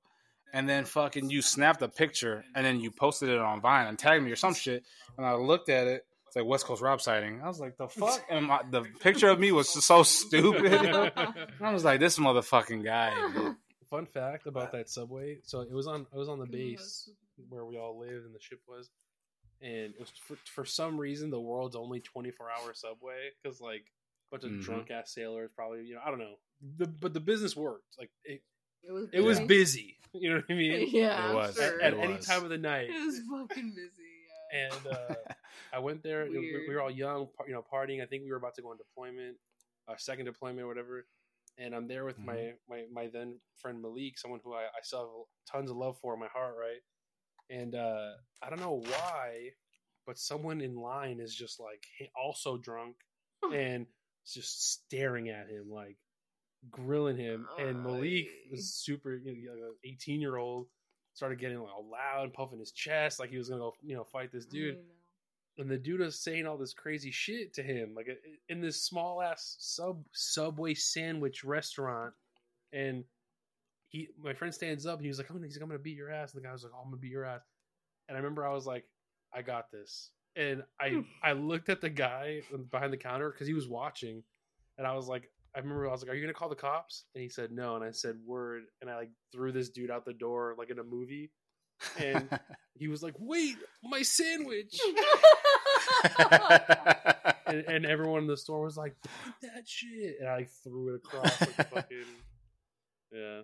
And 0.53 0.69
then 0.69 0.85
fucking 0.85 1.29
you 1.31 1.41
snapped 1.41 1.81
a 1.81 1.89
picture 1.89 2.45
and 2.55 2.65
then 2.65 2.79
you 2.79 2.91
posted 2.91 3.29
it 3.29 3.39
on 3.39 3.59
Vine 3.59 3.87
and 3.87 3.99
tagged 3.99 4.23
me 4.23 4.31
or 4.31 4.35
some 4.35 4.53
shit. 4.53 4.83
And 5.17 5.25
I 5.25 5.33
looked 5.33 5.67
at 5.67 5.87
it. 5.87 6.05
It's 6.27 6.35
like 6.35 6.45
West 6.45 6.65
Coast 6.65 6.81
Rob 6.81 7.01
sighting. 7.01 7.41
I 7.43 7.47
was 7.47 7.59
like, 7.59 7.75
the 7.77 7.87
fuck? 7.87 8.23
And 8.29 8.45
my, 8.45 8.61
the 8.69 8.83
picture 8.99 9.29
of 9.29 9.39
me 9.39 9.51
was 9.51 9.69
so 9.69 10.03
stupid. 10.03 10.73
I 11.61 11.73
was 11.73 11.83
like, 11.83 11.99
this 11.99 12.17
motherfucking 12.19 12.83
guy. 12.83 13.13
dude. 13.33 13.55
Fun 13.95 14.05
fact 14.07 14.47
about 14.47 14.71
that 14.71 14.89
subway. 14.89 15.37
So 15.43 15.61
it 15.61 15.71
was 15.71 15.87
on. 15.87 16.07
I 16.13 16.17
was 16.17 16.29
on 16.29 16.39
the 16.39 16.45
base 16.47 17.09
where 17.49 17.65
we 17.65 17.77
all 17.77 17.99
lived, 17.99 18.25
and 18.25 18.33
the 18.33 18.39
ship 18.39 18.59
was. 18.67 18.89
And 19.61 19.93
it 19.93 19.99
was 19.99 20.09
for, 20.27 20.35
for 20.45 20.65
some 20.65 20.97
reason 20.99 21.29
the 21.29 21.39
world's 21.39 21.75
only 21.75 21.99
twenty 21.99 22.31
four 22.31 22.47
hour 22.49 22.73
subway 22.73 23.29
because 23.41 23.61
like 23.61 23.85
a 24.31 24.35
bunch 24.35 24.43
of 24.45 24.51
Mhm. 24.51 24.61
drunk 24.63 24.91
ass 24.91 25.13
sailors 25.13 25.51
probably 25.55 25.83
you 25.85 25.93
know 25.95 26.01
I 26.05 26.09
don't 26.09 26.19
know 26.19 26.35
the 26.77 26.87
but 26.87 27.13
the 27.13 27.19
business 27.21 27.55
worked 27.55 27.95
like 27.99 28.09
it 28.25 28.41
It 28.83 28.91
was. 28.91 29.09
it 29.13 29.21
was 29.21 29.39
busy. 29.39 29.47
busy 29.47 29.97
you 30.21 30.29
know 30.31 30.35
what 30.37 30.45
I 30.49 30.53
mean 30.53 30.87
Yeah, 30.91 31.27
It 31.27 31.29
I'm 31.29 31.35
was. 31.35 31.55
sure. 31.55 31.81
at, 31.81 31.93
It 31.93 31.99
any 31.99 32.13
was. 32.15 32.25
time 32.25 32.43
of 32.43 32.49
the 32.49 32.57
night 32.57 32.89
It 32.89 33.05
was 33.05 33.19
fucking 33.29 33.69
busy. 33.75 34.09
Yeah. 34.53 34.69
and 34.73 34.87
uh, 34.87 35.15
I 35.71 35.79
went 35.79 36.03
there. 36.03 36.25
We, 36.25 36.39
Weird. 36.39 36.63
we 36.67 36.73
were 36.75 36.81
all 36.81 36.91
young, 36.91 37.27
par- 37.37 37.47
you 37.47 37.53
know, 37.53 37.63
partying. 37.71 38.01
I 38.03 38.05
think 38.05 38.23
we 38.23 38.31
were 38.31 38.37
about 38.37 38.53
to 38.55 38.61
go 38.61 38.69
on 38.71 38.77
deployment, 38.77 39.37
uh, 39.87 39.95
second 39.97 40.25
deployment 40.25 40.61
or 40.61 40.67
whatever. 40.67 41.05
And 41.57 41.75
I'm 41.75 41.87
there 41.87 42.03
with 42.05 42.17
my, 42.17 42.35
Mhm. 42.35 42.53
my 42.67 42.85
my 42.91 43.07
then 43.07 43.39
friend 43.57 43.81
Malik, 43.81 44.17
someone 44.17 44.39
who 44.43 44.53
I, 44.53 44.63
I 44.63 44.81
still 44.81 44.99
have 44.99 45.51
tons 45.51 45.69
of 45.71 45.77
love 45.77 45.97
for 45.99 46.13
in 46.15 46.19
my 46.19 46.27
heart, 46.27 46.55
right? 46.59 46.81
And 47.49 47.75
uh, 47.75 48.13
I 48.41 48.49
don't 48.49 48.59
know 48.59 48.81
why, 48.85 49.49
but 50.05 50.17
someone 50.17 50.61
in 50.61 50.75
line 50.75 51.19
is 51.19 51.35
just 51.35 51.59
like 51.59 51.83
he- 51.97 52.09
also 52.15 52.57
drunk 52.57 52.95
and 53.53 53.85
just 54.25 54.71
staring 54.71 55.29
at 55.29 55.47
him, 55.49 55.69
like 55.69 55.97
grilling 56.71 57.17
him. 57.17 57.47
And 57.59 57.83
Malik 57.83 58.25
Ay. 58.27 58.49
was 58.51 58.73
super, 58.73 59.15
you 59.17 59.45
know, 59.47 59.67
like, 59.67 59.77
18 59.83 60.21
year 60.21 60.37
old, 60.37 60.67
started 61.13 61.39
getting 61.39 61.59
like 61.59 61.71
all 61.71 61.87
loud 61.89 62.23
and 62.23 62.33
puffing 62.33 62.59
his 62.59 62.71
chest, 62.71 63.19
like 63.19 63.29
he 63.29 63.37
was 63.37 63.49
gonna 63.49 63.61
go, 63.61 63.73
you 63.83 63.95
know, 63.95 64.05
fight 64.05 64.31
this 64.31 64.45
dude. 64.45 64.77
And 65.57 65.69
the 65.69 65.77
dude 65.77 66.01
is 66.01 66.19
saying 66.19 66.47
all 66.47 66.57
this 66.57 66.73
crazy 66.73 67.11
shit 67.11 67.53
to 67.53 67.63
him, 67.63 67.93
like 67.95 68.07
uh, 68.09 68.15
in 68.49 68.59
this 68.59 68.81
small 68.81 69.21
ass 69.21 69.55
sub 69.59 70.03
subway 70.11 70.73
sandwich 70.73 71.43
restaurant. 71.43 72.13
And 72.71 73.03
he, 73.89 74.09
my 74.21 74.33
friend 74.33 74.53
stands 74.53 74.87
up 74.87 74.95
and 74.95 75.05
he 75.05 75.09
was 75.09 75.19
like, 75.19 75.29
"I'm 75.29 75.35
gonna, 75.35 75.45
he's 75.45 75.55
like, 75.55 75.63
I'm 75.63 75.69
gonna 75.69 75.79
beat 75.79 75.95
your 75.95 76.11
ass." 76.11 76.33
And 76.33 76.41
the 76.41 76.47
guy 76.47 76.51
was 76.51 76.63
like, 76.63 76.73
oh, 76.75 76.79
"I'm 76.79 76.89
gonna 76.89 76.97
beat 76.97 77.11
your 77.11 77.25
ass." 77.25 77.41
And 78.09 78.17
I 78.17 78.19
remember 78.19 78.47
I 78.47 78.53
was 78.53 78.65
like, 78.65 78.85
"I 79.33 79.43
got 79.43 79.71
this." 79.71 80.09
And 80.35 80.63
I, 80.81 81.03
I 81.21 81.33
looked 81.33 81.69
at 81.69 81.81
the 81.81 81.91
guy 81.91 82.41
behind 82.71 82.91
the 82.91 82.97
counter 82.97 83.29
because 83.29 83.45
he 83.45 83.53
was 83.53 83.67
watching, 83.67 84.23
and 84.79 84.87
I 84.87 84.95
was 84.95 85.07
like, 85.07 85.29
I 85.55 85.59
remember 85.59 85.87
I 85.87 85.91
was 85.91 86.01
like, 86.01 86.11
"Are 86.11 86.15
you 86.15 86.23
gonna 86.23 86.33
call 86.33 86.49
the 86.49 86.55
cops?" 86.55 87.05
And 87.13 87.21
he 87.21 87.29
said 87.29 87.51
no, 87.51 87.75
and 87.75 87.83
I 87.83 87.91
said 87.91 88.17
word, 88.25 88.63
and 88.81 88.89
I 88.89 88.95
like 88.95 89.11
threw 89.31 89.51
this 89.51 89.69
dude 89.69 89.91
out 89.91 90.05
the 90.05 90.13
door 90.13 90.55
like 90.57 90.71
in 90.71 90.79
a 90.79 90.83
movie, 90.83 91.29
and 91.99 92.29
he 92.75 92.87
was 92.87 93.03
like, 93.03 93.15
"Wait, 93.19 93.55
my 93.83 94.01
sandwich!" 94.01 94.79
and, 97.47 97.63
and 97.67 97.85
everyone 97.85 98.21
in 98.21 98.27
the 98.27 98.37
store 98.37 98.61
was 98.63 98.77
like, 98.77 98.95
"Fuck 99.05 99.35
that 99.41 99.67
shit!" 99.67 100.15
And 100.19 100.29
I 100.29 100.37
like, 100.37 100.49
threw 100.63 100.93
it 100.93 100.95
across 100.95 101.41
like 101.41 101.69
fucking 101.69 102.05
yeah. 103.11 103.41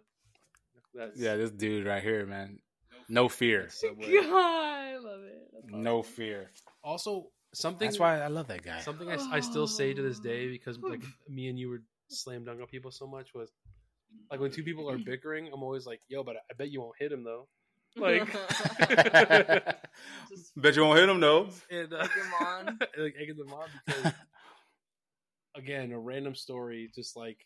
That's 0.93 1.19
yeah, 1.19 1.35
this 1.35 1.51
dude 1.51 1.85
right 1.85 2.01
here, 2.01 2.25
man. 2.25 2.59
No 3.07 3.29
fear. 3.29 3.69
Subway. 3.69 4.11
God, 4.11 4.25
I 4.33 4.97
love 4.97 5.21
it. 5.23 5.49
That's 5.53 5.73
No 5.73 6.01
fear. 6.01 6.51
Also, 6.83 7.27
something 7.53 7.87
That's 7.87 7.99
why 7.99 8.19
I 8.19 8.27
love 8.27 8.47
that 8.47 8.63
guy. 8.63 8.79
something 8.81 9.09
I, 9.09 9.17
I 9.31 9.39
still 9.39 9.67
say 9.67 9.93
to 9.93 10.01
this 10.01 10.19
oh. 10.19 10.23
day 10.23 10.49
because 10.49 10.77
like 10.79 11.03
me 11.27 11.47
and 11.47 11.57
you 11.57 11.69
were 11.69 11.81
slam 12.09 12.43
dunk 12.45 12.59
on 12.61 12.67
people 12.67 12.91
so 12.91 13.05
much 13.05 13.33
was 13.33 13.51
like 14.31 14.39
when 14.39 14.51
two 14.51 14.63
people 14.63 14.89
are 14.89 14.97
bickering, 15.05 15.49
I'm 15.53 15.63
always 15.63 15.85
like, 15.85 16.01
"Yo, 16.07 16.23
but 16.23 16.35
I 16.37 16.53
bet 16.57 16.71
you 16.71 16.81
won't 16.81 16.95
hit 16.99 17.11
him 17.11 17.23
though." 17.23 17.47
Like, 17.99 18.27
Bet 20.57 20.75
you 20.75 20.83
won't 20.83 20.99
hit 20.99 21.09
him 21.09 21.19
though. 21.19 21.49
and, 21.69 21.93
uh, 21.93 21.97
Egg 21.97 22.09
'em 22.17 22.47
on. 22.47 22.79
like 22.97 23.15
egging 23.21 23.37
them 23.37 23.53
on 23.53 23.67
because 23.85 24.13
again, 25.55 25.91
a 25.91 25.99
random 25.99 26.35
story, 26.35 26.89
just 26.93 27.15
like 27.15 27.45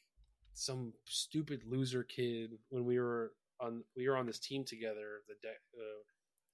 some 0.54 0.94
stupid 1.06 1.62
loser 1.66 2.04
kid 2.04 2.52
when 2.70 2.86
we 2.86 3.00
were 3.00 3.32
on 3.60 3.84
we 3.96 4.08
were 4.08 4.18
on 4.18 4.26
this 4.26 4.40
team 4.40 4.64
together. 4.66 5.22
The 5.28 5.36
deck, 5.48 5.60
uh, 5.78 6.02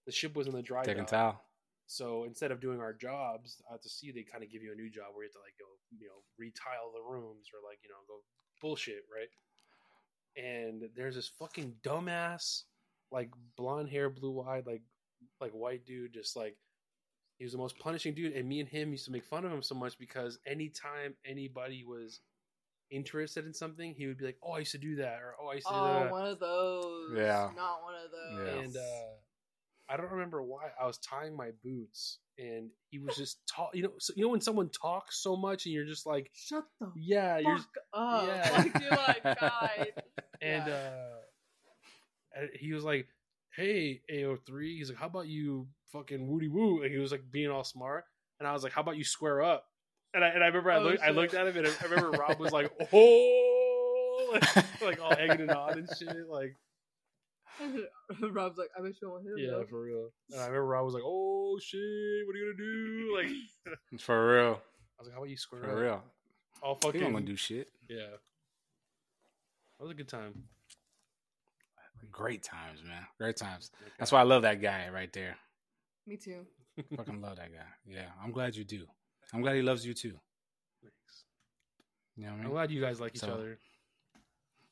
the 0.05 0.11
ship 0.11 0.35
was 0.35 0.47
in 0.47 0.53
the 0.53 0.61
dry 0.61 0.83
Deck 0.83 0.97
and 0.97 1.07
towel. 1.07 1.41
So 1.87 2.25
instead 2.25 2.51
of 2.51 2.61
doing 2.61 2.79
our 2.79 2.93
jobs 2.93 3.61
out 3.71 3.81
to 3.81 3.89
sea, 3.89 4.11
they 4.11 4.23
kind 4.23 4.43
of 4.43 4.51
give 4.51 4.61
you 4.61 4.71
a 4.71 4.75
new 4.75 4.91
job 4.91 5.07
where 5.13 5.23
you 5.25 5.29
have 5.29 5.33
to 5.33 5.39
like 5.39 5.57
go, 5.59 5.65
you 5.97 6.07
know, 6.07 6.21
retile 6.37 6.91
the 6.93 7.01
rooms 7.01 7.47
or 7.53 7.67
like 7.67 7.79
you 7.83 7.89
know 7.89 7.97
go 8.07 8.21
bullshit, 8.61 9.03
right? 9.11 9.29
And 10.37 10.83
there's 10.95 11.15
this 11.15 11.27
fucking 11.39 11.73
dumbass, 11.83 12.63
like 13.11 13.29
blonde 13.57 13.89
hair, 13.89 14.09
blue 14.09 14.41
eyed, 14.41 14.65
like 14.67 14.81
like 15.41 15.51
white 15.51 15.85
dude, 15.85 16.13
just 16.13 16.35
like 16.35 16.55
he 17.37 17.45
was 17.45 17.51
the 17.53 17.57
most 17.57 17.77
punishing 17.79 18.13
dude. 18.13 18.33
And 18.33 18.47
me 18.47 18.59
and 18.59 18.67
him 18.69 18.91
used 18.91 19.05
to 19.05 19.11
make 19.11 19.23
fun 19.25 19.45
of 19.45 19.51
him 19.51 19.61
so 19.61 19.75
much 19.75 19.97
because 19.97 20.39
anytime 20.45 21.15
anybody 21.25 21.83
was 21.85 22.19
interested 22.91 23.45
in 23.45 23.53
something, 23.53 23.93
he 23.93 24.07
would 24.07 24.17
be 24.17 24.25
like, 24.25 24.37
"Oh, 24.43 24.51
I 24.53 24.59
used 24.59 24.71
to 24.73 24.77
do 24.77 24.95
that," 24.97 25.19
or 25.21 25.35
"Oh, 25.41 25.47
I 25.47 25.53
used 25.55 25.67
to 25.67 25.73
do 25.73 25.79
Oh, 25.79 25.93
that." 26.03 26.11
one 26.11 26.25
of 26.27 26.39
those. 26.39 27.11
Yeah. 27.15 27.49
Not 27.55 27.81
one 27.83 27.95
of 27.95 28.11
those. 28.11 28.47
Yeah. 28.55 28.61
and 28.63 28.77
uh 28.77 29.91
I 29.91 29.97
don't 29.97 30.11
remember 30.11 30.43
why 30.43 30.69
I 30.79 30.85
was 30.85 30.99
tying 30.99 31.35
my 31.35 31.49
boots 31.63 32.19
and 32.37 32.69
he 32.91 32.99
was 32.99 33.15
just 33.15 33.39
talk 33.47 33.71
you 33.73 33.81
know 33.83 33.89
so, 33.97 34.13
you 34.15 34.23
know 34.23 34.29
when 34.29 34.39
someone 34.41 34.69
talks 34.69 35.17
so 35.23 35.35
much 35.35 35.65
and 35.65 35.73
you're 35.73 35.85
just 35.85 36.05
like 36.05 36.29
Shut 36.35 36.63
the 36.79 36.91
yeah 36.95 37.39
you're 37.39 37.57
fuck 37.57 37.77
up. 37.93 38.27
yeah. 38.27 38.51
Like, 38.55 38.73
dude, 38.79 38.91
like, 38.91 39.39
God. 39.39 39.87
and 40.41 40.67
Yeah. 40.67 40.73
uh 40.73 41.18
and 42.39 42.49
he 42.53 42.73
was 42.73 42.83
like 42.83 43.07
hey 43.55 44.01
AO3 44.11 44.77
he's 44.77 44.89
like 44.89 44.97
how 44.99 45.07
about 45.07 45.27
you 45.27 45.67
fucking 45.91 46.27
woody 46.27 46.47
woo 46.47 46.83
and 46.83 46.91
he 46.91 46.97
was 46.99 47.11
like 47.11 47.23
being 47.31 47.49
all 47.49 47.63
smart 47.63 48.05
and 48.39 48.47
I 48.47 48.53
was 48.53 48.63
like 48.63 48.73
how 48.73 48.81
about 48.81 48.97
you 48.97 49.03
square 49.03 49.41
up 49.41 49.65
and 50.13 50.23
I 50.23 50.27
and 50.29 50.43
I 50.43 50.47
remember 50.47 50.71
I 50.71 50.77
Oh, 50.77 50.83
looked 50.83 51.03
I 51.03 51.09
looked 51.09 51.33
at 51.33 51.47
him 51.47 51.57
and 51.57 51.67
I 51.67 51.83
remember 51.85 52.11
Rob 52.11 52.39
was 52.39 52.51
like 52.51 52.71
oh 52.93 54.29
like, 54.31 54.55
like 54.81 55.01
all 55.01 55.13
egging 55.13 55.41
it 55.41 55.49
on 55.49 55.79
and 55.79 55.89
shit 55.97 56.27
like 56.29 56.55
Rob's 58.21 58.57
like, 58.57 58.69
I 58.77 58.81
bet 58.81 58.93
you 59.01 59.09
won't 59.09 59.23
hit 59.23 59.31
him. 59.33 59.37
yeah 59.39 59.51
though. 59.57 59.65
for 59.69 59.81
real 59.81 60.09
and 60.31 60.39
I 60.39 60.45
remember 60.45 60.65
Rob 60.67 60.85
was 60.85 60.93
like 60.93 61.03
oh 61.05 61.57
shit 61.61 61.79
what 62.27 62.35
are 62.35 62.39
you 62.39 62.53
gonna 62.53 62.57
do 62.57 63.17
like 63.17 63.99
For 64.01 64.33
real. 64.35 64.61
I 64.97 65.01
was 65.01 65.07
like, 65.07 65.13
how 65.13 65.17
about 65.19 65.29
you 65.29 65.37
square 65.37 65.61
For 65.63 65.69
up? 65.69 65.75
For 65.75 65.81
real. 65.81 66.03
All 66.61 66.75
He 66.75 66.81
fucking 66.87 67.01
don't 67.01 67.13
gonna 67.13 67.25
do 67.25 67.35
shit. 67.35 67.67
yeah. 67.89 68.05
That 69.79 69.83
was 69.85 69.91
a 69.91 69.95
good 69.95 70.09
time. 70.09 70.43
Great 72.11 72.43
times, 72.43 72.81
man. 72.85 73.05
Great 73.17 73.37
times. 73.37 73.71
That's 73.97 74.11
why 74.11 74.19
I 74.19 74.23
love 74.23 74.41
that 74.43 74.61
guy 74.61 74.89
right 74.93 75.11
there. 75.13 75.35
Me 76.07 76.17
too. 76.17 76.45
Fucking 76.97 77.21
love 77.21 77.37
that 77.37 77.51
guy. 77.53 77.65
Yeah, 77.85 78.07
I'm 78.23 78.31
glad 78.31 78.55
you 78.55 78.63
do. 78.63 78.85
I'm 79.33 79.41
glad 79.41 79.55
he 79.55 79.61
loves 79.61 79.85
you 79.85 79.93
too. 79.93 80.17
Thanks. 80.81 81.23
You 82.15 82.23
know 82.25 82.29
what 82.29 82.33
I 82.33 82.37
I'm 82.37 82.43
mean? 82.45 82.51
glad 82.53 82.71
you 82.71 82.81
guys 82.81 82.99
like 82.99 83.15
each 83.15 83.23
other. 83.23 83.59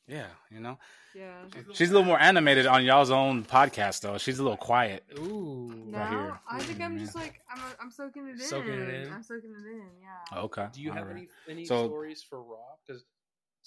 Yeah, 0.07 0.27
you 0.49 0.61
know, 0.61 0.79
Yeah. 1.13 1.33
she's 1.73 1.89
a 1.89 1.93
little 1.93 2.07
more 2.07 2.17
animated 2.19 2.65
on 2.65 2.85
y'all's 2.85 3.11
own 3.11 3.43
podcast 3.43 3.99
though. 4.01 4.17
She's 4.17 4.39
a 4.39 4.43
little 4.43 4.55
quiet. 4.57 5.03
Ooh. 5.19 5.69
No, 5.85 5.97
Right 5.97 6.09
here. 6.09 6.39
I 6.49 6.59
think 6.61 6.79
I'm 6.79 6.93
Yeah. 6.97 7.03
just 7.03 7.15
like 7.15 7.41
I'm. 7.53 7.59
I'm 7.81 7.91
soaking 7.91 8.25
it 8.29 8.31
in. 8.31 8.39
Soaking 8.39 8.73
it 8.73 8.89
in? 9.05 9.11
I'm 9.13 9.21
soaking 9.21 9.51
it 9.51 9.67
in. 9.69 9.83
Yeah. 10.01 10.39
Okay. 10.43 10.67
Do 10.71 10.81
you 10.81 10.91
have 10.91 11.07
alright. 11.09 11.17
any 11.17 11.27
any 11.49 11.65
So- 11.65 11.87
stories 11.87 12.23
for 12.23 12.41
Rob? 12.41 12.79
Because 12.87 13.03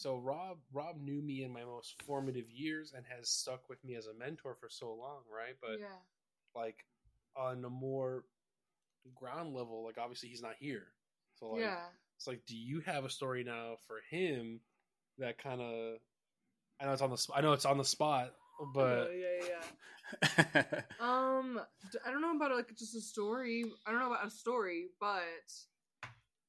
so 0.01 0.16
Rob 0.16 0.57
Rob 0.72 0.96
knew 0.98 1.20
me 1.20 1.44
in 1.44 1.53
my 1.53 1.62
most 1.62 2.03
formative 2.07 2.48
years 2.48 2.94
and 2.96 3.05
has 3.14 3.28
stuck 3.28 3.68
with 3.68 3.84
me 3.84 3.96
as 3.96 4.07
a 4.07 4.14
mentor 4.14 4.57
for 4.59 4.70
so 4.70 4.86
long, 4.86 5.18
right? 5.30 5.57
But 5.61 5.78
yeah. 5.78 6.01
like 6.55 6.86
on 7.36 7.62
a 7.66 7.68
more 7.68 8.24
ground 9.14 9.55
level, 9.55 9.84
like 9.84 9.98
obviously 9.98 10.30
he's 10.30 10.40
not 10.40 10.55
here, 10.59 10.86
so 11.38 11.51
like 11.51 11.61
yeah. 11.61 11.84
it's 12.16 12.26
like, 12.26 12.40
do 12.46 12.57
you 12.57 12.80
have 12.80 13.05
a 13.05 13.11
story 13.11 13.44
now 13.44 13.74
for 13.86 13.98
him 14.11 14.61
that 15.18 15.36
kind 15.36 15.61
of? 15.61 15.98
I 16.80 16.86
know 16.86 16.92
it's 16.94 17.03
on 17.03 17.11
the 17.11 17.18
sp- 17.20 17.36
I 17.36 17.42
know 17.42 17.53
it's 17.53 17.66
on 17.66 17.76
the 17.76 17.84
spot, 17.84 18.32
but 18.72 19.11
yeah, 19.12 19.44
yeah, 19.44 20.62
yeah. 20.64 20.80
Um, 21.01 21.61
I 22.07 22.11
don't 22.11 22.22
know 22.22 22.34
about 22.34 22.57
like 22.57 22.74
just 22.74 22.96
a 22.96 23.03
story. 23.03 23.66
I 23.86 23.90
don't 23.90 24.01
know 24.01 24.12
about 24.14 24.26
a 24.26 24.30
story, 24.30 24.86
but 24.98 25.11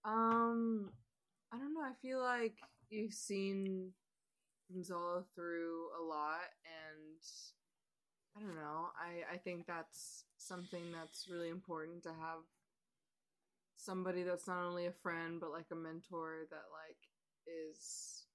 um, 0.06 0.90
I 1.54 1.58
don't 1.58 1.74
know. 1.74 1.82
I 1.82 1.92
feel 2.02 2.22
like 2.22 2.56
you've 2.92 3.14
seen 3.14 3.92
Gonzalo 4.72 5.26
through 5.36 5.88
a 6.00 6.04
lot, 6.04 6.48
and 6.66 7.20
I 8.38 8.40
don't 8.42 8.56
know. 8.56 8.90
I 8.96 9.34
I 9.34 9.38
think 9.38 9.66
that's 9.66 10.26
something 10.38 10.92
that's 10.92 11.28
really 11.30 11.50
important 11.50 12.04
to 12.04 12.10
have 12.10 12.44
somebody 13.78 14.24
that's 14.24 14.48
not 14.48 14.64
only 14.64 14.86
a 14.86 14.92
friend 14.92 15.40
but 15.40 15.52
like 15.52 15.66
a 15.72 15.76
mentor 15.76 16.46
that 16.52 16.66
like 16.72 16.98
is 17.48 18.26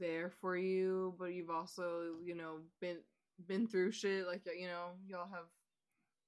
there 0.00 0.30
for 0.40 0.56
you, 0.56 1.14
but 1.18 1.32
you've 1.32 1.50
also 1.50 2.16
you 2.24 2.34
know 2.34 2.58
been 2.80 2.98
been 3.46 3.66
through 3.66 3.90
shit 3.92 4.26
like 4.26 4.42
you 4.58 4.66
know 4.66 4.90
y'all 5.06 5.28
have 5.32 5.46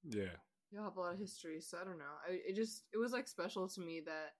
yeah. 0.05 0.35
y'all 0.71 0.85
have 0.85 0.97
a 0.97 1.01
lot 1.01 1.13
of 1.13 1.19
history 1.19 1.61
so 1.61 1.79
i 1.81 1.85
don't 1.85 1.99
know 1.99 2.15
I, 2.29 2.39
it 2.49 2.57
just 2.57 2.85
it 2.93 2.99
was 2.99 3.13
like 3.13 3.29
special 3.29 3.69
to 3.69 3.81
me 3.81 4.03
that 4.07 4.33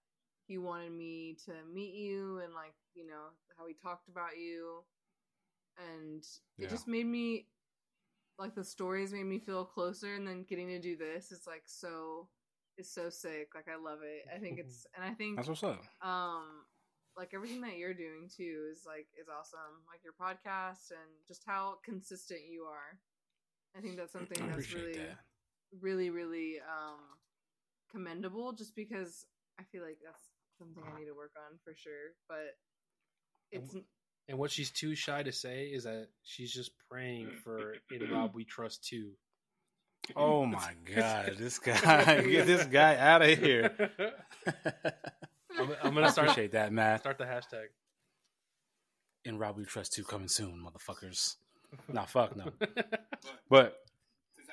he 0.47 0.59
wanted 0.59 0.93
me 0.93 1.37
to 1.45 1.53
meet 1.73 1.95
you 1.95 2.41
and 2.45 2.55
like 2.55 2.75
you 2.95 3.07
know 3.07 3.31
how 3.59 3.67
he 3.67 3.75
talked 3.75 4.09
about 4.09 4.37
you 4.39 4.83
and 5.79 6.23
it 6.59 6.65
Yeah. 6.65 6.69
just 6.69 6.87
made 6.89 7.07
me 7.07 7.47
like 8.39 8.55
the 8.55 8.65
stories 8.65 9.13
made 9.13 9.25
me 9.27 9.39
feel 9.39 9.65
closer 9.65 10.15
and 10.15 10.27
then 10.27 10.45
getting 10.49 10.69
to 10.69 10.79
do 10.81 10.97
this 10.97 11.33
it's 11.33 11.47
like 11.47 11.63
so 11.67 12.29
it's 12.77 12.91
so 12.93 13.09
sick 13.09 13.49
like 13.55 13.67
i 13.69 13.77
love 13.77 14.01
it 14.03 14.25
i 14.35 14.39
think 14.39 14.59
it's 14.59 14.87
and 14.97 15.05
i 15.05 15.13
think 15.15 15.37
That's 15.37 15.49
what's 15.49 15.63
up. 15.63 15.83
um 16.03 16.65
like 17.17 17.33
everything 17.35 17.63
that 17.63 17.79
you're 17.79 17.95
doing 17.95 18.29
too 18.35 18.69
is 18.71 18.85
like 18.87 19.07
is 19.21 19.29
awesome 19.29 19.83
like 19.89 20.01
your 20.05 20.13
podcast 20.21 20.91
and 20.91 21.09
just 21.27 21.43
how 21.47 21.77
consistent 21.85 22.41
you 22.51 22.65
are 22.65 22.99
i 23.77 23.81
think 23.81 23.97
that's 23.97 24.13
something 24.13 24.47
that's 24.51 24.73
really 24.73 24.93
that. 24.99 25.19
really 25.81 26.11
really 26.11 26.57
um 26.61 27.01
commendable 27.91 28.53
just 28.53 28.77
because 28.77 29.25
i 29.59 29.63
feel 29.73 29.83
like 29.83 29.97
that's 30.05 30.26
something 30.59 30.83
i 30.83 30.89
uh-huh. 30.89 30.99
need 30.99 31.07
to 31.07 31.15
work 31.15 31.33
on 31.37 31.59
for 31.65 31.75
sure 31.75 32.17
but 32.29 32.57
it's 33.53 33.77
and 34.29 34.39
what 34.39 34.51
she's 34.51 34.71
too 34.71 34.95
shy 34.95 35.23
to 35.23 35.33
say 35.33 35.67
is 35.67 35.85
that 35.85 36.09
she's 36.25 36.53
just 36.53 36.73
praying 36.91 37.31
for 37.45 37.75
in 37.91 38.11
Rob 38.11 38.35
We 38.35 38.45
Trust 38.45 38.85
too. 38.85 39.13
Oh 40.17 40.45
my 40.47 40.73
god, 40.95 41.37
this 41.39 41.59
guy! 41.59 42.23
Get 42.29 42.47
this 42.47 42.67
guy 42.67 42.97
out 42.97 43.23
of 43.23 43.39
here. 43.39 43.91
I'm, 45.59 45.75
I'm 45.83 45.95
gonna 45.95 46.11
start 46.11 46.29
appreciate 46.29 46.53
that, 46.53 46.73
Matt. 46.73 47.01
start 47.01 47.19
the 47.19 47.25
hashtag. 47.25 47.67
In 49.25 49.39
Rob 49.39 49.57
We 49.57 49.65
Trust 49.65 49.93
too 49.93 50.05
coming 50.05 50.29
soon, 50.29 50.65
motherfuckers. 50.65 51.37
Nah, 51.89 52.05
fuck 52.05 52.37
no. 52.37 52.53
But 53.49 53.77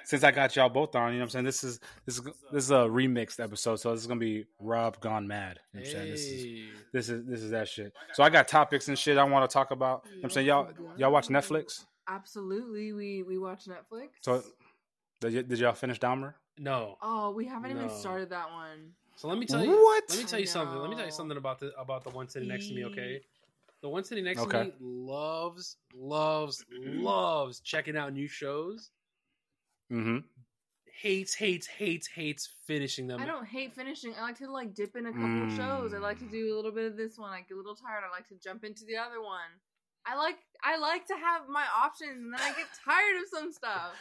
since 0.06 0.24
I 0.24 0.32
got 0.32 0.56
y'all 0.56 0.70
both 0.70 0.96
on, 0.96 1.12
you 1.14 1.20
know 1.20 1.24
what 1.24 1.28
I'm 1.28 1.30
saying? 1.30 1.46
This 1.46 1.64
is 1.64 1.80
this 2.06 2.18
is 2.18 2.24
this 2.52 2.64
is 2.66 2.72
a 2.72 2.86
remixed 2.86 3.40
episode, 3.44 3.78
so 3.78 3.92
this 3.92 4.02
is 4.02 4.08
gonna 4.08 4.20
be 4.20 4.46
Rob 4.60 5.00
gone 5.00 5.28
mad. 5.28 5.60
You 5.74 5.80
know 5.80 5.84
what 5.84 5.88
I'm 5.88 5.94
saying? 5.94 6.12
This 6.12 6.22
is 6.22 6.44
Hey. 6.44 6.64
this 6.92 7.10
is 7.10 7.26
this 7.26 7.42
is 7.42 7.52
that 7.52 7.68
shit. 7.68 7.94
So 8.14 8.24
I 8.24 8.30
got 8.30 8.48
topics 8.48 8.88
and 8.88 8.98
shit 8.98 9.18
I 9.18 9.24
want 9.24 9.50
to 9.50 9.54
talk 9.54 9.72
about. 9.72 10.04
You 10.06 10.12
know 10.12 10.18
what 10.18 10.24
I'm 10.26 10.30
saying 10.32 10.48
y'all 10.48 10.70
y'all 10.98 11.12
watch 11.12 11.28
Netflix? 11.30 11.86
absolutely 12.10 12.92
we 12.92 13.24
we 13.24 13.38
watch 13.38 13.64
netflix 13.64 14.10
So 14.20 14.44
did, 15.22 15.36
y- 15.36 15.42
did 15.44 15.58
y'all 15.60 15.72
finish 15.74 16.00
Dahmer? 16.00 16.34
No. 16.58 16.98
oh 17.02 17.32
we 17.32 17.46
haven't 17.46 17.72
even 17.72 17.90
started 17.90 18.30
that 18.32 18.52
one 18.52 18.92
So 19.16 19.30
let 19.30 19.38
me 19.38 19.46
tell 19.46 19.64
you. 19.64 19.72
What? 19.72 20.04
Let 20.10 20.18
me 20.20 20.26
tell 20.26 20.40
you 20.40 20.46
something. 20.46 20.78
Let 20.78 20.90
me 20.90 20.98
tell 20.98 21.06
you 21.06 21.12
something 21.14 21.38
about 21.38 21.60
the 21.60 21.72
about 21.80 22.04
the 22.04 22.10
one 22.10 22.28
sitting 22.28 22.50
next 22.50 22.68
to 22.68 22.74
me. 22.74 22.84
Okay. 22.86 23.22
The 23.82 23.90
one 23.90 24.04
sitting 24.04 24.24
next 24.26 24.42
to 24.44 24.48
me 24.66 24.74
loves, 24.80 25.78
loves, 25.94 26.66
loves 26.82 27.60
checking 27.60 27.98
out 27.98 28.14
new 28.14 28.28
shows. 28.28 28.92
Mm-hmm. 29.94 30.18
Hates, 31.02 31.36
hates, 31.36 31.68
hates, 31.68 32.08
hates 32.08 32.50
finishing 32.66 33.08
them. 33.08 33.22
I 33.22 33.26
don't 33.26 33.46
hate 33.46 33.76
finishing. 33.76 34.14
I 34.18 34.22
like 34.22 34.38
to 34.40 34.50
like 34.50 34.74
dip 34.74 34.96
in 34.96 35.06
a 35.06 35.12
couple 35.12 35.50
shows. 35.56 35.94
I 35.94 35.98
like 35.98 36.20
to 36.20 36.26
do 36.26 36.54
a 36.54 36.56
little 36.56 36.72
bit 36.72 36.86
of 36.86 36.98
this 36.98 37.18
one. 37.18 37.32
I 37.32 37.40
get 37.42 37.56
a 37.56 37.58
little 37.58 37.76
tired. 37.76 38.04
I 38.08 38.12
like 38.16 38.28
to 38.30 38.36
jump 38.36 38.64
into 38.64 38.86
the 38.86 38.98
other 38.98 39.22
one. 39.22 39.60
I 40.06 40.16
like 40.16 40.38
I 40.64 40.78
like 40.78 41.06
to 41.08 41.16
have 41.16 41.48
my 41.50 41.66
options, 41.84 42.24
and 42.24 42.34
then 42.34 42.40
I 42.42 42.50
get 42.50 42.68
tired 42.86 43.18
of 43.22 43.30
some 43.32 43.52
stuff. 43.52 43.92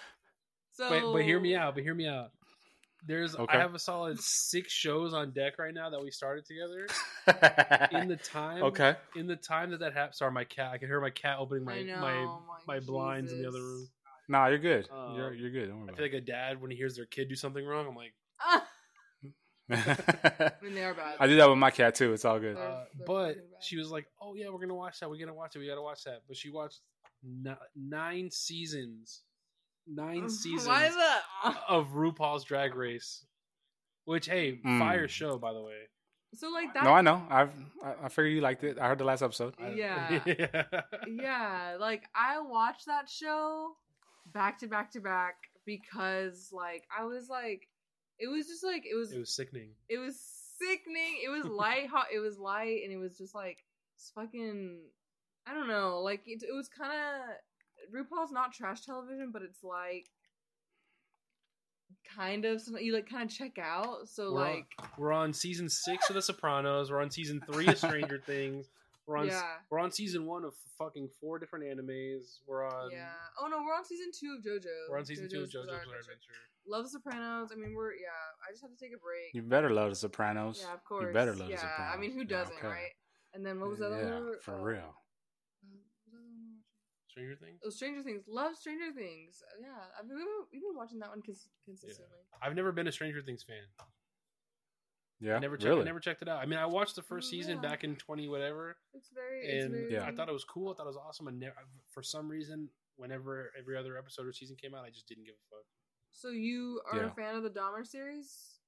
So, 0.73 0.89
But, 0.89 1.13
but 1.13 1.23
hear 1.23 1.41
me 1.41 1.55
out. 1.55 1.75
But 1.75 1.85
hear 1.85 1.95
me 1.95 2.07
out. 2.07 2.31
There's 3.05 3.35
Okay. 3.35 3.57
I 3.57 3.61
have 3.61 3.75
a 3.75 3.79
solid 3.81 4.21
six 4.21 4.73
shows 4.73 5.13
on 5.13 5.33
deck 5.33 5.59
right 5.59 5.75
now 5.75 5.91
that 5.91 6.01
we 6.01 6.11
started 6.13 6.45
together. 6.47 6.87
In 8.01 8.07
the 8.07 8.17
time, 8.17 8.63
okay. 8.63 8.97
in 9.17 9.27
the 9.27 9.37
time 9.37 9.71
that 9.71 9.81
that 9.81 9.93
happened. 9.93 10.15
Sorry, 10.15 10.33
my 10.33 10.45
cat. 10.45 10.71
I 10.73 10.79
can 10.79 10.89
hear 10.89 11.01
my 11.01 11.11
cat 11.11 11.37
opening 11.39 11.65
my 11.65 11.83
know, 11.83 12.01
my 12.01 12.25
my 12.67 12.75
my 12.75 12.81
blinds 12.81 13.33
in 13.33 13.43
the 13.43 13.49
other 13.49 13.61
room. 13.61 13.89
Nah, 14.29 14.47
you're 14.47 14.59
good. 14.59 14.89
Uh, 14.93 15.13
you're 15.17 15.35
you're 15.35 15.51
good. 15.51 15.69
Don't 15.69 15.81
worry 15.81 15.83
I 15.83 15.85
about 15.85 15.97
feel 15.97 16.07
like 16.07 16.13
a 16.15 16.21
dad 16.21 16.61
when 16.63 16.71
he 16.71 16.77
hears 16.77 16.97
their 16.97 17.07
kid 17.07 17.29
do 17.29 17.35
something 17.35 17.65
wrong. 17.65 17.87
I'm 17.89 17.97
like, 17.97 18.13
Ah. 18.41 18.67
I 19.71 20.53
mean, 20.63 20.75
they 20.75 20.85
are 20.85 20.95
bad. 20.95 21.17
I 21.19 21.27
do 21.27 21.37
that 21.37 21.49
with 21.49 21.59
my 21.59 21.71
cat 21.71 21.95
too. 21.95 22.13
It's 22.13 22.25
all 22.25 22.39
good. 22.39 22.57
Uh, 22.57 22.85
but 23.07 23.37
she 23.61 23.77
was 23.77 23.91
like, 23.91 24.07
"Oh 24.21 24.35
yeah, 24.35 24.49
we're 24.51 24.61
gonna 24.61 24.75
watch 24.75 25.01
that. 25.01 25.09
We're 25.09 25.19
gonna 25.19 25.35
watch 25.35 25.57
it. 25.57 25.61
We 25.61 25.67
gotta 25.67 25.83
watch 25.83 26.05
that." 26.05 26.23
But 26.29 26.37
she 26.37 26.51
watched 26.51 26.81
ni- 27.23 27.53
nine 27.77 28.31
seasons, 28.31 29.23
nine 29.87 30.29
seasons 30.29 30.67
Why 30.69 30.87
is 30.87 30.95
that? 30.95 31.23
of 31.69 31.89
RuPaul's 31.93 32.45
Drag 32.45 32.75
Race. 32.75 33.25
Which, 34.05 34.27
hey, 34.27 34.61
Mm. 34.67 34.79
fire 34.81 35.09
show 35.09 35.39
by 35.39 35.53
the 35.53 35.63
way. 35.63 35.89
So 36.35 36.51
like 36.51 36.75
that. 36.75 36.85
No, 36.85 36.93
I 36.93 37.01
know. 37.03 37.23
I've 37.31 37.53
I, 37.85 37.95
I 38.05 38.09
figured 38.09 38.33
you 38.33 38.41
liked 38.41 38.65
it. 38.65 38.79
I 38.79 38.89
heard 38.89 38.99
the 38.99 39.05
last 39.05 39.23
episode. 39.23 39.55
I- 39.63 39.71
Yeah. 39.71 40.21
yeah, 41.09 41.77
like 41.79 42.03
I 42.15 42.41
watched 42.41 42.87
that 42.87 43.09
show 43.09 43.77
back 44.33 44.59
to 44.61 44.67
back 44.67 44.91
to 44.93 45.01
back 45.01 45.35
because 45.67 46.51
like 46.53 46.85
I 46.97 47.05
was 47.05 47.29
like 47.29 47.69
it 48.19 48.29
was 48.29 48.47
just 48.47 48.65
like 48.65 48.85
it 48.91 48.95
was 48.97 49.13
it 49.13 49.19
was 49.19 49.35
sickening. 49.35 49.71
it 49.89 49.99
was 49.99 50.19
sickening. 50.59 51.21
It 51.25 51.29
was 51.29 51.45
light 51.45 51.89
hot 51.89 52.07
it 52.15 52.19
was 52.21 52.39
light 52.39 52.81
and 52.85 52.93
it 52.93 52.99
was 52.99 53.17
just 53.19 53.35
like 53.35 53.59
it's 53.97 54.11
fucking 54.15 54.81
I 55.47 55.55
don't 55.55 55.69
know, 55.69 56.01
like 56.03 56.23
it, 56.27 56.43
it 56.49 56.55
was 56.55 56.69
kind 56.69 56.93
of 56.93 57.95
RuPaul's 57.95 58.31
not 58.33 58.53
trash 58.53 58.85
television, 58.85 59.31
but 59.33 59.43
it's 59.43 59.65
like 59.65 60.07
kind 62.17 62.45
of 62.45 62.61
something 62.61 62.85
you 62.85 62.95
like 62.95 63.09
kind 63.09 63.29
of 63.31 63.37
check 63.37 63.59
out. 63.59 64.09
So 64.09 64.33
We're 64.35 64.41
on- 64.41 64.53
like 64.55 64.67
We're 64.99 65.13
on 65.13 65.33
season 65.33 65.69
six 65.69 66.09
of 66.09 66.15
The 66.15 66.23
Sopranos. 66.23 66.91
We're 66.91 67.01
on 67.01 67.11
season 67.11 67.43
three 67.51 67.67
of 67.67 67.79
Stranger 67.79 68.23
Things. 68.27 68.67
We're 69.07 69.17
on 69.17 69.27
Yeah. 69.27 69.43
we're 69.71 69.81
on 69.81 69.91
season 69.91 70.27
one 70.27 70.45
of 70.45 70.55
fucking 70.79 71.09
four 71.21 71.39
different 71.39 71.65
animes. 71.65 72.39
We're 72.47 72.65
on 72.69 72.91
yeah. 72.93 73.11
Oh 73.41 73.49
no, 73.49 73.59
we're 73.59 73.75
on 73.75 73.85
season 73.85 74.11
2 74.15 74.37
of 74.39 74.45
JoJo. 74.45 74.67
we're 74.91 74.99
on 74.99 75.05
season 75.05 75.29
two 75.29 75.43
of 75.43 75.49
JoJo's 75.49 75.55
JoJo's 75.55 75.67
Bizarre 75.67 75.81
Bizarre 75.81 75.99
Adventure. 75.99 76.13
Adventure. 76.13 76.67
Love 76.67 76.89
Sopranos. 76.89 77.51
I 77.53 77.57
mean, 77.57 77.75
we're 77.75 77.93
yeah. 77.95 78.15
I 78.47 78.53
just 78.53 78.63
have 78.63 78.71
to 78.71 78.77
take 78.79 78.95
a 78.95 78.99
break. 79.03 79.35
You 79.35 79.43
better 79.43 79.71
love 79.71 79.91
the 79.91 79.97
Sopranos. 79.97 80.63
yeah, 80.65 80.73
of 80.75 80.85
course. 80.85 81.03
You 81.07 81.13
better 81.13 81.35
love 81.35 81.51
yeah, 81.51 81.57
the 81.57 81.63
Sopranos. 81.63 81.93
I 81.95 81.99
mean, 81.99 82.13
who 82.13 82.25
doesn't, 82.25 82.55
okay. 82.59 82.67
right? 82.69 82.95
And 83.35 83.45
then 83.45 83.59
what 83.59 83.71
was 83.71 83.81
the 83.81 83.87
other 83.87 84.03
yeah, 84.03 84.15
one? 84.15 84.35
for 84.43 84.55
Uh, 84.55 84.63
real. 84.63 84.79
uh, 84.79 85.67
what 85.67 85.75
was 85.75 85.91
the 86.07 86.15
other 86.15 86.23
one 86.23 86.39
we 86.39 86.47
were 86.47 86.63
watching? 86.63 87.11
Stranger 87.11 87.37
Things. 87.43 87.59
Oh, 87.67 87.71
Stranger 87.71 88.03
Things. 88.03 88.23
Love 88.29 88.55
Stranger 88.57 88.93
Things. 88.95 89.43
Yeah, 89.61 89.69
I 89.99 90.03
mean, 90.07 90.15
we've 90.17 90.25
been, 90.25 90.45
we've 90.53 90.63
been 90.63 90.77
watching 90.77 91.01
that 91.01 91.11
one 91.11 91.23
cons- 91.23 91.49
consistently. 91.67 92.23
I've 92.41 92.55
never 92.55 92.71
been 92.71 92.87
a 92.87 92.93
Stranger 92.93 93.23
Things 93.23 93.43
fan. 93.43 93.67
Yeah, 95.23 95.37
I 95.37 95.39
never 95.39 95.57
checked. 95.57 95.69
really. 95.69 95.83
I 95.83 95.85
never 95.85 96.01
checked 96.01 96.21
it 96.23 96.29
out. 96.29 96.41
I 96.43 96.47
mean, 96.47 96.59
I 96.59 96.67
watched 96.67 96.97
the 96.97 97.03
first 97.03 97.29
Oh, 97.29 97.31
season 97.31 97.61
yeah. 97.63 97.69
back 97.71 97.85
in 97.85 97.95
twenty 97.97 98.29
whatever, 98.29 98.77
It's 98.93 99.09
very. 99.15 99.47
It's 99.47 99.65
and 99.65 99.73
very 99.73 99.99
I 100.01 100.11
thought 100.13 100.29
it 100.29 100.33
was 100.33 100.45
cool. 100.45 100.73
I 100.73 100.75
thought 100.75 100.85
it 100.85 100.87
was 100.89 100.97
awesome. 100.97 101.29
And 101.29 101.39
never, 101.39 101.55
for 101.91 102.03
some 102.03 102.29
reason, 102.29 102.69
whenever 102.97 103.53
every 103.59 103.77
other 103.79 103.97
episode 103.97 104.27
or 104.27 104.33
season 104.33 104.57
came 104.57 104.75
out, 104.75 104.85
I 104.85 104.91
just 104.91 105.07
didn't 105.07 105.25
give 105.25 105.35
a 105.35 105.55
fuck. 105.55 105.65
So 106.11 106.29
you 106.31 106.81
are 106.93 106.99
Yeah. 106.99 107.07
a 107.07 107.11
fan 107.11 107.37
of 107.37 107.43
the 107.45 107.51
Dahmer 107.51 107.87
series? 107.87 108.59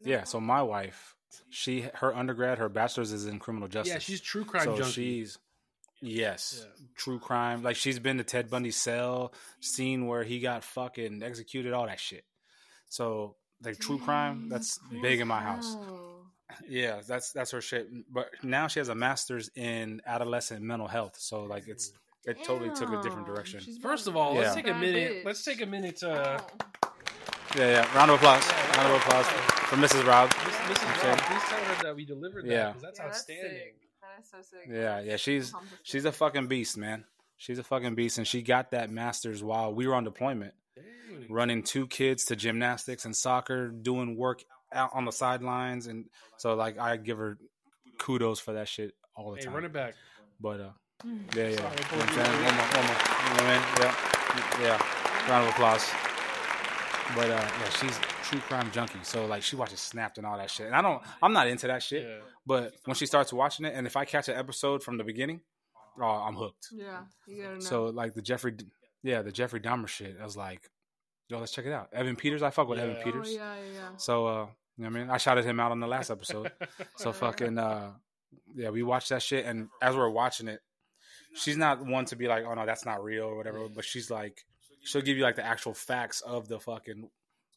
Yeah, 0.00 0.24
so 0.24 0.40
my 0.40 0.62
wife, 0.62 1.16
she 1.48 1.88
her 1.94 2.14
undergrad, 2.14 2.58
her 2.58 2.68
bachelor's 2.68 3.12
is 3.12 3.26
in 3.26 3.38
criminal 3.38 3.68
justice. 3.68 3.92
Yeah, 3.92 3.98
she's 3.98 4.20
true 4.20 4.44
crime 4.44 4.64
so 4.64 4.76
junkie. 4.76 4.90
she's 4.92 5.38
yes, 6.02 6.66
Yeah. 6.66 6.86
true 6.96 7.18
crime. 7.18 7.62
Like 7.62 7.76
she's 7.76 7.98
been 7.98 8.18
to 8.18 8.24
Ted 8.24 8.50
Bundy's 8.50 8.76
cell, 8.76 9.32
seen 9.60 10.06
where 10.06 10.22
he 10.24 10.40
got 10.40 10.64
fucking 10.64 11.22
executed, 11.22 11.72
all 11.72 11.86
that 11.86 12.00
shit. 12.00 12.24
So 12.88 13.36
like 13.62 13.78
true 13.78 13.98
crime, 13.98 14.40
Dang, 14.40 14.48
that's 14.48 14.78
big 15.02 15.20
in 15.20 15.28
my 15.28 15.40
house. 15.40 15.74
hell. 15.74 16.02
Yeah, 16.68 17.00
that's 17.06 17.32
that's 17.32 17.50
her 17.50 17.60
shit. 17.60 17.88
But 18.10 18.30
now 18.42 18.66
she 18.68 18.78
has 18.78 18.88
a 18.88 18.94
master's 18.94 19.50
in 19.56 20.00
adolescent 20.06 20.62
mental 20.62 20.86
health. 20.88 21.16
So 21.18 21.42
like 21.42 21.66
it's 21.68 21.92
it 22.24 22.42
totally 22.44 22.70
took 22.74 22.90
a 22.92 23.02
different 23.02 23.26
direction. 23.26 23.60
she's 23.60 23.78
First 23.78 24.06
of 24.06 24.16
all, 24.16 24.34
Yeah. 24.34 24.40
let's 24.42 24.54
take 24.54 24.68
a 24.68 24.74
minute. 24.74 25.24
Let's 25.24 25.44
take 25.44 25.60
a 25.60 25.66
minute 25.66 25.96
to 25.98 26.40
Oh. 26.40 26.88
Yeah, 27.56 27.70
yeah. 27.84 27.96
Round 27.96 28.10
of 28.10 28.16
applause. 28.18 28.46
Round 28.76 28.92
of 28.92 29.00
applause 29.02 29.26
for 29.26 29.76
Mrs. 29.76 30.06
Rob. 30.06 30.30
Miss- 30.44 30.78
Mrs. 30.78 30.98
Okay. 30.98 31.08
Rob, 31.08 31.18
please 31.18 31.42
tell 31.48 31.64
her 31.64 31.82
that 31.82 31.96
we 31.96 32.04
delivered 32.04 32.44
that 32.46 32.50
Yeah. 32.52 32.66
because 32.68 32.82
that's 32.82 32.98
Yeah, 33.00 33.06
outstanding. 33.06 33.50
sick. 33.52 33.80
That 34.02 34.22
is 34.22 34.30
so 34.30 34.38
sick. 34.42 34.68
Yeah, 34.70 35.00
yeah. 35.00 35.16
She's 35.16 35.52
she's 35.82 36.04
a 36.04 36.12
fucking 36.12 36.46
beast, 36.46 36.76
man. 36.76 37.04
She's 37.36 37.58
a 37.58 37.64
fucking 37.64 37.94
beast, 37.96 38.18
and 38.18 38.26
she 38.26 38.40
got 38.42 38.70
that 38.70 38.88
master's 38.90 39.42
while 39.42 39.74
we 39.74 39.86
were 39.86 39.94
on 39.94 40.04
deployment, 40.04 40.54
Dang. 40.54 40.60
Running 41.28 41.62
two 41.62 41.86
kids 41.86 42.24
to 42.26 42.36
gymnastics 42.36 43.04
and 43.04 43.14
soccer, 43.16 43.68
doing 43.68 44.16
work 44.16 44.42
out 44.72 44.90
on 44.94 45.04
the 45.04 45.12
sidelines, 45.12 45.86
and 45.86 46.06
so 46.36 46.54
like 46.54 46.78
I 46.78 46.96
give 46.96 47.18
her 47.18 47.38
kudos 47.98 48.40
for 48.40 48.52
that 48.54 48.68
shit 48.68 48.92
all 49.16 49.30
the 49.32 49.38
Hey, 49.38 49.44
time. 49.44 49.54
run 49.54 49.64
it 49.64 49.72
back. 49.72 49.94
But 50.40 50.60
uh, 50.60 50.70
yeah, 51.04 51.10
yeah. 51.36 51.44
You 51.44 51.50
know 51.50 51.56
Sorry, 51.56 51.68
what 51.68 51.90
boy. 51.90 52.00
I'm 52.00 52.08
saying? 52.14 52.44
One 52.44 52.54
more, 52.54 52.66
one 52.66 52.86
more. 52.86 52.98
You 53.22 53.36
know 53.36 53.42
what 53.42 53.42
I 53.42 53.56
mean? 53.56 54.60
Yeah, 54.60 54.62
yeah. 54.62 55.30
Round 55.30 55.44
of 55.48 55.54
applause. 55.54 55.90
But 57.14 57.30
uh, 57.30 57.34
yeah, 57.60 57.68
she's 57.70 57.98
true 58.24 58.40
crime 58.40 58.70
junkie. 58.72 58.98
So 59.02 59.26
like, 59.26 59.42
she 59.42 59.54
watches 59.56 59.78
Snapped 59.80 60.18
and 60.18 60.26
all 60.26 60.36
that 60.38 60.50
shit. 60.50 60.66
And 60.66 60.74
I 60.74 60.82
don't, 60.82 61.00
I'm 61.22 61.32
not 61.32 61.46
into 61.46 61.68
that 61.68 61.82
shit. 61.82 62.02
Yeah. 62.02 62.16
But 62.44 62.74
when 62.84 62.96
she 62.96 63.06
starts 63.06 63.32
watching 63.32 63.64
it, 63.64 63.74
and 63.74 63.86
if 63.86 63.96
I 63.96 64.04
catch 64.04 64.28
an 64.28 64.36
episode 64.36 64.82
from 64.82 64.98
the 64.98 65.04
beginning, 65.04 65.40
oh, 66.00 66.04
I'm 66.04 66.34
hooked. 66.34 66.68
Yeah, 66.72 67.00
you 67.28 67.42
gotta 67.42 67.54
know. 67.54 67.60
So 67.60 67.84
like 67.86 68.14
the 68.14 68.22
Jeffrey, 68.22 68.54
yeah, 69.06 69.22
the 69.22 69.32
Jeffrey 69.32 69.60
Dahmer 69.60 69.86
shit. 69.88 70.16
I 70.20 70.24
was 70.24 70.36
like, 70.36 70.68
yo, 71.28 71.38
let's 71.38 71.52
check 71.52 71.66
it 71.66 71.72
out. 71.72 71.88
Evan 71.92 72.16
Peters, 72.16 72.42
I 72.42 72.50
fuck 72.50 72.68
with 72.68 72.78
Evan 72.78 72.94
Yeah. 72.96 73.00
oh 73.00 73.04
Peters. 73.04 73.32
yeah, 73.34 73.54
yeah, 73.54 73.72
yeah. 73.74 73.88
So 73.96 74.26
uh, 74.26 74.46
you 74.76 74.84
know 74.84 74.90
what 74.90 74.96
I 74.96 75.00
mean, 75.00 75.10
I 75.10 75.16
shouted 75.18 75.44
him 75.44 75.60
out 75.60 75.70
on 75.72 75.80
the 75.80 75.86
last 75.86 76.10
episode. 76.10 76.52
So 76.96 77.12
fucking 77.24 77.58
uh 77.58 77.92
yeah, 78.54 78.70
we 78.70 78.82
watched 78.82 79.08
that 79.10 79.22
shit 79.22 79.44
and 79.46 79.68
as 79.80 79.94
we're 79.96 80.10
watching 80.10 80.48
it, 80.48 80.60
she's 81.34 81.56
not 81.56 81.84
one 81.86 82.04
to 82.06 82.16
be 82.16 82.26
like, 82.28 82.44
Oh 82.44 82.54
no, 82.54 82.66
that's 82.66 82.84
not 82.84 83.02
real 83.02 83.24
or 83.24 83.36
whatever, 83.36 83.68
but 83.68 83.84
she's 83.84 84.10
like 84.10 84.44
she'll 84.82 85.02
give 85.02 85.16
you 85.16 85.22
like 85.22 85.36
the 85.36 85.44
actual 85.46 85.74
facts 85.74 86.20
of 86.22 86.48
the 86.48 86.58
fucking 86.60 87.08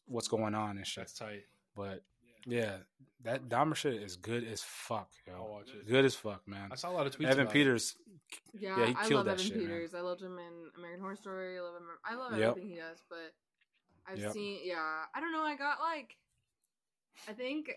what's 0.06 0.28
going 0.28 0.54
on 0.54 0.76
and 0.78 0.86
shit. 0.86 1.02
That's 1.02 1.12
tight. 1.18 1.42
But 1.76 2.02
yeah, 2.46 2.76
that 3.24 3.48
Dahmer 3.48 3.74
shit 3.74 3.94
is 3.94 4.16
good 4.16 4.44
as 4.44 4.62
fuck, 4.62 5.10
yo. 5.26 5.34
I'll 5.34 5.48
watch 5.50 5.70
it. 5.70 5.86
Good 5.86 6.04
as 6.04 6.14
fuck, 6.14 6.46
man. 6.48 6.70
I 6.72 6.74
saw 6.76 6.90
a 6.90 6.92
lot 6.94 7.06
of 7.06 7.16
tweets. 7.16 7.26
Evan 7.26 7.40
about 7.42 7.50
it. 7.50 7.52
Peters, 7.54 7.96
Yeah, 8.58 8.78
Yeah, 8.78 8.86
he 8.86 8.94
I 8.96 9.02
killed 9.08 9.12
love 9.12 9.24
that 9.26 9.32
Evan 9.34 9.44
shit, 9.46 9.56
man. 9.56 9.66
Peters. 9.66 9.94
I 9.94 10.00
loved 10.00 10.22
him 10.22 10.38
in 10.38 10.70
American 10.78 11.00
Horror 11.02 11.16
Story. 11.16 11.58
I 11.58 11.60
love 11.60 11.74
him. 11.76 11.88
I 12.04 12.14
love 12.14 12.32
Yep. 12.38 12.48
everything 12.50 12.70
he 12.70 12.76
does. 12.76 13.02
But 13.08 13.34
I've 14.06 14.18
Yep. 14.18 14.32
seen. 14.32 14.60
Yeah, 14.64 15.04
I 15.14 15.20
don't 15.20 15.32
know. 15.32 15.42
I 15.42 15.56
got 15.56 15.80
like. 15.80 16.16
I 17.28 17.32
think 17.32 17.70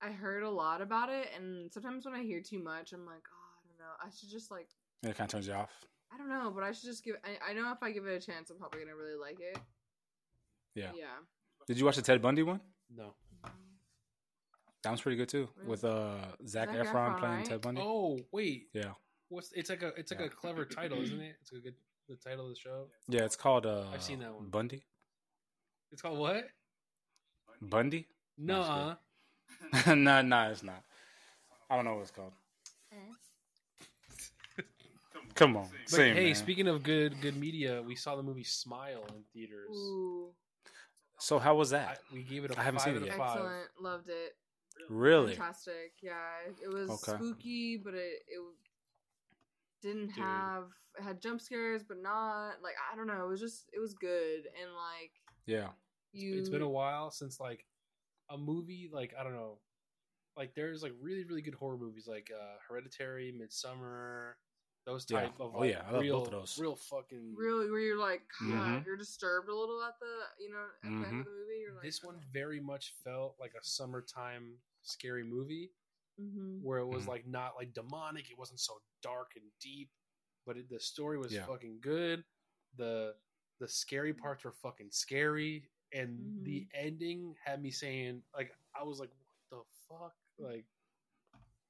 I 0.00 0.12
heard 0.12 0.42
a 0.44 0.50
lot 0.50 0.80
about 0.80 1.08
it, 1.10 1.28
and 1.36 1.72
sometimes 1.72 2.04
when 2.04 2.14
I 2.14 2.22
hear 2.22 2.40
too 2.40 2.62
much, 2.62 2.92
I'm 2.92 3.04
like, 3.06 3.24
oh, 3.32 3.60
I 3.64 3.68
don't 3.68 3.78
know. 3.78 3.92
I 4.00 4.10
should 4.10 4.30
just 4.30 4.50
like. 4.50 4.68
it 5.02 5.16
kind 5.16 5.26
of 5.28 5.32
turns 5.32 5.46
you 5.48 5.54
off. 5.54 5.72
I 6.12 6.18
don't 6.18 6.28
know, 6.28 6.52
but 6.54 6.62
I 6.62 6.70
should 6.72 6.84
just 6.84 7.02
give. 7.04 7.16
I, 7.24 7.50
I 7.50 7.52
know 7.54 7.72
if 7.72 7.82
I 7.82 7.90
give 7.90 8.06
it 8.06 8.14
a 8.14 8.24
chance, 8.24 8.50
I'm 8.50 8.58
probably 8.58 8.80
gonna 8.80 8.94
really 8.94 9.16
like 9.18 9.40
it. 9.40 9.58
Yeah. 10.74 10.92
Yeah. 10.94 11.06
Did 11.66 11.78
you 11.78 11.84
watch 11.84 11.96
the 11.96 12.02
Ted 12.02 12.22
Bundy 12.22 12.42
one? 12.44 12.60
No. 12.94 13.14
That 14.86 14.90
one's 14.90 15.00
pretty 15.02 15.16
good 15.16 15.28
too. 15.28 15.48
With 15.66 15.84
uh 15.84 16.14
Zach, 16.46 16.68
Zac 16.68 16.86
Efron, 16.86 16.86
Efron, 16.92 17.18
playing 17.18 17.34
right? 17.38 17.44
Ted 17.44 17.60
Bundy. 17.60 17.80
Oh 17.84 18.20
wait, 18.30 18.68
Yeah. 18.72 18.92
what's 19.30 19.50
it's 19.52 19.68
like 19.68 19.82
a 19.82 19.88
it's 19.96 20.12
like 20.12 20.20
Yeah. 20.20 20.26
a 20.26 20.28
clever 20.28 20.64
title, 20.64 21.02
isn't 21.02 21.20
it? 21.20 21.34
It's 21.40 21.50
a 21.50 21.56
good 21.56 21.74
the 22.08 22.14
title 22.14 22.44
of 22.44 22.50
the 22.50 22.56
show. 22.56 22.86
Yeah, 23.08 23.22
it's 23.24 23.34
called 23.34 23.66
uh 23.66 23.86
I've 23.92 24.00
seen 24.00 24.20
that 24.20 24.32
one. 24.32 24.48
Bundy. 24.48 24.84
It's 25.90 26.00
called 26.02 26.18
what? 26.20 26.46
Bundy? 27.60 28.06
No, 28.38 28.96
That's 29.72 29.84
good. 29.86 29.96
no, 29.98 30.22
no, 30.22 30.50
it's 30.52 30.62
not. 30.62 30.84
I 31.68 31.74
don't 31.74 31.84
know 31.84 31.94
what 31.94 32.02
it's 32.02 32.10
called. 32.12 32.32
Come 35.34 35.56
on, 35.56 35.68
but 35.70 35.90
same. 35.90 36.14
hey, 36.14 36.26
man. 36.26 36.34
speaking 36.36 36.68
of 36.68 36.82
good 36.84 37.20
good 37.20 37.36
media, 37.36 37.82
we 37.82 37.96
saw 37.96 38.14
the 38.14 38.22
movie 38.22 38.44
Smile 38.44 39.04
in 39.08 39.22
theaters. 39.34 39.68
Ooh, 39.70 40.30
so 41.18 41.38
how 41.38 41.54
was 41.56 41.72
I, 41.72 41.78
that? 41.78 41.98
we 42.12 42.22
gave 42.22 42.44
it 42.44 42.52
a 42.52 42.58
I 42.58 42.62
haven't 42.62 42.78
five 42.80 42.84
seen 42.84 42.94
out 42.94 42.96
it 42.98 43.02
of 43.02 43.06
yet. 43.08 43.18
five. 43.18 43.36
excellent. 43.36 43.66
Loved 43.80 44.08
it. 44.08 44.36
Really? 44.88 45.34
Fantastic. 45.34 45.92
Yeah, 46.02 46.30
it 46.62 46.68
was 46.68 46.90
Okay. 46.90 47.12
spooky, 47.12 47.76
but 47.76 47.94
it 47.94 48.22
it 48.28 48.40
didn't 49.82 50.10
Dude. 50.10 50.16
have 50.20 50.64
it 50.98 51.02
had 51.02 51.20
jump 51.20 51.40
scares, 51.40 51.82
but 51.82 51.98
not 52.02 52.62
like 52.62 52.74
I 52.92 52.96
don't 52.96 53.06
know. 53.06 53.24
It 53.24 53.28
was 53.28 53.40
just 53.40 53.68
it 53.72 53.80
was 53.80 53.94
good 53.94 54.46
and 54.60 54.72
like 54.72 55.12
Yeah. 55.46 55.68
you. 56.12 56.34
It's 56.36 56.48
been 56.48 56.62
a 56.62 56.68
while 56.68 57.10
since 57.10 57.40
like 57.40 57.64
a 58.30 58.36
movie 58.38 58.88
like 58.92 59.14
I 59.18 59.22
don't 59.22 59.34
know, 59.34 59.58
like 60.36 60.54
there's 60.54 60.82
like 60.82 60.92
really 61.00 61.24
really 61.24 61.42
good 61.42 61.54
horror 61.54 61.76
movies 61.78 62.06
like 62.08 62.30
uh 62.34 62.56
Hereditary, 62.68 63.32
Midsommar, 63.38 64.32
those 64.86 65.04
Yeah. 65.06 65.20
type 65.20 65.32
of 65.40 65.54
Oh, 65.54 65.60
like 65.60 65.70
yeah, 65.70 65.82
I 65.86 65.90
love 65.92 66.02
real 66.02 66.18
both 66.20 66.28
of 66.28 66.40
those. 66.40 66.58
real 66.60 66.76
fucking 66.76 67.34
really 67.36 67.70
where 67.70 67.80
you're 67.80 67.98
like 67.98 68.22
God, 68.40 68.50
Mhm. 68.50 68.86
you're 68.86 68.96
disturbed 68.96 69.48
a 69.48 69.54
little 69.54 69.82
at 69.82 69.98
the 70.00 70.42
you 70.42 70.50
know 70.50 70.64
at 70.84 70.90
the 71.00 71.06
end 71.08 71.18
of 71.20 71.24
the 71.26 71.30
movie. 71.30 71.60
You're 71.62 71.74
like 71.74 71.84
This 71.84 72.02
one 72.02 72.20
very 72.32 72.60
much 72.60 72.94
felt 73.04 73.36
like 73.38 73.52
a 73.60 73.64
summertime 73.64 74.54
scary 74.86 75.24
movie 75.24 75.70
hmm 76.18 76.58
where 76.62 76.78
it 76.78 76.86
was 76.86 77.04
Mhm. 77.04 77.08
like 77.08 77.26
not 77.26 77.54
like 77.56 77.74
demonic. 77.74 78.30
It 78.30 78.38
wasn't 78.38 78.60
so 78.60 78.80
dark 79.02 79.32
and 79.36 79.44
deep, 79.60 79.90
but 80.46 80.56
it, 80.56 80.68
the 80.70 80.80
story 80.80 81.18
was 81.18 81.32
Yeah. 81.32 81.44
fucking 81.44 81.80
good. 81.82 82.24
The 82.76 83.14
the 83.60 83.68
scary 83.68 84.12
parts 84.14 84.44
were 84.44 84.52
fucking 84.52 84.90
scary, 84.90 85.68
and 85.92 86.44
the 86.44 86.66
ending 86.74 87.34
had 87.44 87.62
me 87.62 87.70
saying 87.70 88.22
like 88.34 88.52
I 88.74 88.82
was 88.84 88.98
like, 88.98 89.10
what 89.50 89.58
the 89.58 89.64
fuck, 89.88 90.14
like, 90.38 90.64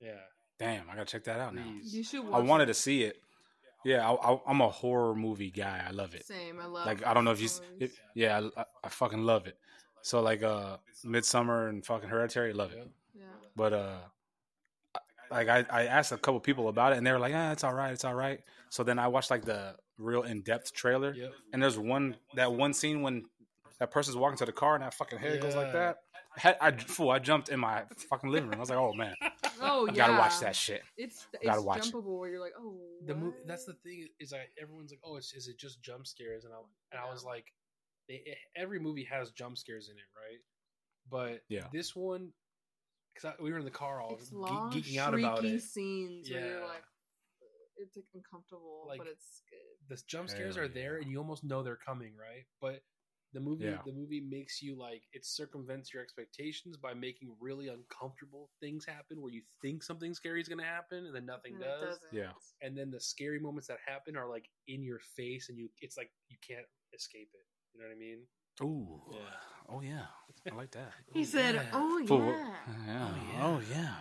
yeah. 0.00 0.20
Damn, 0.58 0.88
I 0.88 0.94
gotta 0.94 1.04
check 1.06 1.24
that 1.24 1.38
out 1.40 1.54
now. 1.54 1.64
You 1.82 2.02
should. 2.02 2.24
I 2.32 2.38
wanted 2.40 2.64
it. 2.64 2.66
to 2.68 2.74
see 2.74 3.02
it. 3.02 3.20
Yeah, 3.84 4.08
I, 4.10 4.32
I, 4.32 4.40
I'm 4.46 4.60
a 4.60 4.68
horror 4.68 5.14
movie 5.14 5.50
guy. 5.50 5.84
I 5.86 5.90
love 5.90 6.14
it. 6.14 6.24
Same. 6.26 6.58
I 6.60 6.66
love. 6.66 6.86
Like 6.86 7.04
I 7.04 7.14
don't 7.14 7.24
know 7.24 7.30
if 7.32 7.40
you, 7.40 7.48
horror 7.48 7.64
s- 7.64 7.70
movies. 7.72 7.92
it, 7.92 8.00
yeah, 8.14 8.48
I, 8.56 8.64
I 8.84 8.88
fucking 8.88 9.22
love 9.24 9.46
it. 9.46 9.58
So 10.02 10.20
like 10.22 10.42
uh, 10.42 10.78
Midsommar 11.04 11.68
and 11.68 11.84
fucking 11.84 12.08
Hereditary, 12.08 12.52
love 12.52 12.72
it. 12.72 12.88
Yeah. 13.16 13.22
yeah. 13.42 13.48
But 13.56 13.72
uh, 13.72 13.98
like 15.30 15.48
I, 15.48 15.64
I 15.70 15.86
asked 15.86 16.12
a 16.12 16.16
couple 16.16 16.38
people 16.40 16.68
about 16.68 16.92
it, 16.92 16.98
and 16.98 17.06
they 17.06 17.12
were 17.12 17.18
like, 17.18 17.32
"Ah, 17.34 17.52
it's 17.52 17.64
all 17.64 17.74
right, 17.74 17.92
it's 17.92 18.04
all 18.04 18.14
right." 18.14 18.40
So 18.70 18.82
then 18.84 18.98
I 18.98 19.08
watched 19.08 19.30
like 19.30 19.44
the 19.44 19.74
real 19.98 20.22
in 20.22 20.42
depth 20.42 20.72
trailer, 20.72 21.14
Yep. 21.14 21.32
and 21.52 21.62
there's 21.62 21.78
one 21.78 22.16
that 22.34 22.52
one 22.52 22.72
scene 22.72 23.02
when 23.02 23.24
that 23.80 23.90
person's 23.90 24.16
walking 24.16 24.38
to 24.38 24.46
the 24.46 24.52
car 24.52 24.74
and 24.74 24.84
that 24.84 24.94
fucking 24.94 25.18
head 25.18 25.40
goes 25.40 25.54
like 25.56 25.72
that. 25.72 25.96
I, 26.36 26.40
had- 26.40 26.56
I 26.60 26.70
fool, 26.72 27.10
I 27.10 27.18
jumped 27.18 27.48
in 27.48 27.58
my 27.60 27.84
fucking 28.10 28.30
living 28.30 28.48
room. 28.50 28.56
I 28.58 28.60
was 28.60 28.70
like, 28.70 28.78
"Oh 28.78 28.92
man, 28.92 29.14
Oh 29.60 29.86
yeah. 29.86 29.94
gotta 29.94 30.12
watch 30.14 30.38
that 30.40 30.54
shit." 30.54 30.82
It's 30.96 31.26
it's 31.32 31.44
Gotta 31.44 31.62
watch 31.62 31.88
it. 31.88 31.92
jumpable 31.94 32.18
where 32.18 32.28
you're 32.30 32.40
like, 32.40 32.52
oh. 32.58 32.76
the 33.06 33.14
movie 33.14 33.36
that's 33.46 33.64
the 33.64 33.74
thing 33.84 34.06
is 34.20 34.32
like 34.32 34.50
everyone's 34.60 34.90
like 34.92 35.00
oh 35.04 35.16
it's 35.16 35.32
is 35.34 35.48
it 35.48 35.58
just 35.58 35.82
jump 35.82 36.06
scares 36.06 36.44
and 36.44 36.52
i 36.52 36.56
and 36.92 37.00
i 37.00 37.10
was 37.10 37.24
like 37.24 37.46
they, 38.08 38.22
it- 38.26 38.38
every 38.54 38.78
movie 38.78 39.04
has 39.10 39.30
jump 39.30 39.56
scares 39.58 39.88
in 39.88 39.96
it 39.96 40.04
right 40.14 40.40
but 41.10 41.40
Yeah. 41.48 41.66
this 41.72 41.94
one 41.96 42.30
because 43.16 43.34
we 43.40 43.50
were 43.52 43.58
in 43.58 43.64
the 43.64 43.70
car 43.70 44.00
all 44.00 44.14
It's 44.14 44.28
ge- 44.30 44.32
geeking 44.34 44.98
out 44.98 45.14
about 45.18 45.42
shrieky 45.42 45.54
it 45.54 45.62
scenes 45.62 46.30
where 46.30 46.40
you're 46.40 46.60
Yeah. 46.60 46.66
like, 46.66 46.84
it's 47.78 47.96
like 47.96 48.06
uncomfortable, 48.14 48.84
Like, 48.88 48.98
but 48.98 49.08
it's 49.08 49.42
good. 49.50 49.88
the 49.96 50.02
jump 50.06 50.28
scares 50.28 50.56
Hell 50.56 50.64
are 50.64 50.68
there 50.68 50.96
yeah. 50.96 51.02
and 51.02 51.10
you 51.10 51.18
almost 51.18 51.44
know 51.44 51.62
they're 51.62 51.76
coming 51.76 52.14
right 52.16 52.44
but 52.60 52.82
the 53.32 53.40
movie 53.40 53.64
Yeah. 53.64 53.82
the 53.84 53.92
movie 53.92 54.20
makes 54.20 54.62
you 54.62 54.76
like 54.76 55.02
it 55.12 55.24
circumvents 55.26 55.92
your 55.92 56.02
expectations 56.02 56.76
by 56.78 56.94
making 56.94 57.36
really 57.40 57.68
uncomfortable 57.68 58.50
things 58.60 58.86
happen 58.86 59.20
where 59.20 59.32
you 59.32 59.42
think 59.60 59.82
something 59.82 60.14
scary 60.14 60.40
is 60.40 60.48
going 60.48 60.58
to 60.60 60.64
happen 60.64 61.04
and 61.06 61.14
then 61.14 61.26
nothing 61.26 61.54
And 61.54 61.62
it 61.62 61.66
does 61.66 61.98
doesn't. 61.98 62.12
Yeah. 62.14 62.32
and 62.62 62.76
then 62.78 62.90
the 62.90 63.00
scary 63.00 63.38
moments 63.40 63.68
that 63.68 63.78
happen 63.84 64.16
are 64.16 64.28
like 64.28 64.48
in 64.68 64.82
your 64.82 65.00
face 65.00 65.48
and 65.50 65.58
you 65.58 65.68
it's 65.82 65.96
like 65.98 66.10
you 66.28 66.38
can't 66.46 66.66
escape 66.94 67.28
it 67.34 67.46
you 67.74 67.80
know 67.80 67.86
what 67.86 67.92
i 67.94 67.98
mean 67.98 68.26
Ooh, 68.62 69.00
Yeah. 69.12 69.18
oh 69.68 69.80
yeah, 69.80 70.06
I 70.50 70.54
like 70.54 70.70
that. 70.72 70.92
He 71.12 71.24
said, 71.24 71.54
yeah. 71.56 71.62
"Oh 71.72 71.98
yeah." 71.98 72.06
Fool, 72.06 72.34
yeah. 72.86 73.08
Oh 73.42 73.60
yeah. 73.70 73.94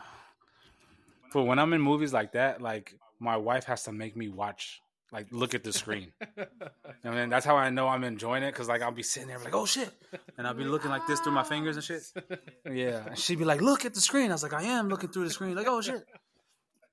But 1.33 1.43
when 1.43 1.59
I'm 1.59 1.73
in 1.73 1.81
movies 1.81 2.13
like 2.13 2.31
that, 2.33 2.61
like 2.61 2.95
my 3.19 3.35
wife 3.37 3.65
has 3.65 3.83
to 3.83 3.91
make 3.91 4.15
me 4.15 4.29
watch, 4.29 4.81
like 5.11 5.27
look 5.31 5.53
at 5.53 5.63
the 5.63 5.73
screen. 5.73 6.13
I 7.03 7.09
mean, 7.09 7.29
that's 7.29 7.45
how 7.45 7.57
I 7.57 7.69
know 7.69 7.87
I'm 7.89 8.03
enjoying 8.05 8.43
it 8.43 8.51
because 8.53 8.69
like 8.69 8.81
I'll 8.81 8.91
be 8.91 9.03
sitting 9.03 9.27
there 9.29 9.39
like, 9.39 9.53
oh 9.55 9.65
shit, 9.65 9.91
and 10.37 10.47
I'll 10.47 10.53
be 10.53 10.63
looking 10.63 10.91
like 10.91 11.05
this 11.07 11.19
through 11.19 11.33
my 11.33 11.43
fingers 11.43 11.75
and 11.75 11.83
shit. 11.83 12.03
Yeah, 12.71 13.05
and 13.07 13.17
she'd 13.19 13.37
be 13.39 13.45
like, 13.45 13.61
look 13.61 13.83
at 13.85 13.93
the 13.93 14.01
screen. 14.01 14.31
I 14.31 14.33
was 14.33 14.43
like, 14.43 14.53
I 14.53 14.63
am 14.63 14.87
looking 14.89 15.09
through 15.09 15.25
the 15.25 15.29
screen. 15.31 15.55
Like, 15.55 15.67
oh 15.67 15.81
shit. 15.81 16.03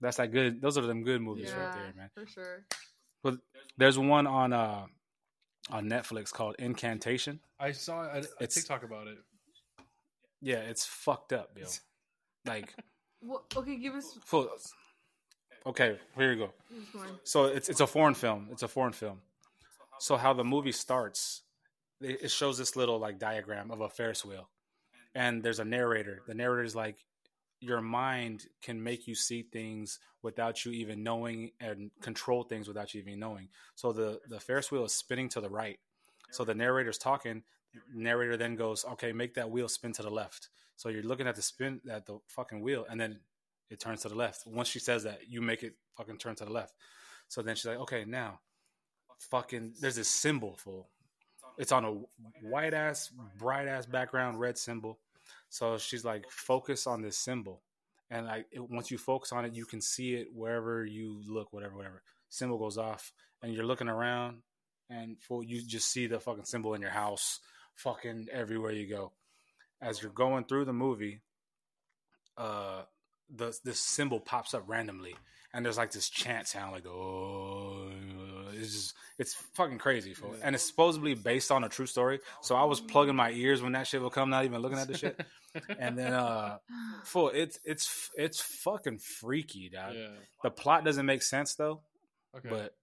That's 0.00 0.18
like 0.18 0.32
good. 0.32 0.60
Those 0.60 0.76
are 0.78 0.82
them 0.86 1.04
good 1.04 1.22
movies 1.22 1.50
yeah, 1.50 1.64
right 1.64 1.74
there, 1.74 1.92
man. 1.96 2.10
for 2.14 2.26
sure. 2.26 2.64
But 3.22 3.34
there's 3.78 3.96
one 3.98 4.26
on 4.26 4.52
uh 4.52 4.86
on 5.70 5.88
Netflix 5.88 6.32
called 6.32 6.56
Incantation. 6.58 7.40
i 7.60 7.72
saw 7.72 8.02
a, 8.02 8.18
a 8.18 8.18
It's- 8.18 8.54
tiktok 8.54 8.82
about 8.82 9.06
it 9.06 9.18
Yeah, 10.40 10.56
it's 10.58 10.84
fucked 10.84 11.32
up, 11.32 11.50
yo. 11.56 11.66
Like, 12.44 12.74
Well, 13.22 13.44
okay, 13.56 13.76
give 13.76 13.94
us. 13.94 14.18
full. 14.24 14.48
Okay, 15.64 15.96
here 16.16 16.32
you 16.32 16.38
go. 16.38 16.50
give 16.68 16.82
us 16.82 16.94
more. 16.94 17.06
So 17.22 17.44
it's 17.44 17.68
it's 17.68 17.80
a 17.80 17.86
foreign 17.86 18.14
film. 18.14 18.48
It's 18.50 18.64
a 18.64 18.68
foreign 18.68 18.92
film. 18.92 19.20
So 20.00 20.16
how 20.16 20.32
the 20.32 20.42
movie 20.42 20.72
starts, 20.72 21.42
it, 22.00 22.22
it 22.24 22.30
shows 22.32 22.58
this 22.58 22.74
little 22.74 22.98
like 22.98 23.20
diagram 23.20 23.70
of 23.70 23.80
a 23.80 23.88
Ferris 23.88 24.24
wheel, 24.24 24.48
and 25.14 25.40
there's 25.44 25.60
a 25.60 25.64
narrator. 25.64 26.22
The 26.26 26.34
narrator 26.34 26.64
is 26.64 26.74
like, 26.74 26.96
your 27.62 27.80
mind 27.80 28.46
can 28.60 28.82
make 28.82 29.06
you 29.06 29.14
see 29.14 29.42
things 29.42 30.00
without 30.22 30.64
you 30.64 30.72
even 30.72 31.02
knowing 31.02 31.52
and 31.60 31.90
control 32.00 32.42
things 32.42 32.68
without 32.68 32.92
you 32.92 33.00
even 33.00 33.18
knowing. 33.18 33.48
So 33.74 33.92
the 33.92 34.20
the 34.28 34.40
Ferris 34.40 34.70
wheel 34.70 34.84
is 34.84 34.94
spinning 34.94 35.28
to 35.30 35.40
the 35.40 35.48
right. 35.50 35.78
So 36.30 36.44
the 36.44 36.54
narrator's 36.54 36.98
talking. 36.98 37.42
Narrator 37.94 38.36
then 38.36 38.56
goes, 38.56 38.84
"Okay, 38.84 39.12
make 39.12 39.34
that 39.34 39.50
wheel 39.50 39.68
spin 39.68 39.92
to 39.94 40.02
the 40.02 40.10
left." 40.10 40.50
So 40.76 40.88
you're 40.88 41.02
looking 41.02 41.26
at 41.26 41.36
the 41.36 41.42
spin 41.42 41.80
at 41.88 42.06
the 42.06 42.18
fucking 42.26 42.60
wheel, 42.60 42.84
and 42.90 43.00
then 43.00 43.20
it 43.70 43.80
turns 43.80 44.02
to 44.02 44.08
the 44.08 44.14
left. 44.14 44.46
Once 44.46 44.68
she 44.68 44.78
says 44.78 45.04
that, 45.04 45.28
you 45.28 45.40
make 45.40 45.62
it 45.62 45.74
fucking 45.96 46.18
turn 46.18 46.34
to 46.36 46.44
the 46.44 46.52
left. 46.52 46.74
So 47.28 47.40
then 47.42 47.56
she's 47.56 47.66
like, 47.66 47.78
"Okay, 47.78 48.04
now, 48.04 48.40
fucking, 49.30 49.74
there's 49.80 49.96
this 49.96 50.08
symbol 50.08 50.56
for. 50.56 50.86
It's 51.58 51.72
on 51.72 51.84
a 51.84 51.92
white 52.46 52.74
ass, 52.74 53.10
bright 53.38 53.68
ass 53.68 53.86
background, 53.86 54.40
red 54.40 54.58
symbol. 54.58 54.98
So 55.52 55.76
she's 55.76 56.02
like, 56.02 56.30
focus 56.30 56.86
on 56.86 57.02
this 57.02 57.18
symbol, 57.18 57.60
and 58.10 58.24
like 58.24 58.46
it, 58.50 58.70
once 58.70 58.90
you 58.90 58.96
focus 58.96 59.32
on 59.32 59.44
it, 59.44 59.52
you 59.52 59.66
can 59.66 59.82
see 59.82 60.14
it 60.14 60.28
wherever 60.34 60.82
you 60.82 61.20
look, 61.28 61.52
whatever, 61.52 61.76
whatever. 61.76 62.02
Symbol 62.30 62.56
goes 62.56 62.78
off, 62.78 63.12
and 63.42 63.52
you're 63.52 63.66
looking 63.66 63.90
around, 63.90 64.38
and 64.88 65.18
for 65.20 65.44
you 65.44 65.60
just 65.60 65.90
see 65.90 66.06
the 66.06 66.18
fucking 66.18 66.46
symbol 66.46 66.72
in 66.72 66.80
your 66.80 66.90
house, 66.90 67.38
fucking 67.74 68.28
everywhere 68.32 68.72
you 68.72 68.88
go. 68.88 69.12
As 69.82 70.00
you're 70.00 70.10
going 70.10 70.44
through 70.44 70.64
the 70.64 70.72
movie, 70.72 71.20
uh, 72.38 72.84
the 73.28 73.54
this 73.62 73.78
symbol 73.78 74.20
pops 74.20 74.54
up 74.54 74.64
randomly, 74.66 75.16
and 75.52 75.66
there's 75.66 75.76
like 75.76 75.92
this 75.92 76.08
chant 76.08 76.48
sound, 76.48 76.72
like 76.72 76.86
oh, 76.86 77.90
it's 78.54 78.72
just 78.72 78.94
it's 79.22 79.34
fucking 79.54 79.78
crazy, 79.78 80.12
fool. 80.14 80.34
and 80.42 80.54
it's 80.54 80.64
supposedly 80.64 81.14
based 81.14 81.50
on 81.50 81.64
a 81.64 81.68
true 81.68 81.86
story. 81.86 82.18
So 82.42 82.54
I 82.56 82.64
was 82.64 82.80
plugging 82.80 83.16
my 83.16 83.30
ears 83.30 83.62
when 83.62 83.72
that 83.72 83.86
shit 83.86 84.02
would 84.02 84.12
come, 84.12 84.28
not 84.30 84.44
even 84.44 84.60
looking 84.60 84.78
at 84.78 84.88
the 84.88 84.98
shit. 84.98 85.16
and 85.78 85.96
then 85.98 86.12
uh 86.14 86.58
full 87.04 87.28
it's 87.28 87.58
it's 87.64 88.10
it's 88.16 88.40
fucking 88.40 88.98
freaky 88.98 89.68
dog 89.68 89.94
Yeah. 89.94 90.08
the 90.42 90.50
plot 90.50 90.82
doesn't 90.84 91.04
make 91.06 91.22
sense 91.22 91.54
though 91.56 91.80
Okay. 92.36 92.48
but 92.48 92.74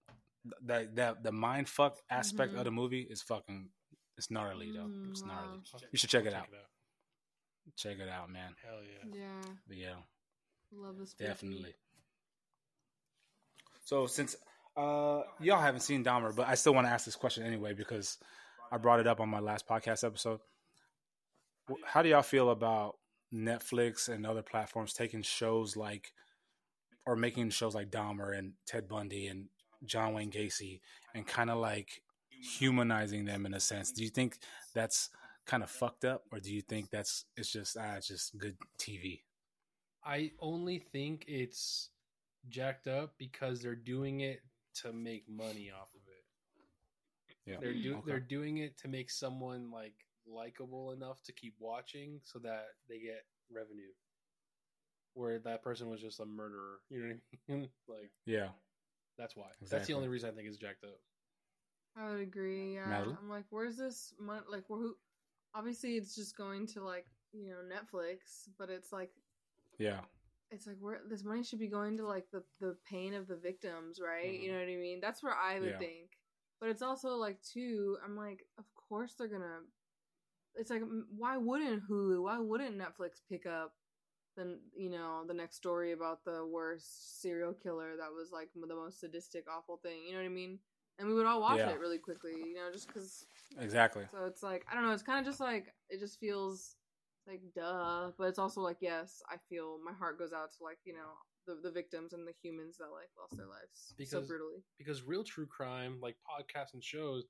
that 0.65 0.95
that 0.95 1.23
the 1.23 1.31
mind 1.31 1.67
fuck 1.67 1.97
aspect 2.11 2.53
Mhm. 2.53 2.59
of 2.59 2.65
the 2.65 2.71
movie 2.71 3.01
is 3.01 3.23
fucking 3.23 3.69
it's 4.17 4.29
gnarly 4.29 4.71
though 4.71 4.87
it's 5.09 5.23
Mm, 5.23 5.27
gnarly 5.29 5.57
wow. 5.73 5.79
you 5.91 5.97
should 5.97 6.11
check 6.11 6.25
it 6.25 6.31
Check 6.31 6.41
out 6.41 6.47
it 6.53 6.55
out. 6.61 7.75
check 7.75 7.97
it 7.97 8.07
out 8.09 8.29
man 8.29 8.51
Hell 8.63 8.81
yeah. 8.83 9.19
Yeah, 9.19 9.51
but 9.67 9.77
yeah 9.77 9.95
love 10.71 10.97
this. 10.99 11.13
definitely 11.13 11.73
so 13.83 14.05
since 14.05 14.35
uh 14.77 15.21
y'all 15.39 15.61
haven't 15.61 15.81
seen 15.81 16.03
Dahmer 16.03 16.35
but 16.35 16.47
I 16.47 16.55
still 16.55 16.73
want 16.73 16.87
to 16.87 16.91
ask 16.91 17.05
this 17.05 17.15
question 17.15 17.43
anyway 17.45 17.73
because 17.73 18.17
I 18.71 18.77
brought 18.77 18.99
it 18.99 19.07
up 19.07 19.19
on 19.19 19.29
my 19.29 19.39
last 19.39 19.67
podcast 19.67 20.05
episode 20.05 20.39
how 21.85 22.01
do 22.01 22.09
y'all 22.09 22.21
feel 22.21 22.49
about 22.49 22.95
Netflix 23.33 24.09
and 24.09 24.25
other 24.25 24.41
platforms 24.41 24.93
taking 24.93 25.21
shows 25.21 25.75
like 25.75 26.13
or 27.05 27.15
making 27.15 27.49
shows 27.49 27.75
like 27.75 27.91
Dahmer 27.91 28.37
and 28.37 28.53
Ted 28.65 28.87
Bundy 28.87 29.27
and 29.27 29.45
John 29.85 30.13
Wayne 30.13 30.31
Gacy 30.31 30.81
and 31.15 31.25
kind 31.25 31.49
of 31.49 31.57
like 31.59 32.01
humanizing 32.57 33.25
them 33.25 33.45
in 33.45 33.53
a 33.53 33.59
sense. 33.59 33.91
Do 33.91 34.03
you 34.03 34.09
think 34.09 34.37
that's 34.73 35.09
kind 35.45 35.63
of 35.63 35.69
fucked 35.69 36.05
up 36.05 36.23
or 36.31 36.39
do 36.39 36.53
you 36.53 36.61
think 36.61 36.89
that's 36.89 37.25
it's 37.35 37.51
just 37.51 37.77
ah 37.79 37.95
it's 37.95 38.07
just 38.07 38.37
good 38.37 38.57
TV? 38.79 39.21
I 40.03 40.31
only 40.39 40.79
think 40.79 41.25
it's 41.27 41.89
jacked 42.47 42.87
up 42.87 43.13
because 43.17 43.61
they're 43.61 43.75
doing 43.75 44.21
it 44.21 44.39
to 44.81 44.93
make 44.93 45.27
money 45.29 45.71
off 45.71 45.93
of 45.93 46.01
it. 46.07 46.23
Yeah. 47.45 47.57
They're 47.59 47.73
do 47.73 47.95
Okay. 47.97 48.03
they're 48.05 48.19
doing 48.19 48.57
it 48.57 48.77
to 48.79 48.87
make 48.87 49.09
someone 49.09 49.71
like 49.71 49.95
likable 50.27 50.91
enough 50.91 51.21
to 51.23 51.33
keep 51.33 51.55
watching 51.59 52.19
so 52.23 52.39
that 52.39 52.65
they 52.87 52.99
get 52.99 53.25
revenue. 53.51 53.91
Where 55.13 55.39
that 55.39 55.63
person 55.63 55.89
was 55.89 56.01
just 56.01 56.19
a 56.19 56.25
murderer. 56.25 56.79
You 56.89 56.99
know 57.01 57.07
what 57.07 57.17
I 57.49 57.51
mean? 57.57 57.69
like 57.87 58.11
Yeah. 58.25 58.49
that's 59.17 59.35
why. 59.35 59.47
That's 59.69 59.87
the 59.87 59.93
only 59.93 60.07
reason 60.07 60.29
I 60.29 60.33
think 60.33 60.47
it's 60.47 60.57
jacked 60.57 60.83
up. 60.83 60.99
I 61.97 62.11
would 62.11 62.21
agree. 62.21 62.75
Yeah, 62.75 62.85
Madeline? 62.85 63.17
I'm 63.21 63.29
like, 63.29 63.45
where's 63.49 63.75
this 63.75 64.13
money? 64.19 64.41
Like, 64.49 64.65
who? 64.67 64.95
Obviously, 65.55 65.95
it's 65.97 66.15
just 66.15 66.37
going 66.37 66.67
to 66.67 66.83
like 66.83 67.07
you 67.33 67.49
know 67.49 67.57
Netflix, 67.75 68.47
but 68.57 68.69
it's 68.69 68.91
like 68.93 69.09
Yeah. 69.79 70.01
It's 70.51 70.65
like 70.65 70.77
where 70.79 71.01
this 71.09 71.23
money 71.23 71.43
should 71.43 71.59
be 71.59 71.67
going 71.67 71.97
to 71.97 72.05
like 72.05 72.25
the 72.31 72.43
the 72.59 72.75
pain 72.89 73.13
of 73.13 73.27
the 73.27 73.35
victims, 73.35 73.99
right? 74.03 74.31
You 74.31 74.49
mm-hmm. 74.49 74.51
know 74.53 74.59
what 74.59 74.69
I 74.69 74.77
mean? 74.77 74.99
That's 75.01 75.23
where 75.23 75.35
I 75.35 75.59
would 75.59 75.69
Yeah. 75.71 75.77
think. 75.79 76.17
But 76.59 76.69
it's 76.69 76.81
also 76.81 77.15
like 77.15 77.41
too. 77.41 77.97
I'm 78.03 78.17
like, 78.17 78.45
of 78.57 78.65
course 78.75 79.13
they're 79.17 79.27
gonna. 79.27 79.61
It's 80.55 80.69
like, 80.69 80.81
why 81.15 81.37
wouldn't 81.37 81.83
Hulu? 81.89 82.23
Why 82.23 82.39
wouldn't 82.39 82.77
Netflix 82.77 83.21
pick 83.29 83.45
up 83.45 83.73
the 84.35 84.59
you 84.75 84.89
know 84.89 85.23
the 85.27 85.33
next 85.33 85.55
story 85.55 85.91
about 85.91 86.23
the 86.25 86.45
worst 86.45 87.21
serial 87.21 87.53
killer 87.53 87.95
that 87.97 88.11
was 88.11 88.31
like 88.31 88.49
the 88.55 88.75
most 88.75 88.99
sadistic, 88.99 89.45
awful 89.49 89.77
thing? 89.77 90.03
You 90.05 90.13
know 90.13 90.19
what 90.19 90.25
I 90.25 90.29
mean? 90.29 90.59
And 90.97 91.07
we 91.07 91.13
would 91.13 91.25
all 91.25 91.39
watch 91.39 91.59
Yeah. 91.59 91.69
it 91.69 91.79
really 91.79 91.97
quickly, 91.99 92.33
you 92.33 92.55
know, 92.55 92.69
just 92.73 92.87
because. 92.87 93.25
Exactly. 93.57 94.05
So 94.11 94.25
it's 94.25 94.43
like 94.43 94.65
I 94.69 94.75
don't 94.75 94.85
know. 94.85 94.91
It's 94.91 95.03
kind 95.03 95.19
of 95.19 95.25
just 95.25 95.39
like 95.39 95.73
it 95.89 95.99
just 95.99 96.19
feels 96.19 96.75
like 97.29 97.41
duh, 97.55 98.11
but 98.17 98.25
it's 98.25 98.39
also 98.39 98.61
like 98.61 98.77
yes, 98.81 99.21
I 99.29 99.35
feel 99.49 99.77
my 99.85 99.93
heart 99.93 100.17
goes 100.19 100.33
out 100.33 100.49
to 100.57 100.63
like 100.63 100.79
you 100.85 100.93
know 100.93 101.13
the 101.47 101.59
the 101.61 101.71
victims 101.71 102.13
and 102.13 102.27
the 102.27 102.33
humans 102.43 102.77
that 102.77 102.89
like 102.91 103.09
lost 103.19 103.37
their 103.37 103.47
lives 103.47 103.87
so 103.87 103.95
Because- 103.97 104.27
brutally. 104.27 104.63
because 104.77 105.03
real 105.03 105.23
true 105.23 105.45
crime 105.47 105.99
like 106.01 106.15
podcasts 106.27 106.73
and 106.73 106.83
shows 106.83 107.23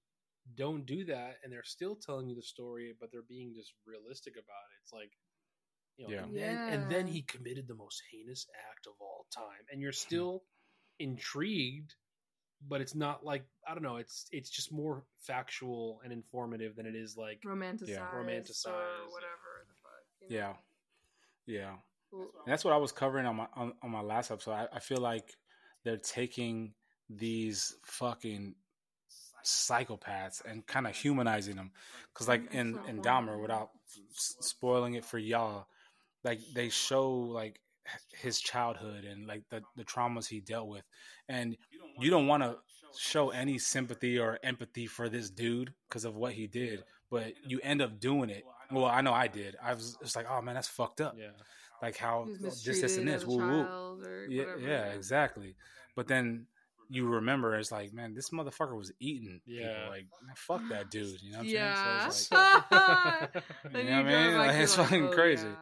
don't 0.55 0.85
do 0.85 1.05
that 1.05 1.37
and 1.43 1.53
they're 1.53 1.63
still 1.63 1.95
telling 1.95 2.27
you 2.27 2.35
the 2.35 2.41
story 2.41 2.95
but 2.99 3.11
they're 3.11 3.27
being 3.29 3.53
just 3.55 3.73
realistic 3.85 4.33
about 4.33 4.65
it 4.73 4.77
it's 4.83 4.91
like 4.93 5.11
you 5.97 6.07
know 6.07 6.13
Yeah. 6.13 6.23
and, 6.23 6.35
then, 6.35 6.73
and 6.73 6.91
then 6.91 7.07
he 7.07 7.21
committed 7.21 7.67
the 7.67 7.75
most 7.75 8.01
heinous 8.11 8.47
act 8.71 8.87
of 8.87 8.93
all 8.99 9.27
time 9.33 9.63
and 9.71 9.79
you're 9.81 9.91
still 9.93 10.43
intrigued 10.99 11.93
but 12.67 12.81
it's 12.81 12.95
not 12.95 13.23
like 13.23 13.45
i 13.67 13.73
don't 13.73 13.83
know 13.83 13.97
it's 13.97 14.25
it's 14.31 14.49
just 14.49 14.71
more 14.71 15.03
factual 15.21 16.01
and 16.03 16.11
informative 16.11 16.75
than 16.75 16.85
it 16.85 16.95
is 16.95 17.15
like 17.15 17.39
Romanticized, 17.45 18.13
Romanticized, 18.13 18.67
or 18.67 19.11
whatever. 19.11 19.48
You 20.21 20.29
know? 20.29 20.35
Yeah. 20.35 20.53
Yeah. 21.45 21.71
Cool. 22.11 22.21
And 22.45 22.51
that's 22.51 22.63
what 22.65 22.73
I 22.73 22.77
was 22.77 22.91
covering 22.91 23.25
on 23.25 23.35
my 23.35 23.47
on, 23.55 23.73
on 23.83 23.91
my 23.91 24.01
last 24.01 24.31
episode. 24.31 24.51
I, 24.51 24.67
I 24.73 24.79
feel 24.79 24.99
like 24.99 25.35
they're 25.83 25.97
taking 25.97 26.73
these 27.09 27.75
fucking 27.83 28.55
psychopaths 29.45 30.43
and 30.45 30.65
kind 30.65 30.87
of 30.87 30.95
humanizing 30.95 31.55
them. 31.55 31.71
Because 32.13 32.27
like 32.27 32.53
in 32.53 32.73
That's 32.73 32.89
in 32.89 33.01
Dahmer, 33.01 33.39
without 33.41 33.69
s- 34.15 34.35
spoiling 34.41 34.95
it 34.95 35.05
for 35.05 35.17
y'all, 35.17 35.67
like 36.23 36.39
they 36.53 36.69
show 36.69 37.09
like 37.11 37.59
his 38.13 38.39
childhood 38.39 39.05
and 39.05 39.27
like 39.27 39.43
the 39.49 39.61
the 39.75 39.83
traumas 39.83 40.27
he 40.27 40.39
dealt 40.39 40.67
with, 40.67 40.83
and 41.27 41.57
you 41.99 42.09
don't 42.09 42.27
want 42.27 42.43
to 42.43 42.57
show 42.97 43.29
any 43.29 43.57
sympathy 43.57 44.17
or 44.19 44.39
empathy 44.43 44.87
for 44.87 45.09
this 45.09 45.29
dude 45.29 45.73
because 45.87 46.05
of 46.05 46.15
what 46.15 46.33
he 46.33 46.47
did, 46.47 46.83
but 47.11 47.33
you 47.47 47.59
end 47.63 47.81
up 47.81 47.99
doing 47.99 48.29
it. 48.29 48.43
Well, 48.71 48.85
I 48.85 49.01
know 49.01 49.13
I 49.13 49.27
did. 49.27 49.55
I 49.63 49.73
was 49.73 49.97
just 50.01 50.15
like, 50.15 50.27
oh 50.29 50.41
man, 50.41 50.55
that's 50.55 50.67
fucked 50.67 51.01
up 51.01 51.15
yeah 51.17 51.27
like 51.81 51.95
how 51.95 52.25
He 52.25 52.31
was 52.43 52.61
this, 52.61 52.81
this, 52.81 52.97
and 52.97 53.07
this, 53.07 53.25
woo, 53.25 53.37
woo. 53.37 53.97
Yeah, 54.29 54.43
whatever. 54.43 54.59
yeah, 54.59 54.83
exactly. 54.87 55.55
But 55.95 56.07
then 56.09 56.45
you 56.89 57.07
remember 57.07 57.55
it's 57.55 57.71
like, 57.71 57.93
man, 57.93 58.13
this 58.13 58.31
motherfucker 58.31 58.75
was 58.77 58.91
eating 58.99 59.39
Yeah. 59.45 59.67
people. 59.75 59.89
Like, 59.91 60.07
man, 60.25 60.35
fuck 60.35 60.61
that 60.71 60.91
dude. 60.91 61.21
You 61.21 61.31
know 61.31 61.37
what 61.37 61.43
I'm 61.45 61.49
Yeah. 61.49 62.09
saying? 62.09 62.11
So 62.11 62.35
it's 62.35 62.71
like, 62.73 63.43
You 63.63 63.69
know 63.71 63.79
what 63.79 63.85
I 63.85 64.03
mean? 64.03 64.05
back 64.33 64.37
Like, 64.47 64.51
to, 64.57 64.61
it's 64.63 64.75
fucking 64.75 65.07
oh, 65.07 65.11
crazy. 65.13 65.47
yeah. 65.47 65.55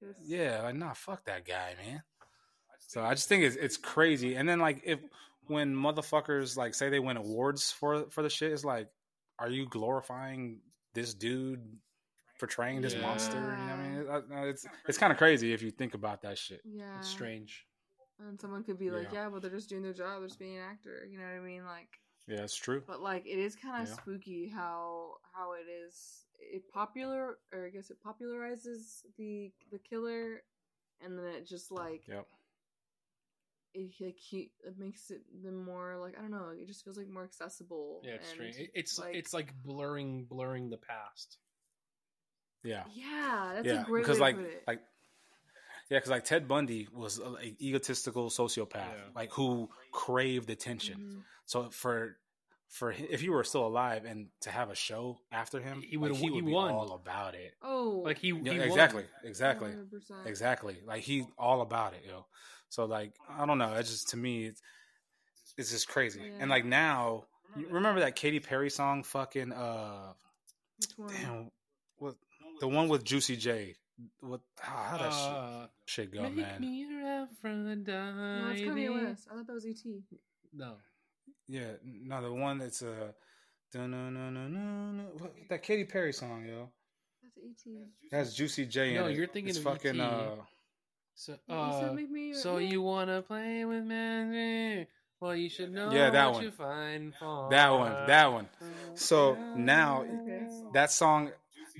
This- 0.00 0.16
yeah, 0.24 0.62
like, 0.62 0.76
nah, 0.76 0.94
fuck 0.94 1.24
that 1.26 1.44
guy, 1.46 1.74
man. 1.84 2.02
So 2.78 3.02
I 3.02 3.12
just 3.14 3.28
think 3.28 3.44
it's 3.44 3.56
it's 3.56 3.76
crazy. 3.76 4.36
And 4.36 4.48
then 4.48 4.60
like 4.60 4.80
if 4.84 5.00
when 5.46 5.74
motherfuckers 5.74 6.56
like 6.56 6.74
say 6.74 6.88
they 6.88 7.00
win 7.00 7.16
awards 7.18 7.70
for 7.70 8.08
for 8.10 8.22
the 8.22 8.30
shit, 8.30 8.52
it's 8.52 8.64
like, 8.64 8.88
are 9.38 9.50
you 9.50 9.66
glorifying 9.68 10.60
this 10.94 11.12
dude 11.12 11.60
portraying 12.38 12.80
this 12.80 12.96
monster? 12.96 13.36
You 13.36 13.42
know 13.42 13.46
what 13.48 14.18
I 14.18 14.22
mean? 14.22 14.32
Uh, 14.38 14.42
It's 14.46 14.66
it's 14.88 14.98
kind 14.98 15.12
of 15.12 15.18
crazy 15.18 15.52
if 15.52 15.62
you 15.62 15.70
think 15.70 15.94
about 15.94 16.22
that 16.22 16.38
shit. 16.38 16.60
Yeah. 16.64 16.98
it's 16.98 17.08
strange 17.08 17.66
And 18.20 18.40
someone 18.40 18.62
could 18.64 18.78
be 18.78 18.90
like, 18.90 19.08
Yeah. 19.12 19.24
yeah, 19.24 19.28
but 19.30 19.42
they're 19.42 19.50
just 19.50 19.68
doing 19.68 19.82
their 19.82 19.92
job. 19.92 20.20
They're 20.20 20.28
just 20.28 20.38
being 20.38 20.56
an 20.56 20.62
actor. 20.62 21.06
You 21.10 21.18
know 21.18 21.24
what 21.24 21.34
I 21.34 21.40
mean? 21.40 21.64
Like, 21.64 21.88
Yeah, 22.28 22.42
it's 22.42 22.56
true. 22.56 22.82
but 22.86 23.00
like, 23.00 23.26
it 23.26 23.38
is 23.38 23.56
kind 23.56 23.82
of 23.82 23.88
Yeah. 23.88 23.94
spooky 23.96 24.48
how 24.48 25.16
how 25.34 25.52
it 25.54 25.68
is. 25.68 26.26
It 26.38 26.68
popular, 26.72 27.38
or 27.52 27.66
I 27.66 27.70
guess 27.70 27.90
it 27.90 27.98
popularizes 28.04 29.02
the 29.18 29.52
the 29.70 29.78
killer, 29.78 30.42
and 31.00 31.18
then 31.18 31.24
it 31.26 31.46
just 31.46 31.70
like 31.72 32.06
Yep. 32.08 32.26
it 33.74 33.90
like 34.00 34.18
he, 34.18 34.52
it 34.64 34.78
makes 34.78 35.10
it 35.10 35.22
the 35.42 35.50
more 35.50 35.96
like 35.98 36.16
I 36.16 36.20
don't 36.22 36.30
know. 36.30 36.50
It 36.56 36.66
just 36.66 36.84
feels 36.84 36.96
like 36.96 37.08
more 37.08 37.24
accessible. 37.24 38.00
yeah 38.04 38.12
it's 38.14 38.28
and, 38.28 38.34
strange 38.34 38.56
It- 38.56 38.70
it's 38.74 38.98
like, 38.98 39.14
it's 39.16 39.32
like 39.34 39.52
blurring 39.62 40.24
blurring 40.26 40.70
the 40.70 40.76
past 40.78 41.38
Yeah. 42.64 42.84
yeah, 42.94 43.52
that's 43.56 43.66
yeah, 43.66 43.82
a 43.82 43.84
great 43.84 44.02
because 44.02 44.18
way 44.18 44.22
like 44.32 44.36
to 44.36 44.42
put 44.42 44.50
it. 44.52 44.64
like 44.66 44.80
yeah, 45.90 45.98
because 45.98 46.10
like 46.10 46.24
Ted 46.24 46.48
Bundy 46.48 46.88
was 46.94 47.18
a, 47.18 47.34
a 47.34 47.56
egotistical 47.60 48.30
sociopath, 48.30 48.72
Yeah. 48.74 48.94
like 49.14 49.30
who 49.32 49.68
craved 49.92 50.48
attention. 50.50 50.98
Mhm. 50.98 51.22
So 51.46 51.70
for 51.70 52.16
for 52.68 52.90
hi- 52.92 53.06
if 53.10 53.22
you 53.22 53.30
were 53.32 53.44
still 53.44 53.66
alive 53.66 54.04
and 54.04 54.28
to 54.40 54.50
have 54.50 54.70
a 54.70 54.74
show 54.74 55.20
after 55.30 55.60
him, 55.60 55.82
He 55.82 55.96
would've- 55.96 56.16
he 56.16 56.24
he 56.24 56.30
would 56.30 56.46
be 56.46 56.52
won. 56.52 56.72
all 56.72 56.92
about 56.94 57.34
it. 57.34 57.54
Oh, 57.62 58.00
Like 58.04 58.18
he, 58.18 58.28
Yeah, 58.28 58.52
he 58.52 58.58
won. 58.58 58.68
exactly, 58.68 59.04
exactly, 59.22 59.70
100%. 59.70 60.26
exactly. 60.26 60.80
Like 60.84 61.02
he 61.02 61.26
all 61.38 61.60
about 61.60 61.92
it, 61.94 62.04
yo. 62.04 62.26
So 62.70 62.86
like 62.86 63.12
I 63.28 63.44
don't 63.46 63.58
know. 63.58 63.74
It's 63.74 63.90
just 63.90 64.08
to 64.08 64.16
me, 64.16 64.46
it's, 64.46 64.62
it's 65.58 65.70
just 65.70 65.86
crazy. 65.86 66.20
Yeah. 66.22 66.38
And 66.40 66.50
like 66.50 66.64
now, 66.64 67.26
remember 67.54 68.00
that 68.00 68.16
Katy 68.16 68.40
Perry 68.40 68.70
song? 68.70 69.04
Fucking 69.04 69.52
uh, 69.52 70.14
Which 70.78 70.90
one? 70.96 71.12
damn, 71.14 71.44
what 71.44 71.52
the 72.60 72.68
one 72.68 72.88
with 72.88 73.04
Juicy 73.04 73.36
J? 73.36 73.74
What? 74.20 74.40
How, 74.58 74.76
how 74.90 74.98
that 74.98 75.12
Uh, 75.12 75.60
shit, 75.62 75.70
shit 75.86 76.12
go, 76.12 76.22
Make 76.22 76.36
man? 76.36 76.60
me 76.60 76.80
your 76.80 77.06
Aphrodite. 77.06 77.90
No, 77.92 78.50
it's 78.52 78.60
Kanye 78.62 78.92
West. 78.92 79.28
I 79.30 79.36
thought 79.36 79.46
that 79.46 79.52
was 79.52 79.66
E 79.66 79.70
ET. 79.70 80.18
No. 80.52 80.76
Yeah, 81.46 81.72
no, 81.84 82.22
the 82.22 82.32
one 82.32 82.58
that's 82.58 82.82
uh, 82.82 83.12
dun-dun-dun-dun-dun-dun. 83.72 85.30
that 85.48 85.62
Katy 85.62 85.84
Perry 85.84 86.12
song, 86.12 86.44
yo. 86.46 86.70
That's 87.22 87.36
ET. 87.66 87.72
That's 88.10 88.34
Juicy 88.34 88.66
J. 88.66 88.94
No, 88.94 89.06
in 89.06 89.16
you're 89.16 89.26
thinking 89.26 89.50
it's 89.50 89.58
of 89.58 89.64
fucking 89.64 90.00
ET. 90.00 90.04
uh, 90.04 90.36
So, 91.14 91.36
You 91.48 91.54
uh, 91.54 91.92
make 91.94 92.10
me 92.10 92.28
your- 92.28 92.34
so 92.36 92.58
you 92.58 92.82
wanna 92.82 93.22
play 93.22 93.64
with 93.64 93.84
magic? 93.84 94.88
Well, 95.20 95.36
you 95.36 95.48
should 95.48 95.72
know 95.72 95.90
Yeah, 95.92 96.10
that 96.10 96.26
what 96.26 96.34
one. 96.34 96.42
you 96.44 96.50
find 96.50 97.12
that 97.50 97.70
one, 97.70 97.92
that 98.06 98.26
one. 98.32 98.48
So 98.94 99.34
now 99.56 100.02
Okay. 100.02 100.48
that 100.72 100.90
song, 100.90 101.30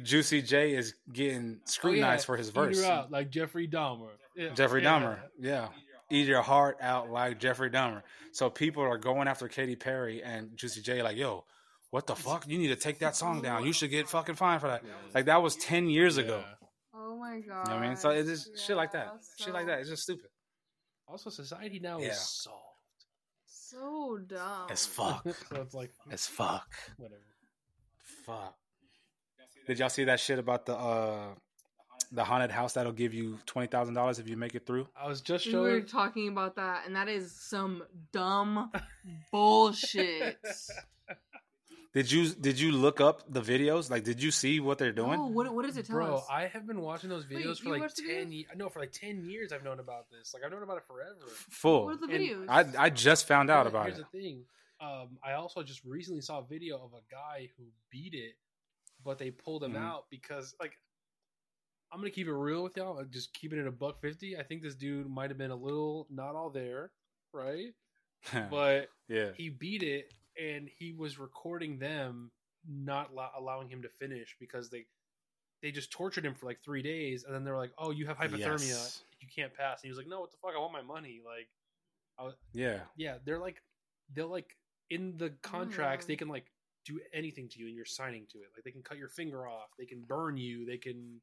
Juicy 0.02 0.42
J 0.42 0.74
is 0.74 0.94
getting 1.12 1.56
oh, 1.60 1.62
scrutinized 1.66 2.26
for 2.26 2.36
his 2.36 2.48
Oh, 2.54 2.62
Eat 2.64 2.68
verse. 2.68 2.84
her 2.84 2.90
out 2.92 3.10
like 3.10 3.30
Jeffrey 3.30 3.68
Dahmer. 3.68 4.08
Yeah. 4.36 4.48
Jeffrey 4.50 4.82
Yeah. 4.82 5.00
Dahmer, 5.00 5.18
yeah. 5.38 5.68
Eat 6.10 6.26
your 6.26 6.42
heart 6.42 6.78
out 6.80 7.10
like 7.10 7.38
Jeffrey 7.38 7.70
Dahmer. 7.70 8.02
So 8.32 8.50
people 8.50 8.82
are 8.82 8.98
going 8.98 9.28
after 9.28 9.48
Katy 9.48 9.76
Perry 9.76 10.22
and 10.22 10.56
Juicy 10.56 10.82
J, 10.82 11.02
like, 11.02 11.16
yo, 11.16 11.44
what 11.90 12.06
the 12.06 12.14
fuck? 12.16 12.46
You 12.48 12.58
need 12.58 12.68
to 12.68 12.76
take 12.76 12.98
that 12.98 13.14
song 13.16 13.40
down. 13.40 13.64
You 13.64 13.72
should 13.72 13.90
get 13.90 14.08
fucking 14.08 14.34
fined 14.34 14.60
for 14.60 14.66
that. 14.68 14.82
Like 15.14 15.26
that 15.26 15.40
was 15.42 15.54
ten 15.56 15.88
years 15.88 16.16
ago. 16.16 16.42
Yeah. 16.44 16.66
Oh 16.96 17.16
my 17.16 17.40
god. 17.40 17.40
You 17.40 17.46
know 17.46 17.76
what 17.76 17.84
I 17.84 17.86
mean? 17.88 17.96
So 17.96 18.10
it's 18.10 18.28
just 18.28 18.58
shit 18.66 18.76
like 18.76 18.92
that. 18.92 19.06
Yeah, 19.38 19.44
Shit 19.44 19.54
like 19.54 19.66
that. 19.66 19.78
It's 19.80 19.88
just 19.88 20.02
stupid. 20.02 20.26
Also, 21.06 21.30
society 21.30 21.78
now 21.80 21.98
Yeah. 22.00 22.08
is 22.08 22.18
soft. 22.18 22.58
So 23.46 24.18
dumb. 24.26 24.68
As 24.70 24.86
fuck. 24.86 25.24
so 25.48 25.56
it's 25.62 25.74
like 25.74 25.90
As 26.10 26.26
fuck. 26.26 26.66
whatever. 26.96 27.20
Fuck. 28.26 28.56
Did 29.66 29.78
y'all 29.78 29.88
see 29.88 30.04
that 30.04 30.20
shit 30.20 30.38
about 30.38 30.66
the 30.66 30.76
uh 30.76 31.34
the 32.12 32.22
haunted 32.22 32.50
house 32.50 32.74
that'll 32.74 32.92
give 32.92 33.14
you 33.14 33.38
twenty 33.46 33.66
thousand 33.68 33.94
dollars 33.94 34.18
if 34.18 34.28
you 34.28 34.36
make 34.36 34.54
it 34.54 34.66
through? 34.66 34.86
I 34.96 35.08
was 35.08 35.20
just 35.20 35.46
We 35.46 35.54
were 35.54 35.80
talking 35.80 36.28
about 36.28 36.56
that, 36.56 36.86
and 36.86 36.94
that 36.96 37.08
is 37.08 37.32
some 37.32 37.82
dumb 38.12 38.70
bullshit. 39.32 40.38
Did 41.92 42.10
you 42.10 42.28
did 42.30 42.58
you 42.58 42.72
look 42.72 43.00
up 43.00 43.22
the 43.32 43.40
videos? 43.40 43.88
Like, 43.88 44.02
did 44.02 44.20
you 44.20 44.32
see 44.32 44.58
what 44.58 44.78
they're 44.78 44.90
doing? 44.92 45.20
Oh, 45.20 45.26
what, 45.28 45.52
what 45.54 45.64
does 45.64 45.76
it 45.76 45.86
tell 45.86 45.96
Bro, 45.96 46.16
us? 46.16 46.24
I 46.28 46.46
have 46.48 46.66
been 46.66 46.80
watching 46.80 47.08
those 47.08 47.24
Wait, 47.30 47.46
videos 47.46 47.60
for 47.60 47.70
like 47.70 47.94
ten. 47.94 48.06
videos? 48.30 48.32
Ye- 48.32 48.46
no, 48.56 48.68
for 48.68 48.80
like 48.80 48.90
ten 48.90 49.24
years. 49.24 49.52
I've 49.52 49.62
known 49.62 49.78
about 49.78 50.06
this. 50.10 50.34
Like 50.34 50.42
I've 50.44 50.50
known 50.50 50.64
about 50.64 50.78
it 50.78 50.82
forever. 50.88 51.14
Full. 51.50 51.84
what 51.84 51.94
are 51.94 52.06
the 52.06 52.12
and 52.12 52.24
videos? 52.24 52.46
I 52.48 52.86
I 52.86 52.90
just 52.90 53.28
found 53.28 53.48
out 53.48 53.68
about 53.68 53.86
Here's 53.86 54.00
it. 54.00 54.06
Here's 54.12 54.24
the 54.24 54.28
thing. 54.28 54.44
Um, 54.80 55.18
I 55.24 55.34
also 55.34 55.62
just 55.62 55.84
recently 55.84 56.20
saw 56.20 56.40
a 56.40 56.44
video 56.44 56.76
of 56.76 56.92
a 56.94 57.02
guy 57.10 57.48
who 57.56 57.62
beat 57.92 58.12
it, 58.12 58.34
but 59.04 59.18
they 59.18 59.30
pulled 59.30 59.62
him 59.62 59.72
Mhm. 59.74 59.78
out 59.82 60.08
because, 60.10 60.54
like, 60.60 60.78
I'm 61.92 62.00
gonna 62.00 62.10
keep 62.10 62.26
it 62.26 62.32
real 62.32 62.62
with 62.64 62.76
y'all. 62.76 62.98
uh, 62.98 63.04
Just 63.04 63.32
keeping 63.34 63.58
it 63.58 63.66
a 63.66 63.70
buck 63.72 64.00
fifty. 64.00 64.36
I 64.36 64.42
think 64.42 64.62
this 64.62 64.74
dude 64.74 65.08
might 65.08 65.30
have 65.30 65.38
been 65.38 65.50
a 65.52 65.56
little 65.56 66.06
not 66.10 66.34
all 66.34 66.50
there, 66.50 66.92
right? 67.32 67.74
But 68.50 68.90
yeah. 69.08 69.32
he 69.32 69.48
beat 69.50 69.82
it, 69.82 70.12
and 70.40 70.68
he 70.68 70.92
was 70.92 71.18
recording 71.18 71.78
them, 71.78 72.32
not 72.66 73.14
lo- 73.14 73.30
allowing 73.36 73.68
him 73.68 73.82
to 73.82 73.88
finish 73.88 74.36
because 74.40 74.70
they 74.70 74.86
they 75.60 75.70
just 75.70 75.90
tortured 75.90 76.26
him 76.26 76.34
for 76.34 76.46
like 76.46 76.60
three 76.62 76.82
days, 76.82 77.24
and 77.24 77.34
then 77.34 77.44
they're 77.44 77.56
like, 77.56 77.72
"Oh, 77.78 77.90
you 77.90 78.06
have 78.06 78.18
hypothermia, 78.18 78.68
Yes. 78.68 79.04
you 79.20 79.28
can't 79.28 79.54
pass." 79.54 79.80
And 79.82 79.84
he 79.84 79.90
was 79.90 79.98
like, 79.98 80.06
"No, 80.08 80.20
what 80.20 80.30
the 80.30 80.36
fuck? 80.38 80.54
I 80.54 80.58
want 80.58 80.72
my 80.72 80.82
money." 80.82 81.22
Like, 81.24 81.48
I 82.18 82.24
was, 82.24 82.34
Yeah. 82.52 82.84
yeah, 82.96 83.18
they're 83.24 83.38
like 83.38 83.62
they're 84.10 84.26
like 84.26 84.56
in 84.90 85.16
the 85.16 85.30
contracts 85.42 86.04
Mm. 86.04 86.08
they 86.08 86.16
can 86.16 86.28
like 86.28 86.50
do 86.84 87.00
anything 87.12 87.48
to 87.48 87.58
you 87.60 87.66
and 87.66 87.74
you're 87.76 87.84
signing 87.84 88.26
to 88.32 88.38
it. 88.38 88.48
Like 88.54 88.64
they 88.64 88.70
can 88.70 88.82
cut 88.82 88.98
your 88.98 89.08
finger 89.08 89.46
off, 89.48 89.70
they 89.78 89.86
can 89.86 90.02
burn 90.02 90.36
you, 90.36 90.66
they 90.66 90.76
can 90.78 91.20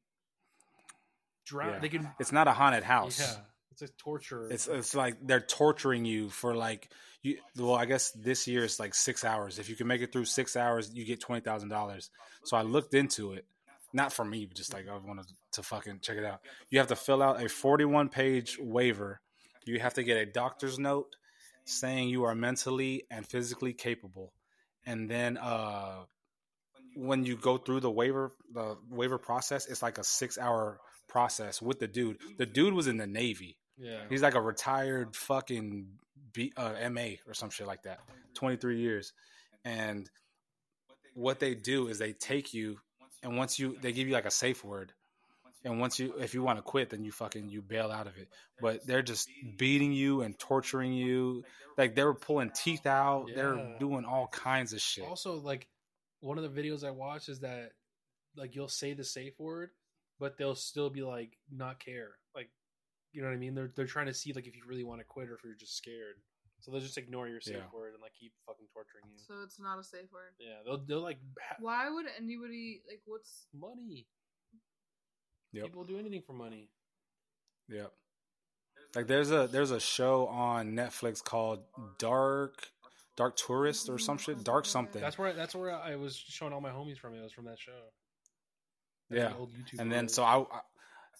drown, 1.44 1.74
Yeah. 1.74 1.78
they 1.80 1.88
can 1.88 2.10
It's 2.18 2.32
not 2.32 2.48
a 2.48 2.52
haunted 2.52 2.82
house. 2.84 3.20
yeah, 3.20 3.36
it's 3.70 3.82
a 3.82 3.88
torture. 3.98 4.48
It's 4.50 4.66
it's 4.66 4.94
like 4.94 5.16
they're 5.26 5.40
torturing 5.40 6.04
you 6.04 6.28
for 6.30 6.54
like 6.54 6.90
you. 7.22 7.38
Well, 7.56 7.74
I 7.74 7.84
guess 7.84 8.10
this 8.12 8.46
year 8.46 8.64
it's 8.64 8.78
like 8.80 8.94
six 8.94 9.24
hours. 9.24 9.58
If 9.58 9.68
you 9.68 9.76
can 9.76 9.86
make 9.86 10.00
it 10.02 10.12
through 10.12 10.24
six 10.26 10.56
hours, 10.56 10.90
you 10.94 11.04
get 11.04 11.20
twenty 11.20 11.40
thousand 11.42 11.68
dollars. 11.68 12.10
So 12.44 12.56
I 12.56 12.62
looked 12.62 12.94
into 12.94 13.32
it, 13.32 13.46
not 13.92 14.12
for 14.12 14.24
me, 14.24 14.46
but 14.46 14.56
just 14.56 14.72
like 14.72 14.88
I 14.88 14.96
wanted 14.96 15.26
to 15.52 15.62
fucking 15.62 16.00
check 16.02 16.16
it 16.16 16.24
out. 16.24 16.40
You 16.70 16.78
have 16.78 16.88
to 16.88 16.96
fill 16.96 17.22
out 17.22 17.42
a 17.42 17.48
forty-one 17.48 18.08
page 18.08 18.58
waiver. 18.60 19.20
You 19.64 19.78
have 19.78 19.94
to 19.94 20.02
get 20.02 20.16
a 20.16 20.26
doctor's 20.26 20.78
note 20.78 21.14
saying 21.64 22.08
you 22.08 22.24
are 22.24 22.34
mentally 22.34 23.04
and 23.10 23.24
physically 23.24 23.72
capable, 23.72 24.32
and 24.86 25.08
then 25.08 25.36
uh, 25.38 26.04
when 26.96 27.24
you 27.24 27.36
go 27.36 27.56
through 27.58 27.80
the 27.80 27.90
waiver 27.90 28.32
the 28.52 28.76
waiver 28.90 29.18
process, 29.18 29.66
it's 29.66 29.82
like 29.82 29.98
a 29.98 30.04
six-hour 30.04 30.78
process 31.08 31.60
with 31.62 31.78
the 31.78 31.86
dude. 31.86 32.18
The 32.38 32.46
dude 32.46 32.74
was 32.74 32.86
in 32.86 32.96
the 32.96 33.06
Navy. 33.06 33.56
yeah. 33.78 34.00
He's 34.08 34.22
like 34.22 34.34
a 34.34 34.40
retired 34.40 35.14
fucking 35.16 35.86
B, 36.32 36.52
uh, 36.56 36.74
MA 36.90 37.16
or 37.26 37.34
some 37.34 37.50
shit 37.50 37.66
like 37.66 37.82
that. 37.82 38.00
23 38.34 38.78
years. 38.80 39.12
And 39.64 40.08
what 41.14 41.40
they 41.40 41.54
do 41.54 41.88
is 41.88 41.98
they 41.98 42.12
take 42.12 42.54
you 42.54 42.78
and 43.22 43.36
once 43.36 43.58
you 43.58 43.76
they 43.80 43.92
give 43.92 44.08
you 44.08 44.14
like 44.14 44.24
a 44.24 44.30
safe 44.30 44.64
word. 44.64 44.92
And 45.64 45.78
once 45.80 45.98
you 45.98 46.14
if 46.18 46.34
you 46.34 46.42
want 46.42 46.58
to 46.58 46.62
quit 46.62 46.90
then 46.90 47.04
you 47.04 47.12
fucking 47.12 47.48
you 47.48 47.62
bail 47.62 47.90
out 47.90 48.06
of 48.06 48.16
it. 48.18 48.28
But 48.60 48.86
they're 48.86 49.02
just 49.02 49.28
beating 49.56 49.92
you 49.92 50.22
and 50.22 50.38
torturing 50.38 50.92
you. 50.92 51.44
Like 51.78 51.94
they 51.94 52.04
were 52.04 52.14
pulling 52.14 52.50
teeth 52.50 52.86
out. 52.86 53.26
They're 53.34 53.76
doing 53.78 54.04
all 54.04 54.26
kinds 54.28 54.72
of 54.72 54.80
shit. 54.80 55.04
Also, 55.04 55.34
like 55.40 55.68
one 56.20 56.38
of 56.38 56.44
the 56.44 56.62
videos 56.62 56.84
I 56.84 56.90
watched 56.90 57.28
is 57.28 57.40
that 57.40 57.70
like 58.36 58.54
you'll 58.54 58.68
say 58.68 58.92
the 58.94 59.04
safe 59.04 59.34
word, 59.38 59.70
but 60.18 60.36
they'll 60.38 60.54
still 60.54 60.90
be 60.90 61.02
like 61.02 61.36
not 61.50 61.78
care. 61.78 62.10
Like 62.34 62.50
you 63.12 63.22
know 63.22 63.28
what 63.28 63.34
I 63.34 63.38
mean? 63.38 63.54
They're 63.54 63.70
they're 63.74 63.86
trying 63.86 64.06
to 64.06 64.14
see 64.14 64.32
like 64.32 64.46
if 64.46 64.56
you 64.56 64.62
really 64.66 64.84
want 64.84 65.00
to 65.00 65.04
quit 65.04 65.28
or 65.28 65.34
if 65.34 65.44
you're 65.44 65.54
just 65.54 65.76
scared. 65.76 66.16
So 66.60 66.70
they'll 66.70 66.80
just 66.80 66.96
ignore 66.98 67.26
your 67.28 67.40
safe 67.40 67.56
Yeah. 67.56 67.76
word 67.76 67.92
and 67.94 68.00
like 68.02 68.12
keep 68.18 68.32
fucking 68.46 68.66
torturing 68.72 69.02
you. 69.10 69.18
so 69.18 69.42
it's 69.42 69.58
not 69.58 69.80
a 69.80 69.82
safe 69.84 70.06
word. 70.12 70.30
Yeah, 70.38 70.58
they'll 70.64 70.78
they'll 70.86 71.02
like 71.02 71.18
ha- 71.40 71.56
Why 71.60 71.90
would 71.90 72.06
anybody 72.16 72.82
like? 72.88 73.00
What's 73.04 73.46
money. 73.52 74.06
Yep. 75.52 75.64
People 75.64 75.84
do 75.84 75.98
anything 75.98 76.22
for 76.26 76.32
money. 76.32 76.70
Yep. 77.68 77.92
Like 78.94 79.06
there's 79.06 79.30
a 79.30 79.48
there's 79.50 79.70
a 79.70 79.80
show 79.80 80.26
on 80.26 80.72
Netflix 80.72 81.22
called 81.22 81.60
Dark 81.98 82.68
Dark 83.16 83.36
Tourist 83.36 83.88
or 83.88 83.98
some 83.98 84.18
shit. 84.18 84.42
Dark 84.44 84.66
something. 84.66 85.00
That's 85.00 85.18
where 85.18 85.32
that's 85.32 85.54
where 85.54 85.74
I 85.74 85.96
was 85.96 86.16
showing 86.16 86.52
all 86.52 86.60
my 86.60 86.70
homies 86.70 86.98
from. 86.98 87.14
It 87.14 87.22
was 87.22 87.32
from 87.32 87.46
that 87.46 87.58
show. 87.58 87.72
That's 89.10 89.22
Yeah. 89.22 89.30
YouTube 89.38 89.80
and 89.80 89.90
then 89.92 90.08
so 90.08 90.24
I, 90.24 90.40
I 90.40 90.60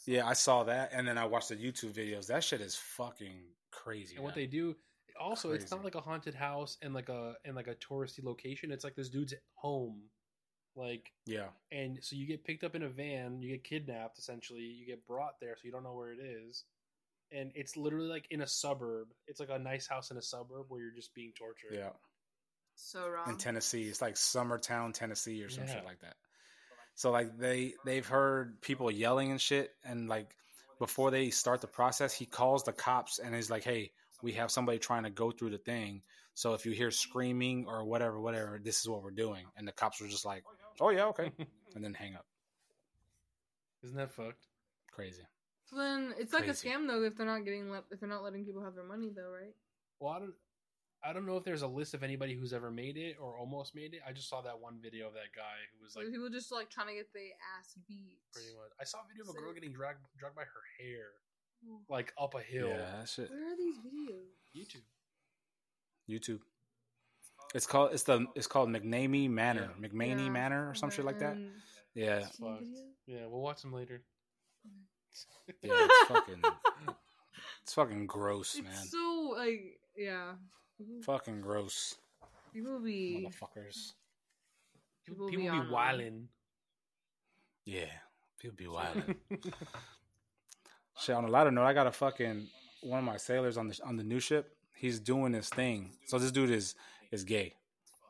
yeah, 0.07 0.27
I 0.27 0.33
saw 0.33 0.65
that 0.65 0.91
and 0.93 1.07
then 1.07 1.17
I 1.19 1.27
watched 1.27 1.51
the 1.51 1.57
YouTube 1.57 1.93
videos. 1.93 2.27
That 2.27 2.43
shit 2.45 2.61
is 2.61 2.75
fucking 2.77 3.41
crazy. 3.71 4.17
and 4.17 4.25
what 4.25 4.35
they 4.35 4.47
do 4.47 4.75
also 5.21 5.53
it's 5.53 5.71
not 5.71 5.85
like 5.85 5.95
a 5.95 6.01
haunted 6.01 6.35
house 6.35 6.79
and 6.83 6.95
like 6.95 7.09
a 7.09 7.35
and 7.45 7.55
like 7.55 7.69
a 7.69 7.75
touristy 7.75 8.23
location. 8.23 8.71
It's 8.71 8.85
like 8.85 8.97
this 8.97 9.09
dude's 9.09 9.35
home. 9.55 10.03
Like 10.75 11.13
Yeah. 11.27 11.49
and 11.71 11.99
so 12.03 12.17
you 12.17 12.27
get 12.27 12.45
picked 12.45 12.65
up 12.65 12.75
in 12.75 12.83
a 12.83 12.89
van, 12.89 13.43
you 13.43 13.51
get 13.51 13.65
kidnapped 13.65 14.19
essentially, 14.19 14.63
you 14.63 14.87
get 14.87 15.07
brought 15.07 15.39
there 15.41 15.55
so 15.57 15.61
you 15.65 15.73
don't 15.73 15.83
know 15.85 15.95
where 15.95 16.13
it 16.13 16.21
is. 16.21 16.65
And 17.31 17.53
it's 17.55 17.77
literally 17.77 18.09
like 18.09 18.27
in 18.31 18.41
a 18.43 18.47
suburb. 18.47 19.09
It's 19.27 19.41
like 19.41 19.49
a 19.51 19.59
nice 19.59 19.87
house 19.87 20.11
in 20.11 20.17
a 20.17 20.23
suburb 20.23 20.67
where 20.69 20.81
you're 20.81 20.95
just 20.95 21.15
being 21.15 21.33
tortured. 21.37 21.75
Yeah. 21.79 21.91
so 22.75 23.09
wrong? 23.09 23.29
In 23.31 23.37
Tennessee. 23.37 23.83
It's 23.85 24.01
like 24.01 24.15
Summertown, 24.15 24.95
Tennessee 24.95 25.43
or 25.43 25.51
some 25.51 25.65
Yeah. 25.65 25.75
shit 25.75 25.85
like 25.85 26.01
that. 26.01 26.17
So 26.95 27.11
like 27.11 27.37
they 27.39 27.75
they've 27.85 28.07
heard 28.07 28.61
people 28.61 28.91
yelling 28.91 29.31
and 29.31 29.41
shit 29.41 29.75
and 29.85 30.09
like 30.09 30.35
before 30.79 31.11
they 31.11 31.31
start 31.31 31.61
the 31.61 31.67
process, 31.69 32.13
he 32.13 32.27
calls 32.27 32.65
the 32.65 32.73
cops 32.73 33.19
and 33.19 33.35
he's 33.35 33.51
like, 33.51 33.63
"Hey, 33.63 33.93
we 34.23 34.33
have 34.33 34.51
somebody 34.51 34.79
trying 34.79 35.05
to 35.05 35.11
go 35.11 35.31
through 35.31 35.51
the 35.51 35.59
thing. 35.59 36.03
So 36.35 36.55
if 36.55 36.67
you 36.67 36.73
hear 36.73 36.91
screaming 36.91 37.67
or 37.69 37.85
whatever, 37.85 38.19
whatever, 38.21 38.59
this 38.63 38.81
is 38.81 38.89
what 38.89 39.03
we're 39.03 39.11
doing." 39.13 39.47
And 39.57 39.67
the 39.69 39.73
cops 39.73 40.01
were 40.01 40.09
just 40.09 40.25
like, 40.25 40.45
"Oh 40.81 40.91
yeah, 40.91 41.07
okay," 41.07 41.31
and 41.75 41.85
then 41.85 41.95
hang 41.95 42.15
up. 42.15 42.27
Isn't 43.83 43.97
that 43.97 44.13
fucked? 44.13 44.47
Crazy. 44.93 45.23
So 45.65 45.77
then 45.77 46.15
it's 46.19 46.33
like 46.33 46.45
Crazy. 46.45 46.69
a 46.69 46.71
scam 46.73 46.87
though 46.87 47.03
if 47.03 47.17
they're 47.17 47.27
not 47.27 47.45
getting 47.45 47.71
let 47.71 47.85
if 47.91 48.01
they're 48.01 48.09
not 48.09 48.23
letting 48.23 48.45
people 48.45 48.63
have 48.63 48.75
their 48.75 48.85
money 48.87 49.11
though, 49.15 49.31
right? 49.31 49.55
Well, 50.01 50.13
I 50.13 50.19
don't 50.21 50.35
I 51.05 51.13
don't 51.13 51.27
know 51.27 51.37
if 51.37 51.45
there's 51.45 51.63
a 51.63 51.67
list 51.67 51.95
of 51.95 52.03
anybody 52.05 52.35
who's 52.35 52.53
ever 52.53 52.71
made 52.71 52.97
it 52.97 53.17
or 53.21 53.37
almost 53.39 53.75
made 53.75 53.95
it. 53.95 54.01
I 54.07 54.13
just 54.13 54.29
saw 54.29 54.41
that 54.43 54.61
one 54.61 54.79
video 54.81 55.09
of 55.09 55.15
that 55.15 55.35
guy 55.35 55.59
who 55.75 55.83
was 55.83 55.95
So 55.95 56.01
like 56.01 56.11
people 56.11 56.29
just 56.31 56.53
like 56.53 56.71
trying 56.71 56.89
to 56.89 56.95
get 56.95 57.13
their 57.13 57.33
ass 57.59 57.75
beat. 57.89 58.19
pretty 58.33 58.51
much. 58.55 58.71
I 58.81 58.85
saw 58.85 58.99
a 58.99 59.09
video 59.09 59.25
of 59.25 59.31
a 59.37 59.41
girl 59.41 59.53
getting 59.53 59.73
dragged 59.73 59.99
dragged 60.19 60.37
by 60.37 60.43
her 60.43 60.65
hair 60.79 61.07
like 61.89 62.13
up 62.21 62.35
a 62.35 62.41
hill. 62.41 62.69
Yeah, 62.69 62.99
that 63.01 63.09
shit. 63.09 63.31
Where 63.31 63.53
are 63.53 63.57
these 63.57 63.79
videos? 63.79 64.31
YouTube. 64.55 64.87
YouTube. 66.09 66.41
It's 67.55 67.67
called 67.67 67.93
it's 67.93 68.03
the 68.05 68.27
it's 68.35 68.47
called 68.47 68.69
McNamee 68.71 69.29
Manor, 69.29 69.71
Yeah. 69.81 69.89
McManey 69.89 70.25
Yeah. 70.27 70.31
Manor 70.31 70.71
or 70.71 70.75
some 70.75 70.91
shit 70.91 71.05
like 71.05 71.19
that. 71.19 71.35
Mm-hmm. 71.37 71.49
Yeah, 71.95 72.21
Seen 72.21 72.29
the 72.41 72.47
Fuck. 72.53 72.59
video? 72.61 72.83
Yeah, 73.07 73.27
we'll 73.29 73.43
watch 73.43 73.61
them 73.63 73.73
later. 73.73 74.03
yeah, 75.63 75.71
it's 75.73 76.09
fucking 76.09 76.43
it's 77.63 77.75
fucking 77.75 78.07
gross, 78.07 78.55
It's 78.55 78.65
man. 78.65 78.87
so 78.87 79.35
like 79.37 79.79
yeah. 79.97 80.33
Mm-hmm. 80.83 81.01
Fucking 81.03 81.41
gross, 81.43 81.97
people 82.53 82.81
be 82.81 83.29
motherfuckers. 83.29 83.93
People, 85.07 85.29
People 85.29 85.53
be 85.53 85.61
be 85.61 85.71
wilding. 85.71 86.29
Yeah, 87.67 87.85
people 88.41 88.57
be 88.57 88.67
wilding. 88.69 89.17
Shit. 90.99 91.15
On 91.15 91.25
a 91.25 91.29
lighter 91.29 91.51
note, 91.51 91.65
I 91.65 91.73
got 91.73 91.87
a 91.87 91.93
fucking 91.93 92.47
one 92.83 92.99
of 92.99 93.05
my 93.05 93.17
sailors 93.17 93.57
on 93.57 93.69
the 93.69 93.79
on 93.85 93.97
the 93.97 94.05
new 94.05 94.21
ship. 94.21 94.57
He's 94.75 94.99
doing 94.99 95.33
his 95.33 95.49
thing. 95.49 95.91
So 96.07 96.19
this 96.19 96.33
dude 96.33 96.51
is 96.51 96.75
is 97.13 97.23
gay 97.25 97.55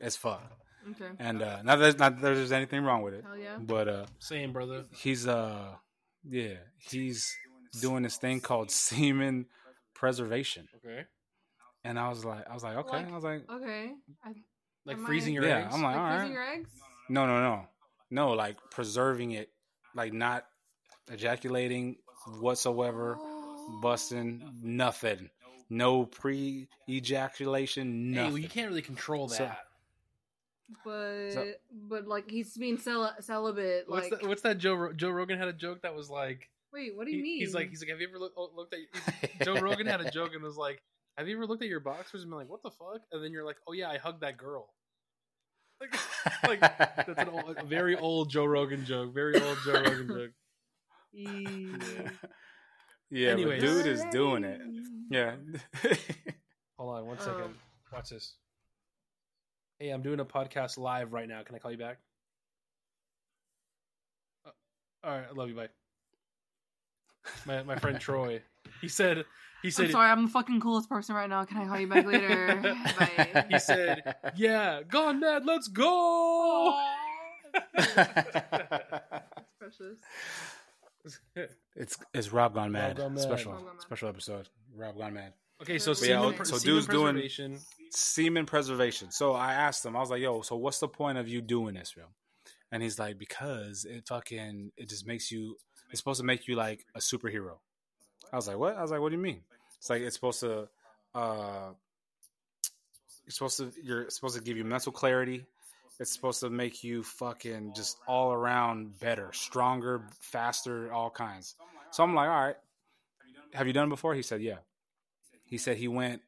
as 0.01 0.17
fuck. 0.17 0.43
okay. 0.93 1.11
And 1.19 1.43
uh, 1.43 1.61
not 1.63 1.77
that 1.81 1.99
not 1.99 2.21
that 2.21 2.35
there's 2.35 2.53
anything 2.53 2.83
wrong 2.85 3.03
with 3.03 3.15
it, 3.15 3.25
Hell 3.25 3.37
yeah. 3.37 3.59
but 3.61 3.89
uh, 3.89 4.07
Same, 4.19 4.53
brother. 4.53 4.85
he's 4.97 5.27
uh, 5.29 5.75
yeah, 6.29 6.55
he's 6.79 7.35
doing 7.81 8.03
this 8.03 8.17
thing 8.17 8.41
called 8.41 8.71
semen 8.87 9.47
preservation. 9.95 10.69
Okay. 10.77 11.05
And 11.85 11.99
I 11.99 12.09
was 12.09 12.25
like, 12.25 12.49
I 12.49 12.55
was 12.55 12.63
like, 12.63 12.77
okay. 12.77 12.97
Like- 12.99 13.11
I 13.11 13.15
was 13.15 13.25
like, 13.25 13.43
Okay. 13.51 13.91
I, 14.25 14.31
Like 14.85 14.99
freezing 15.01 15.33
I- 15.33 15.41
your 15.41 15.45
Yeah, 15.49 15.65
eggs. 15.67 15.75
I'm 15.75 15.83
like- 15.83 15.97
like 15.97 16.05
all 16.05 16.19
freezing 16.19 16.37
right. 16.37 16.47
your 16.47 16.55
eggs? 16.55 16.71
no, 17.09 17.27
no, 17.27 17.41
no, 17.41 17.67
no, 18.11 18.31
like 18.33 18.57
preserving 18.71 19.33
it, 19.33 19.51
like 19.95 20.13
not 20.13 20.47
ejaculating 21.11 21.97
whatsoever, 22.41 23.17
Oh. 23.19 23.81
busting, 23.83 24.49
nothing, 24.63 25.29
no 25.73 26.05
pre 26.07 26.69
ejaculation, 26.89 28.13
hey, 28.15 28.25
well, 28.29 28.39
you 28.39 28.49
can't 28.49 28.69
really 28.69 28.83
control 28.83 29.29
that. 29.29 29.37
So- 29.37 29.51
But 30.85 31.33
So- 31.33 31.53
but 31.73 32.07
like 32.07 32.31
he's 32.31 32.57
being 32.57 32.79
cel- 32.79 33.15
celibate. 33.21 33.85
what's 33.89 34.11
Like 34.11 34.21
that? 34.21 34.29
What's 34.29 34.43
that? 34.43 34.59
Joe 34.59 34.75
Ro- 34.75 34.93
Joe 34.93 35.11
Rogan 35.11 35.39
had 35.39 35.49
a 35.49 35.53
joke 35.53 35.83
that 35.83 35.95
was 35.95 36.09
like, 36.11 36.49
wait, 36.73 36.97
what 36.97 37.05
do 37.07 37.11
you 37.13 37.19
he- 37.19 37.23
mean? 37.23 37.39
he's 37.41 37.55
like, 37.55 37.69
he's 37.71 37.81
like, 37.83 37.91
have 37.91 38.01
you 38.01 38.09
ever 38.09 38.19
look, 38.19 38.33
oh, 38.37 38.51
looked 38.55 38.75
at? 38.75 38.81
Joe 39.45 39.61
Rogan 39.61 39.87
had 39.87 40.01
a 40.01 40.11
joke 40.11 40.33
and 40.35 40.43
was 40.43 40.57
like, 40.57 40.83
have 41.19 41.29
you 41.29 41.37
ever 41.37 41.47
looked 41.47 41.63
at 41.63 41.69
your 41.69 41.81
boxers 41.81 42.23
and 42.23 42.31
been 42.31 42.39
like, 42.39 42.49
what 42.49 42.63
the 42.63 42.71
fuck? 42.71 43.03
And 43.13 43.23
then 43.23 43.33
you're 43.33 43.45
like, 43.45 43.59
oh 43.67 43.73
yeah, 43.73 43.91
I 43.91 43.99
hugged 43.99 44.21
that 44.23 44.37
girl. 44.39 44.73
Like, 46.45 46.61
like 46.61 46.61
that's 46.61 47.09
an 47.19 47.29
old, 47.29 47.57
a 47.59 47.65
very 47.65 47.97
old 47.97 48.31
Joe 48.31 48.45
Rogan 48.45 48.85
joke. 48.85 49.13
Very 49.13 49.35
old 49.41 49.59
Joe 49.65 49.73
Rogan 49.83 50.09
joke. 50.09 50.31
Yeah, 53.13 53.33
Anyways. 53.33 53.61
but 53.63 53.67
dude 53.69 53.87
is 53.87 54.03
doing 54.11 54.43
it. 54.43 54.61
Yeah. 55.11 55.35
Hold 56.79 56.97
on 56.97 57.07
one 57.07 57.19
second. 57.19 57.35
second. 57.35 57.55
Watch 57.93 58.09
this. 58.09 58.37
Hey, 59.79 59.91
I'm 59.91 60.01
doing 60.01 60.19
a 60.19 60.25
podcast 60.25 60.79
live 60.79 61.13
right 61.13 61.29
now. 61.29 61.43
Can 61.43 61.55
I 61.55 61.59
call 61.59 61.71
you 61.71 61.77
back? 61.77 61.99
Uh, 64.47 64.51
all 65.05 65.11
right, 65.11 65.27
I 65.31 65.33
love 65.35 65.51
you. 65.51 65.55
Bye. 65.55 65.69
My 67.45 67.63
my 67.65 67.77
friend 67.77 68.01
Troy. 68.01 68.41
He 68.81 68.89
said 68.89 69.27
he 69.63 69.71
said 69.71 69.87
I'm 69.87 69.93
sorry, 69.93 70.11
I'm 70.11 70.25
the 70.25 70.31
fucking 70.31 70.61
coolest 70.61 70.89
person 70.89 71.15
right 71.15 71.29
now. 71.29 71.45
Can 71.45 71.59
I 71.59 71.67
call 71.67 71.79
you 71.79 71.87
back 71.89 72.07
later? 72.07 72.59
Bye. 72.99 73.45
he 73.51 73.59
said, 73.59 74.15
"Yeah, 74.37 74.81
Gon'Mad. 74.89 75.45
Let's 75.45 75.69
go." 75.69 76.81
Precious. 79.59 79.99
It's 81.75 81.99
it's 82.15 82.33
Rob 82.33 82.55
Gon'Mad, 82.55 82.97
Gone 82.97 83.15
Mad. 83.15 83.23
special 83.23 83.53
Rob 83.53 83.63
Gon'Mad. 83.65 83.81
special 83.83 84.09
episode. 84.09 84.49
Rob 84.77 84.97
Gon'Mad. 84.97 85.33
okay, 85.63 85.79
so 85.79 85.93
But 85.95 86.03
yeah, 86.09 86.21
semen, 86.31 86.45
so 86.45 86.57
semen 86.59 86.75
dude's 86.75 86.87
doing- 86.87 87.61
Semen 87.91 88.47
preservation. 88.47 89.11
So 89.11 89.33
I 89.33 89.53
asked 89.55 89.85
him, 89.85 89.97
I 89.97 90.01
was 90.01 90.11
like, 90.11 90.21
"Yo, 90.23 90.41
so 90.43 90.57
what's 90.57 90.79
the 90.79 90.89
point 90.89 91.19
of 91.19 91.29
you 91.29 91.41
doing 91.43 91.75
this, 91.75 91.93
bro?" 91.93 92.05
And 92.71 92.83
he's 92.83 92.99
like, 92.99 93.19
"Because 93.19 93.85
it 93.85 94.07
fucking 94.09 94.73
it 94.77 94.89
just 94.89 95.07
makes 95.07 95.31
you. 95.31 95.57
It's 95.91 95.99
supposed 96.01 96.21
to 96.21 96.27
make 96.27 96.49
you 96.49 96.55
like 96.57 96.87
a 96.95 97.01
superhero." 97.01 97.59
I 98.33 98.37
was 98.37 98.49
like, 98.49 98.57
"What?" 98.57 98.77
I 98.77 98.83
was 98.83 98.91
like, 98.91 99.01
"What 99.01 99.11
do 99.11 99.17
you 99.17 99.23
mean?" 99.23 99.43
It's 99.79 99.91
like 99.91 100.03
it's 100.03 100.15
supposed 100.15 100.41
to. 100.41 100.69
uh 101.15 101.73
It's 103.27 103.37
supposed 103.37 103.59
to. 103.59 103.73
You're 103.83 104.09
supposed 104.09 104.37
to 104.37 104.43
give 104.43 104.57
you 104.57 104.65
mental 104.65 104.91
clarity. 104.93 105.45
It's 106.01 106.13
supposed 106.13 106.41
to 106.41 106.51
make 106.51 106.83
you 106.83 107.03
fucking 107.03 107.75
just 107.75 107.99
all 108.09 108.33
around 108.33 108.99
better, 108.99 109.31
stronger, 109.33 110.03
faster, 110.21 110.93
all 110.93 111.11
kinds. 111.11 111.55
So 111.91 112.03
I'm 112.03 112.15
like, 112.15 112.29
all 112.29 112.45
right. 112.47 112.57
Have 113.53 113.67
you 113.67 113.73
done 113.73 113.87
it 113.89 113.91
before? 113.91 114.15
He 114.15 114.23
said, 114.23 114.41
yeah. 114.41 114.59
He 115.45 115.59
said 115.59 115.77
he 115.77 115.89
went 115.89 116.23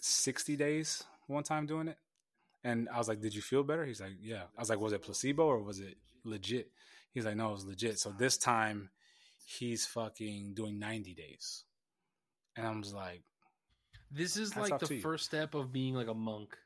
60 0.00 0.56
days 0.56 1.04
one 1.26 1.44
time 1.44 1.66
doing 1.66 1.88
it. 1.88 1.98
And 2.64 2.88
I 2.88 2.98
was 2.98 3.08
like, 3.08 3.20
did 3.20 3.34
you 3.34 3.42
feel 3.42 3.62
better? 3.62 3.84
He's 3.84 4.00
like, 4.00 4.12
yeah. 4.20 4.44
I 4.56 4.60
was 4.60 4.70
like, 4.70 4.80
was 4.80 4.92
it 4.92 5.02
placebo 5.02 5.44
or 5.44 5.58
was 5.58 5.80
it 5.80 5.96
legit? 6.24 6.70
He's 7.12 7.26
like, 7.26 7.36
no, 7.36 7.50
it 7.50 7.52
was 7.52 7.66
legit. 7.66 7.98
So 7.98 8.14
this 8.16 8.38
time 8.38 8.90
he's 9.44 9.84
fucking 9.86 10.54
doing 10.54 10.78
90 10.78 11.14
days. 11.14 11.64
And 12.56 12.66
I'm 12.66 12.82
just 12.82 12.94
like, 12.94 13.22
This 14.10 14.36
is 14.36 14.56
like 14.56 14.78
the 14.78 14.98
first 15.00 15.24
step 15.24 15.54
of 15.54 15.72
being 15.72 15.94
like 15.94 16.08
a 16.08 16.14
monk. 16.14 16.56